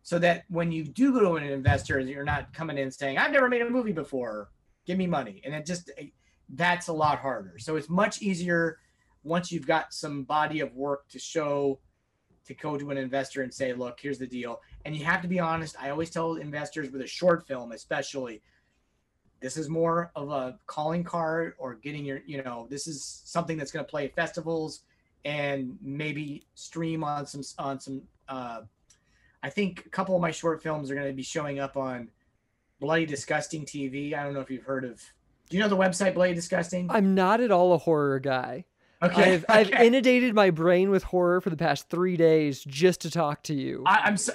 so 0.03 0.19
that 0.19 0.43
when 0.49 0.71
you 0.71 0.83
do 0.83 1.13
go 1.13 1.21
to 1.21 1.35
an 1.35 1.43
investor, 1.45 1.99
you're 1.99 2.25
not 2.25 2.53
coming 2.53 2.77
in 2.77 2.91
saying, 2.91 3.17
I've 3.17 3.31
never 3.31 3.47
made 3.47 3.61
a 3.61 3.69
movie 3.69 3.93
before, 3.93 4.49
give 4.85 4.97
me 4.97 5.07
money. 5.07 5.41
And 5.45 5.55
it 5.55 5.65
just, 5.65 5.89
that's 6.49 6.89
a 6.89 6.93
lot 6.93 7.19
harder. 7.19 7.57
So 7.57 7.77
it's 7.77 7.89
much 7.89 8.21
easier 8.21 8.79
once 9.23 9.51
you've 9.51 9.65
got 9.65 9.93
some 9.93 10.23
body 10.23 10.59
of 10.59 10.75
work 10.75 11.07
to 11.09 11.19
show 11.19 11.79
to 12.45 12.53
go 12.53 12.77
to 12.77 12.91
an 12.91 12.97
investor 12.97 13.41
and 13.41 13.53
say, 13.53 13.73
look, 13.73 13.97
here's 14.01 14.17
the 14.17 14.27
deal. 14.27 14.59
And 14.83 14.93
you 14.93 15.05
have 15.05 15.21
to 15.21 15.29
be 15.29 15.39
honest. 15.39 15.77
I 15.79 15.89
always 15.89 16.09
tell 16.09 16.35
investors 16.35 16.91
with 16.91 17.01
a 17.01 17.07
short 17.07 17.47
film, 17.47 17.71
especially, 17.71 18.41
this 19.39 19.55
is 19.55 19.69
more 19.69 20.11
of 20.15 20.29
a 20.29 20.59
calling 20.67 21.05
card 21.05 21.53
or 21.57 21.75
getting 21.75 22.03
your, 22.03 22.19
you 22.25 22.43
know, 22.43 22.67
this 22.69 22.87
is 22.87 23.21
something 23.25 23.57
that's 23.57 23.71
going 23.71 23.85
to 23.85 23.89
play 23.89 24.05
at 24.05 24.15
festivals 24.15 24.81
and 25.23 25.77
maybe 25.81 26.43
stream 26.55 27.03
on 27.03 27.25
some, 27.25 27.41
on 27.57 27.79
some, 27.79 28.01
uh, 28.27 28.61
I 29.43 29.49
think 29.49 29.83
a 29.85 29.89
couple 29.89 30.15
of 30.15 30.21
my 30.21 30.31
short 30.31 30.63
films 30.63 30.89
are 30.89 30.95
going 30.95 31.07
to 31.07 31.13
be 31.13 31.21
showing 31.21 31.59
up 31.59 31.75
on 31.75 32.07
Bloody 32.79 33.05
Disgusting 33.05 33.65
TV. 33.65 34.13
I 34.13 34.23
don't 34.23 34.33
know 34.33 34.39
if 34.39 34.49
you've 34.49 34.63
heard 34.63 34.85
of, 34.85 35.01
do 35.49 35.57
you 35.57 35.61
know 35.61 35.69
the 35.69 35.77
website 35.77 36.13
Bloody 36.13 36.33
Disgusting? 36.33 36.89
I'm 36.89 37.13
not 37.13 37.41
at 37.41 37.51
all 37.51 37.73
a 37.73 37.77
horror 37.77 38.19
guy. 38.19 38.65
Okay. 39.03 39.33
I've, 39.33 39.45
I've 39.49 39.69
inundated 39.69 40.33
my 40.33 40.49
brain 40.49 40.89
with 40.89 41.03
horror 41.03 41.41
for 41.41 41.49
the 41.49 41.57
past 41.57 41.89
three 41.89 42.15
days 42.15 42.63
just 42.63 43.01
to 43.01 43.11
talk 43.11 43.43
to 43.43 43.53
you. 43.53 43.83
I, 43.85 43.99
I'm 44.05 44.15
so, 44.15 44.31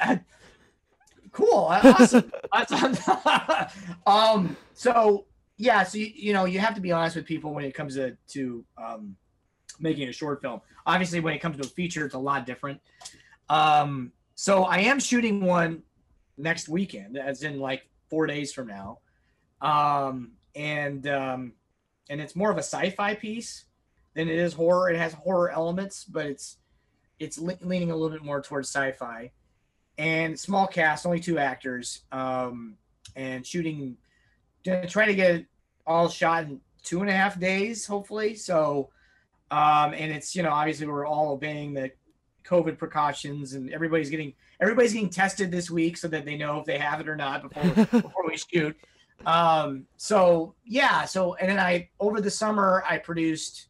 cool. 1.32 1.64
Awesome. 1.70 2.30
That's- 2.52 3.74
um. 4.06 4.56
So 4.74 5.24
yeah. 5.56 5.84
So 5.84 5.96
you, 5.96 6.12
you 6.14 6.32
know 6.34 6.44
you 6.44 6.58
have 6.58 6.74
to 6.74 6.82
be 6.82 6.92
honest 6.92 7.16
with 7.16 7.24
people 7.24 7.54
when 7.54 7.64
it 7.64 7.72
comes 7.72 7.94
to 7.94 8.14
to 8.28 8.62
um, 8.76 9.16
making 9.80 10.06
a 10.08 10.12
short 10.12 10.42
film. 10.42 10.60
Obviously, 10.84 11.20
when 11.20 11.32
it 11.32 11.38
comes 11.38 11.56
to 11.56 11.62
a 11.66 11.70
feature, 11.70 12.04
it's 12.04 12.14
a 12.14 12.18
lot 12.18 12.44
different. 12.44 12.78
Um. 13.48 14.12
So 14.40 14.62
I 14.62 14.78
am 14.82 15.00
shooting 15.00 15.40
one 15.40 15.82
next 16.36 16.68
weekend, 16.68 17.18
as 17.18 17.42
in 17.42 17.58
like 17.58 17.82
four 18.08 18.28
days 18.28 18.52
from 18.52 18.68
now. 18.68 19.00
Um. 19.60 20.32
And 20.54 21.06
um, 21.06 21.52
and 22.10 22.20
it's 22.20 22.34
more 22.34 22.50
of 22.50 22.56
a 22.56 22.62
sci-fi 22.62 23.14
piece 23.14 23.66
than 24.14 24.28
it 24.28 24.38
is 24.38 24.52
horror. 24.52 24.90
It 24.90 24.96
has 24.96 25.12
horror 25.12 25.50
elements, 25.50 26.04
but 26.04 26.26
it's 26.26 26.56
it's 27.20 27.38
le- 27.38 27.58
leaning 27.60 27.90
a 27.92 27.96
little 27.96 28.10
bit 28.16 28.24
more 28.24 28.40
towards 28.42 28.68
sci-fi 28.68 29.30
and 29.98 30.38
small 30.38 30.66
cast, 30.66 31.06
only 31.06 31.20
two 31.20 31.38
actors, 31.38 32.02
um, 32.10 32.76
and 33.14 33.46
shooting. 33.46 33.96
Gonna 34.64 34.88
try 34.88 35.06
to 35.06 35.14
get 35.14 35.34
it 35.34 35.46
all 35.86 36.08
shot 36.08 36.44
in 36.44 36.60
two 36.82 37.02
and 37.02 37.10
a 37.10 37.12
half 37.12 37.38
days, 37.38 37.86
hopefully. 37.86 38.34
So, 38.34 38.90
um, 39.50 39.94
and 39.94 40.10
it's 40.12 40.34
you 40.34 40.42
know 40.42 40.50
obviously 40.50 40.88
we're 40.88 41.06
all 41.06 41.32
obeying 41.32 41.74
the 41.74 41.92
COVID 42.48 42.78
precautions, 42.78 43.52
and 43.54 43.70
everybody's 43.72 44.10
getting 44.10 44.32
everybody's 44.60 44.92
getting 44.92 45.10
tested 45.10 45.50
this 45.50 45.70
week 45.70 45.96
so 45.96 46.08
that 46.08 46.24
they 46.24 46.36
know 46.36 46.58
if 46.60 46.64
they 46.64 46.78
have 46.78 47.00
it 47.00 47.08
or 47.08 47.16
not 47.16 47.42
before 47.42 47.84
before 48.02 48.24
we 48.26 48.36
shoot. 48.36 48.76
Um, 49.26 49.84
so 49.96 50.54
yeah, 50.64 51.04
so 51.04 51.34
and 51.34 51.48
then 51.50 51.58
I 51.58 51.90
over 52.00 52.20
the 52.20 52.30
summer 52.30 52.82
I 52.88 52.98
produced 52.98 53.68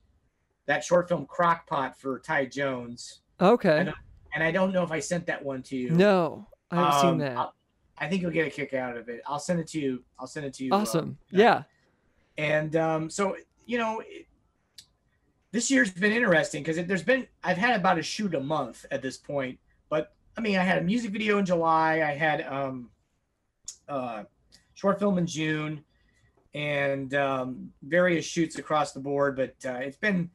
that 0.66 0.84
short 0.84 1.08
film 1.08 1.26
Crockpot 1.26 1.96
for 1.96 2.20
Ty 2.20 2.46
Jones, 2.46 3.20
okay. 3.40 3.84
know- 3.84 3.92
and 4.34 4.44
I 4.44 4.50
don't 4.52 4.72
know 4.72 4.82
if 4.82 4.90
I 4.92 5.00
sent 5.00 5.26
that 5.26 5.42
one 5.42 5.62
to 5.64 5.76
you. 5.76 5.90
No, 5.90 6.46
I 6.70 6.76
haven't 6.76 6.92
Um, 6.92 7.00
seen 7.00 7.18
that. 7.18 7.36
I'll- 7.36 7.54
I 8.00 8.08
think 8.08 8.22
you'll 8.22 8.30
get 8.30 8.46
a 8.46 8.50
kick 8.50 8.74
out 8.74 8.96
of 8.96 9.08
it. 9.08 9.22
I'll 9.26 9.40
send 9.40 9.58
it 9.58 9.66
to 9.68 9.80
you. 9.80 10.04
I'll 10.20 10.28
send 10.28 10.46
it 10.46 10.54
to 10.54 10.64
you. 10.64 10.72
um, 10.72 10.82
Awesome. 10.82 11.18
Yeah. 11.32 11.64
and 12.36 12.76
um, 12.76 13.10
so 13.10 13.34
you 13.66 13.76
know, 13.76 14.00
it, 14.06 14.27
this 15.52 15.70
year's 15.70 15.90
been 15.90 16.12
interesting 16.12 16.62
because 16.62 16.84
there's 16.86 17.02
been 17.02 17.26
I've 17.42 17.56
had 17.56 17.78
about 17.78 17.98
a 17.98 18.02
shoot 18.02 18.34
a 18.34 18.40
month 18.40 18.84
at 18.90 19.02
this 19.02 19.16
point. 19.16 19.58
But 19.88 20.12
I 20.36 20.40
mean, 20.40 20.56
I 20.58 20.62
had 20.62 20.78
a 20.78 20.82
music 20.82 21.10
video 21.10 21.38
in 21.38 21.46
July. 21.46 22.02
I 22.02 22.14
had 22.14 22.42
um, 22.46 22.90
uh, 23.88 24.24
short 24.74 24.98
film 24.98 25.18
in 25.18 25.26
June, 25.26 25.82
and 26.54 27.14
um, 27.14 27.72
various 27.82 28.24
shoots 28.24 28.58
across 28.58 28.92
the 28.92 29.00
board. 29.00 29.36
But 29.36 29.54
uh, 29.64 29.78
it's 29.78 29.96
been, 29.96 30.30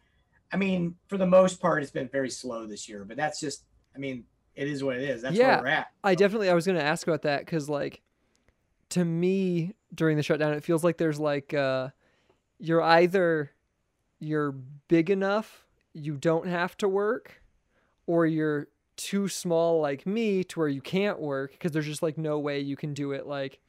I 0.52 0.58
mean, 0.58 0.96
for 1.08 1.18
the 1.18 1.28
most 1.28 1.62
part, 1.62 1.84
it's 1.84 1.92
been 1.92 2.10
very 2.10 2.30
slow 2.30 2.66
this 2.66 2.90
year. 2.90 3.06
But 3.06 3.18
that's 3.18 3.40
just, 3.40 3.64
I 3.96 4.00
mean, 4.00 4.26
it 4.56 4.68
is 4.68 4.84
what 4.84 4.98
it 4.98 5.04
is. 5.04 5.22
That's 5.22 5.36
Yeah. 5.36 5.56
where 5.56 5.62
we're 5.62 5.68
at. 5.68 5.88
I 6.04 6.16
definitely 6.16 6.50
I 6.50 6.54
was 6.54 6.66
going 6.66 6.78
to 6.78 6.84
ask 6.84 7.08
about 7.08 7.22
that 7.24 7.46
cuz 7.48 7.70
like 7.70 8.02
to 8.90 9.04
me 9.06 9.74
during 9.96 10.18
the 10.18 10.24
shutdown 10.24 10.54
it 10.54 10.64
feels 10.64 10.84
like 10.84 10.98
there's 10.98 11.20
like 11.20 11.54
uh 11.54 11.90
you're 12.60 12.82
either 12.82 13.50
you're 14.24 14.52
big 14.88 15.10
enough 15.10 15.66
you 15.94 16.18
don't 16.18 16.48
have 16.48 16.76
to 16.78 16.88
work 16.88 17.42
or 18.08 18.26
you're 18.26 18.68
too 18.96 19.28
small 19.28 19.82
like 19.82 20.06
me 20.06 20.44
to 20.44 20.60
where 20.60 20.68
you 20.68 20.82
can't 20.82 21.20
work 21.20 21.52
because 21.52 21.72
there's 21.72 21.86
just 21.86 22.04
like 22.04 22.18
no 22.18 22.40
way 22.40 22.60
you 22.60 22.76
can 22.76 22.94
do 22.94 23.12
it 23.12 23.26
like 23.26 23.60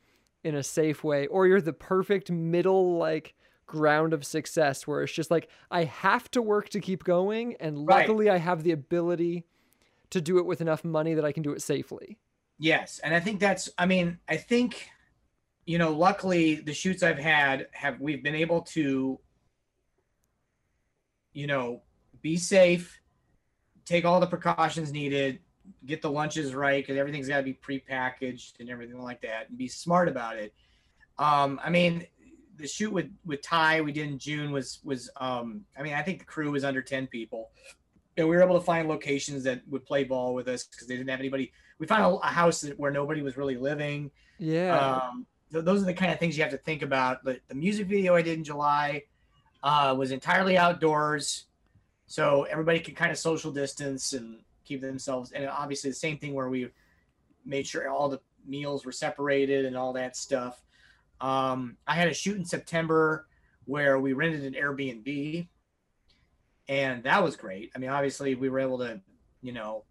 in 0.43 0.55
a 0.55 0.63
safe 0.63 1.03
way 1.03 1.27
or 1.29 1.47
you're 1.47 1.61
the 1.61 1.73
perfect 1.73 2.31
middle 2.31 2.99
like 2.99 3.35
ground 3.67 4.13
of 4.13 4.25
success 4.27 4.87
where 4.87 5.03
it's 5.03 5.13
just 5.13 5.31
like 5.31 5.49
I 5.71 5.85
have 5.85 6.31
to 6.33 6.43
work 6.43 6.69
to 6.71 6.81
keep 6.81 7.05
going 7.05 7.57
and 7.61 7.87
Right. 7.87 8.09
luckily 8.09 8.29
I 8.29 8.37
have 8.37 8.63
the 8.63 8.73
ability 8.73 9.47
to 10.11 10.21
do 10.21 10.39
it 10.39 10.47
with 10.47 10.61
enough 10.61 10.85
money 10.85 11.15
that 11.15 11.25
I 11.25 11.33
can 11.33 11.43
do 11.43 11.53
it 11.53 11.63
safely. 11.63 12.19
Yes, 12.59 13.01
and 13.03 13.15
I 13.15 13.21
think 13.21 13.41
that's. 13.41 13.69
I 13.79 13.87
mean, 13.87 14.19
I 14.29 14.37
think, 14.37 14.89
you 15.67 15.79
know, 15.79 15.91
luckily 15.91 16.57
the 16.57 16.73
shoots 16.73 17.03
I've 17.03 17.19
had 17.19 17.69
have 17.73 18.01
we've 18.01 18.23
been 18.23 18.35
able 18.37 18.63
to, 18.63 19.19
you 21.35 21.47
know, 21.47 21.83
be 22.23 22.37
safe, 22.37 22.99
take 23.85 24.05
all 24.05 24.21
the 24.21 24.27
precautions 24.27 24.93
needed, 24.93 25.41
get 25.85 26.01
the 26.01 26.11
lunches 26.11 26.55
right 26.55 26.83
because 26.83 26.99
everything's 26.99 27.29
got 27.29 27.39
to 27.39 27.43
be 27.43 27.55
prepackaged 27.55 28.61
and 28.61 28.71
everything 28.71 29.03
like 29.03 29.21
that, 29.21 29.51
and 29.51 29.59
be 29.59 29.69
smart 29.69 30.09
about 30.09 30.37
it. 30.37 30.55
Um, 31.19 31.61
I 31.63 31.69
mean, 31.69 32.07
the 32.57 32.67
shoot 32.67 32.93
with 32.93 33.11
with 33.27 33.43
Ty 33.43 33.83
we 33.83 33.93
did 33.93 34.09
in 34.09 34.19
June 34.19 34.53
was 34.53 34.81
was. 34.85 35.11
Um, 35.21 35.65
I 35.79 35.83
mean, 35.83 35.95
I 35.95 36.03
think 36.03 36.21
the 36.21 36.25
crew 36.25 36.51
was 36.51 36.65
under 36.65 36.81
ten 36.81 37.07
people. 37.07 37.51
And 38.17 38.29
we 38.29 38.37
were 38.37 38.43
able 38.43 38.59
to 38.59 38.65
find 38.65 38.89
locations 38.89 39.43
that 39.43 39.67
would 39.69 39.85
play 39.85 40.05
ball 40.05 40.35
with 40.35 40.47
us 40.47 40.63
because 40.63 40.87
they 40.87 40.97
didn't 40.97 41.11
have 41.11 41.19
anybody 41.19 41.53
we 41.79 41.87
found 41.87 42.05
a, 42.05 42.17
a 42.19 42.27
house 42.29 42.61
that, 42.61 42.79
where 42.79 42.93
nobody 42.93 43.23
was 43.23 43.37
really 43.37 43.57
living. 43.57 44.11
Yeah. 44.39 44.79
Um, 44.79 45.27
th- 45.53 45.65
those 45.65 45.83
are 45.83 45.87
the 45.87 45.95
kind 45.95 46.13
of 46.13 46.19
things 46.19 46.37
you 46.37 46.43
have 46.43 46.53
to 46.53 46.59
think 46.59 46.83
about. 46.83 47.25
But 47.25 47.41
the 47.49 47.55
music 47.55 47.89
video 47.89 48.15
I 48.15 48.23
did 48.23 48.39
in 48.39 48.45
July 48.45 49.03
uh, 49.65 49.95
was 49.97 50.13
entirely 50.13 50.57
outdoors, 50.59 51.47
so 52.07 52.45
everybody 52.45 52.79
could 52.79 52.95
kind 52.95 53.11
of 53.11 53.19
social 53.19 53.51
distance 53.51 54.13
and 54.13 54.37
keep 54.65 54.83
themselves. 54.83 55.33
And 55.33 55.49
obviously, 55.49 55.91
the 55.91 55.97
same 55.97 56.19
thing 56.19 56.35
where 56.35 56.51
we 56.51 56.69
made 57.47 57.67
sure 57.67 57.89
all 57.89 58.11
the 58.11 58.21
meals 58.47 58.85
were 58.85 58.93
separated 58.93 59.65
and 59.65 59.77
all 59.77 59.95
that 59.95 60.17
stuff. 60.17 60.63
Um, 61.21 61.79
I 61.87 61.95
had 61.95 62.09
a 62.09 62.15
shoot 62.15 62.37
in 62.37 62.45
September 62.45 63.27
where 63.65 63.99
we 63.99 64.13
rented 64.13 64.45
an 64.45 64.53
Airbnb, 64.53 65.49
and 66.69 67.03
that 67.05 67.25
was 67.25 67.35
great. 67.35 67.73
I 67.75 67.79
mean, 67.79 67.89
obviously, 67.89 68.35
we 68.35 68.51
were 68.51 68.61
able 68.61 68.79
to, 68.79 69.01
you 69.41 69.53
know, 69.53 69.85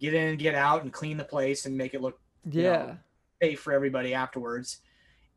get 0.00 0.14
in 0.14 0.28
and 0.28 0.38
get 0.38 0.54
out 0.54 0.82
and 0.82 0.90
clean 0.90 1.18
the 1.18 1.24
place 1.24 1.66
and 1.66 1.76
make 1.76 1.92
it 1.92 2.00
look 2.00 2.18
yeah. 2.50 2.72
know, 2.72 2.96
safe 3.42 3.60
for 3.60 3.74
everybody 3.74 4.14
afterwards. 4.14 4.80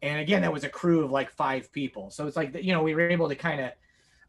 And 0.01 0.19
again, 0.19 0.41
that 0.43 0.53
was 0.53 0.63
a 0.63 0.69
crew 0.69 1.03
of 1.03 1.11
like 1.11 1.31
five 1.31 1.71
people. 1.71 2.11
So 2.11 2.27
it's 2.27 2.37
like, 2.37 2.55
you 2.63 2.73
know, 2.73 2.83
we 2.83 2.93
were 2.93 3.09
able 3.09 3.27
to 3.29 3.35
kind 3.35 3.61
of, 3.61 3.71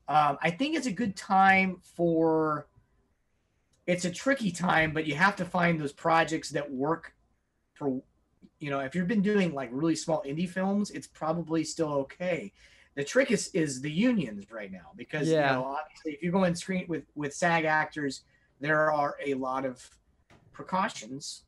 um, 0.09 0.39
I 0.43 0.51
think 0.51 0.77
it's 0.77 0.87
a 0.87 0.93
good 0.93 1.15
time 1.15 1.81
for, 1.83 2.67
it's 3.87 4.05
a 4.05 4.11
tricky 4.11 4.51
time, 4.51 4.93
but 4.93 5.07
you 5.07 5.15
have 5.15 5.37
to 5.37 5.45
find 5.45 5.81
those 5.81 5.93
projects 5.93 6.51
that 6.51 6.71
work 6.71 7.15
for, 7.75 8.01
you 8.59 8.71
know, 8.71 8.81
if 8.81 8.95
you've 8.95 9.09
been 9.09 9.23
doing 9.23 9.53
like 9.53 9.69
really 9.73 9.97
small 9.97 10.23
indie 10.27 10.49
films, 10.49 10.91
it's 10.91 11.07
probably 11.07 11.65
still 11.65 11.93
okay. 11.93 12.53
The 12.95 13.05
trick 13.05 13.31
is, 13.31 13.49
is 13.55 13.81
the 13.81 13.91
unions 13.91 14.51
right 14.51 14.73
now, 14.73 14.91
because, 14.97 15.29
Yeah. 15.29 15.51
you 15.51 15.61
know, 15.61 15.65
obviously 15.67 16.13
if 16.13 16.23
you 16.23 16.33
go 16.33 16.45
and 16.45 16.57
screen 16.59 16.87
with, 16.89 17.05
with 17.15 17.35
SAG 17.35 17.65
actors, 17.67 18.23
there 18.61 18.91
are 18.91 19.17
a 19.25 19.35
lot 19.35 19.65
of 19.67 19.89
precautions 20.53 21.45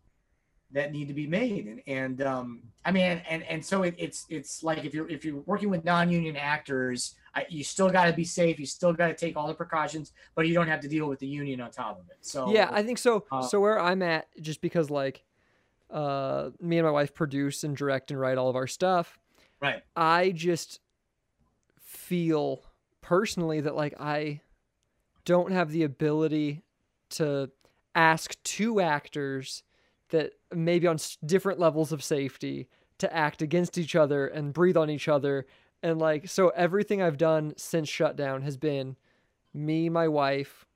that 0.73 0.93
need 0.93 1.09
to 1.09 1.15
be 1.15 1.27
made. 1.27 1.67
And 1.67 1.83
and 1.87 2.23
um 2.23 2.63
i 2.85 2.91
mean 2.91 3.21
and 3.29 3.43
and 3.45 3.65
so 3.65 3.83
it, 3.83 3.95
it's 3.99 4.27
it's 4.29 4.63
like 4.63 4.85
if 4.85 4.95
you're 4.95 5.09
if 5.11 5.25
you're 5.25 5.41
working 5.47 5.71
with 5.71 5.85
non-union 5.85 6.37
actors 6.37 7.15
I, 7.33 7.47
you 7.49 7.63
still 7.63 7.89
got 7.89 8.07
to 8.07 8.13
be 8.13 8.25
safe. 8.25 8.59
You 8.59 8.67
still 8.67 8.93
got 8.93 9.07
to 9.07 9.15
take 9.15 9.37
all 9.37 9.47
the 9.47 9.55
precautions 9.55 10.13
but 10.35 10.49
you 10.49 10.55
don't 10.55 10.67
have 10.67 10.81
to 10.81 10.89
deal 10.89 11.07
with 11.07 11.21
the 11.21 11.29
union 11.29 11.61
on 11.61 11.71
top 11.71 12.01
of 12.01 12.09
it. 12.11 12.17
So 12.21 12.53
yeah 12.53 12.69
i 12.73 12.83
think 12.83 12.99
so 12.99 13.25
uh, 13.31 13.43
so 13.43 13.61
where 13.61 13.81
i'm 13.81 14.03
at 14.03 14.27
just 14.41 14.61
because 14.61 14.91
like 14.91 15.25
uh 15.91 16.51
me 16.61 16.79
and 16.79 16.87
my 16.87 16.93
wife 16.93 17.15
produce 17.15 17.65
and 17.65 17.77
direct 17.77 18.11
and 18.11 18.21
write 18.21 18.39
all 18.39 18.49
of 18.49 18.57
our 18.57 18.67
stuff 18.67 19.19
right. 19.61 19.83
I 19.97 20.31
just 20.31 20.81
feel 21.81 22.63
personally 23.01 23.61
that 23.61 23.75
like 23.75 23.95
i 24.01 24.41
don't 25.25 25.53
have 25.53 25.71
the 25.71 25.83
ability 25.83 26.63
to 27.11 27.51
ask 27.95 28.41
two 28.43 28.81
actors 28.81 29.63
that 30.11 30.33
maybe 30.55 30.87
on 30.87 30.99
different 31.25 31.59
levels 31.59 31.93
of 31.93 32.03
safety 32.03 32.69
to 32.99 33.15
act 33.15 33.43
against 33.43 33.79
each 33.79 33.97
other 33.97 34.27
and 34.27 34.53
breathe 34.53 34.77
on 34.77 34.91
each 34.91 35.09
other. 35.09 35.47
And 35.83 35.99
like 35.99 36.29
so 36.29 36.51
everything 36.51 37.01
i've 37.01 37.17
done 37.17 37.55
since 37.57 37.89
shutdown 37.89 38.43
has 38.43 38.59
been 38.59 38.97
me 39.55 39.89
my 39.89 40.09
wife 40.09 40.67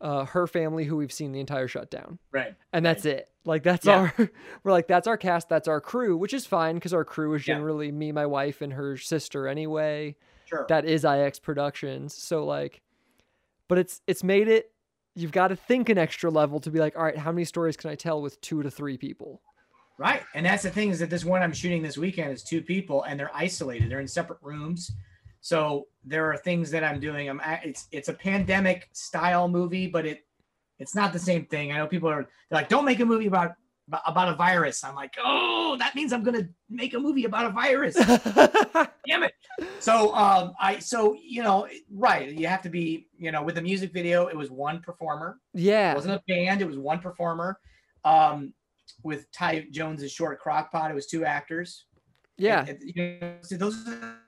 uh, 0.00 0.24
her 0.26 0.46
family 0.46 0.84
who 0.84 0.96
we've 0.96 1.12
seen 1.12 1.32
the 1.32 1.40
entire 1.40 1.66
shutdown. 1.66 2.18
Right. 2.30 2.54
And 2.72 2.84
that's 2.84 3.04
right. 3.04 3.16
it. 3.16 3.30
Like 3.44 3.62
that's 3.62 3.86
yeah. 3.86 4.10
our 4.18 4.30
we're 4.62 4.72
like 4.72 4.86
that's 4.86 5.06
our 5.06 5.16
cast 5.16 5.48
that's 5.48 5.68
our 5.68 5.80
crew 5.80 6.16
which 6.16 6.34
is 6.34 6.46
fine 6.46 6.74
because 6.74 6.92
our 6.94 7.04
crew 7.04 7.34
is 7.34 7.42
generally 7.42 7.86
yeah. 7.86 7.92
me 7.92 8.12
my 8.12 8.26
wife 8.26 8.60
and 8.62 8.72
her 8.72 8.96
sister 8.96 9.48
anyway. 9.48 10.16
Sure. 10.44 10.66
That 10.68 10.84
is 10.84 11.04
ix 11.04 11.38
productions. 11.38 12.14
So 12.14 12.44
like 12.44 12.80
but 13.66 13.78
it's 13.78 14.00
it's 14.06 14.22
made 14.22 14.48
it 14.48 14.72
you've 15.18 15.32
got 15.32 15.48
to 15.48 15.56
think 15.56 15.88
an 15.88 15.98
extra 15.98 16.30
level 16.30 16.60
to 16.60 16.70
be 16.70 16.78
like, 16.78 16.96
all 16.96 17.02
right, 17.02 17.16
how 17.16 17.32
many 17.32 17.44
stories 17.44 17.76
can 17.76 17.90
I 17.90 17.94
tell 17.94 18.22
with 18.22 18.40
two 18.40 18.62
to 18.62 18.70
three 18.70 18.96
people? 18.96 19.42
Right. 19.98 20.22
And 20.34 20.46
that's 20.46 20.62
the 20.62 20.70
thing 20.70 20.90
is 20.90 21.00
that 21.00 21.10
this 21.10 21.24
one 21.24 21.42
I'm 21.42 21.52
shooting 21.52 21.82
this 21.82 21.98
weekend 21.98 22.30
is 22.32 22.44
two 22.44 22.62
people 22.62 23.02
and 23.02 23.18
they're 23.18 23.34
isolated. 23.34 23.90
They're 23.90 24.00
in 24.00 24.06
separate 24.06 24.38
rooms. 24.42 24.92
So 25.40 25.88
there 26.04 26.30
are 26.30 26.36
things 26.36 26.70
that 26.70 26.84
I'm 26.84 27.00
doing. 27.00 27.28
I'm 27.28 27.40
it's 27.64 27.88
it's 27.90 28.08
a 28.08 28.12
pandemic 28.12 28.88
style 28.92 29.48
movie, 29.48 29.88
but 29.88 30.06
it 30.06 30.24
it's 30.78 30.94
not 30.94 31.12
the 31.12 31.18
same 31.18 31.46
thing. 31.46 31.72
I 31.72 31.78
know 31.78 31.88
people 31.88 32.08
are 32.08 32.28
like, 32.52 32.68
don't 32.68 32.84
make 32.84 33.00
a 33.00 33.04
movie 33.04 33.26
about 33.26 33.54
about 34.06 34.28
a 34.28 34.34
virus. 34.34 34.84
I'm 34.84 34.94
like, 34.94 35.14
oh, 35.22 35.76
that 35.78 35.94
means 35.94 36.12
I'm 36.12 36.22
gonna 36.22 36.48
make 36.68 36.94
a 36.94 36.98
movie 36.98 37.24
about 37.24 37.46
a 37.46 37.50
virus. 37.50 37.94
Damn 39.06 39.22
it. 39.24 39.32
So 39.80 40.14
um 40.14 40.52
I 40.60 40.78
so 40.78 41.16
you 41.20 41.42
know, 41.42 41.66
right. 41.90 42.30
You 42.30 42.46
have 42.46 42.62
to 42.62 42.68
be, 42.68 43.08
you 43.18 43.32
know, 43.32 43.42
with 43.42 43.54
the 43.56 43.62
music 43.62 43.92
video, 43.92 44.26
it 44.26 44.36
was 44.36 44.50
one 44.50 44.80
performer. 44.80 45.38
Yeah. 45.54 45.92
It 45.92 45.96
wasn't 45.96 46.14
a 46.14 46.22
band, 46.28 46.62
it 46.62 46.66
was 46.66 46.78
one 46.78 47.00
performer. 47.00 47.58
Um 48.04 48.52
with 49.02 49.30
Ty 49.32 49.66
Jones's 49.70 50.12
short 50.12 50.40
crockpot, 50.42 50.90
it 50.90 50.94
was 50.94 51.06
two 51.06 51.24
actors. 51.24 51.86
Yeah. 52.36 52.66
You 52.80 53.18
know, 53.20 53.34
so 53.42 53.56
those 53.56 53.86
are 53.88 54.18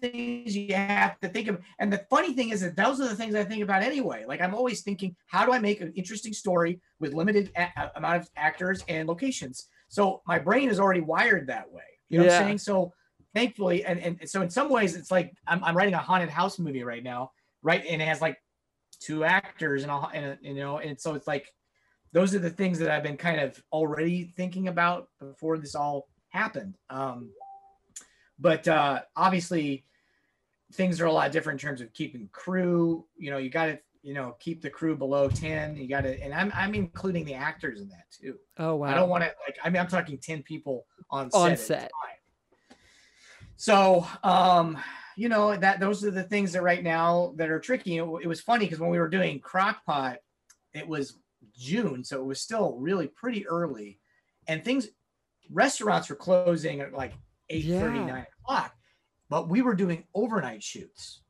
things 0.00 0.56
you 0.56 0.74
have 0.74 1.18
to 1.20 1.28
think 1.28 1.48
of. 1.48 1.58
And 1.78 1.92
the 1.92 2.04
funny 2.10 2.32
thing 2.32 2.50
is 2.50 2.60
that 2.60 2.76
those 2.76 3.00
are 3.00 3.08
the 3.08 3.16
things 3.16 3.34
I 3.34 3.44
think 3.44 3.62
about 3.62 3.82
anyway. 3.82 4.24
Like 4.26 4.40
I'm 4.40 4.54
always 4.54 4.82
thinking, 4.82 5.16
how 5.26 5.44
do 5.44 5.52
I 5.52 5.58
make 5.58 5.80
an 5.80 5.92
interesting 5.94 6.32
story 6.32 6.80
with 6.98 7.14
limited 7.14 7.50
a- 7.56 7.90
amount 7.96 8.22
of 8.22 8.30
actors 8.36 8.84
and 8.88 9.08
locations? 9.08 9.68
So 9.88 10.22
my 10.26 10.38
brain 10.38 10.68
is 10.68 10.78
already 10.78 11.00
wired 11.00 11.48
that 11.48 11.70
way. 11.70 11.82
You 12.08 12.18
know 12.18 12.24
yeah. 12.24 12.32
what 12.32 12.40
I'm 12.40 12.46
saying? 12.46 12.58
So 12.58 12.92
thankfully, 13.34 13.84
and, 13.84 13.98
and 14.00 14.28
so 14.28 14.42
in 14.42 14.50
some 14.50 14.68
ways, 14.68 14.96
it's 14.96 15.10
like 15.10 15.32
I'm, 15.46 15.62
I'm 15.64 15.76
writing 15.76 15.94
a 15.94 15.98
haunted 15.98 16.30
house 16.30 16.58
movie 16.58 16.84
right 16.84 17.02
now, 17.02 17.32
right? 17.62 17.84
And 17.88 18.00
it 18.00 18.06
has 18.06 18.20
like 18.20 18.38
two 19.00 19.24
actors 19.24 19.82
and, 19.82 19.90
all, 19.90 20.10
and 20.12 20.38
you 20.42 20.54
know, 20.54 20.78
and 20.78 21.00
so 21.00 21.14
it's 21.14 21.26
like 21.26 21.52
those 22.12 22.34
are 22.34 22.40
the 22.40 22.50
things 22.50 22.78
that 22.80 22.90
I've 22.90 23.02
been 23.02 23.16
kind 23.16 23.40
of 23.40 23.60
already 23.72 24.32
thinking 24.36 24.68
about 24.68 25.08
before 25.20 25.58
this 25.58 25.74
all 25.74 26.08
happened. 26.30 26.76
Um, 26.88 27.30
but 28.40 28.66
uh, 28.66 29.02
obviously, 29.16 29.84
things 30.72 31.00
are 31.00 31.06
a 31.06 31.12
lot 31.12 31.32
different 31.32 31.62
in 31.62 31.68
terms 31.68 31.80
of 31.80 31.92
keeping 31.92 32.28
crew. 32.32 33.06
You 33.16 33.30
know, 33.30 33.38
you 33.38 33.50
got 33.50 33.66
to 33.66 33.78
you 34.02 34.14
know 34.14 34.36
keep 34.40 34.62
the 34.62 34.70
crew 34.70 34.96
below 34.96 35.28
10 35.28 35.76
you 35.76 35.86
got 35.86 36.02
to 36.02 36.22
and 36.22 36.32
i'm 36.32 36.50
i'm 36.54 36.74
including 36.74 37.24
the 37.24 37.34
actors 37.34 37.80
in 37.80 37.88
that 37.88 38.04
too. 38.10 38.36
Oh 38.58 38.76
wow. 38.76 38.88
I 38.88 38.94
don't 38.94 39.08
want 39.08 39.24
to 39.24 39.32
like 39.46 39.58
i 39.62 39.68
mean 39.68 39.80
i'm 39.80 39.88
talking 39.88 40.18
10 40.18 40.42
people 40.42 40.86
on 41.10 41.30
set 41.30 41.38
on 41.38 41.56
set. 41.56 41.90
so 43.56 44.06
um 44.22 44.78
you 45.16 45.28
know 45.28 45.54
that 45.54 45.80
those 45.80 46.02
are 46.04 46.10
the 46.10 46.22
things 46.22 46.52
that 46.52 46.62
right 46.62 46.82
now 46.82 47.34
that 47.36 47.50
are 47.50 47.60
tricky. 47.60 47.98
It, 47.98 48.08
it 48.22 48.26
was 48.26 48.40
funny 48.40 48.64
because 48.64 48.80
when 48.80 48.90
we 48.90 48.98
were 48.98 49.08
doing 49.08 49.40
crockpot 49.40 50.16
it 50.72 50.88
was 50.88 51.18
june 51.54 52.02
so 52.04 52.20
it 52.20 52.24
was 52.24 52.40
still 52.40 52.76
really 52.78 53.08
pretty 53.08 53.46
early. 53.46 54.00
And 54.46 54.64
things 54.64 54.88
restaurants 55.50 56.08
were 56.08 56.16
closing 56.16 56.80
at 56.80 56.94
like 56.94 57.12
8 57.50 57.64
yeah. 57.64 57.88
9 57.88 58.26
o'clock. 58.44 58.72
But 59.28 59.48
we 59.48 59.62
were 59.62 59.74
doing 59.74 60.04
overnight 60.14 60.62
shoots. 60.62 61.20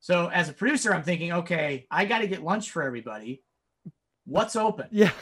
So 0.00 0.28
as 0.28 0.48
a 0.48 0.52
producer, 0.52 0.94
I'm 0.94 1.02
thinking, 1.02 1.32
okay, 1.32 1.86
I 1.90 2.04
got 2.04 2.18
to 2.18 2.26
get 2.26 2.42
lunch 2.42 2.70
for 2.70 2.82
everybody. 2.82 3.42
What's 4.26 4.54
open? 4.54 4.88
Yeah. 4.90 5.12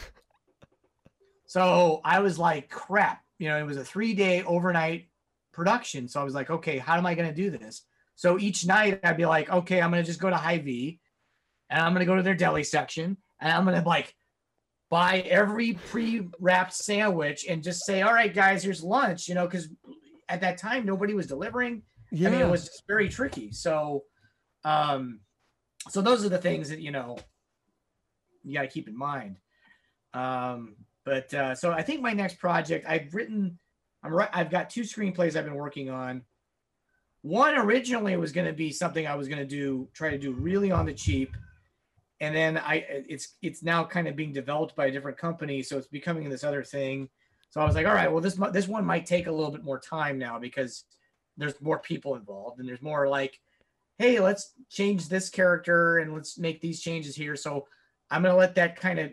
So 1.45 2.01
I 2.03 2.19
was 2.19 2.37
like, 2.39 2.69
crap. 2.69 3.21
You 3.39 3.49
know, 3.49 3.57
it 3.57 3.65
was 3.65 3.77
a 3.77 3.83
three 3.83 4.13
day 4.13 4.43
overnight 4.43 5.09
production. 5.53 6.07
So 6.07 6.19
I 6.19 6.23
was 6.23 6.33
like, 6.33 6.49
okay, 6.49 6.79
how 6.79 6.97
am 6.97 7.05
I 7.05 7.15
going 7.15 7.29
to 7.29 7.35
do 7.35 7.49
this? 7.49 7.83
So 8.15 8.39
each 8.39 8.65
night 8.65 8.99
I'd 9.03 9.17
be 9.17 9.25
like, 9.25 9.49
okay, 9.49 9.81
I'm 9.81 9.91
going 9.91 10.03
to 10.03 10.07
just 10.07 10.19
go 10.19 10.29
to 10.29 10.35
Hy-Vee 10.35 10.99
and 11.69 11.81
I'm 11.81 11.93
going 11.93 12.05
to 12.05 12.11
go 12.11 12.15
to 12.15 12.23
their 12.23 12.35
deli 12.35 12.63
section 12.63 13.17
and 13.39 13.51
I'm 13.51 13.65
going 13.65 13.81
to 13.81 13.87
like 13.87 14.13
buy 14.89 15.19
every 15.21 15.73
pre-wrapped 15.73 16.73
sandwich 16.73 17.45
and 17.47 17.63
just 17.63 17.85
say, 17.85 18.01
all 18.01 18.13
right, 18.13 18.33
guys, 18.33 18.63
here's 18.63 18.83
lunch, 18.83 19.27
you 19.27 19.35
know, 19.35 19.45
because 19.45 19.67
at 20.29 20.41
that 20.41 20.57
time 20.57 20.85
nobody 20.85 21.13
was 21.13 21.27
delivering. 21.27 21.83
Yeah. 22.11 22.29
I 22.29 22.31
mean, 22.31 22.41
it 22.41 22.49
was 22.49 22.65
just 22.65 22.83
very 22.87 23.09
tricky. 23.09 23.51
So, 23.51 24.03
um, 24.63 25.19
so 25.89 26.01
those 26.01 26.23
are 26.25 26.29
the 26.29 26.37
things 26.37 26.69
that 26.69 26.79
you 26.79 26.91
know 26.91 27.17
you 28.43 28.53
got 28.53 28.61
to 28.61 28.67
keep 28.67 28.87
in 28.87 28.97
mind. 28.97 29.37
Um, 30.13 30.75
but 31.05 31.33
uh, 31.33 31.55
so 31.55 31.71
I 31.71 31.81
think 31.81 32.01
my 32.01 32.13
next 32.13 32.39
project 32.39 32.85
I've 32.87 33.13
written, 33.13 33.59
I'm 34.03 34.13
right. 34.13 34.29
I've 34.31 34.51
got 34.51 34.69
two 34.69 34.81
screenplays 34.81 35.35
I've 35.35 35.45
been 35.45 35.55
working 35.55 35.89
on. 35.89 36.23
One 37.21 37.55
originally 37.55 38.17
was 38.17 38.31
going 38.33 38.47
to 38.47 38.53
be 38.53 38.71
something 38.71 39.07
I 39.07 39.15
was 39.15 39.27
going 39.29 39.39
to 39.39 39.45
do, 39.45 39.87
try 39.93 40.09
to 40.09 40.17
do 40.17 40.33
really 40.33 40.71
on 40.71 40.85
the 40.85 40.93
cheap 40.93 41.35
and 42.23 42.33
then 42.33 42.57
I 42.57 42.85
it's 42.87 43.35
it's 43.41 43.63
now 43.63 43.83
kind 43.83 44.07
of 44.07 44.15
being 44.15 44.31
developed 44.31 44.77
by 44.77 44.85
a 44.85 44.91
different 44.91 45.17
company, 45.17 45.61
so 45.61 45.77
it's 45.77 45.87
becoming 45.87 46.29
this 46.29 46.45
other 46.45 46.63
thing. 46.63 47.09
So 47.53 47.61
I 47.61 47.65
was 47.65 47.75
like, 47.75 47.85
all 47.85 47.93
right, 47.93 48.11
well 48.11 48.19
this 48.19 48.33
this 48.51 48.67
one 48.67 48.83
might 48.83 49.05
take 49.05 49.27
a 49.27 49.31
little 49.31 49.51
bit 49.51 49.63
more 49.63 49.77
time 49.77 50.17
now 50.17 50.39
because 50.39 50.85
there's 51.37 51.61
more 51.61 51.77
people 51.77 52.15
involved 52.15 52.59
and 52.59 52.67
there's 52.67 52.81
more 52.81 53.07
like, 53.07 53.39
hey, 53.99 54.19
let's 54.19 54.53
change 54.71 55.07
this 55.07 55.29
character 55.29 55.99
and 55.99 56.15
let's 56.15 56.39
make 56.39 56.61
these 56.61 56.81
changes 56.81 57.15
here. 57.15 57.35
So 57.35 57.67
I'm 58.09 58.23
gonna 58.23 58.35
let 58.35 58.55
that 58.55 58.75
kind 58.75 58.97
of 58.97 59.11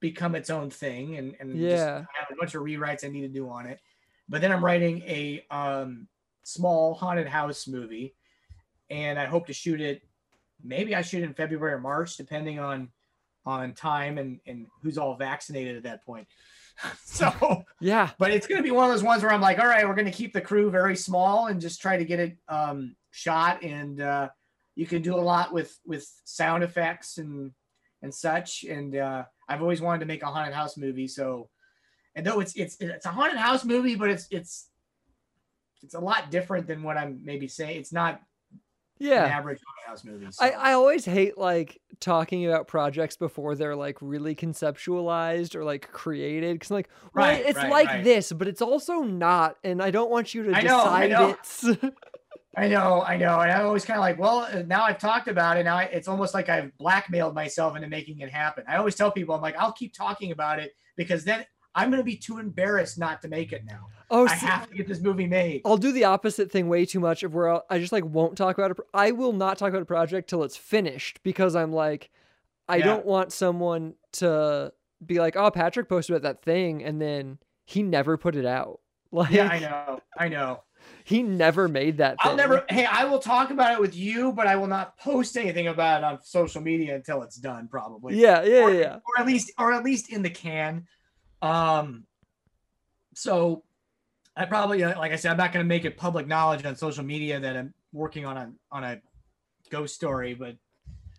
become 0.00 0.34
its 0.34 0.50
own 0.50 0.68
thing 0.68 1.16
and 1.16 1.34
and 1.40 1.58
yeah, 1.58 1.96
have 1.96 2.30
a 2.30 2.36
bunch 2.38 2.54
of 2.54 2.62
rewrites 2.62 3.06
I 3.06 3.08
need 3.08 3.22
to 3.22 3.28
do 3.28 3.48
on 3.48 3.64
it. 3.64 3.80
But 4.28 4.42
then 4.42 4.52
I'm 4.52 4.62
writing 4.62 5.00
a 5.06 5.46
um, 5.50 6.08
small 6.42 6.92
haunted 6.92 7.26
house 7.26 7.66
movie, 7.66 8.14
and 8.90 9.18
I 9.18 9.24
hope 9.24 9.46
to 9.46 9.54
shoot 9.54 9.80
it 9.80 10.02
maybe 10.62 10.94
I 10.94 11.00
shoot 11.00 11.22
it 11.22 11.26
in 11.26 11.32
February 11.32 11.72
or 11.72 11.80
March, 11.80 12.18
depending 12.18 12.58
on 12.58 12.90
on 13.46 13.72
time 13.72 14.18
and 14.18 14.40
and 14.46 14.66
who's 14.82 14.98
all 14.98 15.16
vaccinated 15.16 15.74
at 15.78 15.84
that 15.84 16.04
point. 16.04 16.26
so 17.04 17.64
yeah, 17.80 18.10
but 18.18 18.30
it's 18.30 18.46
gonna 18.46 18.62
be 18.62 18.70
one 18.70 18.84
of 18.84 18.90
those 18.90 19.02
ones 19.02 19.22
where 19.22 19.32
I'm 19.32 19.40
like, 19.40 19.58
all 19.58 19.66
right, 19.66 19.86
we're 19.86 19.94
gonna 19.94 20.10
keep 20.10 20.32
the 20.32 20.40
crew 20.40 20.70
very 20.70 20.96
small 20.96 21.46
and 21.46 21.60
just 21.60 21.80
try 21.80 21.96
to 21.96 22.04
get 22.04 22.20
it 22.20 22.36
um, 22.48 22.94
shot, 23.10 23.62
and 23.62 24.00
uh, 24.00 24.28
you 24.74 24.86
can 24.86 25.02
do 25.02 25.14
a 25.14 25.20
lot 25.20 25.52
with 25.52 25.76
with 25.84 26.08
sound 26.24 26.62
effects 26.62 27.18
and 27.18 27.52
and 28.02 28.14
such. 28.14 28.64
And 28.64 28.94
uh, 28.96 29.24
I've 29.48 29.62
always 29.62 29.80
wanted 29.80 30.00
to 30.00 30.06
make 30.06 30.22
a 30.22 30.26
haunted 30.26 30.54
house 30.54 30.76
movie, 30.76 31.08
so 31.08 31.48
and 32.14 32.26
though 32.26 32.40
it's 32.40 32.54
it's 32.54 32.76
it's 32.80 33.06
a 33.06 33.10
haunted 33.10 33.38
house 33.38 33.64
movie, 33.64 33.96
but 33.96 34.10
it's 34.10 34.26
it's 34.30 34.68
it's 35.82 35.94
a 35.94 36.00
lot 36.00 36.30
different 36.30 36.66
than 36.66 36.82
what 36.82 36.96
I'm 36.96 37.20
maybe 37.24 37.48
saying. 37.48 37.78
It's 37.78 37.92
not 37.92 38.20
yeah 38.98 39.24
average 39.24 39.60
house 39.88 40.04
movie. 40.04 40.26
So. 40.30 40.44
I, 40.44 40.50
I 40.50 40.72
always 40.72 41.04
hate 41.04 41.38
like 41.38 41.80
talking 42.00 42.46
about 42.46 42.68
projects 42.68 43.16
before 43.16 43.54
they're 43.54 43.76
like 43.76 43.96
really 44.00 44.34
conceptualized 44.34 45.54
or 45.54 45.64
like 45.64 45.90
created 45.90 46.54
because 46.54 46.70
like 46.70 46.88
well, 47.14 47.26
right, 47.26 47.44
it's 47.44 47.56
right, 47.56 47.70
like 47.70 47.88
right. 47.88 48.04
this, 48.04 48.32
but 48.32 48.46
it's 48.46 48.62
also 48.62 49.00
not, 49.00 49.56
and 49.64 49.82
I 49.82 49.90
don't 49.90 50.10
want 50.10 50.34
you 50.34 50.44
to 50.44 50.54
I 50.54 50.60
decide 50.60 51.10
know, 51.10 51.36
it. 51.72 51.94
I 52.56 52.66
know, 52.66 53.02
I 53.02 53.16
know, 53.16 53.40
and 53.40 53.50
I'm 53.52 53.66
always 53.66 53.84
kind 53.84 53.98
of 53.98 54.02
like, 54.02 54.18
well, 54.18 54.40
uh, 54.40 54.62
now 54.66 54.82
I've 54.82 54.98
talked 54.98 55.28
about 55.28 55.58
it. 55.58 55.64
Now 55.64 55.76
I, 55.76 55.84
it's 55.84 56.08
almost 56.08 56.34
like 56.34 56.48
I've 56.48 56.76
blackmailed 56.78 57.34
myself 57.34 57.76
into 57.76 57.88
making 57.88 58.20
it 58.20 58.30
happen. 58.30 58.64
I 58.68 58.76
always 58.76 58.94
tell 58.94 59.12
people, 59.12 59.34
I'm 59.34 59.40
like, 59.40 59.56
I'll 59.56 59.72
keep 59.72 59.94
talking 59.94 60.32
about 60.32 60.58
it 60.58 60.72
because 60.96 61.24
then 61.24 61.44
I'm 61.74 61.90
going 61.90 62.00
to 62.00 62.04
be 62.04 62.16
too 62.16 62.38
embarrassed 62.38 62.98
not 62.98 63.22
to 63.22 63.28
make 63.28 63.52
it 63.52 63.64
now. 63.64 63.86
Oh, 64.10 64.26
I 64.26 64.34
have 64.34 64.70
to 64.70 64.74
get 64.74 64.88
this 64.88 65.00
movie 65.00 65.26
made. 65.26 65.62
I'll 65.64 65.76
do 65.76 65.92
the 65.92 66.04
opposite 66.04 66.50
thing 66.50 66.68
way 66.68 66.86
too 66.86 67.00
much 67.00 67.22
of 67.22 67.34
where 67.34 67.48
I'll, 67.48 67.64
i 67.68 67.78
just 67.78 67.92
like 67.92 68.04
won't 68.04 68.38
talk 68.38 68.56
about 68.56 68.70
it. 68.70 68.78
I 68.94 69.10
will 69.10 69.32
not 69.34 69.58
talk 69.58 69.68
about 69.68 69.82
a 69.82 69.86
project 69.86 70.30
till 70.30 70.44
it's 70.44 70.56
finished 70.56 71.20
because 71.22 71.54
I'm 71.54 71.72
like, 71.72 72.10
I 72.68 72.76
yeah. 72.76 72.86
don't 72.86 73.06
want 73.06 73.32
someone 73.32 73.94
to 74.14 74.72
be 75.04 75.18
like, 75.18 75.36
"Oh, 75.36 75.50
Patrick 75.50 75.88
posted 75.88 76.16
about 76.16 76.22
that 76.22 76.42
thing," 76.42 76.82
and 76.82 77.00
then 77.00 77.38
he 77.64 77.82
never 77.82 78.16
put 78.16 78.36
it 78.36 78.46
out. 78.46 78.80
Like, 79.10 79.30
Yeah, 79.30 79.48
I 79.48 79.58
know. 79.58 80.00
I 80.18 80.28
know. 80.28 80.64
he 81.04 81.22
never 81.22 81.66
made 81.66 81.96
that. 81.96 82.20
Thing. 82.20 82.30
I'll 82.30 82.36
never. 82.36 82.66
Hey, 82.68 82.84
I 82.84 83.06
will 83.06 83.20
talk 83.20 83.50
about 83.50 83.72
it 83.72 83.80
with 83.80 83.96
you, 83.96 84.32
but 84.32 84.46
I 84.46 84.56
will 84.56 84.66
not 84.66 84.98
post 84.98 85.34
anything 85.38 85.66
about 85.66 86.02
it 86.02 86.04
on 86.04 86.22
social 86.22 86.60
media 86.60 86.94
until 86.94 87.22
it's 87.22 87.36
done, 87.36 87.68
probably. 87.68 88.20
Yeah, 88.20 88.42
yeah, 88.42 88.64
or, 88.64 88.70
yeah. 88.70 88.96
or 88.96 89.18
at 89.18 89.26
least, 89.26 89.50
or 89.58 89.72
at 89.72 89.82
least 89.82 90.12
in 90.12 90.20
the 90.20 90.28
can. 90.28 90.86
Um. 91.40 92.04
So, 93.14 93.64
I 94.38 94.44
probably, 94.46 94.82
uh, 94.84 94.98
like 94.98 95.12
I 95.12 95.16
said, 95.16 95.30
I'm 95.32 95.36
not 95.36 95.52
going 95.52 95.64
to 95.64 95.68
make 95.68 95.84
it 95.84 95.96
public 95.96 96.26
knowledge 96.26 96.64
on 96.64 96.76
social 96.76 97.04
media 97.04 97.40
that 97.40 97.56
I'm 97.56 97.74
working 97.92 98.24
on 98.24 98.36
a 98.36 98.52
on 98.70 98.84
a 98.84 99.00
ghost 99.70 99.94
story, 99.94 100.34
but 100.34 100.56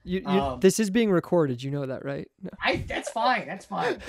You, 0.03 0.21
you, 0.21 0.27
Um, 0.41 0.59
this 0.59 0.79
is 0.79 0.89
being 0.89 1.11
recorded. 1.11 1.61
You 1.61 1.71
know 1.71 1.85
that, 1.85 2.05
right? 2.05 2.27
No. 2.41 2.49
I 2.63 2.77
that's 2.87 3.09
fine. 3.11 3.45
That's 3.47 3.65
fine. 3.65 3.97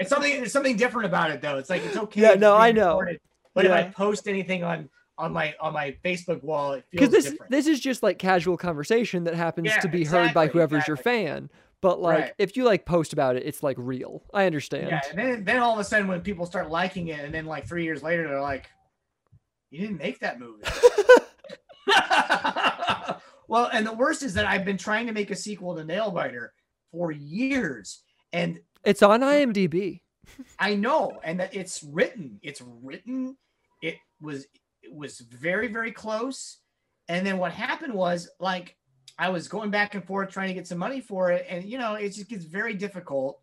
It's 0.00 0.08
something. 0.10 0.32
There's 0.36 0.52
something 0.52 0.76
different 0.76 1.06
about 1.06 1.30
it, 1.30 1.40
though. 1.42 1.58
It's 1.58 1.70
like 1.70 1.84
it's 1.84 1.96
okay. 1.96 2.22
Yeah, 2.22 2.34
no, 2.34 2.56
I 2.56 2.72
know. 2.72 2.92
recorded, 2.98 3.20
But 3.54 3.66
if 3.66 3.72
I 3.72 3.82
post 3.84 4.26
anything 4.28 4.64
on 4.64 4.88
on 5.18 5.32
my 5.32 5.54
on 5.60 5.72
my 5.72 5.96
Facebook 6.04 6.42
wall, 6.42 6.72
it 6.72 6.84
Because 6.90 7.10
feels 7.10 7.24
this 7.24 7.32
different. 7.32 7.50
this 7.52 7.66
is 7.66 7.80
just 7.80 8.02
like 8.02 8.18
casual 8.18 8.56
conversation 8.56 9.24
that 9.24 9.34
happens 9.34 9.66
Yeah, 9.66 9.80
to 9.80 9.88
be 9.88 10.04
heard 10.04 10.32
by 10.32 10.44
exactly, 10.44 10.48
whoever's 10.52 10.88
your 10.88 10.96
fan. 10.96 11.50
But 11.80 12.00
like, 12.00 12.18
Right. 12.18 12.32
if 12.38 12.56
you 12.56 12.64
like 12.64 12.84
post 12.86 13.12
about 13.12 13.36
it, 13.36 13.44
it's 13.46 13.62
like 13.62 13.76
real. 13.78 14.24
I 14.34 14.46
understand. 14.46 14.88
Yeah, 14.88 15.00
and 15.10 15.18
then 15.18 15.44
then 15.44 15.58
all 15.58 15.72
of 15.74 15.78
a 15.78 15.84
sudden 15.84 16.08
when 16.08 16.20
people 16.22 16.44
start 16.46 16.70
liking 16.70 17.08
it, 17.08 17.20
and 17.20 17.32
then 17.32 17.46
like 17.46 17.66
three 17.68 17.84
years 17.84 18.02
later 18.02 18.26
they're 18.26 18.40
like, 18.40 18.68
"You 19.70 19.80
didn't 19.80 19.98
make 19.98 20.18
that 20.20 20.40
movie." 20.40 20.64
well, 23.48 23.70
and 23.72 23.86
the 23.86 23.94
worst 23.96 24.22
is 24.22 24.34
that 24.34 24.46
I've 24.46 24.64
been 24.64 24.76
trying 24.78 25.06
to 25.06 25.12
make 25.12 25.30
a 25.30 25.36
sequel 25.36 25.76
to 25.76 25.84
Nailbiter 25.84 26.48
for 26.90 27.12
years, 27.12 28.02
and 28.32 28.60
It's 28.84 29.02
on 29.02 29.20
IMDb. 29.20 30.00
I 30.58 30.74
know, 30.74 31.20
and 31.24 31.40
that 31.40 31.54
it's 31.54 31.82
written. 31.82 32.38
It's 32.42 32.60
written. 32.60 33.36
It 33.82 33.96
was 34.20 34.46
it 34.82 34.92
was 34.92 35.20
very 35.20 35.68
very 35.68 35.92
close, 35.92 36.58
and 37.08 37.26
then 37.26 37.38
what 37.38 37.52
happened 37.52 37.94
was 37.94 38.28
like 38.40 38.76
I 39.18 39.30
was 39.30 39.48
going 39.48 39.70
back 39.70 39.94
and 39.94 40.04
forth 40.04 40.30
trying 40.30 40.48
to 40.48 40.54
get 40.54 40.66
some 40.66 40.78
money 40.78 41.00
for 41.00 41.30
it, 41.32 41.46
and 41.48 41.64
you 41.64 41.78
know 41.78 41.94
it 41.94 42.10
just 42.10 42.28
gets 42.28 42.44
very 42.44 42.74
difficult. 42.74 43.40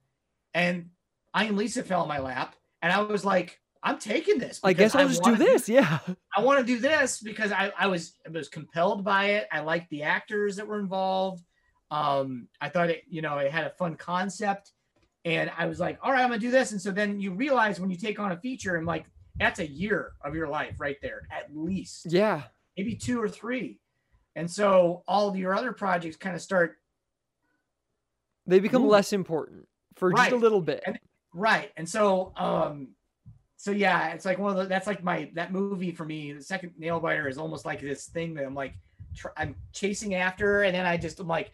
And 0.53 0.89
I 1.33 1.45
am 1.45 1.57
Lisa 1.57 1.83
fell 1.83 2.03
in 2.03 2.07
my 2.07 2.19
lap, 2.19 2.55
and 2.81 2.93
I 2.93 3.01
was 3.01 3.25
like, 3.25 3.59
I'm 3.83 3.99
taking 3.99 4.39
this. 4.39 4.59
I 4.63 4.73
guess 4.73 4.95
I'll 4.95 5.07
just 5.07 5.23
do 5.23 5.35
this. 5.35 5.67
Yeah. 5.69 5.99
I 6.37 6.41
want 6.41 6.59
to 6.59 6.65
do 6.65 6.79
this 6.79 7.19
because 7.19 7.51
I, 7.51 7.71
I 7.77 7.87
was 7.87 8.13
I 8.25 8.29
was 8.31 8.47
compelled 8.47 9.03
by 9.03 9.25
it. 9.31 9.47
I 9.51 9.59
liked 9.59 9.89
the 9.89 10.03
actors 10.03 10.55
that 10.55 10.67
were 10.67 10.79
involved. 10.79 11.43
Um, 11.91 12.47
I 12.59 12.69
thought 12.69 12.89
it, 12.89 13.03
you 13.07 13.21
know, 13.21 13.37
it 13.37 13.51
had 13.51 13.67
a 13.67 13.69
fun 13.69 13.95
concept, 13.95 14.71
and 15.23 15.51
I 15.57 15.67
was 15.67 15.79
like, 15.79 15.99
all 16.01 16.11
right, 16.11 16.23
I'm 16.23 16.29
gonna 16.29 16.39
do 16.39 16.51
this. 16.51 16.71
And 16.71 16.81
so 16.81 16.91
then 16.91 17.19
you 17.19 17.31
realize 17.31 17.79
when 17.79 17.91
you 17.91 17.97
take 17.97 18.19
on 18.19 18.31
a 18.31 18.37
feature, 18.37 18.77
and 18.77 18.87
like 18.87 19.05
that's 19.37 19.59
a 19.59 19.67
year 19.67 20.13
of 20.23 20.33
your 20.33 20.47
life 20.47 20.79
right 20.79 20.97
there, 21.01 21.27
at 21.29 21.55
least, 21.55 22.07
Yeah. 22.09 22.43
maybe 22.77 22.95
two 22.95 23.21
or 23.21 23.27
three. 23.27 23.79
And 24.35 24.49
so 24.49 25.03
all 25.07 25.29
of 25.29 25.35
your 25.37 25.53
other 25.53 25.71
projects 25.71 26.17
kind 26.17 26.35
of 26.35 26.41
start 26.41 26.77
They 28.47 28.59
become 28.59 28.83
Ooh. 28.83 28.89
less 28.89 29.13
important 29.13 29.67
for 29.95 30.11
just 30.13 30.31
a 30.31 30.35
little 30.35 30.61
bit. 30.61 30.83
And- 30.85 30.99
right. 31.33 31.71
And 31.77 31.87
so 31.87 32.33
um, 32.35 32.89
so 33.57 33.71
yeah, 33.71 34.09
it's 34.09 34.25
like 34.25 34.37
one 34.37 34.51
of 34.51 34.57
the 34.57 34.65
that's 34.65 34.87
like 34.87 35.03
my 35.03 35.31
that 35.33 35.51
movie 35.51 35.91
for 35.91 36.05
me. 36.05 36.33
The 36.33 36.43
second 36.43 36.73
nail 36.77 36.99
biter 36.99 37.27
is 37.27 37.37
almost 37.37 37.65
like 37.65 37.81
this 37.81 38.05
thing 38.07 38.33
that 38.35 38.45
I'm 38.45 38.53
like 38.53 38.75
tr- 39.15 39.35
I'm 39.37 39.55
chasing 39.71 40.13
after, 40.15 40.63
and 40.63 40.75
then 40.75 40.85
I 40.85 40.97
just 40.97 41.19
I'm 41.19 41.27
like, 41.27 41.51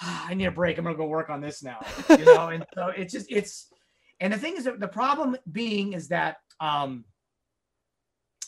"Ah, 0.00 0.26
I 0.28 0.34
need 0.34 0.46
a 0.46 0.50
break. 0.50 0.78
I'm 0.78 0.84
gonna 0.84 0.96
go 0.96 1.06
work 1.06 1.30
on 1.30 1.40
this 1.40 1.62
now, 1.62 1.84
you 2.08 2.24
know. 2.24 2.48
and 2.48 2.64
so 2.74 2.88
it's 2.88 3.12
just 3.12 3.26
it's, 3.30 3.68
and 4.18 4.32
the 4.32 4.38
thing 4.38 4.56
is 4.56 4.64
that 4.64 4.80
the 4.80 4.88
problem 4.88 5.36
being 5.52 5.92
is 5.92 6.08
that 6.08 6.38
um, 6.58 7.04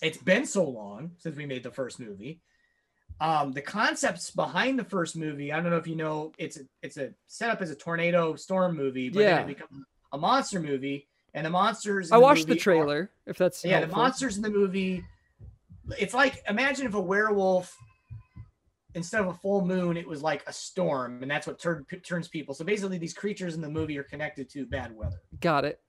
it's 0.02 0.18
been 0.18 0.46
so 0.46 0.64
long 0.64 1.12
since 1.18 1.36
we 1.36 1.46
made 1.46 1.62
the 1.62 1.70
first 1.70 2.00
movie. 2.00 2.40
Um, 3.20 3.52
the 3.52 3.62
concepts 3.62 4.30
behind 4.30 4.78
the 4.78 4.84
first 4.84 5.16
movie, 5.16 5.52
I 5.52 5.60
don't 5.60 5.70
know 5.70 5.76
if 5.76 5.86
you 5.86 5.96
know, 5.96 6.32
it's 6.36 6.58
a, 6.58 6.62
it's 6.82 6.96
a 6.96 7.10
set 7.28 7.48
up 7.48 7.62
as 7.62 7.70
a 7.70 7.74
tornado 7.74 8.34
storm 8.34 8.76
movie, 8.76 9.08
but 9.08 9.20
Yeah. 9.20 9.36
then 9.36 9.44
it 9.50 9.56
becomes 9.56 9.84
a 10.12 10.18
monster 10.18 10.60
movie, 10.60 11.08
and 11.32 11.46
the 11.46 11.50
monsters. 11.50 12.10
I 12.12 12.16
watched 12.18 12.42
the 12.42 12.48
movie 12.48 12.60
are- 12.60 12.62
trailer. 12.62 13.10
If 13.26 13.38
that's 13.38 13.64
yeah, 13.64 13.80
the 13.80 13.86
monsters 13.88 14.36
in 14.36 14.42
the 14.42 14.50
movie. 14.50 15.04
It's 15.98 16.14
like 16.14 16.42
imagine 16.48 16.86
if 16.86 16.94
a 16.94 17.00
werewolf, 17.00 17.76
instead 18.94 19.20
of 19.20 19.28
a 19.28 19.34
full 19.34 19.64
moon, 19.64 19.96
it 19.96 20.06
was 20.08 20.22
like 20.22 20.42
a 20.46 20.52
storm, 20.52 21.22
and 21.22 21.30
that's 21.30 21.46
what 21.46 21.58
turn, 21.58 21.84
turns 22.04 22.26
people. 22.28 22.54
So 22.54 22.64
basically, 22.64 22.98
these 22.98 23.14
creatures 23.14 23.54
in 23.54 23.60
the 23.60 23.68
movie 23.70 23.98
are 23.98 24.02
connected 24.04 24.48
to 24.50 24.66
bad 24.66 24.94
weather. 24.96 25.20
Got 25.40 25.64
it. 25.64 25.80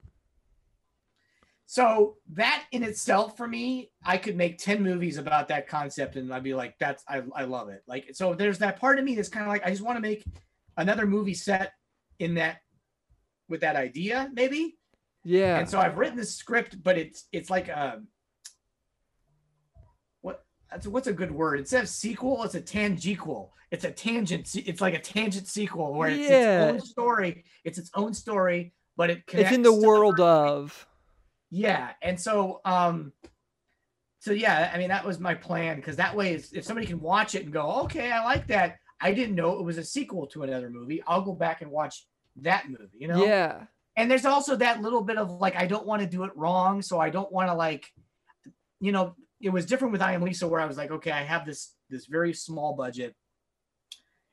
So 1.67 2.17
that 2.33 2.65
in 2.71 2.83
itself, 2.83 3.35
for 3.37 3.47
me, 3.47 3.91
I 4.03 4.17
could 4.17 4.35
make 4.35 4.57
ten 4.59 4.83
movies 4.83 5.17
about 5.17 5.47
that 5.47 5.67
concept, 5.67 6.15
and 6.15 6.31
I'd 6.33 6.43
be 6.43 6.53
like, 6.53 6.77
"That's 6.79 7.03
I, 7.07 7.23
I 7.35 7.43
love 7.45 7.69
it." 7.69 7.81
Like, 7.87 8.11
so 8.13 8.33
there's 8.35 8.59
that 8.59 8.79
part 8.79 8.99
of 8.99 9.05
me 9.05 9.15
that's 9.15 9.29
kind 9.29 9.45
of 9.45 9.49
like, 9.49 9.65
I 9.65 9.71
just 9.71 9.81
want 9.81 9.97
to 9.97 10.01
make 10.01 10.23
another 10.77 11.07
movie 11.07 11.33
set 11.33 11.73
in 12.19 12.35
that 12.35 12.57
with 13.49 13.61
that 13.61 13.75
idea, 13.75 14.29
maybe. 14.33 14.77
Yeah. 15.23 15.57
And 15.57 15.67
so 15.67 15.79
I've 15.79 15.97
written 15.97 16.17
the 16.17 16.25
script, 16.25 16.83
but 16.83 16.97
it's 16.99 17.25
it's 17.31 17.49
like 17.49 17.67
a 17.67 18.03
what 20.21 20.43
that's 20.69 20.85
what's 20.87 21.07
a 21.07 21.13
good 21.13 21.31
word? 21.31 21.59
Instead 21.59 21.83
of 21.83 21.89
sequel, 21.89 22.43
it's 22.43 22.55
a 22.55 22.61
tangequel. 22.61 23.49
It's 23.71 23.85
a 23.85 23.91
tangent. 23.91 24.53
It's 24.55 24.81
like 24.81 24.93
a 24.93 24.99
tangent 24.99 25.47
sequel 25.47 25.95
where 25.95 26.09
it's 26.09 26.29
Yeah. 26.29 26.69
its 26.69 26.73
own 26.83 26.87
story. 26.87 27.43
It's 27.63 27.77
its 27.79 27.89
own 27.95 28.13
story, 28.13 28.73
but 28.95 29.09
it 29.09 29.23
it's 29.33 29.51
in 29.51 29.63
the 29.63 29.73
world 29.73 30.17
first 30.17 30.27
of. 30.29 30.87
Yeah, 31.55 31.91
and 32.01 32.19
so 32.19 32.61
um 32.65 33.13
so 34.19 34.31
yeah, 34.31 34.71
I 34.73 34.77
mean 34.77 34.89
that 34.89 35.05
was 35.05 35.19
my 35.19 35.35
plan 35.35 35.77
because 35.77 35.95
that 35.97 36.15
way 36.15 36.33
if 36.33 36.53
if 36.53 36.65
somebody 36.65 36.87
can 36.87 36.99
watch 36.99 37.35
it 37.35 37.43
and 37.43 37.53
go, 37.53 37.81
"Okay, 37.83 38.11
I 38.11 38.23
like 38.23 38.47
that." 38.47 38.77
I 38.99 39.13
didn't 39.13 39.35
know 39.35 39.59
it 39.59 39.63
was 39.63 39.77
a 39.77 39.83
sequel 39.83 40.25
to 40.27 40.43
another 40.43 40.69
movie. 40.69 41.03
I'll 41.05 41.21
go 41.21 41.33
back 41.33 41.61
and 41.61 41.69
watch 41.69 42.07
that 42.37 42.69
movie, 42.69 42.97
you 42.97 43.09
know? 43.09 43.25
Yeah. 43.25 43.65
And 43.97 44.09
there's 44.09 44.25
also 44.25 44.55
that 44.55 44.81
little 44.81 45.03
bit 45.03 45.17
of 45.17 45.29
like 45.31 45.55
I 45.55 45.67
don't 45.67 45.85
want 45.85 46.01
to 46.01 46.07
do 46.07 46.23
it 46.23 46.31
wrong, 46.35 46.81
so 46.81 46.99
I 46.99 47.09
don't 47.09 47.31
want 47.31 47.49
to 47.49 47.53
like 47.53 47.85
you 48.81 48.91
know, 48.91 49.15
it 49.39 49.49
was 49.49 49.65
different 49.65 49.93
with 49.93 50.01
I 50.01 50.13
am 50.13 50.21
Lisa 50.21 50.47
where 50.47 50.59
I 50.59 50.65
was 50.65 50.77
like, 50.77 50.91
"Okay, 50.91 51.11
I 51.11 51.23
have 51.23 51.45
this 51.45 51.73
this 51.89 52.05
very 52.07 52.33
small 52.33 52.75
budget." 52.75 53.15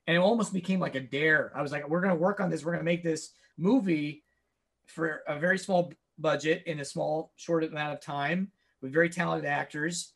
And 0.07 0.17
it 0.17 0.21
almost 0.21 0.53
became 0.53 0.81
like 0.81 0.97
a 0.97 1.01
dare. 1.01 1.53
I 1.55 1.63
was 1.63 1.71
like, 1.71 1.89
"We're 1.89 2.01
going 2.01 2.15
to 2.15 2.21
work 2.21 2.41
on 2.41 2.51
this. 2.51 2.65
We're 2.65 2.73
going 2.73 2.85
to 2.85 2.93
make 2.93 3.05
this 3.05 3.31
movie 3.57 4.25
for 4.87 5.23
a 5.29 5.39
very 5.39 5.59
small 5.59 5.93
budget 6.19 6.63
in 6.67 6.81
a 6.81 6.85
small 6.85 7.33
short 7.37 7.65
amount 7.65 7.93
of 7.93 8.01
time 8.01 8.51
with 8.81 8.93
very 8.93 9.09
talented 9.09 9.49
actors 9.49 10.13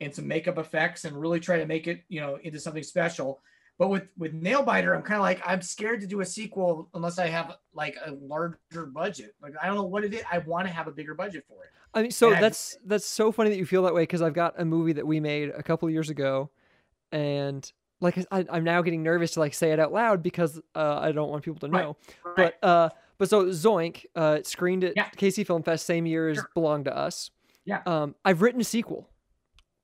and 0.00 0.14
some 0.14 0.28
makeup 0.28 0.58
effects 0.58 1.04
and 1.04 1.16
really 1.20 1.40
try 1.40 1.58
to 1.58 1.66
make 1.66 1.86
it 1.86 2.02
you 2.08 2.20
know 2.20 2.38
into 2.42 2.58
something 2.60 2.82
special. 2.82 3.40
But 3.78 3.88
with 3.90 4.08
with 4.16 4.32
nailbiter 4.34 4.96
i'm 4.96 5.02
kind 5.02 5.18
of 5.18 5.22
like 5.22 5.40
i'm 5.46 5.62
scared 5.62 6.00
to 6.00 6.06
do 6.06 6.20
a 6.20 6.26
sequel 6.26 6.88
unless 6.94 7.18
i 7.18 7.26
have 7.28 7.56
like 7.72 7.96
a 8.04 8.10
larger 8.12 8.86
budget. 8.86 9.34
Like 9.40 9.54
i 9.62 9.66
don't 9.66 9.76
know 9.76 9.84
what 9.84 10.04
it 10.04 10.14
is. 10.14 10.22
I 10.30 10.38
want 10.38 10.66
to 10.66 10.72
have 10.72 10.88
a 10.88 10.92
bigger 10.92 11.14
budget 11.14 11.44
for 11.48 11.62
it. 11.64 11.70
I 11.94 12.02
mean, 12.02 12.10
so 12.10 12.28
And 12.28 12.36
I- 12.36 12.40
that's 12.40 12.76
that's 12.84 13.06
so 13.06 13.32
funny 13.32 13.50
that 13.50 13.56
you 13.56 13.66
feel 13.66 13.82
that 13.84 13.94
way 13.94 14.02
because 14.02 14.20
I've 14.22 14.34
got 14.34 14.54
a 14.60 14.64
movie 14.64 14.92
that 14.94 15.06
we 15.06 15.20
made 15.20 15.50
a 15.50 15.62
couple 15.62 15.88
of 15.88 15.92
years 15.92 16.10
ago, 16.10 16.50
and 17.12 17.70
like 18.00 18.18
I, 18.30 18.44
I'm 18.50 18.62
now 18.64 18.82
getting 18.82 19.02
nervous 19.02 19.32
to 19.32 19.40
like 19.40 19.54
say 19.54 19.72
it 19.72 19.80
out 19.80 19.92
loud 19.92 20.22
because 20.22 20.60
uh, 20.74 20.98
I 21.00 21.12
don't 21.12 21.30
want 21.30 21.42
people 21.44 21.60
to 21.60 21.68
Right, 21.68 21.82
know. 21.82 21.96
But 22.36 22.58
uh, 22.62 22.90
but 23.18 23.28
so 23.28 23.46
Zoink 23.46 24.06
uh, 24.16 24.36
it 24.38 24.46
screened 24.46 24.84
at 24.84 24.94
Yeah. 24.96 25.08
KC 25.16 25.46
Film 25.46 25.62
Fest 25.62 25.84
same 25.86 26.06
year 26.06 26.28
as 26.28 26.36
Sure. 26.36 26.50
Belong 26.54 26.84
to 26.84 26.96
Us. 26.96 27.30
Yeah. 27.64 27.82
Um, 27.86 28.14
I've 28.24 28.40
written 28.42 28.60
a 28.60 28.64
sequel. 28.64 29.08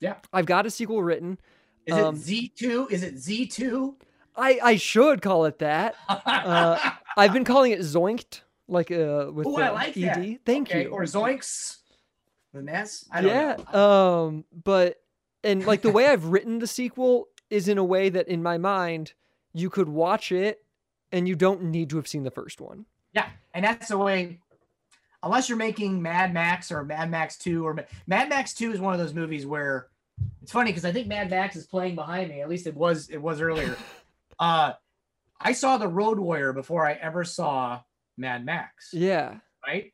Yeah. 0.00 0.14
I've 0.32 0.46
got 0.46 0.66
a 0.66 0.70
sequel 0.70 1.02
written. 1.02 1.38
is 1.86 1.94
um, 1.94 2.14
it 2.16 2.18
z2 2.56 2.90
is 2.90 3.02
it 3.02 3.16
z2 3.16 3.94
I 4.36 4.58
I 4.62 4.76
should 4.76 5.22
call 5.22 5.44
it 5.44 5.58
that. 5.60 5.94
Uh, 6.26 6.78
I've 7.16 7.32
been 7.32 7.44
calling 7.44 7.72
it 7.72 7.80
Zoinked, 7.80 8.40
like 8.68 8.90
uh 8.90 9.30
with 9.32 9.46
Ooh, 9.46 9.56
the 9.56 9.64
I 9.64 9.70
like 9.70 9.96
ed. 9.96 10.02
that. 10.16 10.38
Thank 10.44 10.68
okay, 10.70 10.82
you. 10.84 10.88
or 10.88 11.02
zoinks 11.04 11.78
the 12.52 12.62
nest 12.62 13.06
i 13.10 13.20
don't 13.20 13.30
yeah. 13.30 13.56
know 13.72 13.80
Um, 13.80 14.44
but 14.64 15.00
and 15.42 15.64
like 15.66 15.82
the 15.82 15.90
way 15.90 16.06
I've 16.06 16.26
written 16.26 16.58
the 16.58 16.66
sequel 16.66 17.28
is 17.50 17.68
in 17.68 17.78
a 17.78 17.84
way 17.84 18.08
that 18.10 18.28
in 18.28 18.42
my 18.42 18.58
mind 18.58 19.12
you 19.52 19.70
could 19.70 19.88
watch 19.88 20.32
it 20.32 20.64
and 21.12 21.26
you 21.28 21.34
don't 21.36 21.62
need 21.64 21.90
to 21.90 21.96
have 21.96 22.08
seen 22.08 22.22
the 22.24 22.30
first 22.30 22.60
one. 22.60 22.86
Yeah, 23.14 23.28
and 23.52 23.64
that's 23.64 23.88
the 23.88 23.98
way. 23.98 24.40
Unless 25.22 25.48
you're 25.48 25.56
making 25.56 26.02
Mad 26.02 26.34
Max 26.34 26.70
or 26.70 26.84
Mad 26.84 27.10
Max 27.10 27.38
Two 27.38 27.66
or 27.66 27.74
Mad 28.06 28.28
Max 28.28 28.52
Two 28.52 28.72
is 28.72 28.80
one 28.80 28.92
of 28.92 29.00
those 29.00 29.14
movies 29.14 29.46
where 29.46 29.88
it's 30.42 30.52
funny 30.52 30.70
because 30.70 30.84
I 30.84 30.92
think 30.92 31.08
Mad 31.08 31.30
Max 31.30 31.56
is 31.56 31.66
playing 31.66 31.94
behind 31.94 32.28
me. 32.28 32.42
At 32.42 32.48
least 32.48 32.66
it 32.66 32.74
was 32.74 33.08
it 33.08 33.18
was 33.20 33.40
earlier. 33.40 33.76
uh, 34.38 34.72
I 35.40 35.52
saw 35.52 35.78
the 35.78 35.88
Road 35.88 36.18
Warrior 36.18 36.52
before 36.52 36.86
I 36.86 36.92
ever 36.94 37.24
saw 37.24 37.80
Mad 38.16 38.44
Max. 38.44 38.90
Yeah. 38.92 39.38
Right? 39.66 39.92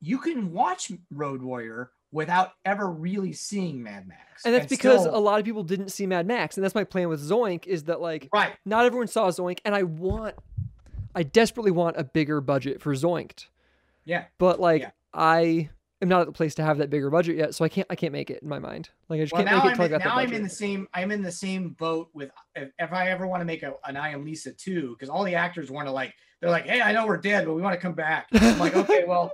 You 0.00 0.18
can 0.18 0.52
watch 0.52 0.92
Road 1.10 1.42
Warrior 1.42 1.90
without 2.10 2.52
ever 2.64 2.88
really 2.88 3.32
seeing 3.32 3.82
Mad 3.82 4.08
Max, 4.08 4.44
And 4.44 4.54
that's 4.54 4.66
because 4.66 5.02
still- 5.02 5.16
a 5.16 5.18
lot 5.18 5.38
of 5.38 5.44
people 5.44 5.62
didn't 5.62 5.90
see 5.90 6.06
Mad 6.06 6.26
Max. 6.26 6.56
And 6.56 6.64
that's 6.64 6.74
my 6.74 6.84
plan 6.84 7.08
with 7.08 7.20
Zoink 7.20 7.66
is 7.66 7.84
that 7.84 8.00
like 8.00 8.28
right. 8.32 8.54
not 8.64 8.86
everyone 8.86 9.08
saw 9.08 9.28
Zoink 9.28 9.58
and 9.64 9.74
I 9.74 9.82
want 9.82 10.36
I 11.18 11.24
desperately 11.24 11.72
want 11.72 11.96
a 11.96 12.04
bigger 12.04 12.40
budget 12.40 12.80
for 12.80 12.94
Zoinked. 12.94 13.46
Yeah. 14.04 14.26
But 14.38 14.60
like 14.60 14.82
Yeah. 14.82 14.90
I 15.12 15.68
am 16.00 16.08
not 16.08 16.20
at 16.20 16.26
the 16.28 16.32
place 16.32 16.54
to 16.54 16.62
have 16.62 16.78
that 16.78 16.90
bigger 16.90 17.10
budget 17.10 17.36
yet, 17.36 17.56
so 17.56 17.64
I 17.64 17.68
can't 17.68 17.88
I 17.90 17.96
can't 17.96 18.12
make 18.12 18.30
it 18.30 18.40
in 18.40 18.48
my 18.48 18.60
mind. 18.60 18.90
Like 19.08 19.18
I 19.18 19.24
just 19.24 19.32
Well, 19.32 19.42
can't 19.42 19.56
make 19.56 19.64
it 19.64 19.68
I'm, 19.68 19.76
till 19.76 19.82
I 19.82 19.96
in, 19.96 20.04
now 20.04 20.16
I'm 20.16 20.32
in 20.32 20.44
the 20.44 20.48
same 20.48 20.86
I'm 20.94 21.10
in 21.10 21.20
the 21.22 21.32
same 21.32 21.70
boat 21.70 22.10
with 22.14 22.30
if, 22.54 22.70
if 22.78 22.92
I 22.92 23.10
ever 23.10 23.26
want 23.26 23.40
to 23.40 23.44
make 23.44 23.64
a, 23.64 23.74
an 23.84 23.96
I 23.96 24.10
am 24.10 24.24
Lisa 24.24 24.52
2 24.52 24.92
because 24.92 25.08
all 25.08 25.24
the 25.24 25.34
actors 25.34 25.72
want 25.72 25.88
to 25.88 25.92
like 25.92 26.14
they're 26.40 26.50
like 26.50 26.66
hey 26.68 26.80
I 26.80 26.92
know 26.92 27.04
we're 27.04 27.16
dead 27.16 27.46
but 27.46 27.54
we 27.54 27.62
want 27.62 27.74
to 27.74 27.80
come 27.80 27.94
back 27.94 28.28
I'm 28.32 28.60
like 28.60 28.76
okay 28.84 29.02
well 29.04 29.32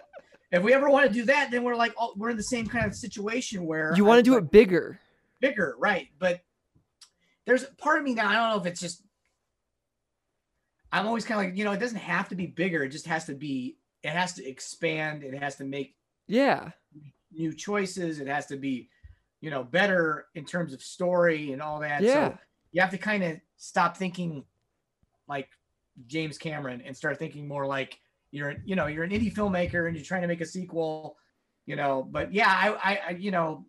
if 0.52 0.62
we 0.62 0.72
ever 0.72 0.88
want 0.88 1.06
to 1.06 1.12
do 1.12 1.26
that 1.26 1.50
then 1.50 1.64
we're 1.64 1.76
like 1.76 1.92
oh, 2.00 2.14
we're 2.16 2.30
in 2.30 2.38
the 2.38 2.42
same 2.44 2.66
kind 2.66 2.86
of 2.86 2.94
situation 2.94 3.66
where 3.66 3.92
you 3.94 4.06
want 4.06 4.20
to 4.20 4.22
do 4.22 4.32
like, 4.32 4.44
it 4.44 4.50
bigger. 4.50 5.00
bigger 5.38 5.76
right 5.78 6.08
but 6.18 6.40
there's 7.44 7.64
part 7.76 7.98
of 7.98 8.04
me 8.04 8.14
now 8.14 8.30
I 8.30 8.32
don't 8.32 8.50
know 8.52 8.60
if 8.60 8.66
it's 8.66 8.80
just 8.80 9.02
I'm 10.94 11.06
always 11.06 11.24
kind 11.24 11.40
of 11.40 11.46
like 11.46 11.58
you 11.58 11.64
know 11.64 11.72
it 11.72 11.80
doesn't 11.80 11.98
have 11.98 12.28
to 12.30 12.34
be 12.34 12.46
bigger 12.46 12.82
it 12.84 12.90
just 12.90 13.06
has 13.06 13.24
to 13.26 13.34
be 13.34 13.76
it 14.02 14.10
has 14.10 14.32
to 14.34 14.46
expand 14.46 15.22
it 15.24 15.34
has 15.42 15.56
to 15.56 15.64
make 15.64 15.96
Yeah. 16.26 16.70
new 17.32 17.52
choices. 17.52 18.20
It 18.20 18.28
has 18.28 18.46
to 18.46 18.56
be, 18.56 18.88
you 19.40 19.50
know, 19.50 19.64
better 19.64 20.26
in 20.34 20.44
terms 20.44 20.72
of 20.72 20.80
story 20.82 21.52
and 21.52 21.60
all 21.60 21.80
that. 21.80 22.02
Yeah. 22.02 22.28
So 22.28 22.38
you 22.72 22.80
have 22.80 22.90
to 22.90 22.98
kind 22.98 23.22
of 23.24 23.40
stop 23.56 23.96
thinking 23.96 24.44
like 25.26 25.48
James 26.06 26.38
Cameron 26.38 26.82
and 26.86 26.96
start 26.96 27.18
thinking 27.18 27.48
more 27.48 27.66
like 27.66 27.98
you're, 28.30 28.54
you 28.64 28.76
know, 28.76 28.86
you're 28.86 29.04
an 29.04 29.10
indie 29.10 29.34
filmmaker 29.34 29.86
and 29.86 29.96
you're 29.96 30.04
trying 30.04 30.22
to 30.22 30.28
make 30.28 30.40
a 30.40 30.46
sequel, 30.46 31.16
you 31.66 31.76
know. 31.76 32.06
But 32.08 32.32
yeah, 32.32 32.48
I, 32.48 32.92
I, 32.92 33.00
I 33.08 33.10
you 33.12 33.30
know, 33.30 33.66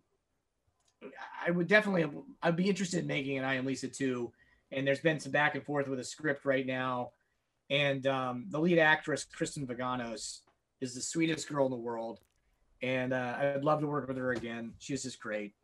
I 1.46 1.50
would 1.50 1.66
definitely, 1.68 2.04
I'd 2.42 2.56
be 2.56 2.68
interested 2.68 3.00
in 3.00 3.06
making 3.06 3.38
an 3.38 3.44
I 3.44 3.54
Am 3.54 3.66
Lisa 3.66 3.88
2. 3.88 4.32
And 4.72 4.86
there's 4.86 5.00
been 5.00 5.20
some 5.20 5.32
back 5.32 5.54
and 5.54 5.64
forth 5.64 5.88
with 5.88 6.00
a 6.00 6.04
script 6.04 6.44
right 6.44 6.66
now. 6.66 7.12
And 7.70 8.06
um, 8.06 8.46
the 8.50 8.60
lead 8.60 8.78
actress, 8.78 9.24
Kristen 9.24 9.66
Vaganos, 9.66 10.40
is 10.80 10.94
the 10.94 11.00
sweetest 11.00 11.48
girl 11.48 11.66
in 11.66 11.70
the 11.70 11.76
world 11.76 12.20
and 12.82 13.12
uh, 13.12 13.36
I'd 13.38 13.64
love 13.64 13.80
to 13.80 13.86
work 13.86 14.08
with 14.08 14.16
her 14.16 14.32
again. 14.32 14.72
She's 14.78 15.02
just 15.02 15.20
great. 15.20 15.54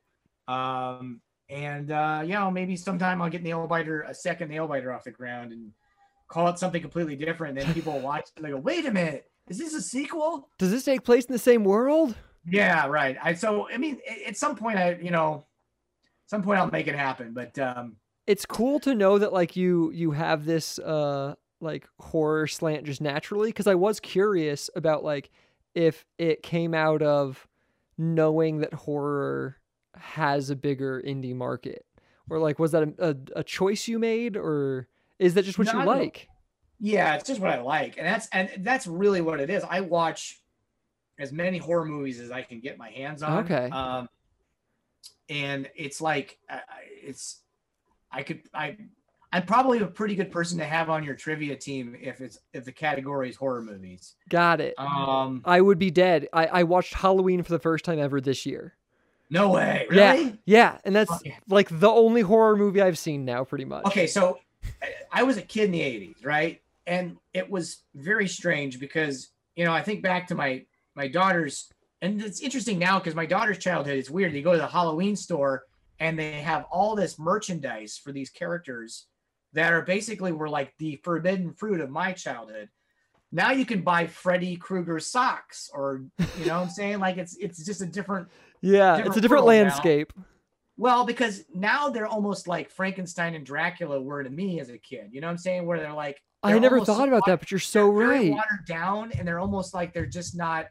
Um, 0.49 1.21
and 1.49 1.91
uh, 1.91 2.23
you 2.25 2.33
know, 2.33 2.51
maybe 2.51 2.77
sometime 2.77 3.21
I'll 3.21 3.31
get 3.31 3.43
nail 3.43 3.67
biter 3.67 4.03
a 4.03 4.15
second 4.15 4.49
nail 4.49 4.67
biter 4.67 4.93
off 4.93 5.05
the 5.05 5.11
ground 5.11 5.53
and 5.53 5.71
call 6.29 6.49
it 6.49 6.59
something 6.59 6.81
completely 6.81 7.17
different. 7.17 7.57
Then 7.57 7.73
people 7.75 7.95
will 7.95 8.01
watch 8.13 8.25
it 8.25 8.33
and 8.37 8.45
they 8.45 8.51
go, 8.51 8.57
"Wait 8.57 8.87
a 8.87 8.91
minute, 8.91 9.31
is 9.49 9.59
this 9.59 9.75
a 9.75 9.83
sequel?" 9.83 10.49
Does 10.59 10.71
this 10.71 10.85
take 10.85 11.05
place 11.05 11.27
in 11.27 11.33
the 11.33 11.39
same 11.39 11.65
world? 11.65 12.15
Yeah, 12.45 12.87
right. 12.87 13.17
I 13.23 13.35
so 13.35 13.69
I 13.71 13.77
mean, 13.77 13.99
at 14.27 14.37
some 14.37 14.57
point, 14.57 14.79
I 14.79 14.99
you 15.01 15.11
know, 15.11 15.47
some 16.27 16.43
point 16.43 16.59
I'll 16.59 16.71
make 16.71 16.89
it 16.89 16.97
happen. 16.97 17.33
But 17.35 17.59
um, 17.59 17.97
It's 18.27 18.47
cool 18.47 18.81
to 18.81 18.95
know 18.95 19.19
that 19.19 19.33
like 19.33 19.55
you 19.57 19.91
you 19.93 20.13
have 20.13 20.45
this 20.45 20.79
uh 20.79 21.35
like 21.63 21.89
horror 21.99 22.47
slant 22.47 22.85
just 22.85 23.01
naturally 23.01 23.49
because 23.49 23.67
I 23.67 23.75
was 23.75 24.01
curious 24.01 24.69
about 24.75 25.05
like 25.05 25.31
if 25.75 26.05
it 26.19 26.43
came 26.43 26.75
out 26.75 27.03
of 27.03 27.47
knowing 27.97 28.59
that 28.59 28.75
horror 28.75 29.57
has 29.97 30.51
a 30.51 30.57
bigger 30.57 31.03
indie 31.07 31.35
market 31.35 31.87
or 32.29 32.39
like 32.39 32.59
was 32.59 32.73
that 32.73 32.83
a, 32.83 33.11
a, 33.11 33.17
a 33.41 33.45
choice 33.45 33.89
you 33.89 33.99
made 33.99 34.37
or 34.37 34.89
is 35.19 35.35
that 35.35 35.45
just 35.45 35.59
what 35.59 35.73
you 35.73 35.85
like 35.85 36.29
yeah, 36.85 37.15
it's 37.15 37.29
just 37.29 37.41
what 37.41 37.51
I 37.51 37.61
like, 37.61 37.97
and 37.97 38.05
that's 38.05 38.29
and 38.33 38.51
that's 38.59 38.89
really 38.89 39.21
what 39.21 39.39
it 39.39 39.49
is. 39.49 39.63
I 39.63 39.83
watch 39.83 40.43
as 41.17 41.31
many 41.31 41.59
horror 41.59 41.85
movies 41.85 42.19
as 42.19 42.33
I 42.33 42.43
can 42.43 42.59
get 42.59 42.77
my 42.77 42.91
hands 42.91 43.23
on. 43.23 43.45
Okay. 43.45 43.71
Um, 43.71 44.09
and 45.29 45.71
it's 45.77 46.01
like 46.01 46.39
it's 47.05 47.39
I 48.11 48.25
could 48.25 48.43
I 48.53 48.79
I'm 49.35 49.45
probably 49.47 49.79
a 49.79 49.87
pretty 49.87 50.15
good 50.15 50.31
person 50.31 50.59
to 50.59 50.65
have 50.65 50.91
on 50.91 51.03
your 51.05 51.15
trivia 51.15 51.57
team 51.57 51.97
if 52.01 52.21
it's 52.21 52.39
if 52.53 52.65
the 52.65 52.73
category 52.73 53.31
is 53.31 53.37
horror 53.37 53.63
movies. 53.63 54.15
got 54.29 54.61
it 54.61 54.75
Um, 54.79 55.41
I 55.45 55.61
would 55.61 55.79
be 55.79 55.91
dead 55.91 56.29
I, 56.33 56.47
I 56.47 56.63
watched 56.65 56.95
Halloween 56.95 57.43
for 57.43 57.53
the 57.53 57.59
first 57.59 57.85
time 57.85 57.99
ever 57.99 58.21
this 58.21 58.45
year 58.47 58.75
no 59.31 59.51
way, 59.51 59.87
really? 59.89 60.25
yeah 60.25 60.33
Yeah, 60.45 60.79
and 60.85 60.95
that's 60.95 61.11
Okay. 61.11 61.39
like 61.49 61.69
the 61.71 61.89
only 61.89 62.21
horror 62.21 62.55
movie 62.57 62.83
I've 62.83 62.99
seen 62.99 63.25
now 63.25 63.45
pretty 63.45 63.65
much 63.65 63.87
Okay, 63.87 64.07
so 64.07 64.39
I- 65.11 65.23
was 65.23 65.39
a 65.39 65.43
kid 65.43 65.65
in 65.67 65.73
the 65.73 65.81
80s, 65.81 66.25
right? 66.25 66.61
And 66.87 67.17
it 67.33 67.49
was 67.51 67.83
very 67.95 68.29
strange 68.29 68.79
because, 68.79 69.31
you 69.57 69.65
know, 69.65 69.73
I 69.73 69.83
think 69.83 70.03
back 70.03 70.27
to 70.29 70.35
my 70.35 70.65
my 70.95 71.09
daughter's 71.09 71.71
and 72.03 72.21
it's 72.21 72.41
interesting 72.43 72.79
now 72.79 72.99
because 72.99 73.15
my 73.15 73.25
daughter's 73.27 73.59
childhood 73.59 73.97
is 73.97 74.11
weird. 74.11 74.33
You 74.35 74.43
go 74.43 74.53
to 74.53 74.59
the 74.59 74.67
Halloween 74.67 75.17
store 75.17 75.65
and 76.01 76.19
they 76.19 76.33
have 76.43 76.65
all 76.71 76.95
this 76.97 77.19
merchandise 77.19 77.97
for 77.97 78.13
these 78.13 78.29
characters 78.29 79.07
that 79.55 79.73
are 79.73 79.83
basically 79.83 80.33
were 80.33 80.49
like 80.49 80.75
the 80.79 80.97
forbidden 80.97 81.53
fruit 81.53 81.81
of 81.81 81.91
my 81.91 82.13
childhood. 82.13 82.69
Now 83.31 83.53
you 83.53 83.65
can 83.65 83.83
buy 83.83 84.07
Freddy 84.07 84.57
Krueger 84.57 85.01
socks 85.01 85.71
or 85.73 86.05
you 86.39 86.47
know 86.47 86.61
what 86.61 86.65
I'm 86.65 86.71
saying? 86.71 86.99
Like 86.99 87.17
it's 87.17 87.37
it's 87.37 87.65
just 87.65 87.83
a 87.83 87.87
different 87.87 88.29
yeah 88.61 88.99
it's 88.99 89.17
a 89.17 89.21
different 89.21 89.45
world 89.45 89.57
now. 89.57 89.65
landscape 89.65 90.13
well, 90.77 91.05
because 91.05 91.45
now 91.55 91.91
they're 91.91 92.07
almost 92.07 92.49
like 92.49 92.71
Frankenstein 92.71 93.35
and 93.35 93.45
Dracula 93.45 94.01
were 94.01 94.25
to 94.25 94.31
me 94.31 94.59
as 94.59 94.71
a 94.71 94.79
kid. 94.79 95.11
You 95.13 95.21
know 95.21 95.27
what 95.27 95.33
I'm 95.33 95.39
saying? 95.39 95.67
Where 95.67 95.79
they're 95.79 95.93
like, 95.93 96.21
I 96.43 96.53
they're 96.53 96.61
never 96.61 96.85
thought 96.85 97.07
about 97.07 97.25
that, 97.27 97.39
but 97.39 97.51
you're 97.51 97.61
so 97.61 97.89
right. 97.89 98.33
Watered 98.33 98.67
down, 98.67 99.13
and 99.13 99.29
they're 99.29 99.39
almost 99.39 99.75
like 99.75 99.93
they're 99.93 100.07
just 100.07 100.37
not. 100.37 100.67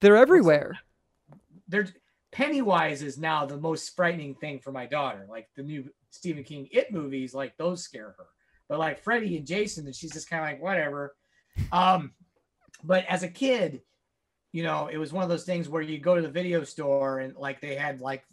They're 0.00 0.16
everywhere. 0.16 0.78
They're 1.68 1.88
Pennywise 2.32 3.02
is 3.02 3.16
now 3.16 3.46
the 3.46 3.56
most 3.56 3.96
frightening 3.96 4.34
thing 4.34 4.58
for 4.58 4.72
my 4.72 4.84
daughter. 4.84 5.26
Like 5.30 5.48
the 5.56 5.62
new 5.62 5.88
Stephen 6.16 6.44
King 6.44 6.68
It 6.72 6.92
movies, 6.92 7.34
like 7.34 7.56
those 7.56 7.82
scare 7.82 8.14
her. 8.18 8.26
But 8.68 8.78
like 8.78 9.02
Freddy 9.02 9.36
and 9.36 9.46
Jason, 9.46 9.86
and 9.86 9.94
she's 9.94 10.12
just 10.12 10.28
kind 10.28 10.42
of 10.42 10.50
like 10.50 10.62
whatever. 10.62 11.14
Um, 11.72 12.12
but 12.82 13.04
as 13.08 13.22
a 13.22 13.28
kid, 13.28 13.80
you 14.52 14.62
know, 14.62 14.88
it 14.88 14.96
was 14.98 15.12
one 15.12 15.22
of 15.22 15.28
those 15.30 15.44
things 15.44 15.68
where 15.68 15.82
you 15.82 15.98
go 15.98 16.16
to 16.16 16.22
the 16.22 16.28
video 16.28 16.64
store 16.64 17.20
and 17.20 17.36
like 17.36 17.60
they 17.60 17.76
had 17.76 18.00
like 18.00 18.24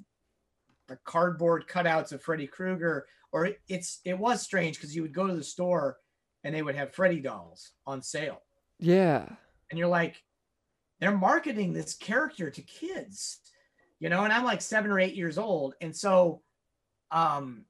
the 0.87 0.97
cardboard 1.05 1.67
cutouts 1.67 2.11
of 2.11 2.21
Freddy 2.21 2.47
Krueger, 2.47 3.05
or 3.31 3.45
it, 3.45 3.59
it's 3.67 3.99
it 4.05 4.17
was 4.17 4.41
strange 4.41 4.77
because 4.77 4.95
you 4.95 5.01
would 5.01 5.13
go 5.13 5.27
to 5.27 5.35
the 5.35 5.43
store 5.43 5.97
and 6.43 6.53
they 6.53 6.61
would 6.61 6.75
have 6.75 6.93
Freddy 6.93 7.19
dolls 7.21 7.71
on 7.87 8.01
sale, 8.01 8.41
Yeah. 8.79 9.27
and 9.69 9.79
you're 9.79 9.87
like, 9.87 10.21
they're 10.99 11.15
marketing 11.17 11.71
this 11.73 11.93
character 11.95 12.49
to 12.49 12.61
kids, 12.63 13.39
you 13.99 14.09
know. 14.09 14.23
And 14.25 14.33
I'm 14.33 14.43
like 14.43 14.61
seven 14.61 14.91
or 14.91 14.99
eight 14.99 15.15
years 15.15 15.37
old, 15.37 15.75
and 15.79 15.95
so, 15.95 16.41
um, 17.11 17.63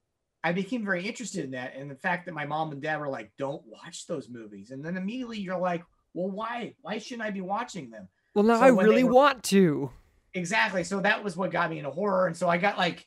I 0.44 0.52
became 0.52 0.84
very 0.84 1.04
interested 1.08 1.44
in 1.44 1.50
that, 1.52 1.74
and 1.74 1.90
the 1.90 1.96
fact 1.96 2.26
that 2.26 2.34
my 2.34 2.44
mom 2.44 2.70
and 2.70 2.80
dad 2.82 3.00
were 3.00 3.08
like, 3.08 3.32
"Don't 3.38 3.64
watch 3.66 4.06
those 4.06 4.28
movies," 4.28 4.70
and 4.70 4.84
then 4.84 4.96
immediately 4.96 5.38
you're 5.38 5.58
like, 5.58 5.82
"Well, 6.12 6.30
why? 6.30 6.74
Why 6.82 6.98
shouldn't 6.98 7.26
I 7.26 7.30
be 7.30 7.40
watching 7.40 7.90
them?" 7.90 8.08
Well, 8.34 8.44
now 8.44 8.58
So 8.58 8.64
I 8.64 8.68
really 8.68 9.04
were- 9.04 9.12
want 9.14 9.42
to. 9.44 9.90
exactly. 10.34 10.84
So 10.84 11.00
that 11.00 11.24
was 11.24 11.36
what 11.36 11.50
got 11.50 11.70
me 11.70 11.78
into 11.78 11.90
horror. 11.90 12.26
And 12.26 12.36
so 12.36 12.48
i 12.48 12.58
got 12.58 12.76
like 12.76 13.06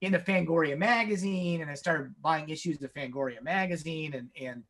into 0.00 0.18
fangoria 0.18 0.76
magazine 0.76 1.62
and 1.62 1.70
i 1.70 1.74
started 1.74 2.12
buying 2.20 2.48
issues 2.50 2.82
of 2.82 2.92
fangoria 2.92 3.40
magazine. 3.42 4.12
And 4.14 4.28
and 4.38 4.64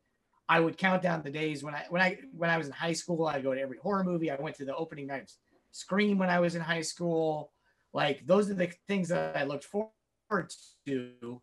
i 0.49 0.61
would 0.61 0.77
count 0.79 1.03
down 1.03 1.23
the 1.23 1.31
days 1.31 1.65
when 1.65 1.75
i 1.75 1.85
when 1.89 2.03
i 2.03 2.19
when 2.37 2.51
i 2.51 2.59
was 2.59 2.67
in 2.69 2.73
high 2.75 2.93
school 2.93 3.27
i'd 3.27 3.43
go 3.43 3.55
to 3.55 3.61
every 3.61 3.79
horror 3.79 4.05
movie. 4.05 4.31
I 4.31 4.37
went 4.37 4.55
to 4.57 4.65
the 4.67 4.77
opening 4.77 5.07
night 5.09 5.23
of 5.23 5.31
scream 5.73 6.19
when 6.19 6.31
i 6.31 6.39
was 6.39 6.55
in 6.55 6.61
high 6.61 6.83
school. 6.83 7.51
Like 7.93 8.25
those 8.27 8.51
are 8.51 8.55
the 8.55 8.71
things 8.87 9.09
that 9.09 9.37
i 9.37 9.45
looked 9.45 9.65
forward 9.65 10.53
to 10.87 11.43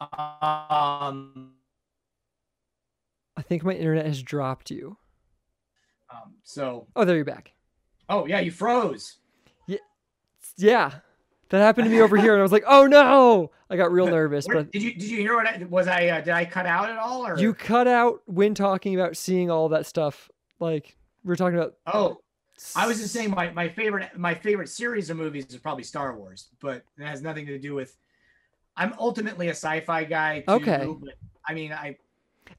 um, 0.00 1.52
I 3.36 3.42
think 3.42 3.64
my 3.64 3.72
internet 3.72 4.06
has 4.06 4.22
dropped 4.22 4.70
you. 4.70 4.96
um 6.10 6.34
so 6.42 6.86
Oh, 6.96 7.04
there 7.04 7.16
you're 7.16 7.24
back. 7.24 7.52
oh 8.08 8.26
yeah 8.26 8.40
you 8.40 8.50
froze 8.50 9.18
Yeah. 9.66 9.78
yeah, 10.56 10.90
That 11.50 11.58
happened 11.60 11.84
to 11.86 11.90
me 11.90 12.00
over 12.00 12.16
here, 12.16 12.32
and 12.34 12.40
I 12.40 12.42
was 12.42 12.52
like, 12.52 12.64
"Oh 12.66 12.86
no!" 12.86 13.50
I 13.68 13.76
got 13.76 13.92
real 13.92 14.06
nervous. 14.06 14.46
Where- 14.46 14.56
But 14.58 14.72
did 14.72 14.82
you 14.82 14.92
did 14.94 15.02
you 15.04 15.18
hear 15.18 15.36
what 15.36 15.46
I 15.46 15.64
was 15.68 15.86
I 15.88 16.06
uh, 16.08 16.20
did 16.20 16.34
i 16.34 16.44
cut 16.44 16.66
out 16.66 16.90
at 16.90 16.98
all 16.98 17.26
or 17.26 17.38
you 17.38 17.54
cut 17.54 17.86
out 17.86 18.20
when 18.26 18.54
talking 18.54 18.94
about 18.98 19.16
seeing 19.16 19.50
all 19.50 19.68
that 19.70 19.86
stuff. 19.86 20.30
Like 20.58 20.96
we 21.24 21.32
are 21.32 21.36
talking 21.36 21.58
about. 21.58 21.74
oh 21.86 22.20
I 22.76 22.86
was 22.86 22.98
just 23.00 23.14
saying 23.14 23.30
my, 23.30 23.48
my 23.50 23.68
favorite 23.70 24.18
my 24.18 24.34
favorite 24.34 24.68
series 24.68 25.08
of 25.08 25.16
movies 25.16 25.46
is 25.46 25.56
probably 25.56 25.84
Star 25.84 26.14
Wars, 26.16 26.48
but 26.60 26.84
it 26.98 27.04
has 27.06 27.22
nothing 27.22 27.46
to 27.46 27.58
do 27.58 27.74
with. 27.74 27.96
I'm 28.76 28.94
ultimately 28.98 29.48
a 29.48 29.50
sci-fi 29.54 30.04
guy. 30.04 30.40
Too, 30.40 30.52
Okay. 30.54 30.86
But, 31.00 31.14
I 31.46 31.54
mean, 31.54 31.72
I 31.72 31.96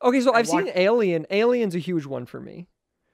Okay, 0.04 0.22
so 0.22 0.34
I 0.34 0.40
I've 0.40 0.48
seen 0.48 0.70
Alien. 0.76 1.26
Alien's 1.32 1.76
a 1.76 1.80
huge 1.80 2.06
one 2.06 2.26
for 2.26 2.40
me. 2.40 2.68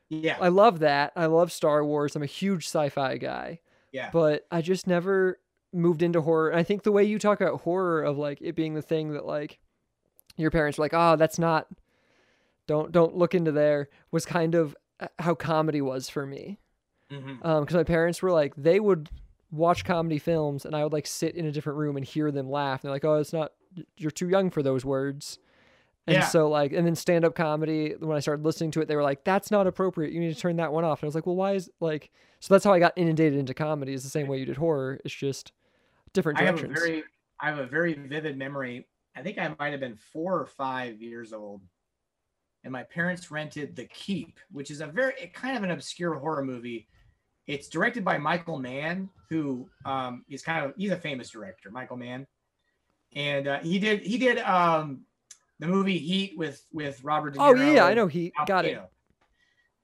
yeah 0.10 0.38
I 0.40 0.49
love 0.49 0.80
that. 0.80 1.11
I 1.15 1.26
love 1.28 1.52
Star 1.52 1.84
Wars. 1.86 2.15
I'm 2.15 2.24
a 2.24 2.28
huge 2.28 2.65
sci-fi 2.65 3.18
guy. 3.18 3.60
yeah 3.91 4.10
but 4.11 4.45
I 4.52 4.61
just 4.61 4.88
never 4.88 5.40
moved 5.74 6.02
into 6.02 6.22
horror. 6.22 6.49
And 6.49 6.60
I 6.60 6.64
think 6.64 6.84
the 6.84 6.91
way 6.91 7.03
you 7.03 7.19
talk 7.19 7.41
about 7.41 7.61
horror 7.61 8.03
of 8.03 8.18
like 8.18 8.40
it 8.41 8.56
being 8.56 8.74
the 8.74 8.82
thing 8.82 9.14
that 9.14 9.26
like 9.26 9.60
your 10.38 10.52
parents 10.52 10.78
were 10.78 10.84
like, 10.86 10.94
"Oh, 10.94 11.15
that's 11.15 11.40
not 11.40 11.68
don't 12.68 12.91
don't 12.91 13.15
look 13.15 13.34
into 13.36 13.52
there," 13.52 13.90
was 14.11 14.26
kind 14.26 14.56
of 14.56 14.76
uh, 14.99 15.07
how 15.19 15.34
comedy 15.36 15.82
was 15.82 16.10
for 16.10 16.26
me. 16.26 16.60
Mhm. 17.11 17.44
Um 17.45 17.65
cuz 17.65 17.76
my 17.76 17.84
parents 17.84 18.22
were 18.22 18.32
like 18.32 18.53
they 18.56 18.80
would 18.80 19.10
watch 19.52 19.86
comedy 19.86 20.19
films 20.19 20.65
and 20.65 20.76
I 20.76 20.84
would 20.84 20.94
like 20.94 21.07
sit 21.07 21.36
in 21.36 21.45
a 21.45 21.52
different 21.52 21.80
room 21.80 21.98
and 21.98 22.06
hear 22.06 22.32
them 22.32 22.49
laugh. 22.49 22.82
And 22.84 22.90
they're 22.90 22.95
like, 22.95 23.06
"Oh, 23.06 23.15
it's 23.15 23.34
not 23.34 23.53
you're 23.98 24.11
too 24.11 24.30
young 24.30 24.49
for 24.49 24.64
those 24.64 24.86
words." 24.86 25.40
And 26.07 26.15
Yeah. 26.15 26.24
so 26.24 26.49
like, 26.49 26.72
and 26.74 26.88
then 26.88 26.95
stand 26.95 27.26
up 27.26 27.36
comedy. 27.36 27.95
When 27.99 28.18
I 28.18 28.22
started 28.22 28.45
listening 28.45 28.72
to 28.72 28.82
it, 28.82 28.88
they 28.88 28.95
were 28.95 29.03
like, 29.03 29.24
"That's 29.26 29.52
not 29.52 29.68
appropriate. 29.68 30.14
You 30.14 30.19
need 30.22 30.34
to 30.34 30.40
turn 30.40 30.57
that 30.57 30.74
one 30.74 30.86
off." 30.86 31.02
And 31.02 31.07
I 31.07 31.10
was 31.10 31.15
like, 31.15 31.26
"Well, 31.28 31.36
why 31.36 31.53
is 31.53 31.69
like?" 31.82 32.11
So 32.40 32.53
that's 32.53 32.65
how 32.65 32.74
I 32.74 32.80
got 32.80 32.94
inundated 32.98 33.40
into 33.40 33.53
comedy. 33.53 33.94
Is 33.94 34.03
the 34.03 34.10
same 34.10 34.28
way 34.28 34.40
you 34.40 34.45
did 34.45 34.57
horror. 34.57 34.99
It's 35.06 35.14
just 35.15 35.52
different 36.14 36.40
I 36.40 36.44
have 36.44 36.57
a 36.57 36.64
very 36.64 37.03
I 37.40 37.49
have 37.49 37.60
a 37.60 37.68
very 37.68 37.94
vivid 37.94 38.38
memory. 38.38 38.88
I 39.15 39.22
think 39.24 39.38
I 39.38 39.56
might 39.60 39.72
have 39.72 39.80
been 39.80 39.95
four 39.95 40.40
or 40.40 40.45
five 40.45 41.02
years 41.02 41.34
old, 41.34 41.64
and 42.64 42.72
my 42.72 42.84
parents 42.84 43.32
rented 43.32 43.76
The 43.76 43.86
Keep, 43.86 44.40
which 44.52 44.72
is 44.72 44.82
a 44.82 44.88
very 44.88 45.28
kind 45.34 45.57
of 45.57 45.64
an 45.64 45.72
obscure 45.72 46.15
horror 46.15 46.44
movie. 46.44 46.88
It's 47.48 47.69
directed 47.69 48.03
by 48.03 48.18
Michael 48.18 48.60
Mann, 48.60 49.10
who 49.30 49.69
um, 49.86 50.26
is 50.30 50.41
kind 50.41 50.65
of 50.65 50.74
he's 50.78 50.91
a 50.91 50.98
famous 50.98 51.30
director, 51.30 51.72
Michael 51.72 51.98
Mann, 51.98 52.28
and 53.15 53.48
uh, 53.48 53.60
he 53.60 53.80
did 53.80 54.02
he 54.02 54.18
did 54.18 54.38
um, 54.40 55.02
the 55.60 55.68
movie 55.68 55.98
Heat 55.98 56.38
with 56.38 56.61
with 56.72 57.03
Robert 57.03 57.34
De 57.34 57.40
Niro. 57.40 57.60
oh 57.60 57.74
yeah, 57.74 57.86
I 57.86 57.94
know 57.94 58.07
he 58.07 58.34
Al 58.38 58.45
got 58.45 58.65
it. 58.65 58.82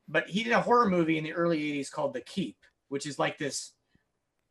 But 0.07 0.29
he 0.29 0.43
did 0.43 0.51
a 0.51 0.61
horror 0.61 0.89
movie 0.89 1.17
in 1.17 1.23
the 1.23 1.33
early 1.33 1.59
80s 1.59 1.89
called 1.89 2.13
The 2.13 2.21
Keep, 2.21 2.57
which 2.89 3.05
is 3.05 3.17
like 3.17 3.37
this 3.37 3.71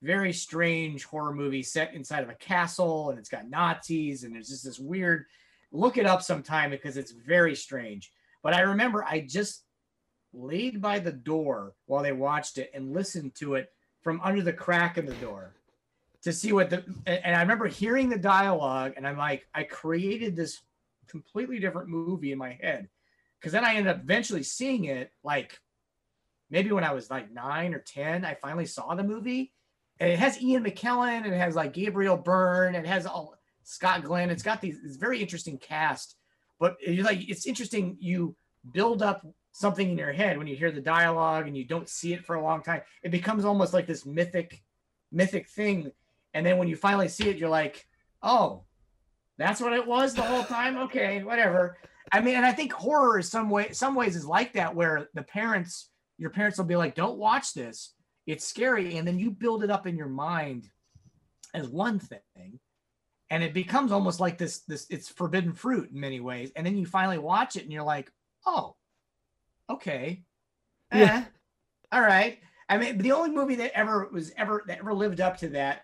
very 0.00 0.32
strange 0.32 1.04
horror 1.04 1.34
movie 1.34 1.62
set 1.62 1.94
inside 1.94 2.22
of 2.24 2.30
a 2.30 2.34
castle 2.34 3.10
and 3.10 3.18
it's 3.18 3.28
got 3.28 3.48
Nazis 3.48 4.24
and 4.24 4.34
there's 4.34 4.48
just 4.48 4.64
this 4.64 4.78
weird 4.78 5.26
look 5.70 5.96
it 5.96 6.06
up 6.06 6.22
sometime 6.22 6.70
because 6.70 6.96
it's 6.96 7.12
very 7.12 7.54
strange. 7.54 8.12
But 8.42 8.54
I 8.54 8.62
remember 8.62 9.04
I 9.04 9.20
just 9.20 9.62
laid 10.32 10.80
by 10.80 10.98
the 10.98 11.12
door 11.12 11.74
while 11.86 12.02
they 12.02 12.12
watched 12.12 12.58
it 12.58 12.70
and 12.74 12.92
listened 12.92 13.34
to 13.34 13.54
it 13.54 13.72
from 14.00 14.20
under 14.22 14.42
the 14.42 14.52
crack 14.52 14.98
in 14.98 15.06
the 15.06 15.14
door 15.14 15.54
to 16.22 16.32
see 16.32 16.52
what 16.52 16.70
the 16.70 16.84
and 17.06 17.34
I 17.36 17.40
remember 17.40 17.66
hearing 17.66 18.08
the 18.08 18.18
dialogue 18.18 18.94
and 18.96 19.06
I'm 19.06 19.18
like 19.18 19.46
I 19.54 19.64
created 19.64 20.36
this 20.36 20.60
completely 21.08 21.58
different 21.58 21.88
movie 21.88 22.32
in 22.32 22.38
my 22.38 22.58
head. 22.60 22.88
Because 23.38 23.52
then 23.52 23.64
I 23.64 23.74
ended 23.74 23.88
up 23.88 24.02
eventually 24.02 24.44
seeing 24.44 24.84
it 24.84 25.10
like 25.24 25.58
maybe 26.48 26.70
when 26.70 26.84
I 26.84 26.92
was 26.92 27.10
like 27.10 27.32
nine 27.32 27.74
or 27.74 27.80
ten 27.80 28.24
I 28.24 28.34
finally 28.34 28.66
saw 28.66 28.94
the 28.94 29.02
movie. 29.02 29.52
And 30.00 30.10
it 30.10 30.18
has 30.18 30.40
Ian 30.40 30.64
McKellen 30.64 31.24
and 31.24 31.34
it 31.34 31.38
has 31.38 31.54
like 31.54 31.72
Gabriel 31.72 32.16
Byrne 32.16 32.74
and 32.74 32.86
it 32.86 32.88
has 32.88 33.04
all 33.04 33.36
Scott 33.64 34.02
Glenn 34.02 34.30
it's 34.30 34.42
got 34.42 34.60
these 34.60 34.78
it's 34.84 34.96
very 34.96 35.20
interesting 35.20 35.58
cast. 35.58 36.16
But 36.60 36.76
you 36.80 37.02
like 37.02 37.28
it's 37.28 37.46
interesting 37.46 37.96
you 38.00 38.36
build 38.72 39.02
up 39.02 39.26
something 39.52 39.90
in 39.90 39.98
your 39.98 40.12
head 40.12 40.38
when 40.38 40.46
you 40.46 40.56
hear 40.56 40.72
the 40.72 40.80
dialogue 40.80 41.46
and 41.46 41.56
you 41.56 41.64
don't 41.64 41.88
see 41.88 42.12
it 42.14 42.24
for 42.24 42.36
a 42.36 42.42
long 42.42 42.62
time 42.62 42.80
it 43.02 43.10
becomes 43.10 43.44
almost 43.44 43.72
like 43.72 43.86
this 43.86 44.06
mythic 44.06 44.62
mythic 45.12 45.48
thing. 45.48 45.92
And 46.34 46.44
then 46.44 46.56
when 46.56 46.68
you 46.68 46.76
finally 46.76 47.08
see 47.08 47.28
it 47.28 47.36
you're 47.36 47.48
like 47.48 47.86
oh 48.22 48.64
that's 49.38 49.60
what 49.60 49.72
it 49.72 49.86
was 49.86 50.14
the 50.14 50.22
whole 50.22 50.44
time? 50.44 50.76
Okay 50.78 51.22
whatever. 51.22 51.76
I 52.10 52.20
mean 52.20 52.36
and 52.36 52.46
i 52.46 52.52
think 52.52 52.72
horror 52.72 53.18
is 53.18 53.30
some 53.30 53.50
way 53.50 53.72
some 53.72 53.94
ways 53.94 54.16
is 54.16 54.26
like 54.26 54.54
that 54.54 54.74
where 54.74 55.08
the 55.14 55.22
parents 55.22 55.90
your 56.18 56.30
parents 56.30 56.58
will 56.58 56.64
be 56.64 56.76
like 56.76 56.94
don't 56.94 57.18
watch 57.18 57.52
this. 57.52 57.94
It's 58.26 58.46
scary. 58.46 58.96
And 58.96 59.06
then 59.06 59.18
you 59.18 59.30
build 59.30 59.64
it 59.64 59.70
up 59.70 59.86
in 59.86 59.96
your 59.96 60.08
mind 60.08 60.68
as 61.54 61.68
one 61.68 61.98
thing 61.98 62.58
and 63.28 63.42
it 63.42 63.52
becomes 63.52 63.92
almost 63.92 64.20
like 64.20 64.38
this 64.38 64.60
this 64.60 64.86
it's 64.88 65.08
forbidden 65.08 65.52
fruit 65.52 65.90
in 65.92 66.00
many 66.00 66.20
ways. 66.20 66.52
And 66.56 66.66
then 66.66 66.76
you 66.76 66.86
finally 66.86 67.18
watch 67.18 67.56
it 67.56 67.64
and 67.64 67.72
you're 67.72 67.82
like 67.82 68.10
oh 68.46 68.76
okay 69.72 70.22
Yeah. 70.94 71.24
Eh, 71.24 71.96
all 71.96 72.02
right 72.02 72.38
i 72.68 72.76
mean 72.76 72.98
the 72.98 73.12
only 73.12 73.30
movie 73.30 73.54
that 73.56 73.72
ever 73.76 74.08
was 74.12 74.32
ever 74.36 74.62
that 74.66 74.78
ever 74.78 74.92
lived 74.92 75.20
up 75.20 75.36
to 75.38 75.48
that 75.48 75.82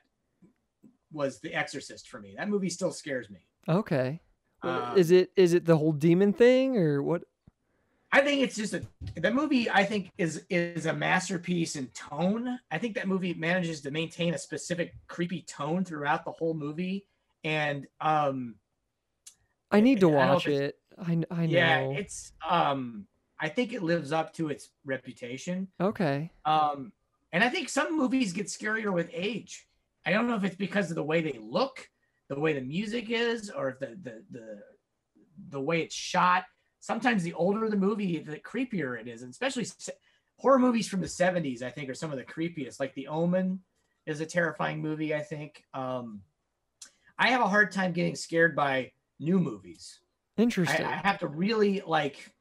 was 1.13 1.41
the 1.41 1.55
exorcist 1.55 2.09
for 2.09 2.21
me 2.21 2.35
that 2.37 2.49
movie 2.49 2.69
still 2.69 2.93
scares 2.93 3.31
me 3.31 3.41
Okay. 3.69 4.21
Uh, 4.63 4.95
is 4.97 5.11
it 5.11 5.31
is 5.37 5.53
it 5.53 5.65
the 5.65 5.77
whole 5.77 5.93
demon 5.93 6.33
thing 6.33 6.77
or 6.77 7.03
what? 7.03 7.23
I 8.11 8.23
think 8.23 8.43
it's 8.43 8.57
just 8.57 8.73
a 8.75 8.83
the 9.17 9.31
movie. 9.31 9.71
I 9.71 9.85
think 9.85 10.11
is 10.19 10.45
is 10.51 10.87
a 10.87 10.93
masterpiece 10.93 11.77
in 11.77 11.89
tone. 11.89 12.59
I 12.71 12.79
think 12.79 12.95
that 12.97 13.07
movie 13.07 13.35
manages 13.35 13.81
to 13.83 13.91
maintain 13.91 14.35
a 14.35 14.39
specific 14.39 14.95
creepy 15.07 15.43
tone 15.43 15.85
throughout 15.85 16.25
the 16.25 16.33
whole 16.33 16.55
movie, 16.55 17.07
and 17.45 17.87
um, 18.01 18.57
I 19.71 19.81
need 19.81 20.01
to 20.01 20.11
I 20.11 20.27
watch 20.27 20.49
it. 20.49 20.77
I 20.99 21.23
I 21.31 21.47
know. 21.47 21.53
yeah, 21.53 21.81
it's 21.81 22.33
um, 22.49 23.07
I 23.41 23.49
think 23.49 23.73
it 23.73 23.83
lives 23.83 24.13
up 24.13 24.33
to 24.35 24.49
its 24.49 24.71
reputation. 24.85 25.69
okay. 25.81 26.31
Um, 26.45 26.93
and 27.33 27.45
I 27.45 27.49
think 27.49 27.69
some 27.69 27.97
movies 27.97 28.33
get 28.33 28.47
scarier 28.47 28.93
with 28.93 29.11
age. 29.13 29.67
I 30.07 30.11
don't 30.11 30.27
know 30.27 30.37
if 30.37 30.45
it's 30.45 30.57
because 30.57 30.91
of 30.91 30.97
the 30.97 31.03
way 31.03 31.21
they 31.21 31.39
look, 31.41 31.89
the 32.29 32.41
way 32.41 32.55
the 32.55 32.63
music 32.63 33.11
is, 33.11 33.51
or 33.51 33.69
if 33.71 33.79
the 33.79 33.99
the 34.03 34.25
the 34.31 34.63
the 35.51 35.61
way 35.61 35.83
it's 35.83 35.95
shot. 35.95 36.45
Sometimes 36.81 37.23
the 37.23 37.35
older 37.35 37.69
the 37.69 37.77
movie, 37.77 38.19
the 38.19 38.39
creepier 38.39 38.99
it 38.99 39.09
is, 39.09 39.23
and 39.23 39.31
especially 39.31 39.65
se- 39.65 39.93
horror 40.39 40.59
movies 40.59 40.89
from 40.89 41.01
the 41.01 41.07
'70s. 41.07 41.63
I 41.63 41.71
think 41.71 41.91
are 41.91 41.95
some 41.95 42.11
of 42.11 42.17
the 42.17 42.25
creepiest. 42.25 42.81
Like 42.81 42.95
The 42.95 43.09
Omen 43.09 43.61
is 44.07 44.21
a 44.21 44.27
terrifying 44.27 44.81
movie. 44.81 45.15
I 45.15 45.21
think. 45.21 45.63
Um, 45.75 46.23
I 47.19 47.29
have 47.29 47.41
a 47.41 47.49
hard 47.49 47.73
time 47.73 47.93
getting 47.93 48.15
scared 48.15 48.55
by 48.55 48.93
new 49.19 49.39
movies. 49.39 49.99
I, 50.39 50.43
Interesting. 50.43 50.87
I 50.87 50.93
have 50.93 51.19
to 51.19 51.27
really 51.27 51.83
like 51.85 52.33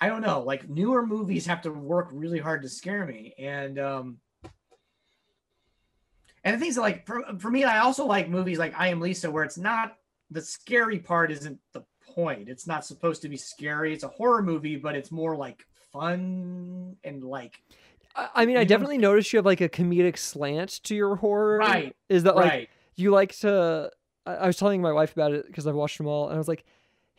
I 0.00 0.08
don't 0.08 0.22
know, 0.22 0.40
like 0.40 0.68
newer 0.68 1.04
movies 1.06 1.46
have 1.46 1.62
to 1.62 1.70
work 1.70 2.08
really 2.12 2.38
hard 2.38 2.62
to 2.62 2.68
scare 2.68 3.04
me. 3.06 3.34
And 3.38 3.78
um 3.78 4.18
and 6.42 6.54
the 6.54 6.58
things 6.58 6.76
that 6.76 6.80
like 6.80 7.06
for, 7.06 7.22
for 7.38 7.50
me, 7.50 7.64
I 7.64 7.80
also 7.80 8.06
like 8.06 8.28
movies 8.28 8.58
like 8.58 8.74
I 8.78 8.88
Am 8.88 9.00
Lisa, 9.00 9.30
where 9.30 9.44
it's 9.44 9.58
not 9.58 9.96
the 10.30 10.40
scary 10.40 10.98
part 10.98 11.30
isn't 11.30 11.58
the 11.72 11.84
point. 12.14 12.48
It's 12.48 12.66
not 12.66 12.84
supposed 12.84 13.22
to 13.22 13.28
be 13.28 13.36
scary. 13.36 13.92
It's 13.92 14.04
a 14.04 14.08
horror 14.08 14.42
movie, 14.42 14.76
but 14.76 14.94
it's 14.94 15.10
more 15.12 15.36
like 15.36 15.66
fun 15.92 16.96
and 17.04 17.22
like 17.24 17.60
I, 18.16 18.44
mean, 18.44 18.56
I 18.56 18.60
you 18.60 18.64
know- 18.64 18.68
definitely 18.68 18.98
noticed 18.98 19.32
you 19.32 19.36
have 19.38 19.46
like 19.46 19.60
a 19.60 19.68
comedic 19.68 20.16
slant 20.18 20.82
to 20.84 20.94
your 20.94 21.16
horror. 21.16 21.58
Right, 21.58 21.94
Is 22.08 22.24
that 22.24 22.36
like 22.36 22.50
right. 22.50 22.68
you 22.96 23.10
like 23.12 23.36
to? 23.38 23.90
I 24.26 24.46
was 24.46 24.56
telling 24.56 24.82
my 24.82 24.92
wife 24.92 25.12
about 25.12 25.32
it 25.32 25.46
because 25.46 25.66
I've 25.66 25.74
watched 25.74 25.98
them 25.98 26.06
all, 26.06 26.26
and 26.26 26.34
I 26.34 26.38
was 26.38 26.48
like, 26.48 26.64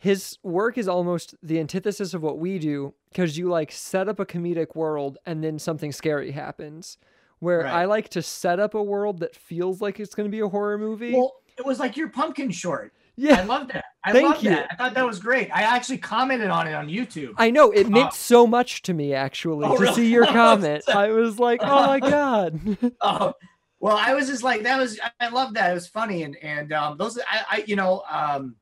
his 0.02 0.36
work 0.42 0.76
is 0.78 0.88
almost 0.88 1.36
the 1.44 1.60
antithesis 1.60 2.12
of 2.12 2.22
what 2.24 2.36
we 2.38 2.58
do 2.58 2.92
because 3.12 3.38
you 3.38 3.48
like 3.48 3.70
set 3.70 4.08
up 4.08 4.18
a 4.18 4.26
comedic 4.26 4.74
world 4.74 5.16
and 5.26 5.44
then 5.44 5.60
something 5.60 5.92
scary 5.92 6.32
happens. 6.32 6.98
Where 7.38 7.60
Right. 7.60 7.72
I 7.72 7.84
like 7.84 8.08
to 8.10 8.20
set 8.22 8.58
up 8.58 8.74
a 8.74 8.82
world 8.82 9.20
that 9.20 9.36
feels 9.36 9.80
like 9.80 10.00
it's 10.00 10.16
going 10.16 10.28
to 10.28 10.30
be 10.30 10.40
a 10.40 10.48
horror 10.48 10.76
movie. 10.76 11.12
Well, 11.12 11.34
it 11.56 11.64
was 11.64 11.78
like 11.78 11.96
your 11.96 12.08
pumpkin 12.08 12.50
short. 12.50 12.92
Yeah. 13.14 13.36
I 13.40 13.44
love 13.44 13.68
that. 13.68 13.84
I 14.04 14.10
Thank 14.10 14.34
love 14.34 14.42
you. 14.42 14.50
that. 14.50 14.68
I 14.72 14.74
thought 14.74 14.94
that 14.94 15.06
was 15.06 15.20
great. 15.20 15.50
I 15.54 15.62
actually 15.62 15.98
commented 15.98 16.50
on 16.50 16.66
it 16.66 16.74
on 16.74 16.88
YouTube. 16.88 17.34
I 17.38 17.52
know 17.52 17.70
it 17.70 17.88
meant 17.88 18.06
Uh, 18.08 18.10
so 18.10 18.44
much 18.44 18.82
to 18.82 18.94
me 18.94 19.14
actually 19.14 19.66
Oh, 19.66 19.76
to 19.76 19.82
really? 19.82 19.94
see 19.94 20.10
your 20.10 20.26
comment. 20.40 20.82
I 20.88 21.12
was 21.12 21.38
like, 21.38 21.60
oh 21.62 21.86
my 21.86 22.00
god. 22.10 22.58
oh 23.02 23.34
well 23.78 23.96
i 23.96 24.14
was 24.14 24.28
just 24.28 24.44
like 24.44 24.62
that 24.62 24.78
was 24.78 25.00
i 25.20 25.28
love 25.28 25.54
that 25.54 25.72
it 25.72 25.74
was 25.74 25.88
funny 25.88 26.22
and 26.22 26.36
and 26.36 26.72
um 26.72 26.96
those 26.96 27.18
i 27.18 27.40
i 27.50 27.64
you 27.66 27.74
know 27.74 28.04
um 28.08 28.54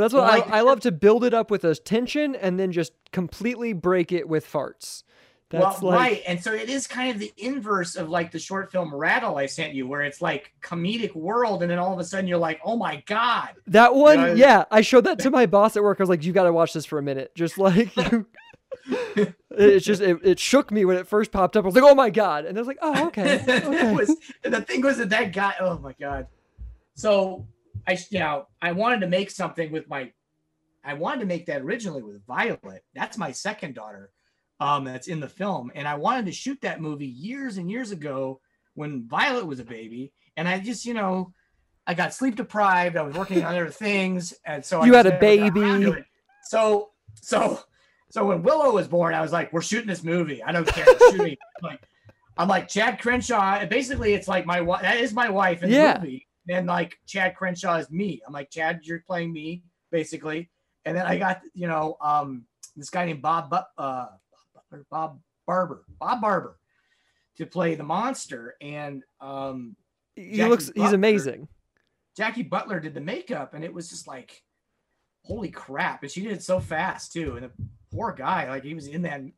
But 0.00 0.04
that's 0.04 0.14
what 0.14 0.22
like- 0.22 0.50
I, 0.50 0.58
I 0.58 0.60
love 0.62 0.80
to 0.80 0.92
build 0.92 1.24
it 1.24 1.34
up 1.34 1.50
with 1.50 1.62
a 1.64 1.74
tension 1.74 2.34
and 2.34 2.58
then 2.58 2.72
just 2.72 2.92
completely 3.12 3.74
break 3.74 4.12
it 4.12 4.26
with 4.26 4.50
farts. 4.50 5.02
That's 5.50 5.82
well 5.82 5.90
like 5.90 5.98
right 5.98 6.22
and 6.28 6.40
so 6.40 6.52
it 6.52 6.70
is 6.70 6.86
kind 6.86 7.10
of 7.10 7.18
the 7.18 7.32
inverse 7.36 7.96
of 7.96 8.08
like 8.08 8.30
the 8.30 8.38
short 8.38 8.70
film 8.70 8.94
rattle 8.94 9.36
i 9.36 9.46
sent 9.46 9.74
you 9.74 9.84
where 9.84 10.02
it's 10.02 10.22
like 10.22 10.52
comedic 10.62 11.12
world 11.16 11.62
and 11.62 11.70
then 11.72 11.76
all 11.80 11.92
of 11.92 11.98
a 11.98 12.04
sudden 12.04 12.28
you're 12.28 12.38
like 12.38 12.60
oh 12.64 12.76
my 12.76 13.02
god 13.04 13.48
that 13.66 13.96
one. 13.96 14.16
know, 14.16 14.34
yeah, 14.34 14.66
I 14.70 14.80
showed 14.82 15.06
that 15.06 15.18
to 15.18 15.30
my 15.30 15.46
boss 15.46 15.76
at 15.76 15.82
work. 15.82 15.98
I 15.98 16.04
was 16.04 16.08
like, 16.08 16.24
"You 16.24 16.32
got 16.32 16.44
to 16.44 16.52
watch 16.52 16.72
this 16.72 16.86
for 16.86 17.00
a 17.00 17.02
minute." 17.02 17.34
Just 17.34 17.58
like 17.58 17.96
you, 17.96 18.26
it's 19.50 19.84
just 19.84 20.00
it, 20.00 20.18
it 20.22 20.38
shook 20.38 20.70
me 20.70 20.84
when 20.84 20.96
it 20.96 21.08
first 21.08 21.32
popped 21.32 21.56
up. 21.56 21.64
I 21.64 21.66
was 21.66 21.74
like, 21.74 21.84
"Oh 21.84 21.94
my 21.94 22.10
god!" 22.10 22.44
And 22.44 22.56
I 22.56 22.60
was 22.60 22.68
like, 22.68 22.78
"Oh 22.80 23.06
okay." 23.08 23.40
Okay. 23.48 23.94
was 23.94 24.16
the 24.42 24.62
thing 24.62 24.82
was 24.82 24.98
that 24.98 25.10
that 25.10 25.32
guy 25.32 25.54
oh 25.60 25.78
my 25.78 25.94
god 25.98 26.26
so 26.94 27.46
i 27.86 27.98
you 28.10 28.18
know 28.18 28.46
i 28.62 28.72
wanted 28.72 29.00
to 29.00 29.06
make 29.08 29.30
something 29.30 29.70
with 29.72 29.88
my 29.88 30.10
i 30.84 30.94
wanted 30.94 31.20
to 31.20 31.26
make 31.26 31.46
that 31.46 31.62
originally 31.62 32.02
with 32.02 32.24
violet 32.26 32.84
that's 32.94 33.16
my 33.18 33.30
second 33.32 33.74
daughter 33.74 34.10
um 34.60 34.84
that's 34.84 35.08
in 35.08 35.20
the 35.20 35.28
film 35.28 35.70
and 35.74 35.86
i 35.88 35.94
wanted 35.94 36.26
to 36.26 36.32
shoot 36.32 36.58
that 36.60 36.80
movie 36.80 37.06
years 37.06 37.56
and 37.58 37.70
years 37.70 37.90
ago 37.90 38.40
when 38.74 39.06
violet 39.08 39.46
was 39.46 39.60
a 39.60 39.64
baby 39.64 40.12
and 40.36 40.48
i 40.48 40.58
just 40.58 40.84
you 40.84 40.94
know 40.94 41.32
i 41.86 41.94
got 41.94 42.12
sleep 42.14 42.36
deprived 42.36 42.96
i 42.96 43.02
was 43.02 43.14
working 43.16 43.38
on 43.44 43.52
other 43.54 43.68
things 43.70 44.34
and 44.44 44.64
so 44.64 44.84
You 44.84 44.92
just 44.92 45.06
had 45.06 45.06
a 45.06 45.10
never 45.24 45.50
got 45.50 45.58
around 45.58 45.80
to 45.82 45.90
baby. 45.92 46.04
so 46.44 46.90
so 47.14 47.60
so 48.10 48.26
when 48.26 48.42
willow 48.42 48.72
was 48.72 48.88
born 48.88 49.14
i 49.14 49.20
was 49.20 49.32
like 49.32 49.52
we're 49.52 49.62
shooting 49.62 49.88
this 49.88 50.04
movie 50.04 50.42
i 50.42 50.52
don't 50.52 50.66
care 50.66 50.86
like 51.62 51.80
I'm 52.36 52.48
like 52.48 52.68
Chad 52.68 52.98
Crenshaw. 53.02 53.66
Basically, 53.66 54.14
it's 54.14 54.26
like 54.26 54.46
my 54.46 54.62
wife. 54.62 54.80
That 54.80 54.96
is 54.96 55.12
my 55.12 55.28
wife 55.28 55.62
in 55.62 55.68
Yeah. 55.68 55.94
the 55.94 56.00
movie. 56.00 56.26
And 56.50 56.66
like 56.66 56.98
Chad 57.06 57.36
Crenshaw 57.36 57.76
is 57.76 57.90
me. 57.90 58.20
I'm 58.26 58.32
like 58.32 58.50
Chad, 58.50 58.80
you're 58.82 59.04
playing 59.06 59.32
me 59.32 59.62
basically. 59.90 60.50
And 60.84 60.96
then 60.96 61.06
I 61.06 61.16
got 61.16 61.40
you 61.54 61.68
know 61.68 61.96
um 62.00 62.44
this 62.76 62.90
guy 62.90 63.06
named 63.06 63.22
Bob 63.22 63.54
uh 63.78 64.06
Bob, 64.90 65.20
Barber 65.46 65.84
Bob 65.98 66.20
Barber 66.20 66.58
to 67.36 67.46
play 67.46 67.74
the 67.74 67.84
monster. 67.84 68.56
And 68.60 69.02
um 69.20 69.76
He 70.16 70.36
Jackie 70.36 70.50
looks. 70.50 70.72
He's 70.74 70.92
amazing. 70.92 71.48
Jackie 72.16 72.42
Butler 72.42 72.80
did 72.80 72.94
the 72.94 73.00
makeup, 73.00 73.54
and 73.54 73.64
it 73.64 73.72
was 73.72 73.88
just 73.88 74.06
like 74.06 74.42
holy 75.24 75.50
crap! 75.50 76.02
And 76.02 76.10
she 76.10 76.22
did 76.22 76.32
it 76.32 76.42
so 76.42 76.60
fast 76.60 77.12
too. 77.12 77.36
And 77.36 77.44
the 77.44 77.50
poor 77.92 78.12
guy, 78.12 78.48
like 78.48 78.64
he 78.64 78.74
was 78.74 78.88
in 78.88 79.02
that. 79.02 79.20
And 79.20 79.32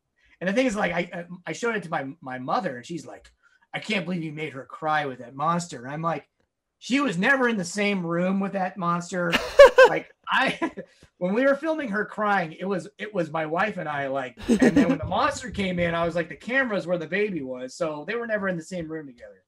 the 0.49 0.53
thing 0.53 0.65
is, 0.65 0.75
like 0.75 0.91
I 0.91 1.25
I 1.45 1.53
showed 1.53 1.75
it 1.75 1.83
to 1.83 1.89
my 1.89 2.07
my 2.21 2.39
mother, 2.39 2.77
and 2.77 2.85
she's 2.85 3.05
like, 3.05 3.31
I 3.73 3.79
can't 3.79 4.05
believe 4.05 4.23
you 4.23 4.31
made 4.31 4.53
her 4.53 4.65
cry 4.65 5.05
with 5.05 5.19
that 5.19 5.35
monster. 5.35 5.83
And 5.83 5.93
I'm 5.93 6.01
like, 6.01 6.27
she 6.83 6.99
was 6.99 7.17
never 7.17 7.47
in 7.47 7.55
the 7.55 7.63
same 7.63 8.05
room 8.05 8.41
with 8.41 8.51
that 8.51 8.75
monster. 8.75 9.31
like 9.87 10.13
I, 10.27 10.69
when 11.17 11.33
we 11.33 11.45
were 11.45 11.55
filming 11.55 11.87
her 11.87 12.03
crying, 12.03 12.57
it 12.59 12.65
was 12.65 12.89
it 12.97 13.13
was 13.13 13.31
my 13.31 13.45
wife 13.45 13.77
and 13.77 13.87
I. 13.87 14.07
Like, 14.07 14.37
and 14.49 14.75
then 14.75 14.89
when 14.89 14.97
the 14.97 15.05
monster 15.05 15.49
came 15.49 15.79
in, 15.79 15.95
I 15.95 16.05
was 16.05 16.13
like, 16.13 16.27
the 16.27 16.35
camera's 16.35 16.85
where 16.85 16.97
the 16.97 17.07
baby 17.07 17.41
was, 17.41 17.73
so 17.73 18.03
they 18.05 18.15
were 18.15 18.27
never 18.27 18.49
in 18.49 18.57
the 18.57 18.63
same 18.63 18.89
room 18.89 19.07
together. 19.07 19.45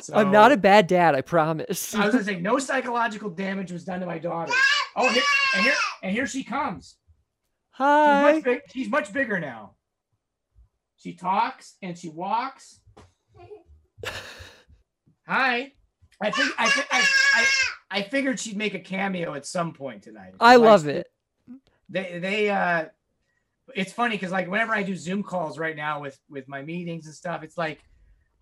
So, 0.00 0.14
I'm 0.14 0.30
not 0.30 0.52
a 0.52 0.56
bad 0.56 0.86
dad, 0.86 1.14
I 1.14 1.20
promise. 1.20 1.94
I 1.94 2.06
was 2.06 2.14
gonna 2.14 2.24
say 2.32 2.40
no 2.40 2.58
psychological 2.58 3.28
damage 3.28 3.72
was 3.72 3.84
done 3.84 4.00
to 4.00 4.06
my 4.06 4.18
daughter. 4.18 4.54
Oh, 4.96 5.06
here, 5.10 5.22
and 5.56 5.64
here 5.64 5.74
and 6.02 6.12
here 6.12 6.26
she 6.26 6.42
comes. 6.42 6.96
She's 7.76 7.84
Hi. 7.84 8.32
much, 8.32 8.42
big, 8.42 8.60
she's 8.72 8.88
much 8.88 9.12
bigger 9.12 9.38
now. 9.38 9.74
She 10.96 11.12
talks 11.12 11.76
and 11.82 11.98
she 11.98 12.08
walks. 12.08 12.80
Hi. 15.26 15.74
I 16.20 16.30
think 16.30 16.52
I, 16.58 16.84
I, 16.90 17.06
I 17.34 17.46
I 17.98 18.02
figured 18.02 18.38
she'd 18.38 18.56
make 18.56 18.74
a 18.74 18.78
cameo 18.78 19.34
at 19.34 19.46
some 19.46 19.72
point 19.72 20.02
tonight. 20.02 20.34
I 20.38 20.56
Like, 20.56 20.66
love 20.68 20.86
it. 20.86 21.06
They 21.88 22.18
they 22.18 22.50
uh 22.50 22.86
it's 23.74 23.92
funny 23.92 24.16
because 24.16 24.32
like 24.32 24.48
whenever 24.50 24.74
I 24.74 24.82
do 24.82 24.94
Zoom 24.96 25.22
calls 25.22 25.58
right 25.58 25.76
now 25.76 26.00
with 26.00 26.18
with 26.28 26.48
my 26.48 26.62
meetings 26.62 27.06
and 27.06 27.14
stuff, 27.14 27.42
it's 27.42 27.56
like 27.58 27.82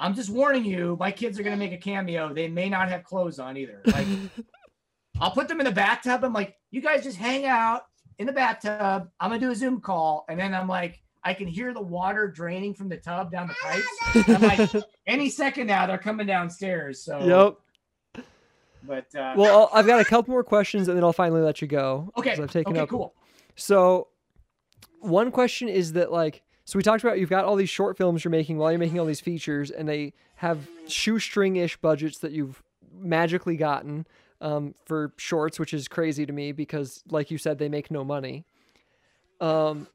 I'm 0.01 0.15
just 0.15 0.31
warning 0.31 0.65
you, 0.65 0.97
my 1.01 1.11
kids 1.11 1.39
are 1.39 1.43
gonna 1.43 1.57
make 1.57 1.73
a 1.73 1.79
cameo. 1.79 2.33
They 2.33 2.49
may 2.49 2.69
not 2.69 2.89
have 2.89 3.05
clothes 3.05 3.39
on 3.39 3.57
either. 3.57 3.81
Like 3.87 4.07
I'll 5.21 5.33
put 5.33 5.49
them 5.49 5.61
in 5.61 5.67
the 5.67 5.73
bathtub. 5.73 6.25
I'm 6.25 6.33
like, 6.33 6.57
you 6.71 6.81
guys 6.81 7.03
just 7.03 7.17
hang 7.17 7.47
out 7.47 7.83
in 8.19 8.27
the 8.27 8.33
bathtub. 8.33 9.09
I'm 9.21 9.31
gonna 9.31 9.41
do 9.41 9.51
a 9.51 9.55
Zoom 9.55 9.81
call, 9.81 10.25
and 10.29 10.39
then 10.39 10.55
I'm 10.55 10.69
like, 10.69 11.01
I 11.25 11.35
can 11.35 11.49
hear 11.49 11.75
the 11.75 11.83
water 11.83 12.29
draining 12.29 12.75
from 12.75 12.89
the 12.89 12.97
tub 12.97 13.31
down 13.33 13.49
the 13.49 13.55
pipes. 13.55 14.29
I'm 14.29 14.43
like, 14.43 14.85
any 15.07 15.31
second 15.31 15.67
now 15.67 15.87
they're 15.87 15.99
coming 15.99 16.27
downstairs. 16.27 17.03
So 17.03 17.19
yep. 17.25 17.57
But 18.83 19.15
uh, 19.15 19.35
Well, 19.37 19.69
I'll, 19.73 19.79
I've 19.79 19.87
got 19.87 20.01
a 20.01 20.05
couple 20.05 20.33
more 20.33 20.45
questions 20.45 20.89
and 20.89 20.97
then 20.97 21.05
I'll 21.05 21.13
finally 21.13 21.43
let 21.43 21.61
you 21.61 21.69
go. 21.69 22.13
okay, 22.17 22.33
I've 22.33 22.51
taken 22.51 22.75
okay, 22.75 22.81
up 22.81 22.89
cool. 22.89 23.15
So, 23.57 24.09
one 25.01 25.31
question 25.31 25.69
is 25.69 25.93
that 25.95 26.13
like, 26.13 26.43
so 26.65 26.79
we 26.79 26.83
talked 26.83 27.03
about 27.03 27.19
you've 27.19 27.31
got 27.31 27.45
all 27.45 27.57
these 27.57 27.71
short 27.71 27.97
films 27.97 28.25
you're 28.25 28.31
making 28.31 28.59
while 28.59 28.71
you're 28.71 28.79
making 28.79 29.01
all 29.01 29.07
these 29.07 29.21
features, 29.21 29.71
and 29.71 29.89
they 29.89 30.13
have 30.37 30.69
shoestring-ish 30.87 31.77
budgets 31.79 32.19
that 32.19 32.33
you've 32.33 32.63
magically 32.93 33.57
gotten 33.57 34.07
um, 34.41 34.75
for 34.85 35.13
shorts, 35.17 35.59
which 35.59 35.73
is 35.73 35.89
crazy 35.89 36.27
to 36.27 36.33
me 36.33 36.53
because, 36.53 37.03
like 37.11 37.31
you 37.31 37.39
said, 37.39 37.59
they 37.59 37.69
make 37.69 37.91
no 37.91 38.05
money. 38.05 38.45
Um, 39.41 39.89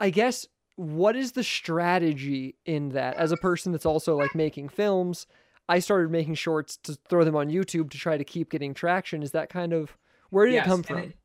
I 0.00 0.10
guess 0.10 0.46
what 0.76 1.14
is 1.14 1.32
the 1.32 1.44
strategy 1.44 2.56
in 2.64 2.90
that? 2.90 3.16
As 3.16 3.32
a 3.32 3.36
person 3.36 3.72
that's 3.72 3.86
also 3.86 4.16
like 4.16 4.34
making 4.34 4.68
films, 4.68 5.26
I 5.68 5.78
started 5.78 6.10
making 6.10 6.34
shorts 6.34 6.76
to 6.84 6.98
throw 7.08 7.24
them 7.24 7.36
on 7.36 7.48
YouTube 7.48 7.90
to 7.90 7.98
try 7.98 8.16
to 8.18 8.24
keep 8.24 8.50
getting 8.50 8.74
traction. 8.74 9.22
Is 9.22 9.30
that 9.32 9.48
kind 9.48 9.72
of 9.72 9.96
where 10.30 10.46
did 10.46 10.54
Yes, 10.54 10.66
it 10.66 10.68
come 10.68 10.82
from? 10.82 10.98
it- 10.98 11.16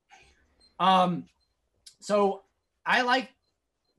um, 0.80 1.26
so 2.00 2.44
I 2.86 3.02
like 3.02 3.30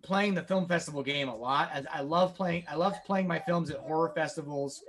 playing 0.03 0.35
the 0.35 0.43
film 0.43 0.67
festival 0.67 1.03
game 1.03 1.29
a 1.29 1.37
lot. 1.37 1.71
I, 1.75 1.99
I 1.99 2.01
love 2.01 2.35
playing. 2.35 2.65
I 2.71 2.77
love 2.77 2.95
playing 3.05 3.27
my 3.29 3.39
films 3.39 3.71
at 3.71 3.79
horror 3.81 4.13
festivals, 4.15 4.83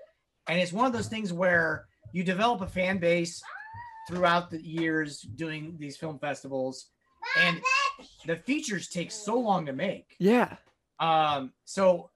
and 0.48 0.60
it's 0.60 0.72
one 0.72 0.86
of 0.86 0.94
those 0.94 1.10
things 1.10 1.34
where 1.34 1.88
you 2.14 2.24
develop 2.24 2.62
a 2.62 2.68
fan 2.68 2.98
base 2.98 3.42
throughout 4.10 4.50
the 4.50 4.62
years 4.62 5.22
doing 5.22 5.76
these 5.78 5.98
film 5.98 6.18
festivals, 6.18 6.88
and 7.38 7.62
the 8.26 8.38
features 8.38 8.88
take 8.88 9.12
so 9.12 9.38
long 9.38 9.66
to 9.66 9.74
make. 9.74 10.16
yeah. 10.18 10.56
Um, 11.00 11.52
so 11.66 12.10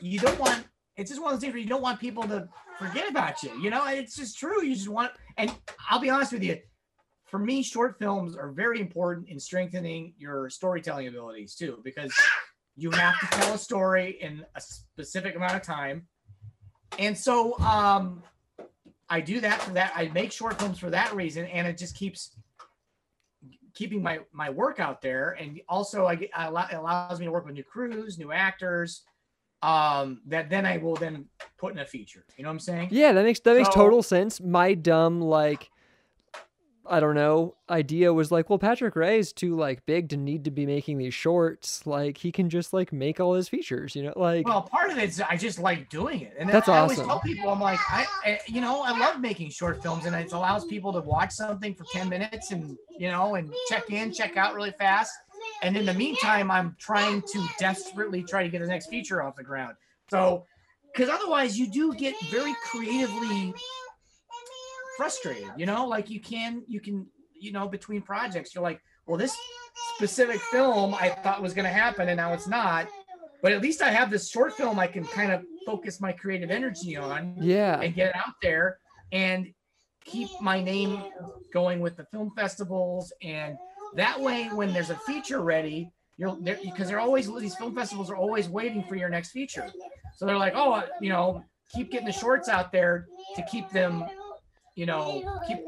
you 0.00 0.18
don't 0.18 0.38
want 0.38 0.64
it's 0.96 1.10
just 1.10 1.22
one 1.22 1.32
of 1.32 1.36
those 1.36 1.42
things 1.42 1.54
where 1.54 1.62
you 1.62 1.68
don't 1.68 1.82
want 1.82 2.00
people 2.00 2.22
to 2.24 2.48
forget 2.78 3.08
about 3.08 3.42
you. 3.42 3.50
You 3.60 3.70
know, 3.70 3.86
it's 3.86 4.16
just 4.16 4.38
true. 4.38 4.62
You 4.62 4.74
just 4.74 4.88
want 4.88 5.12
and 5.36 5.54
I'll 5.88 6.00
be 6.00 6.10
honest 6.10 6.32
with 6.32 6.42
you, 6.42 6.58
for 7.24 7.38
me, 7.38 7.62
short 7.62 7.98
films 7.98 8.36
are 8.36 8.50
very 8.50 8.80
important 8.80 9.28
in 9.28 9.40
strengthening 9.40 10.14
your 10.18 10.50
storytelling 10.50 11.08
abilities 11.08 11.54
too, 11.54 11.80
because 11.82 12.12
you 12.76 12.90
have 12.90 13.18
to 13.20 13.26
tell 13.26 13.54
a 13.54 13.58
story 13.58 14.18
in 14.20 14.44
a 14.54 14.60
specific 14.60 15.34
amount 15.36 15.54
of 15.54 15.62
time. 15.62 16.06
And 16.98 17.16
so 17.16 17.58
um 17.60 18.22
I 19.08 19.20
do 19.20 19.40
that 19.40 19.60
for 19.60 19.72
that. 19.72 19.92
I 19.94 20.08
make 20.08 20.32
short 20.32 20.58
films 20.58 20.78
for 20.78 20.90
that 20.90 21.14
reason, 21.14 21.44
and 21.46 21.66
it 21.66 21.76
just 21.76 21.94
keeps 21.94 22.36
keeping 23.74 24.02
my 24.02 24.20
my 24.32 24.50
work 24.50 24.80
out 24.80 25.00
there 25.00 25.30
and 25.40 25.58
also 25.66 26.04
i 26.04 26.14
get 26.14 26.30
I 26.34 26.46
allow, 26.46 26.66
it 26.66 26.74
allows 26.74 27.18
me 27.18 27.24
to 27.26 27.32
work 27.32 27.46
with 27.46 27.54
new 27.54 27.64
crews 27.64 28.18
new 28.18 28.30
actors 28.30 29.02
um 29.62 30.20
that 30.26 30.50
then 30.50 30.66
i 30.66 30.76
will 30.76 30.94
then 30.96 31.26
put 31.58 31.72
in 31.72 31.78
a 31.78 31.86
feature 31.86 32.24
you 32.36 32.42
know 32.42 32.48
what 32.48 32.54
i'm 32.54 32.60
saying 32.60 32.88
Yeah, 32.90 33.12
that 33.12 33.24
makes 33.24 33.40
that 33.40 33.56
makes 33.56 33.68
total 33.68 34.02
sense. 34.02 34.40
My 34.40 34.74
dumb 34.74 35.20
like 35.20 35.70
I 36.84 36.98
don't 36.98 37.14
know, 37.14 37.54
idea 37.70 38.12
was 38.12 38.32
like, 38.32 38.50
well, 38.50 38.58
Patrick 38.58 38.96
Rea 38.96 39.16
is 39.16 39.32
too 39.32 39.54
like 39.54 39.86
big 39.86 40.08
to 40.08 40.16
need 40.16 40.44
to 40.44 40.50
be 40.50 40.66
making 40.66 40.98
these 40.98 41.14
shorts. 41.14 41.86
Like 41.86 42.18
he 42.18 42.32
can 42.32 42.50
just 42.50 42.72
like 42.72 42.92
make 42.92 43.20
all 43.20 43.34
his 43.34 43.48
features, 43.48 43.94
you 43.94 44.02
know? 44.02 44.12
Like 44.16 44.46
well 44.46 44.62
part 44.62 44.90
of 44.90 44.98
it's 44.98 45.20
i 45.20 45.36
just 45.36 45.60
like 45.60 45.88
doing 45.88 46.22
it 46.22 46.34
and 46.38 46.48
That's 46.48 46.68
I 46.68 46.80
always 46.80 46.98
tell 46.98 47.20
people 47.20 47.48
i'm 47.48 47.60
like 47.60 47.78
I, 47.88 48.06
I 48.24 48.40
you 48.46 48.60
know 48.60 48.82
i 48.82 48.96
love 48.98 49.20
making 49.20 49.50
short 49.50 49.80
films 49.82 50.04
and 50.06 50.16
it 50.16 50.32
allows 50.32 50.64
people 50.64 50.92
to 50.94 51.00
watch 51.00 51.30
something 51.30 51.74
for 51.74 51.84
10 51.92 52.08
minutes 52.08 52.50
and 52.50 52.76
you 52.98 53.08
know 53.08 53.36
and 53.36 53.54
check 53.68 53.90
in 53.90 54.12
check 54.12 54.36
out 54.36 54.54
really 54.54 54.72
fast 54.72 55.12
and 55.62 55.76
in 55.76 55.86
the 55.86 55.94
meantime 55.94 56.50
i'm 56.50 56.76
trying 56.78 57.22
to 57.22 57.46
desperately 57.58 58.22
try 58.22 58.42
to 58.42 58.48
get 58.48 58.60
the 58.60 58.66
next 58.66 58.88
feature 58.88 59.22
off 59.22 59.36
the 59.36 59.42
ground. 59.42 59.74
So 60.10 60.46
because 60.92 61.08
otherwise 61.08 61.58
you 61.58 61.70
do 61.70 61.94
get 61.94 62.14
very 62.30 62.54
creatively 62.70 63.54
frustrated 64.96 65.48
you 65.56 65.66
know? 65.66 65.86
Like 65.86 66.10
you 66.10 66.20
can 66.20 66.62
you 66.66 66.80
can 66.80 67.06
you 67.34 67.52
know 67.52 67.68
between 67.68 68.02
projects 68.02 68.54
you're 68.54 68.62
like 68.62 68.80
well 69.06 69.16
this 69.16 69.36
specific 69.96 70.40
film 70.40 70.94
i 70.94 71.08
thought 71.08 71.42
was 71.42 71.54
going 71.54 71.64
to 71.64 71.72
happen 71.72 72.08
and 72.08 72.16
now 72.16 72.32
it's 72.32 72.46
not. 72.46 72.88
But 73.42 73.52
at 73.52 73.62
least 73.62 73.82
i 73.82 73.90
have 73.90 74.10
this 74.10 74.30
short 74.30 74.52
film 74.54 74.78
i 74.78 74.86
can 74.86 75.04
kind 75.04 75.32
of 75.32 75.42
focus 75.64 76.00
my 76.00 76.12
creative 76.12 76.50
energy 76.50 76.96
on 76.96 77.36
yeah. 77.40 77.80
and 77.80 77.94
get 77.94 78.08
it 78.08 78.16
out 78.16 78.34
there 78.42 78.78
and 79.12 79.52
keep 80.04 80.28
my 80.40 80.62
name 80.62 81.02
going 81.52 81.80
with 81.80 81.96
the 81.96 82.04
film 82.06 82.32
festivals 82.36 83.12
and 83.22 83.56
that 83.94 84.20
way 84.20 84.48
when 84.48 84.72
there's 84.72 84.90
a 84.90 84.96
feature 84.96 85.40
ready 85.40 85.90
you're 86.18 86.36
there 86.40 86.58
because 86.62 86.88
they're 86.88 87.00
always 87.00 87.32
these 87.36 87.54
film 87.56 87.74
festivals 87.74 88.10
are 88.10 88.16
always 88.16 88.48
waiting 88.48 88.82
for 88.84 88.96
your 88.96 89.08
next 89.08 89.30
feature. 89.30 89.72
So 90.16 90.26
they're 90.26 90.38
like 90.38 90.52
oh 90.54 90.82
you 91.00 91.08
know 91.08 91.42
keep 91.74 91.90
getting 91.90 92.06
the 92.06 92.12
shorts 92.12 92.48
out 92.48 92.70
there 92.70 93.08
to 93.34 93.42
keep 93.42 93.70
them 93.70 94.04
you 94.74 94.86
know 94.86 95.40
keep 95.46 95.58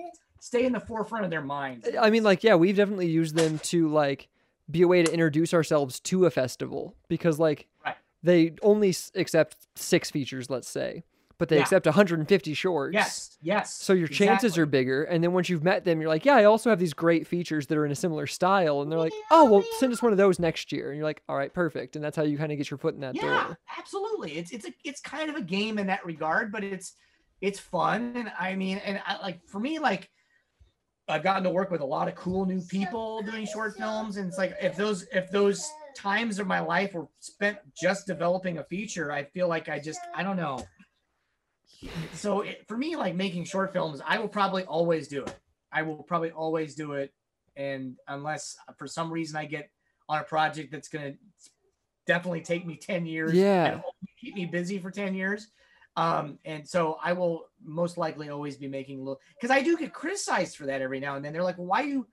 stay 0.40 0.66
in 0.66 0.72
the 0.72 0.80
forefront 0.80 1.24
of 1.24 1.30
their 1.30 1.40
minds 1.40 1.88
I 1.98 2.10
mean 2.10 2.22
like 2.22 2.44
yeah, 2.44 2.54
we've 2.54 2.76
definitely 2.76 3.08
used 3.08 3.34
them 3.34 3.58
to 3.60 3.88
like 3.88 4.28
be 4.70 4.82
a 4.82 4.88
way 4.88 5.02
to 5.02 5.12
introduce 5.12 5.54
ourselves 5.54 6.00
to 6.00 6.26
a 6.26 6.30
festival 6.30 6.94
because 7.08 7.38
like 7.38 7.66
Right. 7.84 7.96
they 8.22 8.52
only 8.62 8.94
accept 9.14 9.56
6 9.76 10.10
features, 10.10 10.48
let's 10.48 10.68
say, 10.68 11.04
but 11.38 11.48
they 11.48 11.56
Yeah. 11.56 11.62
accept 11.62 11.86
150 11.86 12.54
shorts. 12.54 12.94
yes 12.94 13.36
yes 13.42 13.74
So 13.74 13.92
your 13.92 14.08
chances 14.08 14.52
exactly. 14.52 14.62
are 14.62 14.66
bigger. 14.66 15.04
And 15.04 15.22
then 15.22 15.32
once 15.32 15.48
you've 15.48 15.64
met 15.64 15.84
them, 15.84 16.00
you're 16.00 16.08
like, 16.08 16.24
yeah, 16.24 16.34
I 16.36 16.44
also 16.44 16.70
have 16.70 16.78
these 16.78 16.94
great 16.94 17.26
features 17.26 17.66
that 17.66 17.76
are 17.78 17.84
in 17.86 17.92
a 17.92 17.96
similar 17.96 18.26
style. 18.26 18.82
And 18.82 18.90
they're 18.90 18.98
like, 18.98 19.12
oh, 19.30 19.44
well, 19.50 19.64
send 19.78 19.92
us 19.92 20.02
one 20.02 20.12
of 20.12 20.18
those 20.18 20.38
next 20.38 20.72
year. 20.72 20.88
And 20.90 20.96
you're 20.96 21.04
like, 21.06 21.22
all 21.28 21.36
right, 21.36 21.52
perfect. 21.52 21.96
And 21.96 22.04
that's 22.04 22.16
how 22.16 22.22
you 22.22 22.38
kind 22.38 22.52
of 22.52 22.58
get 22.58 22.70
your 22.70 22.78
foot 22.78 22.94
in 22.94 23.00
that 23.00 23.14
yeah 23.14 23.20
door. 23.22 23.30
Yeah, 23.32 23.54
absolutely 23.78 24.32
it's 24.38 24.52
it's 24.52 24.66
a 24.66 24.72
it's 24.84 25.00
kind 25.00 25.28
of 25.28 25.36
a 25.36 25.42
game 25.42 25.78
in 25.78 25.86
that 25.88 26.04
regard 26.06 26.50
but 26.52 26.64
it's 26.64 26.94
it's 27.40 27.58
fun 27.58 28.12
and 28.16 28.32
i 28.38 28.54
mean 28.54 28.78
and 28.78 29.00
i 29.06 29.20
like 29.20 29.40
for 29.46 29.58
me 29.60 29.78
like 29.78 30.08
i've 31.08 31.22
gotten 31.22 31.44
to 31.44 31.50
work 31.50 31.70
with 31.70 31.80
a 31.82 31.84
lot 31.84 32.08
of 32.08 32.14
cool 32.14 32.46
new 32.46 32.60
people 32.62 33.20
doing 33.22 33.44
short 33.44 33.76
films 33.76 34.16
and 34.16 34.28
it's 34.28 34.38
like 34.38 34.54
if 34.62 34.76
those 34.76 35.06
if 35.12 35.30
those 35.30 35.68
times 35.94 36.38
of 36.38 36.46
my 36.46 36.60
life 36.60 36.94
were 36.94 37.06
spent 37.20 37.58
just 37.78 38.06
developing 38.06 38.58
a 38.58 38.64
feature 38.64 39.12
i 39.12 39.22
feel 39.24 39.48
like 39.48 39.68
i 39.68 39.78
just 39.78 40.00
i 40.14 40.22
don't 40.22 40.36
know 40.36 40.58
so 42.12 42.40
it, 42.42 42.64
for 42.68 42.76
me 42.76 42.96
like 42.96 43.14
making 43.14 43.44
short 43.44 43.72
films 43.72 44.00
i 44.06 44.18
will 44.18 44.28
probably 44.28 44.64
always 44.64 45.08
do 45.08 45.22
it. 45.24 45.36
I 45.72 45.82
will 45.82 46.04
probably 46.04 46.30
always 46.30 46.76
do 46.76 46.92
it. 46.92 47.12
And 47.56 47.96
unless 48.06 48.56
for 48.78 48.86
some 48.86 49.10
reason 49.12 49.36
i 49.36 49.44
get 49.44 49.70
on 50.08 50.20
a 50.20 50.24
project 50.24 50.70
that's 50.70 50.88
going 50.88 51.12
to 51.12 51.18
definitely 52.06 52.42
take 52.42 52.66
me 52.66 52.76
10 52.76 53.06
years 53.06 53.32
Yeah. 53.34 53.72
and 53.74 53.82
keep 54.20 54.34
me 54.34 54.44
busy 54.46 54.78
for 54.78 54.90
10 54.90 55.14
years. 55.14 55.48
Um 55.96 56.38
and 56.44 56.66
so 56.68 56.98
i 57.02 57.12
will 57.12 57.46
most 57.64 57.98
likely 57.98 58.28
always 58.28 58.56
be 58.56 58.68
making 58.68 58.98
little 58.98 59.20
because 59.34 59.50
i 59.50 59.62
do 59.62 59.76
get 59.76 59.92
criticized 59.92 60.56
for 60.56 60.66
that 60.66 60.80
every 60.82 61.00
now 61.00 61.16
and 61.16 61.24
then. 61.24 61.32
They're 61.32 61.42
like 61.42 61.58
well, 61.58 61.66
why 61.68 61.82
are 61.82 61.86
you 61.86 62.06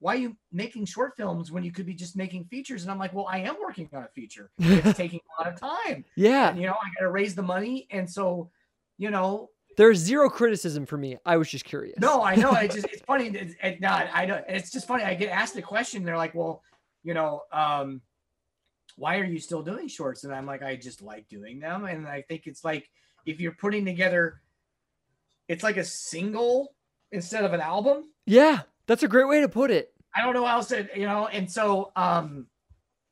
why 0.00 0.14
are 0.14 0.18
you 0.18 0.36
making 0.52 0.84
short 0.86 1.16
films 1.16 1.50
when 1.50 1.64
you 1.64 1.72
could 1.72 1.86
be 1.86 1.94
just 1.94 2.16
making 2.16 2.44
features? 2.46 2.82
And 2.82 2.90
i'm 2.92 2.98
like 2.98 3.12
well 3.14 3.26
i 3.30 3.38
am 3.38 3.56
working 3.60 3.88
on 3.92 4.04
a 4.04 4.08
feature. 4.08 4.50
It's 4.58 4.96
taking 5.04 5.20
a 5.38 5.42
lot 5.42 5.52
of 5.52 5.58
time. 5.60 6.04
Yeah. 6.16 6.50
and, 6.50 6.60
you 6.60 6.66
know 6.66 6.74
i 6.74 6.88
gotta 6.98 7.10
raise 7.10 7.34
the 7.34 7.42
money. 7.42 7.86
And 7.90 8.08
so 8.08 8.50
you 8.98 9.10
know 9.10 9.48
There's 9.76 9.98
zero 9.98 10.28
criticism 10.28 10.84
for 10.84 10.98
me. 10.98 11.16
I 11.24 11.36
was 11.36 11.48
just 11.48 11.64
curious. 11.64 11.98
No, 11.98 12.22
I 12.22 12.34
know. 12.34 12.52
It's 12.52 12.74
just 12.76 12.86
it's 12.86 13.02
funny. 13.02 13.28
It's, 13.28 13.54
it, 13.62 13.80
no, 13.80 13.88
I 13.88 14.26
know. 14.26 14.42
It's 14.48 14.70
just 14.70 14.86
funny. 14.86 15.04
I 15.04 15.14
get 15.14 15.30
asked 15.30 15.54
the 15.54 15.62
question. 15.62 16.04
They're 16.04 16.16
like, 16.16 16.34
"Well, 16.34 16.62
you 17.02 17.14
know, 17.14 17.42
um, 17.52 18.02
why 18.96 19.18
are 19.18 19.24
you 19.24 19.38
still 19.38 19.62
doing 19.62 19.88
shorts?" 19.88 20.24
And 20.24 20.34
I'm 20.34 20.46
like, 20.46 20.62
"I 20.62 20.76
just 20.76 21.00
like 21.00 21.28
doing 21.28 21.60
them." 21.60 21.84
And 21.84 22.06
I 22.06 22.22
think 22.22 22.46
it's 22.46 22.64
like 22.64 22.90
if 23.24 23.40
you're 23.40 23.52
putting 23.52 23.84
together, 23.84 24.40
it's 25.48 25.62
like 25.62 25.76
a 25.76 25.84
single 25.84 26.74
instead 27.12 27.44
of 27.44 27.52
an 27.52 27.60
album. 27.60 28.04
Yeah, 28.26 28.62
that's 28.86 29.02
a 29.02 29.08
great 29.08 29.28
way 29.28 29.40
to 29.40 29.48
put 29.48 29.70
it. 29.70 29.92
I 30.14 30.22
don't 30.22 30.34
know 30.34 30.44
how 30.44 30.56
else 30.56 30.68
to, 30.68 30.88
you 30.94 31.06
know. 31.06 31.28
And 31.28 31.50
so, 31.50 31.92
um, 31.94 32.46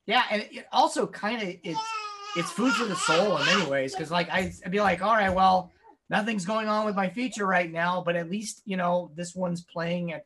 yeah, 0.07 0.25
and 0.31 0.43
it 0.51 0.67
also 0.73 1.07
kind 1.07 1.43
of 1.43 1.49
it's 1.63 1.81
it's 2.37 2.51
food 2.51 2.73
for 2.73 2.85
the 2.85 2.97
soul 2.97 3.37
in 3.39 3.47
many 3.47 3.71
ways 3.71 3.95
because 3.95 4.11
like 4.11 4.29
I, 4.31 4.53
I'd 4.65 4.71
be 4.71 4.81
like, 4.81 5.03
all 5.03 5.15
right, 5.15 5.33
well 5.33 5.73
nothing's 6.11 6.45
going 6.45 6.69
on 6.69 6.87
with 6.87 6.95
my 6.95 7.09
feature 7.09 7.47
right 7.47 7.71
now, 7.71 8.03
but 8.05 8.17
at 8.17 8.31
least 8.31 8.63
you 8.65 8.77
know 8.77 9.11
this 9.15 9.35
one's 9.35 9.63
playing 9.63 10.13
at 10.13 10.25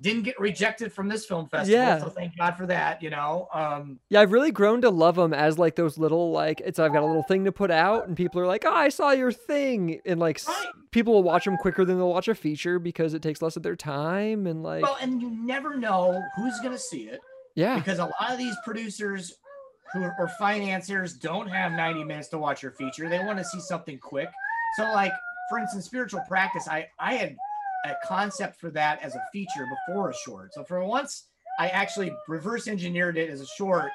didn't 0.00 0.22
get 0.22 0.40
rejected 0.40 0.90
from 0.92 1.08
this 1.08 1.26
film 1.26 1.46
festival. 1.48 1.78
Yeah. 1.78 1.98
So 1.98 2.08
thank 2.08 2.34
God 2.36 2.52
for 2.52 2.66
that, 2.66 3.02
you 3.02 3.10
know. 3.10 3.48
Um 3.52 4.00
Yeah, 4.08 4.20
I've 4.20 4.32
really 4.32 4.50
grown 4.50 4.80
to 4.82 4.90
love 4.90 5.16
them 5.16 5.34
as 5.34 5.58
like 5.58 5.76
those 5.76 5.98
little 5.98 6.32
like 6.32 6.60
it's 6.60 6.78
I've 6.78 6.92
got 6.92 7.02
a 7.02 7.06
little 7.06 7.22
thing 7.22 7.44
to 7.44 7.52
put 7.52 7.70
out 7.70 8.08
and 8.08 8.16
people 8.16 8.40
are 8.40 8.46
like, 8.46 8.64
"Oh, 8.66 8.74
I 8.74 8.88
saw 8.88 9.10
your 9.10 9.32
thing." 9.32 10.00
And 10.06 10.18
like 10.18 10.40
Right. 10.48 10.66
people 10.90 11.12
will 11.12 11.22
watch 11.22 11.44
them 11.44 11.56
quicker 11.56 11.84
than 11.84 11.98
they'll 11.98 12.08
watch 12.08 12.28
a 12.28 12.34
feature 12.34 12.78
because 12.78 13.14
it 13.14 13.22
takes 13.22 13.42
less 13.42 13.56
of 13.56 13.62
their 13.62 13.76
time 13.76 14.46
and 14.46 14.62
like 14.62 14.82
well, 14.82 14.96
and 15.00 15.20
you 15.20 15.30
never 15.30 15.76
know 15.76 16.22
who's 16.36 16.58
gonna 16.60 16.78
see 16.78 17.02
it 17.02 17.20
yeah. 17.54 17.76
because 17.76 17.98
a 17.98 18.04
lot 18.04 18.30
of 18.30 18.38
these 18.38 18.56
producers 18.64 19.34
who 19.92 20.02
are, 20.02 20.14
or 20.18 20.28
financiers 20.28 21.14
don't 21.14 21.48
have 21.48 21.72
90 21.72 22.04
minutes 22.04 22.28
to 22.28 22.38
watch 22.38 22.62
your 22.62 22.72
feature. 22.72 23.08
They 23.08 23.18
want 23.18 23.38
to 23.38 23.44
see 23.44 23.60
something 23.60 23.98
quick. 23.98 24.28
So, 24.76 24.84
like 24.84 25.12
for 25.48 25.58
instance, 25.58 25.84
spiritual 25.84 26.20
practice, 26.28 26.68
I 26.68 26.88
I 26.98 27.14
had 27.14 27.36
a 27.86 27.94
concept 28.04 28.60
for 28.60 28.70
that 28.70 29.02
as 29.02 29.14
a 29.14 29.22
feature 29.32 29.66
before 29.86 30.10
a 30.10 30.14
short. 30.14 30.52
So 30.54 30.62
for 30.64 30.84
once, 30.84 31.28
I 31.58 31.68
actually 31.68 32.12
reverse 32.28 32.68
engineered 32.68 33.16
it 33.16 33.30
as 33.30 33.40
a 33.40 33.46
short. 33.46 33.90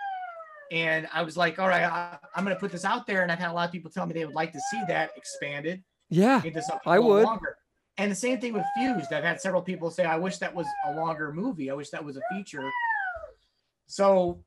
And 0.71 1.07
I 1.13 1.21
was 1.21 1.37
like, 1.37 1.59
all 1.59 1.67
right, 1.67 1.83
I, 1.83 2.17
I'm 2.35 2.43
going 2.43 2.55
to 2.55 2.59
put 2.59 2.71
this 2.71 2.83
out 2.85 3.05
there. 3.05 3.21
And 3.21 3.31
I've 3.31 3.37
had 3.37 3.51
a 3.51 3.53
lot 3.53 3.67
of 3.67 3.71
people 3.71 3.91
tell 3.91 4.07
me 4.07 4.13
they 4.13 4.25
would 4.25 4.33
like 4.33 4.51
to 4.53 4.59
see 4.71 4.81
that 4.87 5.11
expanded 5.15 5.83
Yeah. 6.09 6.41
into 6.43 6.59
something 6.63 6.91
I 6.91 6.97
would. 6.97 7.23
longer. 7.23 7.57
And 7.99 8.11
the 8.11 8.15
same 8.15 8.41
thing 8.41 8.51
with 8.53 8.65
Fused. 8.75 9.13
I've 9.13 9.23
had 9.23 9.39
several 9.39 9.61
people 9.61 9.91
say, 9.91 10.03
I 10.05 10.17
wish 10.17 10.39
that 10.39 10.53
was 10.53 10.65
a 10.87 10.95
longer 10.95 11.31
movie. 11.31 11.69
I 11.69 11.75
wish 11.75 11.91
that 11.91 12.03
was 12.03 12.17
a 12.17 12.21
feature. 12.31 12.67
So, 13.87 14.43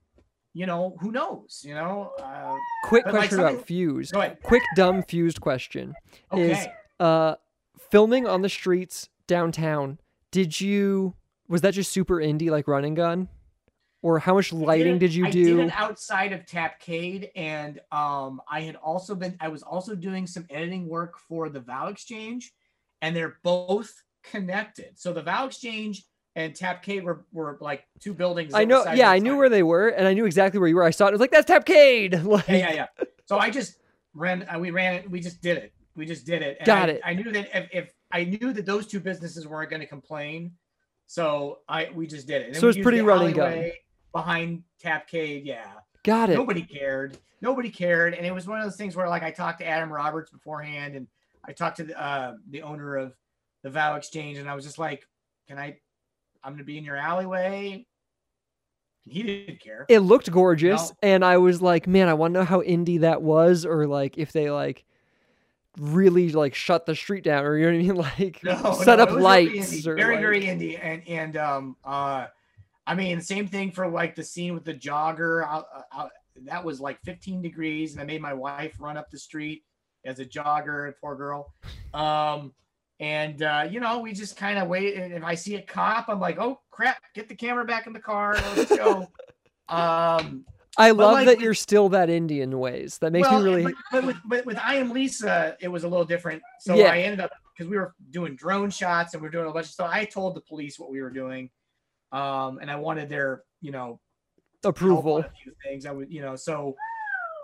you 0.58 0.66
know, 0.66 0.96
who 1.00 1.12
knows? 1.12 1.62
You 1.64 1.74
know, 1.74 2.12
uh, 2.20 2.56
Quick 2.84 3.04
But, 3.04 3.14
like, 3.14 3.20
question 3.22 3.38
about 3.38 3.48
something- 3.50 3.64
fused. 3.64 4.14
Quick 4.42 4.62
dumb 4.74 5.02
fused 5.04 5.40
question. 5.40 5.94
Okay. 6.32 6.50
Is 6.52 6.66
uh 6.98 7.36
filming 7.92 8.26
on 8.26 8.42
the 8.42 8.48
streets 8.48 9.08
downtown, 9.28 9.98
did 10.32 10.60
you 10.60 11.14
was 11.48 11.60
that 11.62 11.74
just 11.74 11.92
super 11.92 12.16
indie 12.16 12.50
like 12.50 12.66
run 12.66 12.84
and 12.84 12.96
gun? 12.96 13.28
Or 14.02 14.18
how 14.18 14.34
much 14.34 14.52
lighting 14.52 14.96
it- 14.96 14.98
did 15.00 15.14
you 15.14 15.26
I 15.26 15.30
do? 15.30 15.56
did 15.56 15.66
it 15.66 15.72
outside 15.74 16.32
of 16.32 16.40
Tapcade, 16.44 17.30
and 17.36 17.80
um, 17.92 18.40
I 18.50 18.60
had 18.62 18.76
also 18.76 19.14
been. 19.14 19.36
I 19.40 19.48
was 19.48 19.62
also 19.62 19.94
doing 19.94 20.26
some 20.26 20.46
editing 20.50 20.88
work 20.88 21.18
for 21.18 21.48
the 21.48 21.60
Vow 21.60 21.86
Exchange, 21.88 22.52
and 23.02 23.14
they're 23.14 23.36
both 23.42 23.92
connected. 24.22 24.98
So 24.98 25.12
the 25.12 25.22
Vow 25.22 25.46
Exchange 25.46 26.04
and 26.38 26.54
Tapcade 26.54 27.02
were, 27.02 27.24
were 27.32 27.58
like 27.60 27.84
two 27.98 28.14
buildings. 28.14 28.54
I 28.54 28.64
know, 28.64 28.84
yeah, 28.94 29.10
I 29.10 29.18
knew 29.18 29.36
where 29.36 29.48
they 29.48 29.64
were, 29.64 29.88
and 29.88 30.06
I 30.06 30.14
knew 30.14 30.24
exactly 30.24 30.60
where 30.60 30.68
you 30.68 30.76
were. 30.76 30.84
I 30.84 30.90
saw 30.90 31.06
it. 31.06 31.08
I 31.08 31.12
was 31.12 31.20
like, 31.20 31.32
"That's 31.32 31.50
Tapcade." 31.50 32.24
Like, 32.28 32.46
Yeah, 32.46 32.56
yeah, 32.56 32.72
yeah. 32.72 33.04
So 33.26 33.38
I 33.38 33.50
just 33.50 33.78
ran. 34.14 34.46
Uh, 34.48 34.58
we 34.60 34.70
ran 34.70 34.94
it. 34.94 35.10
We 35.10 35.18
just 35.18 35.42
did 35.42 35.56
it. 35.56 35.72
We 35.96 36.06
just 36.06 36.24
did 36.24 36.42
it. 36.42 36.58
And 36.60 36.66
Got 36.66 36.88
I, 36.88 36.92
it. 36.92 37.00
I 37.04 37.14
knew 37.14 37.32
that 37.32 37.48
if, 37.52 37.68
if 37.72 37.92
I 38.12 38.24
knew 38.24 38.52
that 38.52 38.64
those 38.64 38.86
two 38.86 39.00
businesses 39.00 39.48
weren't 39.48 39.68
going 39.68 39.80
to 39.80 39.86
complain, 39.86 40.52
so 41.06 41.58
I 41.68 41.90
we 41.92 42.06
just 42.06 42.28
did 42.28 42.42
it. 42.42 42.48
And 42.48 42.56
So 42.56 42.68
it's 42.68 42.78
pretty 42.78 42.98
the 42.98 43.04
run 43.04 43.26
and 43.26 43.34
gun. 43.34 43.70
Behind 44.12 44.62
Tapcade, 44.82 45.44
yeah. 45.44 45.66
Got 46.04 46.30
it. 46.30 46.34
nobody 46.34 46.62
cared 46.62 47.18
nobody 47.40 47.70
cared 47.70 48.14
and 48.14 48.26
it 48.26 48.34
was 48.34 48.46
one 48.46 48.58
of 48.58 48.64
those 48.64 48.76
things 48.76 48.96
where 48.96 49.08
like 49.08 49.22
i 49.22 49.30
talked 49.30 49.60
to 49.60 49.66
adam 49.66 49.92
roberts 49.92 50.30
beforehand 50.30 50.94
and 50.96 51.06
i 51.44 51.52
talked 51.52 51.76
to 51.76 51.84
the, 51.84 52.00
uh, 52.00 52.34
the 52.50 52.62
owner 52.62 52.96
of 52.96 53.14
the 53.62 53.70
vow 53.70 53.94
exchange 53.94 54.38
and 54.38 54.48
i 54.48 54.54
was 54.54 54.64
just 54.64 54.78
like 54.78 55.06
can 55.46 55.58
i 55.58 55.76
i'm 56.44 56.52
gonna 56.52 56.64
be 56.64 56.78
in 56.78 56.84
your 56.84 56.96
alleyway. 56.96 57.72
And 59.06 59.12
he 59.14 59.22
didn't 59.22 59.60
care. 59.60 59.86
It 59.88 60.00
looked 60.00 60.30
gorgeous, 60.30 60.90
No. 60.90 60.96
and 61.02 61.24
I 61.24 61.38
was 61.38 61.62
like, 61.62 61.86
"Man, 61.86 62.08
I 62.08 62.14
want 62.14 62.34
to 62.34 62.40
know 62.40 62.44
how 62.44 62.60
indie 62.60 63.00
that 63.00 63.22
was, 63.22 63.64
or 63.64 63.86
like 63.86 64.18
if 64.18 64.32
they 64.32 64.50
like." 64.50 64.84
really 65.78 66.32
like 66.32 66.56
shut 66.56 66.86
the 66.86 66.94
street 66.96 67.22
down 67.22 67.44
or 67.44 67.56
you 67.56 67.70
know 67.70 67.94
what 67.94 68.06
I 68.06 68.18
mean? 68.20 68.32
Like 68.42 68.42
No, 68.42 68.72
set 68.72 68.96
no, 68.96 69.04
up 69.04 69.10
it 69.10 69.14
was 69.14 69.22
really 69.22 69.22
lights 69.60 69.80
very 69.84 70.02
like- 70.02 70.20
very 70.20 70.42
indie. 70.42 70.76
And 70.82 71.06
and 71.06 71.36
um 71.36 71.76
uh 71.84 72.26
i 72.84 72.94
mean 72.96 73.20
same 73.20 73.46
thing 73.46 73.70
for 73.70 73.86
like 73.86 74.16
the 74.16 74.24
scene 74.24 74.54
with 74.54 74.64
the 74.64 74.74
jogger. 74.74 75.46
Out, 75.46 75.66
that 76.46 76.64
was 76.64 76.80
like 76.80 76.98
15 77.04 77.42
degrees 77.42 77.92
and 77.92 78.00
i 78.00 78.04
made 78.04 78.20
my 78.20 78.32
wife 78.34 78.74
run 78.80 78.96
up 78.96 79.08
the 79.12 79.18
street 79.20 79.62
as 80.04 80.18
a 80.18 80.24
jogger 80.24 80.92
poor 81.00 81.14
girl. 81.14 81.54
Um 81.94 82.52
and 83.00 83.42
uh 83.42 83.66
you 83.70 83.80
know 83.80 84.00
we 84.00 84.12
just 84.12 84.36
kind 84.36 84.58
of 84.58 84.68
wait 84.68 84.96
and 84.96 85.12
if 85.12 85.22
i 85.22 85.34
see 85.34 85.54
a 85.54 85.62
cop 85.62 86.08
i'm 86.08 86.18
like 86.18 86.38
oh 86.38 86.58
crap 86.70 86.98
get 87.14 87.28
the 87.28 87.34
camera 87.34 87.64
back 87.64 87.86
in 87.86 87.92
the 87.92 88.00
car 88.00 88.34
let's 88.56 88.74
go 88.74 89.06
um 89.68 90.44
I 90.80 90.92
love 90.92 91.14
like, 91.14 91.26
that 91.26 91.40
you're 91.40 91.54
still 91.54 91.88
that 91.88 92.08
Indian 92.08 92.56
ways. 92.56 92.98
That 92.98 93.10
makes 93.10 93.28
well, 93.28 93.40
me 93.40 93.50
really 93.50 93.62
But, 93.64 93.74
but 93.90 94.06
with, 94.06 94.16
but 94.24 94.46
with 94.46 94.58
I 94.58 94.76
am 94.76 94.92
Lisa, 94.92 95.56
it 95.60 95.66
was 95.66 95.82
a 95.82 95.88
little 95.88 96.04
different. 96.04 96.40
So 96.60 96.76
Yeah. 96.76 96.92
I 96.92 96.98
ended 96.98 97.18
up 97.18 97.32
because 97.52 97.68
we 97.68 97.76
were 97.76 97.94
doing 98.10 98.36
drone 98.36 98.70
shots 98.70 99.14
and 99.14 99.22
we 99.22 99.28
are 99.28 99.30
doing 99.32 99.48
a 99.48 99.52
bunch 99.52 99.66
of 99.66 99.72
stuff. 99.72 99.90
I 99.92 100.04
told 100.04 100.36
the 100.36 100.40
police 100.40 100.78
what 100.78 100.90
we 100.90 101.02
were 101.02 101.10
doing, 101.10 101.50
um, 102.12 102.58
and 102.60 102.70
I 102.70 102.76
wanted 102.76 103.08
their 103.08 103.42
you 103.60 103.72
know 103.72 103.98
approval. 104.62 105.18
a 105.18 105.30
few 105.42 105.52
things. 105.64 105.84
I 105.84 105.90
would 105.90 106.12
you 106.12 106.22
know 106.22 106.36
so. 106.36 106.76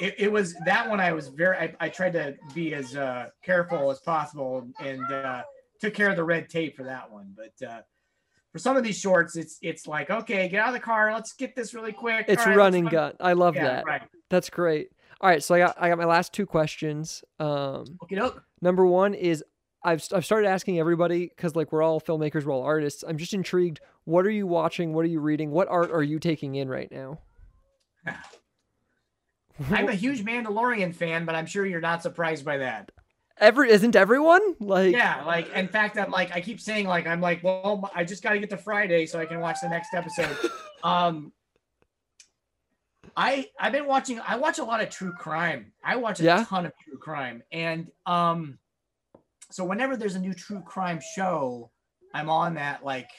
It, 0.01 0.15
it 0.19 0.33
was 0.33 0.55
that 0.67 0.89
one 0.89 0.99
I 1.01 1.13
was 1.13 1.29
very 1.29 1.57
I, 1.57 1.75
I 1.81 1.89
tried 1.89 2.13
to 2.15 2.35
be 2.55 2.75
as 2.75 2.97
uh, 2.97 3.29
careful 3.43 3.91
as 3.91 4.01
possible 4.01 4.69
and 4.81 5.05
uh, 5.13 5.43
took 5.81 5.95
care 5.95 6.11
of 6.11 6.17
the 6.17 6.25
red 6.25 6.49
tape 6.49 6.77
for 6.77 6.83
that 6.85 7.11
one. 7.11 7.35
But 7.37 7.67
uh, 7.67 7.81
for 8.53 8.59
some 8.59 8.77
of 8.77 8.83
these 8.83 8.99
shorts, 8.99 9.37
it's 9.37 9.59
it's 9.63 9.87
like 9.87 10.11
okay, 10.11 10.49
get 10.49 10.61
out 10.61 10.69
of 10.69 10.75
the 10.75 10.81
car, 10.81 11.13
let's 11.13 11.33
get 11.35 11.55
this 11.55 11.75
really 11.75 11.93
quick. 11.93 12.27
It's 12.29 12.45
right, 12.45 12.57
run 12.57 12.73
let's 12.73 12.77
and 12.77 12.85
run- 12.87 12.93
gun. 12.93 13.13
I 13.21 13.33
love 13.35 13.55
Yeah, 13.55 13.65
that. 13.65 13.85
right. 13.87 14.03
That's 14.31 14.51
great. 14.51 14.91
All 15.21 15.31
right, 15.31 15.43
so 15.43 15.55
I 15.55 15.59
got 15.59 15.77
I 15.81 15.89
got 15.89 15.99
my 15.99 16.05
last 16.05 16.33
two 16.33 16.45
questions. 16.47 17.23
Um, 17.39 17.85
number 18.61 18.85
one 18.85 19.15
is 19.15 19.45
I've 19.85 20.05
I've 20.13 20.25
started 20.25 20.49
asking 20.49 20.79
everybody 20.81 21.29
because 21.29 21.55
like 21.55 21.71
we're 21.73 21.83
all 21.83 22.01
filmmakers, 22.01 22.45
we're 22.45 22.53
all 22.53 22.63
artists. 22.65 23.05
I'm 23.07 23.17
just 23.17 23.33
intrigued. 23.33 23.81
What 24.05 24.27
are 24.27 24.31
you 24.31 24.47
watching? 24.47 24.93
What 24.93 25.05
are 25.05 25.09
you 25.09 25.21
reading? 25.21 25.51
What 25.51 25.69
art 25.69 25.91
are 25.93 26.03
you 26.03 26.19
taking 26.19 26.57
in 26.57 26.69
right 26.69 26.91
now? 26.91 27.21
I'm 29.71 29.89
a 29.89 29.95
huge 29.95 30.25
Mandalorian 30.25 30.95
fan, 30.95 31.25
but 31.25 31.35
I'm 31.35 31.47
sure 31.47 31.65
you're 31.65 31.81
not 31.81 32.03
surprised 32.03 32.45
by 32.45 32.59
that. 32.59 32.91
Every 33.39 33.71
isn't 33.71 33.97
everyone 33.97 34.41
like 34.61 34.93
Yeah, 34.93 35.25
like 35.25 35.53
in 35.55 35.67
fact, 35.69 35.99
I'm 35.99 36.11
like 36.11 36.33
I 36.33 36.41
keep 36.41 36.61
saying 36.61 36.87
like 36.87 37.07
I'm 37.07 37.21
like, 37.21 37.43
well, 37.43 37.91
I 37.95 38.05
just 38.05 38.23
got 38.23 38.31
to 38.31 38.39
get 38.39 38.51
to 38.51 38.57
Friday 38.57 39.07
so 39.07 39.19
I 39.19 39.27
can 39.27 39.41
watch 39.41 39.61
the 39.61 39.69
next 39.69 39.93
episode. 39.95 40.37
um, 40.85 41.33
I 43.17 43.49
I've 43.61 43.73
been 43.73 43.87
watching. 43.87 44.21
I 44.21 44.37
watch 44.37 44.59
a 44.59 44.65
lot 44.65 44.81
of 44.81 44.91
true 44.91 45.13
crime. 45.13 45.73
I 45.83 45.97
watch 45.97 46.21
a 46.21 46.25
Yeah? 46.25 46.45
ton 46.45 46.67
of 46.67 46.73
true 46.85 46.99
crime, 46.99 47.43
and 47.53 47.91
um, 48.07 48.59
so 49.51 49.65
whenever 49.65 49.97
there's 49.97 50.15
a 50.17 50.21
new 50.21 50.35
true 50.35 50.61
crime 50.63 51.01
show, 51.15 51.71
I'm 52.13 52.29
on 52.31 52.55
that 52.55 52.85
like. 52.85 53.11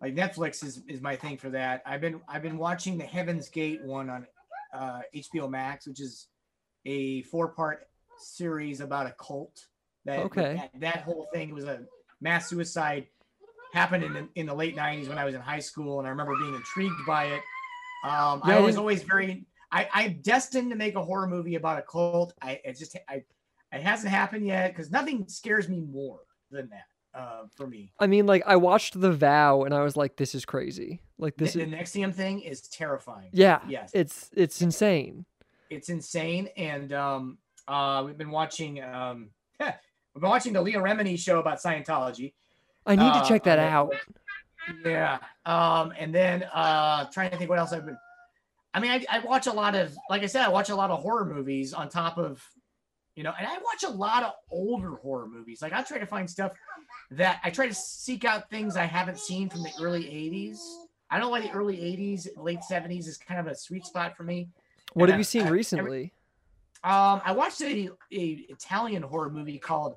Like 0.00 0.16
Netflix 0.16 0.64
is, 0.64 0.82
is 0.88 1.00
my 1.00 1.14
thing 1.14 1.36
for 1.36 1.48
that. 1.50 1.80
I've 1.86 2.00
been 2.00 2.20
I've 2.28 2.42
been 2.42 2.58
watching 2.58 2.98
the 2.98 3.04
Heaven's 3.04 3.48
Gate 3.48 3.80
one 3.84 4.10
on 4.10 4.26
uh, 4.72 5.00
HBO 5.14 5.50
Max, 5.50 5.86
which 5.86 6.00
is 6.00 6.28
a 6.84 7.22
four 7.22 7.48
part 7.48 7.86
series 8.18 8.80
about 8.80 9.06
a 9.06 9.12
cult. 9.12 9.66
That, 10.04 10.18
Okay. 10.18 10.56
that 10.56 10.80
that 10.80 11.02
whole 11.04 11.28
thing 11.32 11.54
was 11.54 11.64
a 11.64 11.82
mass 12.20 12.48
suicide 12.48 13.06
happened 13.72 14.04
in 14.04 14.12
the, 14.12 14.28
in 14.34 14.46
the 14.46 14.54
late 14.54 14.76
90s 14.76 15.08
when 15.08 15.16
I 15.18 15.24
was 15.24 15.34
in 15.34 15.40
high 15.40 15.60
school, 15.60 15.98
and 15.98 16.06
I 16.06 16.10
remember 16.10 16.34
being 16.36 16.54
intrigued 16.54 17.06
by 17.06 17.26
it. 17.26 17.42
Um, 18.04 18.42
Yeah, 18.46 18.56
I 18.56 18.58
I 18.58 18.60
was 18.60 18.76
always 18.76 19.02
very 19.02 19.46
I, 19.70 19.88
I'm 19.94 20.20
destined 20.20 20.70
to 20.70 20.76
make 20.76 20.96
a 20.96 21.02
horror 21.02 21.26
movie 21.26 21.54
about 21.54 21.78
a 21.78 21.82
cult. 21.82 22.34
I 22.42 22.60
it 22.64 22.78
just 22.78 22.96
I 23.08 23.24
it 23.72 23.82
hasn't 23.82 24.10
happened 24.12 24.46
yet 24.46 24.72
because 24.72 24.90
nothing 24.90 25.26
scares 25.28 25.68
me 25.68 25.80
more 25.80 26.20
than 26.50 26.68
that 26.70 26.84
uh, 27.14 27.42
for 27.54 27.66
me. 27.66 27.92
I 27.98 28.06
mean 28.06 28.26
like 28.26 28.42
I 28.46 28.56
watched 28.56 29.00
The 29.00 29.12
Vow 29.12 29.64
and 29.64 29.74
I 29.74 29.82
was 29.82 29.96
like 29.96 30.16
this 30.16 30.34
is 30.34 30.44
crazy. 30.44 31.00
Like 31.18 31.36
this 31.36 31.52
the, 31.54 31.62
is 31.62 31.70
the 31.70 31.76
NXIVM 31.76 32.14
thing 32.14 32.40
is 32.40 32.62
terrifying. 32.62 33.30
yeah. 33.32 33.60
Yes. 33.68 33.90
It's 33.94 34.30
it's 34.36 34.62
insane. 34.62 35.24
it's 35.70 35.88
insane. 35.88 36.48
And 36.56 36.92
um, 36.92 37.38
uh, 37.68 38.02
we've 38.04 38.18
been 38.18 38.30
watching 38.30 38.82
um, 38.82 39.30
we've 39.60 39.72
been 40.20 40.30
watching 40.30 40.52
the 40.52 40.62
Leah 40.62 40.78
Remini 40.78 41.18
show 41.18 41.38
about 41.40 41.58
Scientology. 41.58 42.32
I 42.86 42.96
need 42.96 43.08
Uh, 43.10 43.22
to 43.22 43.28
check 43.28 43.44
that 43.44 43.58
on 43.58 43.64
out. 43.66 43.94
Yeah. 44.84 45.18
Um, 45.46 45.92
and 45.98 46.14
then 46.14 46.44
uh, 46.52 47.06
trying 47.12 47.30
to 47.30 47.36
think 47.36 47.50
what 47.50 47.58
else 47.58 47.72
I've 47.72 47.84
been. 47.86 47.98
I 48.74 48.80
mean, 48.80 48.90
I, 48.90 49.04
I 49.10 49.18
watch 49.18 49.46
a 49.48 49.52
lot 49.52 49.74
of, 49.74 49.94
like 50.08 50.22
I 50.22 50.26
said, 50.26 50.42
I 50.44 50.48
watch 50.48 50.70
a 50.70 50.74
lot 50.74 50.90
of 50.90 51.00
horror 51.00 51.24
movies 51.26 51.74
on 51.74 51.88
top 51.90 52.16
of 52.16 52.42
you 53.16 53.22
know, 53.22 53.32
and 53.38 53.46
I 53.46 53.54
watch 53.58 53.82
a 53.86 53.90
lot 53.90 54.22
of 54.22 54.32
older 54.50 54.96
horror 54.96 55.26
movies. 55.26 55.60
Like 55.62 55.72
I 55.72 55.82
try 55.82 55.98
to 55.98 56.06
find 56.06 56.28
stuff 56.28 56.52
that 57.10 57.40
I 57.44 57.50
try 57.50 57.68
to 57.68 57.74
seek 57.74 58.24
out 58.24 58.48
things 58.50 58.76
I 58.76 58.84
haven't 58.84 59.18
seen 59.18 59.48
from 59.50 59.62
the 59.62 59.70
early 59.80 60.04
80s. 60.04 60.58
I 61.10 61.16
don't 61.18 61.26
know 61.26 61.30
why 61.30 61.42
the 61.42 61.50
early 61.50 61.76
80s, 61.76 62.26
late 62.36 62.60
70s 62.68 63.06
is 63.06 63.18
kind 63.18 63.38
of 63.38 63.46
a 63.46 63.54
sweet 63.54 63.84
spot 63.84 64.16
for 64.16 64.22
me. 64.22 64.48
What 64.94 65.04
And 65.04 65.10
have 65.10 65.16
I- 65.16 65.18
you 65.18 65.24
seen 65.24 65.42
I- 65.42 65.46
every- 65.46 65.58
recently? 65.58 66.12
Um, 66.84 67.20
I 67.24 67.30
watched 67.32 67.60
a, 67.60 67.90
a 68.10 68.24
Italian 68.48 69.02
horror 69.04 69.30
movie 69.30 69.58
called 69.58 69.94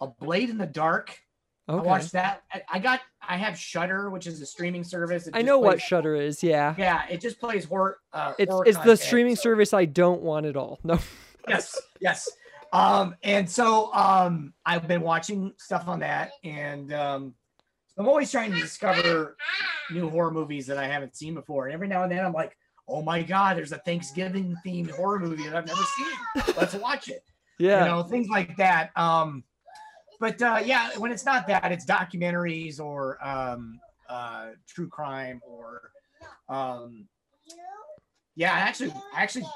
A 0.00 0.06
Blade 0.06 0.50
in 0.50 0.58
the 0.58 0.66
Dark. 0.66 1.18
I 1.66 1.74
watched 1.74 2.12
that. 2.12 2.44
I, 2.52 2.62
I 2.74 2.78
got 2.78 3.00
I 3.20 3.36
have 3.36 3.58
Shudder, 3.58 4.08
which 4.08 4.26
is 4.26 4.40
a 4.40 4.46
streaming 4.46 4.84
service. 4.84 5.26
It 5.26 5.34
I 5.36 5.42
know 5.42 5.58
what 5.58 5.82
Shudder 5.82 6.14
is. 6.14 6.42
Yeah. 6.42 6.74
Yeah, 6.78 7.02
it 7.10 7.20
just 7.20 7.40
plays 7.40 7.64
horror. 7.66 7.98
Uh, 8.12 8.32
It's 8.38 8.50
horror 8.50 8.64
it's 8.66 8.78
the 8.78 8.96
streaming 8.96 9.34
so- 9.36 9.42
service 9.42 9.74
I 9.74 9.84
don't 9.84 10.22
want 10.22 10.46
at 10.46 10.56
all. 10.56 10.78
No. 10.84 10.98
yes, 11.48 11.76
yes. 12.00 12.28
Um, 12.72 13.14
and 13.22 13.48
so 13.48 13.92
um, 13.94 14.52
I've 14.66 14.86
been 14.86 15.02
watching 15.02 15.52
stuff 15.58 15.88
on 15.88 16.00
that, 16.00 16.32
and 16.44 16.92
um, 16.92 17.34
I'm 17.96 18.08
always 18.08 18.30
trying 18.30 18.52
to 18.52 18.60
discover 18.60 19.36
new 19.90 20.08
horror 20.08 20.30
movies 20.30 20.66
that 20.66 20.78
I 20.78 20.86
haven't 20.86 21.16
seen 21.16 21.34
before. 21.34 21.66
And 21.66 21.74
every 21.74 21.88
now 21.88 22.02
and 22.02 22.12
then, 22.12 22.24
I'm 22.24 22.32
like, 22.32 22.56
oh 22.88 23.02
my 23.02 23.22
god, 23.22 23.56
there's 23.56 23.72
a 23.72 23.78
Thanksgiving 23.78 24.56
themed 24.66 24.90
horror 24.90 25.18
movie 25.18 25.44
that 25.44 25.56
I've 25.56 25.66
never 25.66 25.82
seen. 25.96 26.54
Let's 26.56 26.74
watch 26.74 27.08
it. 27.08 27.22
Yeah. 27.60 27.80
You 27.80 27.90
know, 27.90 28.02
things 28.04 28.28
like 28.28 28.56
that. 28.58 28.96
Um, 28.96 29.42
but 30.20 30.40
uh, 30.40 30.60
yeah, 30.64 30.90
when 30.96 31.10
it's 31.10 31.24
not 31.24 31.48
that, 31.48 31.72
it's 31.72 31.84
documentaries 31.84 32.78
or 32.78 33.18
um, 33.20 33.80
uh, 34.08 34.50
true 34.68 34.86
crime 34.86 35.40
or 35.44 35.90
um, 36.48 37.08
yeah. 38.36 38.54
I 38.54 38.60
actually, 38.60 38.92
I 39.12 39.24
actually 39.24 39.46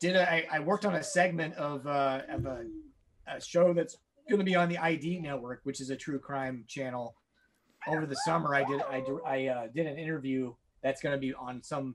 did 0.00 0.16
a, 0.16 0.30
I, 0.30 0.46
I 0.52 0.58
worked 0.60 0.84
on 0.84 0.94
a 0.94 1.02
segment 1.02 1.54
of, 1.54 1.86
uh, 1.86 2.22
of 2.28 2.46
a, 2.46 2.64
a 3.26 3.40
show 3.40 3.72
that's 3.72 3.96
going 4.28 4.38
to 4.38 4.44
be 4.44 4.54
on 4.54 4.68
the 4.68 4.78
ID 4.78 5.20
network, 5.20 5.60
which 5.64 5.80
is 5.80 5.90
a 5.90 5.96
true 5.96 6.18
crime 6.18 6.64
channel. 6.68 7.16
Over 7.86 8.06
the 8.06 8.16
summer, 8.16 8.54
I 8.54 8.64
did 8.64 8.80
I, 8.80 9.04
I 9.26 9.46
uh, 9.48 9.66
did 9.74 9.86
an 9.86 9.98
interview 9.98 10.54
that's 10.82 11.02
going 11.02 11.14
to 11.14 11.18
be 11.18 11.34
on 11.34 11.62
some 11.62 11.94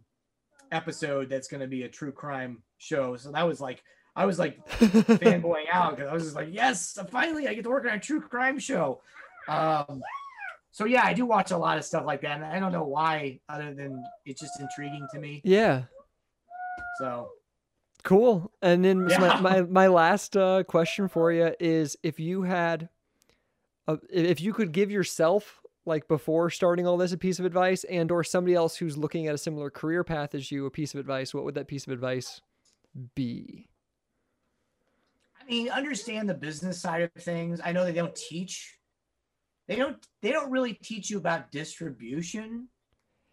episode 0.72 1.30
that's 1.30 1.48
going 1.48 1.62
to 1.62 1.68
be 1.68 1.84
a 1.84 1.90
true 1.90 2.12
crime 2.12 2.62
show. 2.78 3.16
So 3.16 3.32
that 3.32 3.48
was 3.48 3.60
like 3.60 3.82
I 4.16 4.26
was 4.26 4.38
like 4.38 4.64
fanboying 4.80 5.66
out 5.72 5.96
because 5.96 6.10
I 6.10 6.14
was 6.14 6.24
just 6.24 6.36
like, 6.36 6.50
yes, 6.52 6.98
finally 7.10 7.48
I 7.48 7.56
get 7.56 7.64
to 7.64 7.70
work 7.70 7.86
on 7.86 7.94
a 7.94 8.00
true 8.00 8.22
crime 8.22 8.60
show. 8.60 9.02
Um, 9.48 10.02
so 10.72 10.86
yeah, 10.86 11.04
I 11.04 11.14
do 11.14 11.26
watch 11.26 11.50
a 11.52 11.58
lot 11.58 11.78
of 11.80 11.86
stuff 11.86 12.06
like 12.06 12.22
that, 12.22 12.38
and 12.38 12.46
I 12.46 12.60
don't 12.60 12.72
know 12.72 12.84
why, 12.84 13.40
other 13.50 13.74
than 13.74 14.04
it's 14.26 14.42
just 14.42 14.60
intriguing 14.60 15.08
to 15.14 15.20
me. 15.20 15.42
yeah. 15.44 15.84
So 17.00 17.30
Cool. 18.04 18.52
And 18.62 18.84
then 18.84 19.10
so 19.10 19.20
my, 19.20 19.42
my 19.42 19.62
my 19.64 19.88
last 19.88 20.38
uh, 20.38 20.64
question 20.64 21.10
for 21.10 21.32
you 21.32 21.54
is 21.60 21.98
if 22.02 22.20
you 22.20 22.44
had, 22.44 22.90
a, 23.88 24.00
if 24.10 24.40
you 24.42 24.54
could 24.54 24.72
give 24.72 24.90
yourself 24.90 25.60
like 25.86 26.08
before 26.08 26.50
starting 26.50 26.88
all 26.88 26.98
this 26.98 27.12
a 27.12 27.18
piece 27.18 27.40
of 27.40 27.46
advice, 27.46 27.84
and 27.84 28.12
or 28.12 28.24
somebody 28.24 28.56
else 28.56 28.78
who's 28.78 28.98
looking 28.98 29.28
at 29.28 29.36
a 29.36 29.38
similar 29.38 29.70
career 29.70 30.04
path 30.04 30.34
as 30.34 30.52
you 30.52 30.66
a 30.66 30.72
piece 30.72 30.94
of 30.94 31.00
advice, 31.00 31.34
what 31.34 31.44
would 31.44 31.56
that 31.56 31.68
piece 31.68 31.88
of 31.88 31.94
advice 31.94 32.42
be? 33.16 33.68
I 35.42 35.46
mean, 35.50 35.70
understand 35.70 36.30
the 36.30 36.36
business 36.36 36.80
side 36.80 37.02
of 37.02 37.12
things. 37.24 37.60
I 37.64 37.72
know 37.72 37.84
they 37.84 37.94
don't 37.94 38.16
teach. 38.16 38.78
They 39.68 39.76
don't. 39.76 39.98
They 40.22 40.32
don't 40.32 40.52
really 40.52 40.74
teach 40.74 41.10
you 41.10 41.18
about 41.18 41.52
distribution 41.52 42.68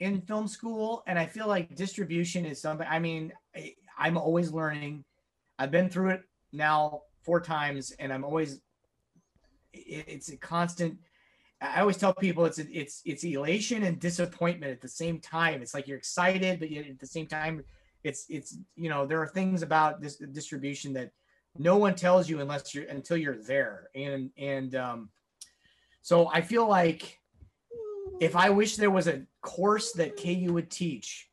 in 0.01 0.21
film 0.23 0.49
school, 0.49 1.03
and 1.07 1.19
I 1.19 1.27
feel 1.27 1.47
like 1.47 1.75
distribution 1.75 2.45
is 2.45 2.61
something. 2.61 2.87
I 2.89 2.99
mean, 2.99 3.33
I, 3.55 3.75
I'm 3.97 4.17
always 4.17 4.53
learning. 4.53 5.05
I've 5.59 5.71
been 5.71 5.89
through 5.89 6.11
it 6.11 6.23
now 6.53 7.03
four 7.23 7.41
times, 7.41 7.93
and 7.93 8.13
I'm 8.13 8.25
always. 8.25 8.61
It, 9.73 10.05
it's 10.09 10.29
a 10.31 10.37
constant. 10.37 10.99
I 11.61 11.81
always 11.81 11.97
tell 11.97 12.15
people 12.15 12.45
it's 12.45 12.59
it's 12.59 13.03
it's 13.05 13.25
elation 13.25 13.83
and 13.85 13.99
disappointment 13.99 14.73
at 14.73 14.81
the 14.81 14.89
same 14.89 15.21
time. 15.21 15.63
It's 15.63 15.75
like 15.75 15.89
you're 15.89 15.99
excited, 15.99 16.61
but 16.61 16.71
yet 16.71 16.87
at 16.87 16.99
the 16.99 17.07
same 17.07 17.27
time, 17.27 17.65
it's 18.07 18.27
it's 18.29 18.59
you 18.77 18.89
know 18.89 19.07
there 19.07 19.21
are 19.21 19.27
things 19.27 19.63
about 19.63 20.01
this 20.01 20.17
distribution 20.17 20.93
that 20.93 21.11
no 21.59 21.77
one 21.77 21.95
tells 21.95 22.29
you 22.29 22.41
unless 22.41 22.75
you're 22.75 22.85
until 22.85 23.17
you're 23.17 23.43
there 23.43 23.89
and 23.95 24.31
and 24.39 24.75
um 24.75 25.09
so 26.03 26.29
i 26.33 26.41
feel 26.41 26.69
like 26.69 27.19
if 28.21 28.37
i 28.37 28.49
wish 28.49 28.77
there 28.77 28.91
was 28.91 29.09
a 29.09 29.23
course 29.43 29.93
that 29.93 30.17
ku 30.17 30.53
would 30.53 30.71
teach 30.71 31.29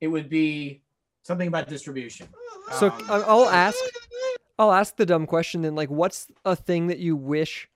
it 0.00 0.08
would 0.08 0.28
be 0.28 0.82
something 1.28 1.48
about 1.48 1.68
distribution 1.68 2.26
So 2.78 2.86
Um, 2.88 3.04
I- 3.10 3.20
I'll 3.20 3.48
ask, 3.48 3.78
I'll 4.58 4.72
ask 4.72 4.96
the 4.96 5.04
dumb 5.06 5.26
question 5.26 5.60
then. 5.62 5.74
Like, 5.74 5.90
what's 5.90 6.26
a 6.44 6.56
thing 6.56 6.86
that 6.88 6.98
you 6.98 7.14
wish 7.16 7.68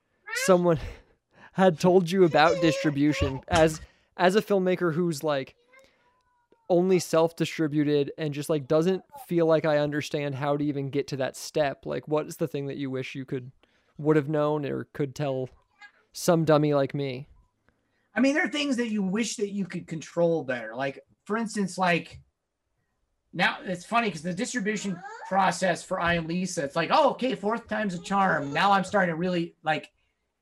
someone 0.45 0.79
had 1.53 1.79
told 1.79 2.09
you 2.09 2.23
about 2.25 2.59
distribution 2.61 3.41
as 3.47 3.79
as 4.17 4.35
a 4.35 4.41
filmmaker 4.41 4.93
who's 4.93 5.23
like 5.23 5.55
only 6.69 6.97
self-distributed 6.99 8.11
and 8.17 8.33
just 8.33 8.49
like 8.49 8.67
doesn't 8.67 9.03
feel 9.27 9.45
like 9.45 9.65
I 9.65 9.77
understand 9.77 10.35
how 10.35 10.57
to 10.57 10.63
even 10.63 10.89
get 10.89 11.07
to 11.09 11.17
that 11.17 11.35
step. 11.35 11.85
Like, 11.85 12.07
what 12.07 12.25
is 12.27 12.37
the 12.37 12.47
thing 12.47 12.65
that 12.67 12.77
you 12.77 12.89
wish 12.89 13.13
you 13.15 13.25
could 13.25 13.51
would 13.97 14.15
have 14.15 14.29
known 14.29 14.65
or 14.65 14.85
could 14.93 15.13
tell 15.13 15.49
some 16.13 16.45
dummy 16.45 16.73
like 16.73 16.93
me? 16.95 17.27
I 18.15 18.19
mean, 18.19 18.33
there 18.33 18.45
are 18.45 18.49
things 18.49 18.77
that 18.77 18.89
you 18.89 19.03
wish 19.03 19.35
that 19.37 19.49
you 19.51 19.65
could 19.65 19.87
control 19.87 20.43
better. 20.43 20.75
Like, 20.75 20.99
for 21.25 21.37
instance, 21.37 21.77
like 21.77 22.19
now 23.33 23.57
it's 23.63 23.83
funny 23.83 24.07
because 24.07 24.21
the 24.21 24.33
distribution 24.33 25.01
process 25.27 25.83
for 25.83 25.99
I 25.99 26.13
am 26.13 26.27
Lisa, 26.27 26.63
it's 26.63 26.75
like, 26.75 26.89
oh, 26.91 27.11
okay, 27.11 27.33
fourth 27.35 27.67
time's 27.67 27.95
a 27.95 27.99
charm. 27.99 28.53
Now 28.53 28.71
I'm 28.71 28.83
starting 28.83 29.13
to 29.13 29.17
really 29.17 29.55
like 29.63 29.89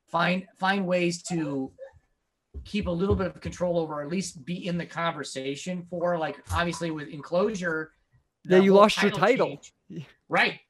find 0.08 0.46
find 0.58 0.86
ways 0.86 1.22
to 1.24 1.72
keep 2.64 2.86
a 2.86 2.90
little 2.90 3.16
bit 3.16 3.28
of 3.28 3.40
control 3.40 3.78
over, 3.78 3.94
or 3.94 4.02
at 4.02 4.08
least 4.08 4.44
be 4.44 4.66
in 4.66 4.76
the 4.76 4.84
conversation 4.84 5.86
for 5.88 6.18
like 6.18 6.36
obviously 6.52 6.90
with 6.90 7.08
enclosure. 7.08 7.92
Yeah, 8.44 8.58
you 8.58 8.74
lost 8.74 9.00
your 9.02 9.10
title. 9.10 9.60
Right. 10.28 10.60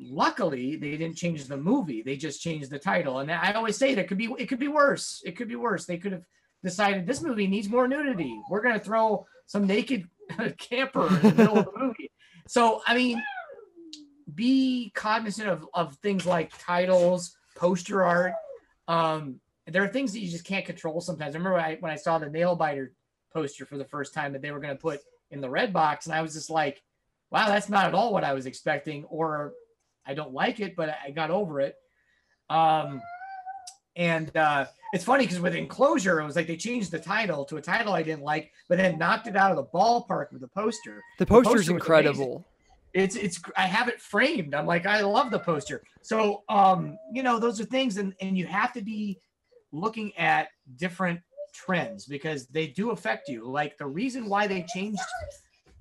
Luckily, 0.00 0.76
they 0.76 0.92
didn't 0.92 1.16
change 1.16 1.44
the 1.46 1.56
movie. 1.56 2.02
They 2.02 2.16
just 2.16 2.40
changed 2.40 2.70
the 2.70 2.78
title. 2.78 3.18
And 3.18 3.32
I 3.32 3.52
always 3.52 3.76
say 3.76 3.94
that 3.94 4.02
it 4.02 4.08
could 4.08 4.18
be 4.18 4.32
it 4.38 4.48
could 4.48 4.60
be 4.60 4.68
worse. 4.68 5.22
It 5.24 5.36
could 5.36 5.48
be 5.48 5.56
worse. 5.56 5.86
They 5.86 5.98
could 5.98 6.12
have 6.12 6.24
decided 6.62 7.04
this 7.04 7.20
movie 7.20 7.48
needs 7.48 7.68
more 7.68 7.88
nudity. 7.88 8.40
We're 8.48 8.62
gonna 8.62 8.78
throw 8.78 9.26
some 9.46 9.66
naked 9.66 10.08
camper 10.58 11.06
in 11.08 11.14
the 11.14 11.34
middle 11.34 11.58
of 11.58 11.64
the 11.66 11.78
movie. 11.78 12.10
So 12.46 12.82
I 12.86 12.94
mean, 12.94 13.22
be 14.34 14.90
cognizant 14.94 15.48
of, 15.48 15.66
of 15.74 15.96
things 15.96 16.26
like 16.26 16.52
titles, 16.58 17.36
poster 17.56 18.04
art. 18.04 18.34
Um, 18.86 19.40
there 19.66 19.82
are 19.82 19.88
things 19.88 20.12
that 20.12 20.20
you 20.20 20.30
just 20.30 20.44
can't 20.44 20.64
control 20.64 21.00
sometimes. 21.00 21.34
I 21.34 21.38
remember 21.38 21.56
when 21.56 21.64
I, 21.64 21.76
when 21.80 21.92
I 21.92 21.96
saw 21.96 22.18
the 22.18 22.26
Nailbiter 22.26 22.88
poster 23.32 23.66
for 23.66 23.76
the 23.76 23.84
first 23.84 24.14
time 24.14 24.32
that 24.32 24.42
they 24.42 24.50
were 24.50 24.60
going 24.60 24.74
to 24.74 24.80
put 24.80 25.00
in 25.30 25.40
the 25.40 25.48
Redbox, 25.48 26.06
and 26.06 26.14
I 26.14 26.22
was 26.22 26.32
just 26.32 26.50
like, 26.50 26.82
wow, 27.30 27.48
that's 27.48 27.68
not 27.68 27.86
at 27.86 27.94
all 27.94 28.12
what 28.12 28.24
I 28.24 28.32
was 28.32 28.46
expecting, 28.46 29.04
or 29.04 29.52
I 30.06 30.14
don't 30.14 30.32
like 30.32 30.60
it, 30.60 30.74
but 30.74 30.96
I 31.04 31.10
got 31.10 31.30
over 31.30 31.60
it. 31.60 31.74
Um, 32.48 33.02
and 33.94 34.34
uh, 34.34 34.66
it's 34.92 35.04
funny 35.04 35.24
because 35.24 35.40
with 35.40 35.54
enclosure, 35.54 36.20
it 36.20 36.24
was 36.24 36.36
like 36.36 36.46
they 36.46 36.56
changed 36.56 36.90
the 36.90 36.98
title 36.98 37.44
to 37.46 37.56
a 37.56 37.62
title 37.62 37.92
I 37.92 38.02
didn't 38.02 38.22
like, 38.22 38.52
but 38.68 38.78
then 38.78 38.98
knocked 38.98 39.26
it 39.26 39.36
out 39.36 39.50
of 39.50 39.56
the 39.56 39.64
ballpark 39.64 40.32
with 40.32 40.40
the 40.40 40.48
poster. 40.48 41.02
The 41.18 41.26
poster's 41.26 41.44
poster 41.44 41.58
was 41.58 41.68
incredible. 41.68 42.46
It's 42.94 43.16
it's 43.16 43.40
I 43.56 43.66
have 43.66 43.88
it 43.88 44.00
framed. 44.00 44.54
I'm 44.54 44.66
like 44.66 44.86
I 44.86 45.02
love 45.02 45.30
the 45.30 45.38
poster. 45.38 45.82
So 46.02 46.42
um, 46.48 46.96
you 47.12 47.22
know, 47.22 47.38
those 47.38 47.60
are 47.60 47.64
things, 47.64 47.98
and 47.98 48.14
and 48.20 48.36
you 48.36 48.46
have 48.46 48.72
to 48.72 48.82
be 48.82 49.18
looking 49.72 50.16
at 50.16 50.48
different 50.76 51.20
trends 51.54 52.06
because 52.06 52.46
they 52.46 52.68
do 52.68 52.90
affect 52.90 53.28
you. 53.28 53.46
Like 53.46 53.76
the 53.76 53.86
reason 53.86 54.28
why 54.28 54.46
they 54.46 54.64
changed 54.74 55.00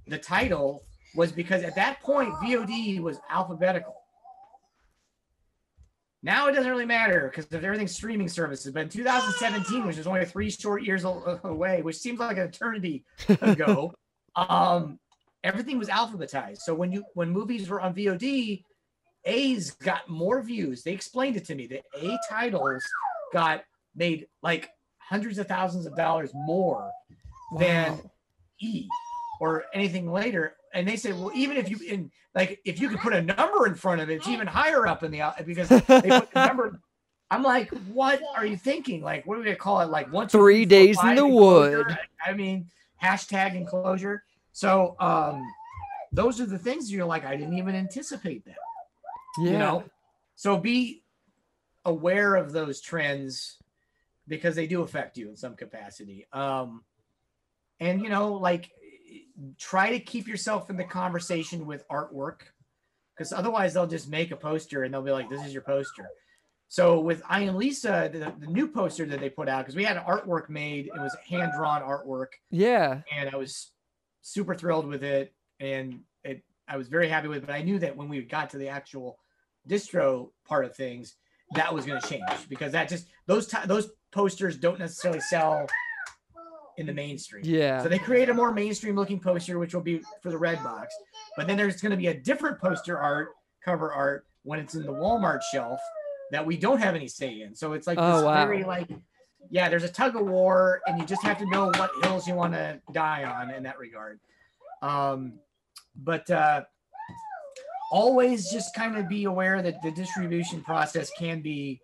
the 0.08 0.18
title 0.18 0.84
was 1.16 1.32
because 1.32 1.64
at 1.64 1.76
that 1.76 2.02
point 2.02 2.34
VOD 2.36 3.00
was 3.00 3.20
alphabetical. 3.30 3.96
Now 6.24 6.48
it 6.48 6.54
doesn't 6.54 6.70
really 6.70 6.86
matter 6.86 7.30
because 7.30 7.52
of 7.54 7.64
everything's 7.64 7.96
streaming 7.96 8.28
services. 8.28 8.74
But 8.74 8.84
in 8.84 8.90
2017, 8.90 9.86
which 9.86 9.98
is 9.98 10.08
only 10.08 10.26
three 10.26 10.50
short 10.50 10.84
years 10.84 11.04
away, 11.04 11.82
which 11.82 11.98
seems 11.98 12.20
like 12.20 12.38
an 12.38 12.48
eternity 12.48 13.06
ago, 13.42 13.94
um, 14.36 15.00
everything 15.44 15.78
was 15.78 15.90
alphabetized. 15.90 16.60
So 16.60 16.74
when 16.74 16.92
you 16.92 17.04
when 17.14 17.30
movies 17.30 17.70
were 17.70 17.82
on 17.82 17.94
VOD, 17.94 18.64
A's 19.26 19.72
got 19.72 20.10
more 20.10 20.42
views. 20.42 20.84
They 20.84 20.94
explained 20.94 21.36
it 21.38 21.46
to 21.46 21.56
me. 21.56 21.68
The 21.68 21.82
A 22.02 22.18
titles 22.30 22.84
got 23.32 23.64
made 23.96 24.28
like 24.42 24.70
hundreds 24.98 25.38
of 25.38 25.48
thousands 25.48 25.86
of 25.86 25.96
dollars 25.96 26.32
more 26.34 26.92
than 27.58 28.00
E 28.60 28.88
or 29.40 29.66
anything 29.74 30.12
later. 30.12 30.57
And 30.74 30.88
they 30.88 30.96
say, 30.96 31.14
well, 31.14 31.32
even 31.34 31.58
if 31.58 31.70
you 31.70 31.78
in 31.88 32.12
like 32.36 32.60
if 32.66 32.80
you 32.80 32.90
could 32.90 33.00
put 33.00 33.14
a 33.14 33.22
number 33.22 33.68
in 33.68 33.76
front 33.76 34.02
of 34.02 34.10
it, 34.10 34.16
it's 34.16 34.28
even 34.28 34.48
higher 34.48 34.88
up 34.88 35.04
in 35.04 35.12
the 35.12 35.22
because 35.46 35.70
they 35.70 35.80
put 35.82 36.32
the 36.32 36.46
number. 36.46 36.80
I'm 37.30 37.44
like, 37.44 37.70
what 37.90 38.22
are 38.36 38.46
you 38.46 38.56
thinking? 38.56 39.02
Like, 39.02 39.26
what 39.26 39.36
do 39.36 39.44
we 39.44 39.54
call 39.56 39.82
it? 39.82 39.90
Like 39.90 40.12
one, 40.14 40.28
two, 40.28 40.38
Three 40.38 40.64
four, 40.64 40.70
days 40.70 40.98
in 41.04 41.16
the 41.16 41.26
enclosure? 41.26 41.78
wood. 41.80 41.98
I 42.26 42.34
mean, 42.34 42.70
hashtag 43.04 43.56
enclosure. 43.56 44.24
So 44.54 44.96
um, 45.00 45.44
those 46.14 46.40
are 46.40 46.46
the 46.46 46.58
things 46.58 46.92
you're 46.92 47.06
like, 47.06 47.26
I 47.26 47.36
didn't 47.36 47.58
even 47.58 47.76
anticipate 47.76 48.46
that. 48.46 48.56
Yeah. 49.40 49.52
You 49.52 49.58
know, 49.58 49.84
so 50.36 50.58
be 50.58 51.04
aware 51.84 52.36
of 52.36 52.54
those 52.54 52.80
trends 52.80 53.58
because 54.28 54.56
they 54.56 54.68
do 54.68 54.82
affect 54.82 55.18
you 55.18 55.30
in 55.30 55.36
some 55.36 55.56
capacity. 55.56 56.28
Um, 56.32 56.84
and 57.80 58.02
you 58.02 58.10
know, 58.10 58.34
like 58.34 58.72
try 59.58 59.90
to 59.92 60.00
keep 60.00 60.28
yourself 60.28 60.70
in 60.70 60.78
the 60.78 60.84
conversation 60.84 61.66
with 61.66 61.88
artwork 61.90 62.42
because 63.16 63.32
otherwise 63.34 63.74
they'll 63.74 63.88
just 63.88 64.10
make 64.10 64.32
a 64.32 64.36
poster 64.36 64.84
and 64.84 64.94
they'll 64.94 65.02
be 65.02 65.12
like, 65.12 65.30
"This 65.30 65.44
is 65.46 65.54
your 65.54 65.64
poster." 65.64 66.08
So 66.70 67.00
with 67.00 67.22
I 67.30 67.42
Am 67.42 67.56
Lisa, 67.56 68.10
the, 68.12 68.34
the 68.46 68.52
new 68.52 68.68
poster 68.68 69.06
that 69.06 69.20
they 69.20 69.30
put 69.30 69.48
out, 69.48 69.60
because 69.60 69.76
we 69.76 69.86
had 69.86 69.98
artwork 69.98 70.50
made, 70.50 70.88
it 70.88 71.00
was 71.00 71.16
hand 71.28 71.52
drawn 71.56 71.82
artwork, 71.82 72.28
Yeah. 72.52 73.02
and 73.16 73.30
I 73.30 73.38
was 73.38 73.72
super 74.22 74.54
thrilled 74.54 74.86
with 74.86 75.04
it, 75.04 75.34
and 75.60 76.02
it 76.24 76.44
I 76.68 76.76
was 76.78 76.90
very 76.90 77.08
happy 77.08 77.28
with 77.30 77.38
it. 77.44 77.48
But 77.48 77.56
I 77.56 77.62
knew 77.62 77.80
that 77.80 77.96
when 77.96 78.10
we 78.10 78.22
got 78.22 78.50
to 78.52 78.58
the 78.58 78.68
actual 78.68 79.18
distro 79.68 80.32
part 80.46 80.66
of 80.66 80.76
things, 80.76 81.16
that 81.56 81.74
was 81.74 81.86
going 81.86 82.02
to 82.02 82.08
change 82.08 82.50
because 82.50 82.74
that 82.74 82.90
just 82.90 83.08
those 83.28 83.48
ti 83.48 83.58
those 83.66 83.90
posters 84.12 84.58
don't 84.58 84.80
necessarily 84.80 85.22
sell 85.22 85.68
in 86.78 86.86
the 86.86 86.94
mainstream. 86.94 87.44
Yeah. 87.46 87.82
So 87.82 87.90
they 87.90 88.00
create 88.00 88.30
a 88.30 88.34
more 88.34 88.52
mainstream 88.54 88.96
looking 88.96 89.20
poster, 89.20 89.60
which 89.60 89.74
will 89.74 89.82
be 89.82 90.02
for 90.22 90.30
the 90.30 90.38
Redbox. 90.38 90.86
But 91.36 91.48
then 91.48 91.58
there's 91.58 91.82
going 91.82 91.92
to 91.92 91.98
be 91.98 92.08
a 92.08 92.14
different 92.14 92.60
poster 92.60 92.98
art, 93.00 93.30
cover 93.66 93.92
art, 93.92 94.26
when 94.44 94.60
it's 94.60 94.76
in 94.76 94.84
the 94.84 94.94
Walmart 94.94 95.42
shelf 95.52 95.80
that 96.32 96.46
we 96.46 96.56
don't 96.56 96.80
have 96.80 96.96
any 96.96 97.08
say 97.08 97.42
in. 97.42 97.56
So 97.56 97.74
it's 97.74 97.88
like 97.88 97.98
Oh, 98.00 98.18
this 98.18 98.24
wow. 98.24 98.46
very 98.46 98.64
like, 98.64 98.90
yeah, 99.50 99.70
there's 99.70 99.84
a 99.84 99.90
tug 99.90 100.16
of 100.16 100.26
war, 100.28 100.82
and 100.88 101.00
you 101.00 101.06
just 101.06 101.24
have 101.24 101.38
to 101.40 101.46
know 101.50 101.68
what 101.68 101.90
hills 102.04 102.28
you 102.28 102.36
want 102.36 102.54
to 102.54 102.80
die 102.94 103.24
on 103.24 103.50
in 103.50 103.64
that 103.64 103.80
regard. 103.80 104.20
Um, 104.82 105.34
but 105.96 106.30
uh, 106.30 106.62
always 107.92 108.52
just 108.52 108.76
kind 108.76 108.98
of 108.98 109.08
be 109.08 109.24
aware 109.24 109.62
that 109.62 109.82
the 109.82 109.92
distribution 109.92 110.62
process 110.62 111.10
can 111.18 111.42
be 111.42 111.80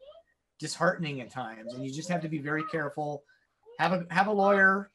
disheartening 0.59 1.21
at 1.21 1.31
times, 1.31 1.73
and 1.73 1.83
you 1.83 1.91
just 1.91 2.09
have 2.09 2.21
to 2.21 2.29
be 2.29 2.37
very 2.37 2.63
careful. 2.71 3.23
Have 3.79 3.93
a 3.93 4.05
have 4.09 4.27
a 4.27 4.31
lawyer, 4.31 4.91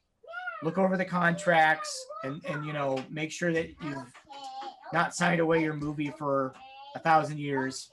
look 0.62 0.78
over 0.78 0.96
the 0.96 1.04
contracts, 1.04 2.06
and 2.24 2.40
and 2.48 2.64
you 2.64 2.72
know 2.72 3.02
make 3.10 3.30
sure 3.30 3.52
that 3.52 3.68
you've 3.82 4.12
not 4.92 5.14
signed 5.14 5.40
away 5.40 5.62
your 5.62 5.74
movie 5.74 6.12
for 6.18 6.54
a 6.94 6.98
thousand 6.98 7.38
years. 7.38 7.88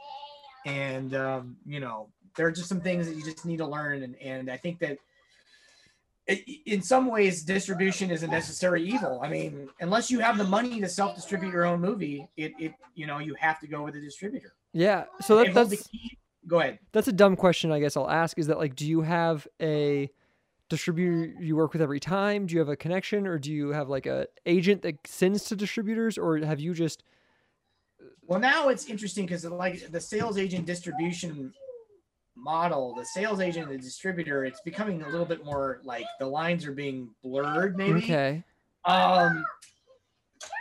And 0.65 1.15
um, 1.15 1.57
you 1.65 1.79
know 1.79 2.09
there 2.35 2.47
are 2.47 2.51
just 2.51 2.69
some 2.69 2.81
things 2.81 3.07
that 3.07 3.15
you 3.15 3.23
just 3.23 3.45
need 3.45 3.57
to 3.57 3.67
learn, 3.67 4.03
and 4.03 4.15
and 4.21 4.49
I 4.49 4.57
think 4.57 4.79
that 4.79 4.97
it, 6.27 6.43
in 6.65 6.81
some 6.81 7.07
ways 7.07 7.43
distribution 7.43 8.09
is 8.09 8.23
a 8.23 8.27
necessary 8.27 8.83
evil. 8.83 9.21
I 9.23 9.29
mean, 9.29 9.69
unless 9.79 10.09
you 10.09 10.19
have 10.19 10.37
the 10.37 10.43
money 10.43 10.81
to 10.81 10.89
self-distribute 10.89 11.51
your 11.51 11.65
own 11.65 11.81
movie, 11.81 12.27
it 12.35 12.53
it 12.59 12.73
you 12.95 13.05
know 13.05 13.19
you 13.19 13.35
have 13.39 13.59
to 13.59 13.67
go 13.67 13.83
with 13.83 13.95
a 13.95 14.01
distributor. 14.01 14.53
Yeah. 14.73 15.05
So 15.21 15.37
that, 15.37 15.53
that's 15.53 15.87
key- 15.87 16.17
Go 16.47 16.59
ahead. 16.59 16.79
that's 16.91 17.07
a 17.07 17.13
dumb 17.13 17.35
question. 17.35 17.71
I 17.71 17.79
guess 17.79 17.97
I'll 17.97 18.09
ask. 18.09 18.37
Is 18.37 18.47
that 18.47 18.57
like, 18.59 18.75
do 18.75 18.85
you 18.87 19.01
have 19.01 19.47
a 19.61 20.09
distributor 20.69 21.33
you 21.39 21.55
work 21.55 21.73
with 21.73 21.81
every 21.81 21.99
time? 21.99 22.45
Do 22.45 22.53
you 22.53 22.59
have 22.59 22.69
a 22.69 22.75
connection, 22.75 23.27
or 23.27 23.37
do 23.37 23.51
you 23.51 23.69
have 23.69 23.89
like 23.89 24.05
a 24.05 24.27
agent 24.45 24.81
that 24.83 25.05
sends 25.07 25.45
to 25.45 25.55
distributors, 25.55 26.17
or 26.17 26.37
have 26.37 26.59
you 26.59 26.73
just? 26.73 27.03
Well, 28.27 28.39
now 28.39 28.69
it's 28.69 28.87
interesting 28.87 29.25
because 29.25 29.45
like 29.45 29.91
the 29.91 30.01
sales 30.01 30.37
agent 30.37 30.65
distribution 30.65 31.53
model, 32.35 32.95
the 32.95 33.05
sales 33.05 33.39
agent 33.39 33.69
and 33.69 33.79
the 33.79 33.83
distributor, 33.83 34.45
it's 34.45 34.61
becoming 34.61 35.01
a 35.03 35.09
little 35.09 35.25
bit 35.25 35.45
more 35.45 35.79
like 35.83 36.05
the 36.19 36.25
lines 36.25 36.65
are 36.65 36.73
being 36.73 37.09
blurred. 37.23 37.77
Maybe. 37.77 37.99
Okay. 37.99 38.43
Um, 38.83 39.43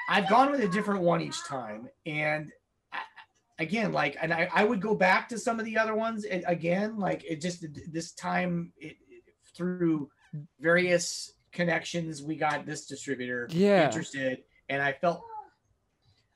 I've 0.08 0.28
gone 0.28 0.50
with 0.50 0.60
a 0.60 0.68
different 0.68 1.00
one 1.00 1.20
each 1.20 1.42
time, 1.46 1.88
and 2.06 2.50
again, 3.58 3.92
like, 3.92 4.16
and 4.20 4.32
I, 4.32 4.48
I 4.52 4.64
would 4.64 4.80
go 4.80 4.94
back 4.94 5.28
to 5.30 5.38
some 5.38 5.58
of 5.58 5.64
the 5.64 5.78
other 5.78 5.94
ones 5.94 6.24
again. 6.24 6.98
Like, 6.98 7.24
it 7.24 7.40
just 7.40 7.64
this 7.90 8.12
time 8.12 8.72
it, 8.76 8.96
through 9.54 10.10
various 10.60 11.32
connections, 11.52 12.22
we 12.22 12.36
got 12.36 12.66
this 12.66 12.86
distributor 12.86 13.48
Yeah. 13.50 13.86
interested, 13.86 14.44
and 14.68 14.82
I 14.82 14.92
felt 14.92 15.22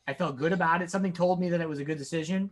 I 0.07 0.15
felt 0.15 0.39
good 0.39 0.55
about 0.55 0.81
it. 0.81 0.91
Something 0.91 1.13
told 1.13 1.39
me 1.39 1.51
that 1.51 1.61
it 1.61 1.69
was 1.69 1.81
a 1.81 1.85
good 1.85 1.99
decision. 1.99 2.51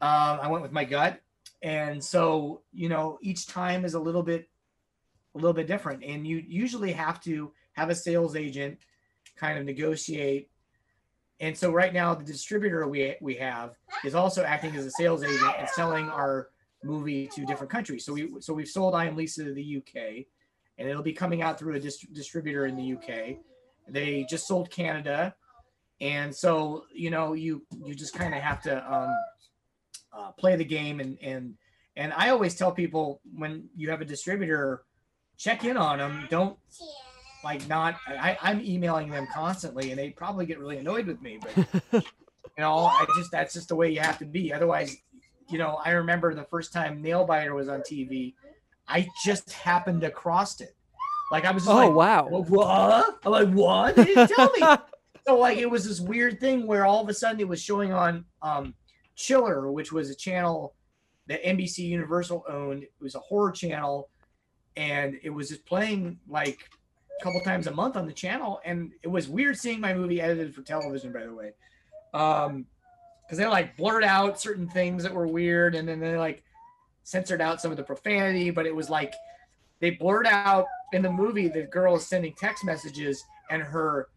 Um, 0.00 0.40
I 0.40 0.48
went 0.48 0.62
with 0.62 0.72
my 0.72 0.84
gut, 0.84 1.20
and 1.60 2.02
so 2.02 2.62
you 2.72 2.88
know, 2.88 3.18
each 3.20 3.46
time 3.46 3.84
is 3.84 3.92
a 3.94 4.00
little 4.00 4.22
bit 4.22 4.48
a 5.34 5.38
little 5.38 5.52
bit 5.52 5.66
different, 5.66 6.02
and 6.02 6.26
you 6.26 6.38
usually 6.38 6.92
have 6.92 7.20
to 7.24 7.52
have 7.72 7.90
a 7.90 7.94
sales 7.94 8.36
agent 8.36 8.78
kind 9.36 9.58
of 9.58 9.66
negotiate. 9.66 10.50
And 11.40 11.56
so 11.56 11.70
right 11.70 11.92
now, 11.92 12.14
the 12.14 12.24
distributor 12.24 12.88
we 12.88 13.16
we 13.20 13.34
have 13.34 13.74
is 14.02 14.14
also 14.14 14.42
acting 14.42 14.74
as 14.74 14.86
a 14.86 14.90
sales 14.90 15.22
agent 15.22 15.54
and 15.58 15.68
selling 15.68 16.08
our 16.08 16.48
movie 16.82 17.26
to 17.28 17.44
different 17.44 17.70
countries. 17.70 18.04
So 18.04 18.12
we 18.12 18.40
so 18.40 18.54
we've 18.54 18.68
sold 18.68 18.94
I 18.94 19.06
Am 19.06 19.16
Lisa 19.16 19.44
to 19.44 19.52
the 19.52 19.76
UK, 19.78 20.26
and 20.78 20.88
it'll 20.88 21.02
be 21.02 21.12
coming 21.12 21.42
out 21.42 21.58
through 21.58 21.74
a 21.74 21.80
dist- 21.80 22.12
distributor 22.12 22.66
in 22.66 22.76
the 22.76 22.94
UK. 22.94 23.38
They 23.88 24.26
just 24.28 24.46
sold 24.46 24.70
Canada, 24.70 25.34
and 26.00 26.34
so 26.34 26.84
you 26.94 27.10
know 27.10 27.32
you 27.32 27.62
you 27.84 27.94
just 27.94 28.14
kind 28.14 28.34
of 28.34 28.40
have 28.40 28.62
to 28.62 28.94
um, 28.94 29.14
uh, 30.12 30.30
play 30.32 30.56
the 30.56 30.64
game 30.64 31.00
and 31.00 31.18
and 31.22 31.54
and 31.98 32.12
I 32.16 32.30
always 32.30 32.54
tell 32.54 32.70
people 32.70 33.20
when 33.34 33.68
you 33.76 33.90
have 33.90 34.00
a 34.00 34.04
distributor, 34.04 34.84
check 35.36 35.64
in 35.64 35.76
on 35.76 35.98
them. 35.98 36.28
Don't 36.30 36.56
like 37.42 37.68
not. 37.68 37.96
I, 38.08 38.38
I'm 38.40 38.60
emailing 38.60 39.10
them 39.10 39.26
constantly, 39.34 39.90
and 39.90 39.98
they 39.98 40.10
probably 40.10 40.46
get 40.46 40.60
really 40.60 40.78
annoyed 40.78 41.08
with 41.08 41.20
me. 41.20 41.40
But 41.42 41.82
you 41.92 42.02
know, 42.58 42.86
I 42.86 43.04
just 43.16 43.32
that's 43.32 43.52
just 43.52 43.68
the 43.68 43.74
way 43.74 43.90
you 43.90 43.98
have 43.98 44.18
to 44.20 44.24
be. 44.24 44.52
Otherwise, 44.52 44.96
you 45.50 45.58
know, 45.58 45.80
I 45.84 45.90
remember 45.92 46.34
the 46.34 46.44
first 46.44 46.72
time 46.72 47.02
Nailbiter 47.02 47.54
was 47.54 47.68
on 47.68 47.80
TV, 47.80 48.34
I 48.86 49.08
just 49.24 49.52
happened 49.52 50.04
across 50.04 50.60
it. 50.60 50.76
Like 51.30 51.44
I 51.44 51.50
was 51.50 51.64
just 51.64 51.74
Oh 51.74 51.76
like, 51.76 51.92
wow. 51.92 52.28
"Well, 52.28 52.44
what? 52.44 53.18
I'm 53.24 53.32
like, 53.32 53.48
what? 53.50 53.96
They 53.96 54.04
didn't 54.04 54.28
tell 54.28 54.50
me. 54.52 54.60
so 55.26 55.38
like 55.38 55.58
it 55.58 55.70
was 55.70 55.86
this 55.86 56.00
weird 56.00 56.40
thing 56.40 56.66
where 56.66 56.86
all 56.86 57.02
of 57.02 57.08
a 57.08 57.14
sudden 57.14 57.40
it 57.40 57.48
was 57.48 57.60
showing 57.62 57.92
on 57.92 58.24
um 58.42 58.74
Chiller, 59.14 59.70
which 59.70 59.92
was 59.92 60.10
a 60.10 60.14
channel 60.14 60.74
that 61.26 61.42
NBC 61.44 61.78
Universal 61.78 62.44
owned. 62.48 62.82
It 62.84 62.92
was 63.00 63.14
a 63.14 63.20
horror 63.20 63.52
channel, 63.52 64.08
and 64.76 65.18
it 65.22 65.30
was 65.30 65.50
just 65.50 65.66
playing 65.66 66.18
like 66.28 66.58
a 67.20 67.24
couple 67.24 67.40
times 67.42 67.66
a 67.66 67.72
month 67.72 67.96
on 67.96 68.06
the 68.06 68.12
channel. 68.12 68.60
And 68.64 68.92
it 69.02 69.08
was 69.08 69.28
weird 69.28 69.58
seeing 69.58 69.80
my 69.80 69.92
movie 69.92 70.20
edited 70.20 70.54
for 70.54 70.62
television, 70.62 71.12
by 71.12 71.24
the 71.24 71.34
way. 71.34 71.52
Um 72.14 72.66
because 73.28 73.36
they 73.36 73.46
like 73.46 73.76
blurred 73.76 74.04
out 74.04 74.40
certain 74.40 74.66
things 74.66 75.02
that 75.02 75.12
were 75.12 75.26
weird, 75.26 75.74
and 75.74 75.86
then 75.86 76.00
they 76.00 76.16
like 76.16 76.42
censored 77.02 77.42
out 77.42 77.60
some 77.60 77.70
of 77.70 77.76
the 77.76 77.82
profanity, 77.82 78.50
but 78.50 78.64
it 78.64 78.74
was 78.74 78.88
like 78.88 79.12
they 79.80 79.90
blurred 79.90 80.26
out 80.26 80.64
in 80.94 81.02
the 81.02 81.10
movie 81.10 81.48
the 81.48 81.62
girl 81.62 81.96
is 81.96 82.06
sending 82.06 82.32
text 82.34 82.64
messages 82.64 83.22
and 83.50 83.62
her 83.62 84.08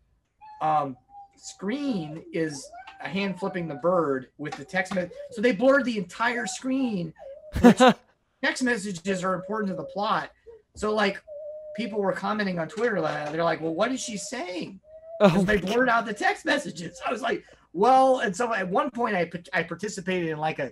um, 0.61 0.95
screen 1.37 2.23
is 2.31 2.65
a 3.03 3.07
hand 3.07 3.37
flipping 3.39 3.67
the 3.67 3.75
bird 3.75 4.27
with 4.37 4.55
the 4.55 4.63
text 4.63 4.95
message. 4.95 5.11
So 5.31 5.41
they 5.41 5.51
blurred 5.51 5.85
the 5.85 5.97
entire 5.97 6.45
screen. 6.45 7.13
Text 8.43 8.63
messages 8.63 9.23
are 9.23 9.35
important 9.35 9.69
to 9.69 9.75
the 9.75 9.83
plot. 9.83 10.31
So 10.75 10.93
like 10.93 11.21
people 11.75 11.99
were 11.99 12.13
commenting 12.13 12.59
on 12.59 12.67
Twitter, 12.67 12.99
like, 12.99 13.31
they're 13.31 13.43
like, 13.43 13.61
"Well, 13.61 13.75
what 13.75 13.91
is 13.91 13.99
she 13.99 14.17
saying?" 14.17 14.79
oh, 15.21 15.43
they 15.43 15.55
my 15.55 15.57
God. 15.57 15.71
blurred 15.71 15.89
out 15.89 16.05
the 16.05 16.13
text 16.13 16.45
messages. 16.45 16.99
I 17.05 17.11
was 17.11 17.21
like, 17.21 17.43
"Well," 17.73 18.19
and 18.19 18.35
so 18.35 18.53
at 18.53 18.67
one 18.67 18.91
point 18.91 19.15
I 19.15 19.29
I 19.53 19.63
participated 19.63 20.29
in 20.29 20.37
like 20.37 20.59
a 20.59 20.71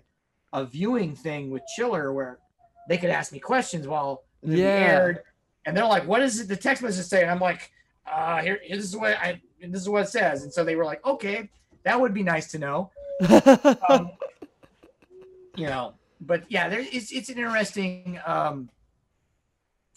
a 0.53 0.65
viewing 0.65 1.15
thing 1.15 1.51
with 1.51 1.61
Chiller 1.75 2.11
where 2.11 2.39
they 2.87 2.97
could 2.97 3.11
ask 3.11 3.31
me 3.31 3.39
questions 3.39 3.87
while 3.87 4.23
Yeah. 4.41 4.65
aired, 4.65 5.23
and 5.65 5.75
they're 5.77 5.85
like, 5.85 6.05
"What 6.07 6.21
is 6.21 6.37
does 6.37 6.47
the 6.47 6.55
text 6.55 6.81
message 6.81 7.05
say?" 7.05 7.21
And 7.21 7.29
I'm 7.31 7.39
like, 7.39 7.71
"Uh, 8.05 8.41
here, 8.41 8.59
this 8.67 8.83
is 8.83 8.95
what 8.97 9.15
I 9.17 9.41
this 9.61 9.81
is 9.81 9.89
what 9.89 10.03
it 10.03 10.09
says." 10.09 10.43
And 10.43 10.51
so 10.53 10.63
they 10.63 10.75
were 10.75 10.85
like, 10.85 11.05
"Okay, 11.05 11.49
that 11.83 11.99
would 11.99 12.13
be 12.13 12.23
nice 12.23 12.49
to 12.51 12.59
know." 12.59 12.91
Um, 13.89 14.11
you 15.55 15.67
know, 15.67 15.93
but 16.21 16.43
yeah, 16.49 16.69
there 16.69 16.79
it's 16.79 17.11
it's 17.11 17.29
an 17.29 17.37
interesting 17.37 18.19
um, 18.25 18.69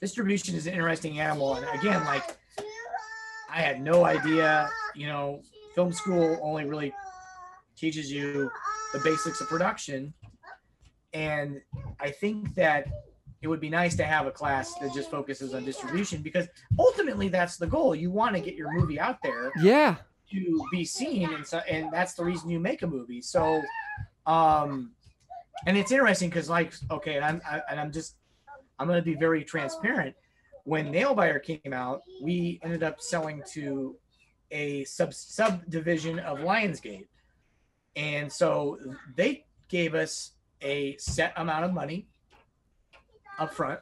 distribution 0.01 0.55
is 0.57 0.67
an 0.67 0.75
interesting 0.75 1.21
animal, 1.21 1.55
and 1.55 1.67
again, 1.79 2.05
like 2.05 2.37
I 3.49 3.61
had 3.61 3.81
no 3.81 4.05
idea. 4.05 4.69
You 4.95 5.07
know, 5.07 5.43
film 5.75 5.93
school 5.93 6.39
only 6.43 6.65
really 6.65 6.93
teaches 7.77 8.11
you 8.11 8.51
the 8.93 8.99
basics 9.01 9.41
of 9.41 9.49
production, 9.49 10.13
and 11.13 11.61
I 12.01 12.11
think 12.11 12.55
that 12.55 12.87
it 13.43 13.49
would 13.49 13.61
be 13.61 13.69
nice 13.69 13.97
to 13.97 14.05
have 14.05 14.27
a 14.27 14.31
class 14.31 14.75
that 14.79 14.95
just 14.95 15.11
focuses 15.11 15.53
on 15.53 15.65
distribution 15.65 16.23
because 16.23 16.47
ultimately 16.79 17.29
that's 17.29 17.57
the 17.57 17.67
goal. 17.67 17.95
You 17.95 18.11
want 18.11 18.37
to 18.37 18.41
get 18.41 18.55
your 18.55 18.73
movie 18.73 19.01
out 19.01 19.19
there 19.23 19.53
yeah. 19.61 19.97
to 20.31 20.65
be 20.71 20.85
seen 20.85 21.35
and 21.35 21.45
so 21.45 21.59
and 21.69 21.93
that's 21.93 22.15
the 22.15 22.25
reason 22.25 22.49
you 22.49 22.61
make 22.61 22.83
a 22.83 22.87
movie 22.87 23.21
so 23.21 23.61
um 24.27 24.93
and 25.67 25.77
it's 25.77 25.91
interesting 25.91 26.29
because 26.29 26.49
like 26.49 26.73
okay 26.91 27.17
and 27.17 27.25
i'm 27.25 27.43
I, 27.49 27.61
and 27.69 27.81
i'm 27.81 27.93
just 27.93 28.17
i'm 28.79 28.87
going 28.87 28.99
to 28.99 29.05
be 29.05 29.15
very 29.15 29.45
transparent 29.45 30.15
when 30.65 30.93
nailbiter 30.93 31.43
came 31.43 31.73
out 31.73 32.03
we 32.23 32.61
ended 32.63 32.83
up 32.83 33.01
selling 33.01 33.43
to 33.53 33.97
a 34.53 34.85
sub 34.85 35.13
subdivision 35.13 36.19
of 36.21 36.39
lionsgate 36.39 37.07
and 37.97 38.31
so 38.33 38.79
they 39.17 39.45
gave 39.69 39.95
us 39.95 40.33
a 40.61 40.97
set 40.99 41.33
amount 41.37 41.65
of 41.65 41.73
money 41.73 42.07
up 43.39 43.53
front. 43.53 43.81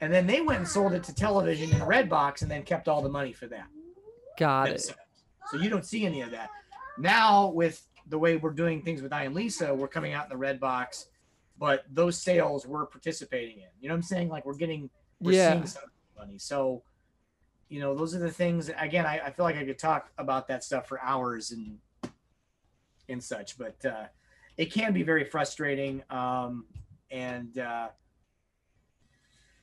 And 0.00 0.12
then 0.12 0.26
they 0.26 0.40
went 0.40 0.58
and 0.60 0.68
sold 0.68 0.92
it 0.92 1.02
to 1.04 1.14
television 1.14 1.70
in 1.70 1.78
Redbox 1.80 2.42
and 2.42 2.50
then 2.50 2.62
kept 2.62 2.88
all 2.88 3.02
the 3.02 3.08
money 3.08 3.32
for 3.32 3.46
that. 3.48 3.66
Got 4.38 4.70
it. 4.70 4.94
So 5.50 5.56
you 5.58 5.68
don't 5.68 5.84
see 5.84 6.06
any 6.06 6.22
of 6.22 6.30
that. 6.30 6.50
Now 6.98 7.48
with 7.48 7.82
the 8.08 8.18
way 8.18 8.36
we're 8.36 8.50
doing 8.50 8.82
things 8.82 9.02
with 9.02 9.12
I 9.12 9.24
Am 9.24 9.34
Lisa, 9.34 9.74
we're 9.74 9.88
coming 9.88 10.12
out 10.12 10.30
in 10.30 10.38
the 10.38 10.44
Redbox, 10.44 11.06
but 11.58 11.84
those 11.90 12.16
sales 12.20 12.66
we're 12.66 12.86
participating 12.86 13.58
in. 13.58 13.68
You 13.80 13.88
know 13.88 13.94
what 13.94 13.98
I'm 13.98 14.02
saying? 14.02 14.28
Like 14.28 14.46
we're 14.46 14.54
getting 14.54 14.88
we're 15.20 15.32
Yeah. 15.32 15.52
seeing 15.52 15.66
some 15.66 15.82
money. 16.16 16.38
So 16.38 16.82
you 17.70 17.80
know, 17.80 17.94
those 17.94 18.14
are 18.14 18.18
the 18.18 18.30
things 18.30 18.70
again, 18.78 19.06
I, 19.06 19.20
I 19.26 19.30
feel 19.30 19.44
like 19.46 19.56
I 19.56 19.64
could 19.64 19.78
talk 19.78 20.10
about 20.18 20.48
that 20.48 20.62
stuff 20.62 20.86
for 20.86 21.00
hours 21.00 21.52
and 21.52 21.78
and 23.08 23.22
such, 23.22 23.56
but 23.56 23.82
uh 23.84 24.04
it 24.58 24.70
can 24.72 24.92
be 24.92 25.02
very 25.02 25.24
frustrating. 25.24 26.02
Um 26.10 26.66
and 27.10 27.56
uh 27.58 27.88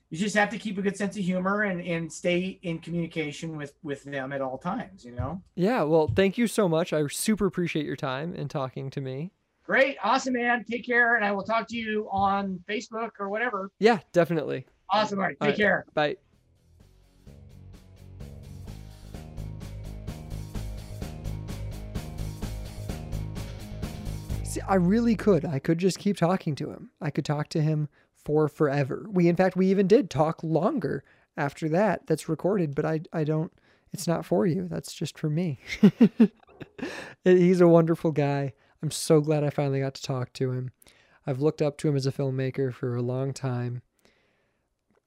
you 0.10 0.18
just 0.18 0.36
have 0.38 0.50
to 0.52 0.58
keep 0.58 0.78
a 0.78 0.82
good 0.82 0.96
sense 0.96 1.18
of 1.18 1.24
humor 1.24 1.64
and, 1.64 1.82
and 1.82 2.12
stay 2.12 2.60
in 2.64 2.80
communication 2.80 3.58
with 3.58 3.74
with 3.84 4.04
them 4.06 4.32
at 4.32 4.40
all 4.42 4.58
times 4.58 5.04
you 5.04 5.12
know 5.12 5.42
Yeah, 5.56 5.84
well, 5.84 6.08
thank 6.08 6.38
you 6.38 6.48
so 6.48 6.70
much. 6.70 6.94
I 6.94 7.06
super 7.08 7.46
appreciate 7.46 7.86
your 7.86 7.96
time 7.98 8.34
and 8.38 8.50
talking 8.50 8.90
to 8.92 9.02
me. 9.02 9.32
great 9.66 9.98
awesome 10.04 10.34
man 10.34 10.64
take 10.70 10.86
care 10.86 11.16
and 11.18 11.26
i 11.26 11.32
will 11.32 11.44
talk 11.44 11.68
to 11.68 11.76
you 11.76 12.08
on 12.12 12.60
facebook 12.70 13.12
or 13.20 13.28
whatever 13.30 13.70
Yeah, 13.80 14.00
definitely. 14.14 14.66
awesome 14.90 15.20
all 15.20 15.26
right 15.26 15.38
take 15.42 15.42
All 15.42 15.48
right. 15.50 15.58
care 15.58 15.86
Bye. 15.94 16.18
I 24.68 24.76
really 24.76 25.16
could. 25.16 25.46
I 25.46 25.60
could 25.60 25.78
just 25.78 26.00
keep 26.00 26.18
talking 26.18 26.56
to 26.56 26.70
him. 26.72 26.92
I 27.02 27.10
could 27.10 27.26
talk 27.26 27.50
to 27.50 27.62
him 27.62 27.90
for 28.14 28.48
forever. 28.48 29.06
We, 29.10 29.28
in 29.28 29.36
fact, 29.36 29.56
we 29.56 29.68
even 29.68 29.88
did 29.88 30.10
talk 30.10 30.44
longer 30.44 31.04
after 31.36 31.70
that. 31.70 32.08
That's 32.08 32.30
recorded, 32.30 32.76
but 32.76 32.86
I, 32.86 33.02
I 33.14 33.24
don't. 33.24 33.52
It's 33.94 34.08
not 34.08 34.26
for 34.26 34.46
you. 34.46 34.68
That's 34.70 34.94
just 34.94 35.18
for 35.18 35.30
me. 35.30 35.60
He's 37.24 37.62
a 37.62 37.68
wonderful 37.68 38.12
guy. 38.12 38.54
I'm 38.84 38.92
so 38.92 39.22
glad 39.22 39.44
I 39.44 39.50
finally 39.50 39.80
got 39.80 39.96
to 39.96 40.04
talk 40.04 40.34
to 40.34 40.52
him. 40.52 40.72
I've 41.26 41.42
looked 41.42 41.62
up 41.62 41.78
to 41.80 41.88
him 41.88 41.96
as 41.96 42.06
a 42.06 42.12
filmmaker 42.12 42.74
for 42.74 42.96
a 42.96 43.02
long 43.02 43.34
time 43.34 43.82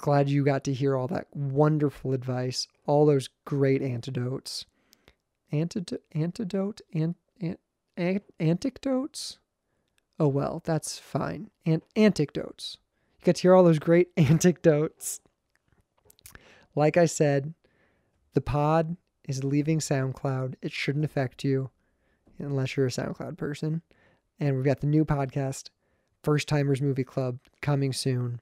glad 0.01 0.29
you 0.29 0.45
got 0.45 0.65
to 0.65 0.73
hear 0.73 0.97
all 0.97 1.07
that 1.09 1.27
wonderful 1.35 2.13
advice, 2.13 2.67
all 2.87 3.07
those 3.07 3.29
great 3.45 3.83
antidotes. 3.83 4.65
Antidote, 5.53 6.03
antidote, 6.13 6.81
an, 6.93 7.15
an, 7.41 7.59
an, 7.97 8.21
anecdotes? 8.39 9.39
Oh, 10.21 10.29
well, 10.29 10.61
that's 10.65 10.99
fine. 10.99 11.51
And 11.65 11.81
anecdotes. 11.97 12.77
You 13.19 13.25
get 13.25 13.37
to 13.37 13.43
hear 13.43 13.55
all 13.55 13.65
those 13.65 13.79
great 13.79 14.09
anecdotes. 14.19 15.21
Like 16.77 16.99
I 16.99 17.07
said, 17.07 17.55
the 18.35 18.43
pod 18.43 18.99
is 19.27 19.43
leaving 19.43 19.79
SoundCloud. 19.79 20.57
It 20.61 20.73
shouldn't 20.73 21.07
affect 21.07 21.43
you 21.43 21.71
unless 22.39 22.77
you're 22.77 22.87
a 22.87 22.91
SoundCloud 22.91 23.39
person. 23.39 23.81
And 24.39 24.57
we've 24.57 24.65
got 24.65 24.81
the 24.81 24.87
new 24.87 25.07
podcast, 25.07 25.71
First 26.23 26.49
Timers 26.49 26.83
Movie 26.83 27.05
Club, 27.05 27.39
coming 27.63 27.93
soon. 27.95 28.41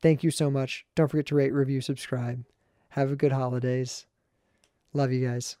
Thank 0.00 0.22
you 0.22 0.30
so 0.30 0.50
much. 0.52 0.86
Don't 0.94 1.08
forget 1.08 1.26
to 1.26 1.34
rate, 1.34 1.52
review, 1.52 1.80
subscribe. 1.80 2.44
Have 2.90 3.10
a 3.10 3.16
good 3.16 3.32
holidays. 3.32 4.06
Love 4.92 5.12
you 5.12 5.26
guys. 5.26 5.56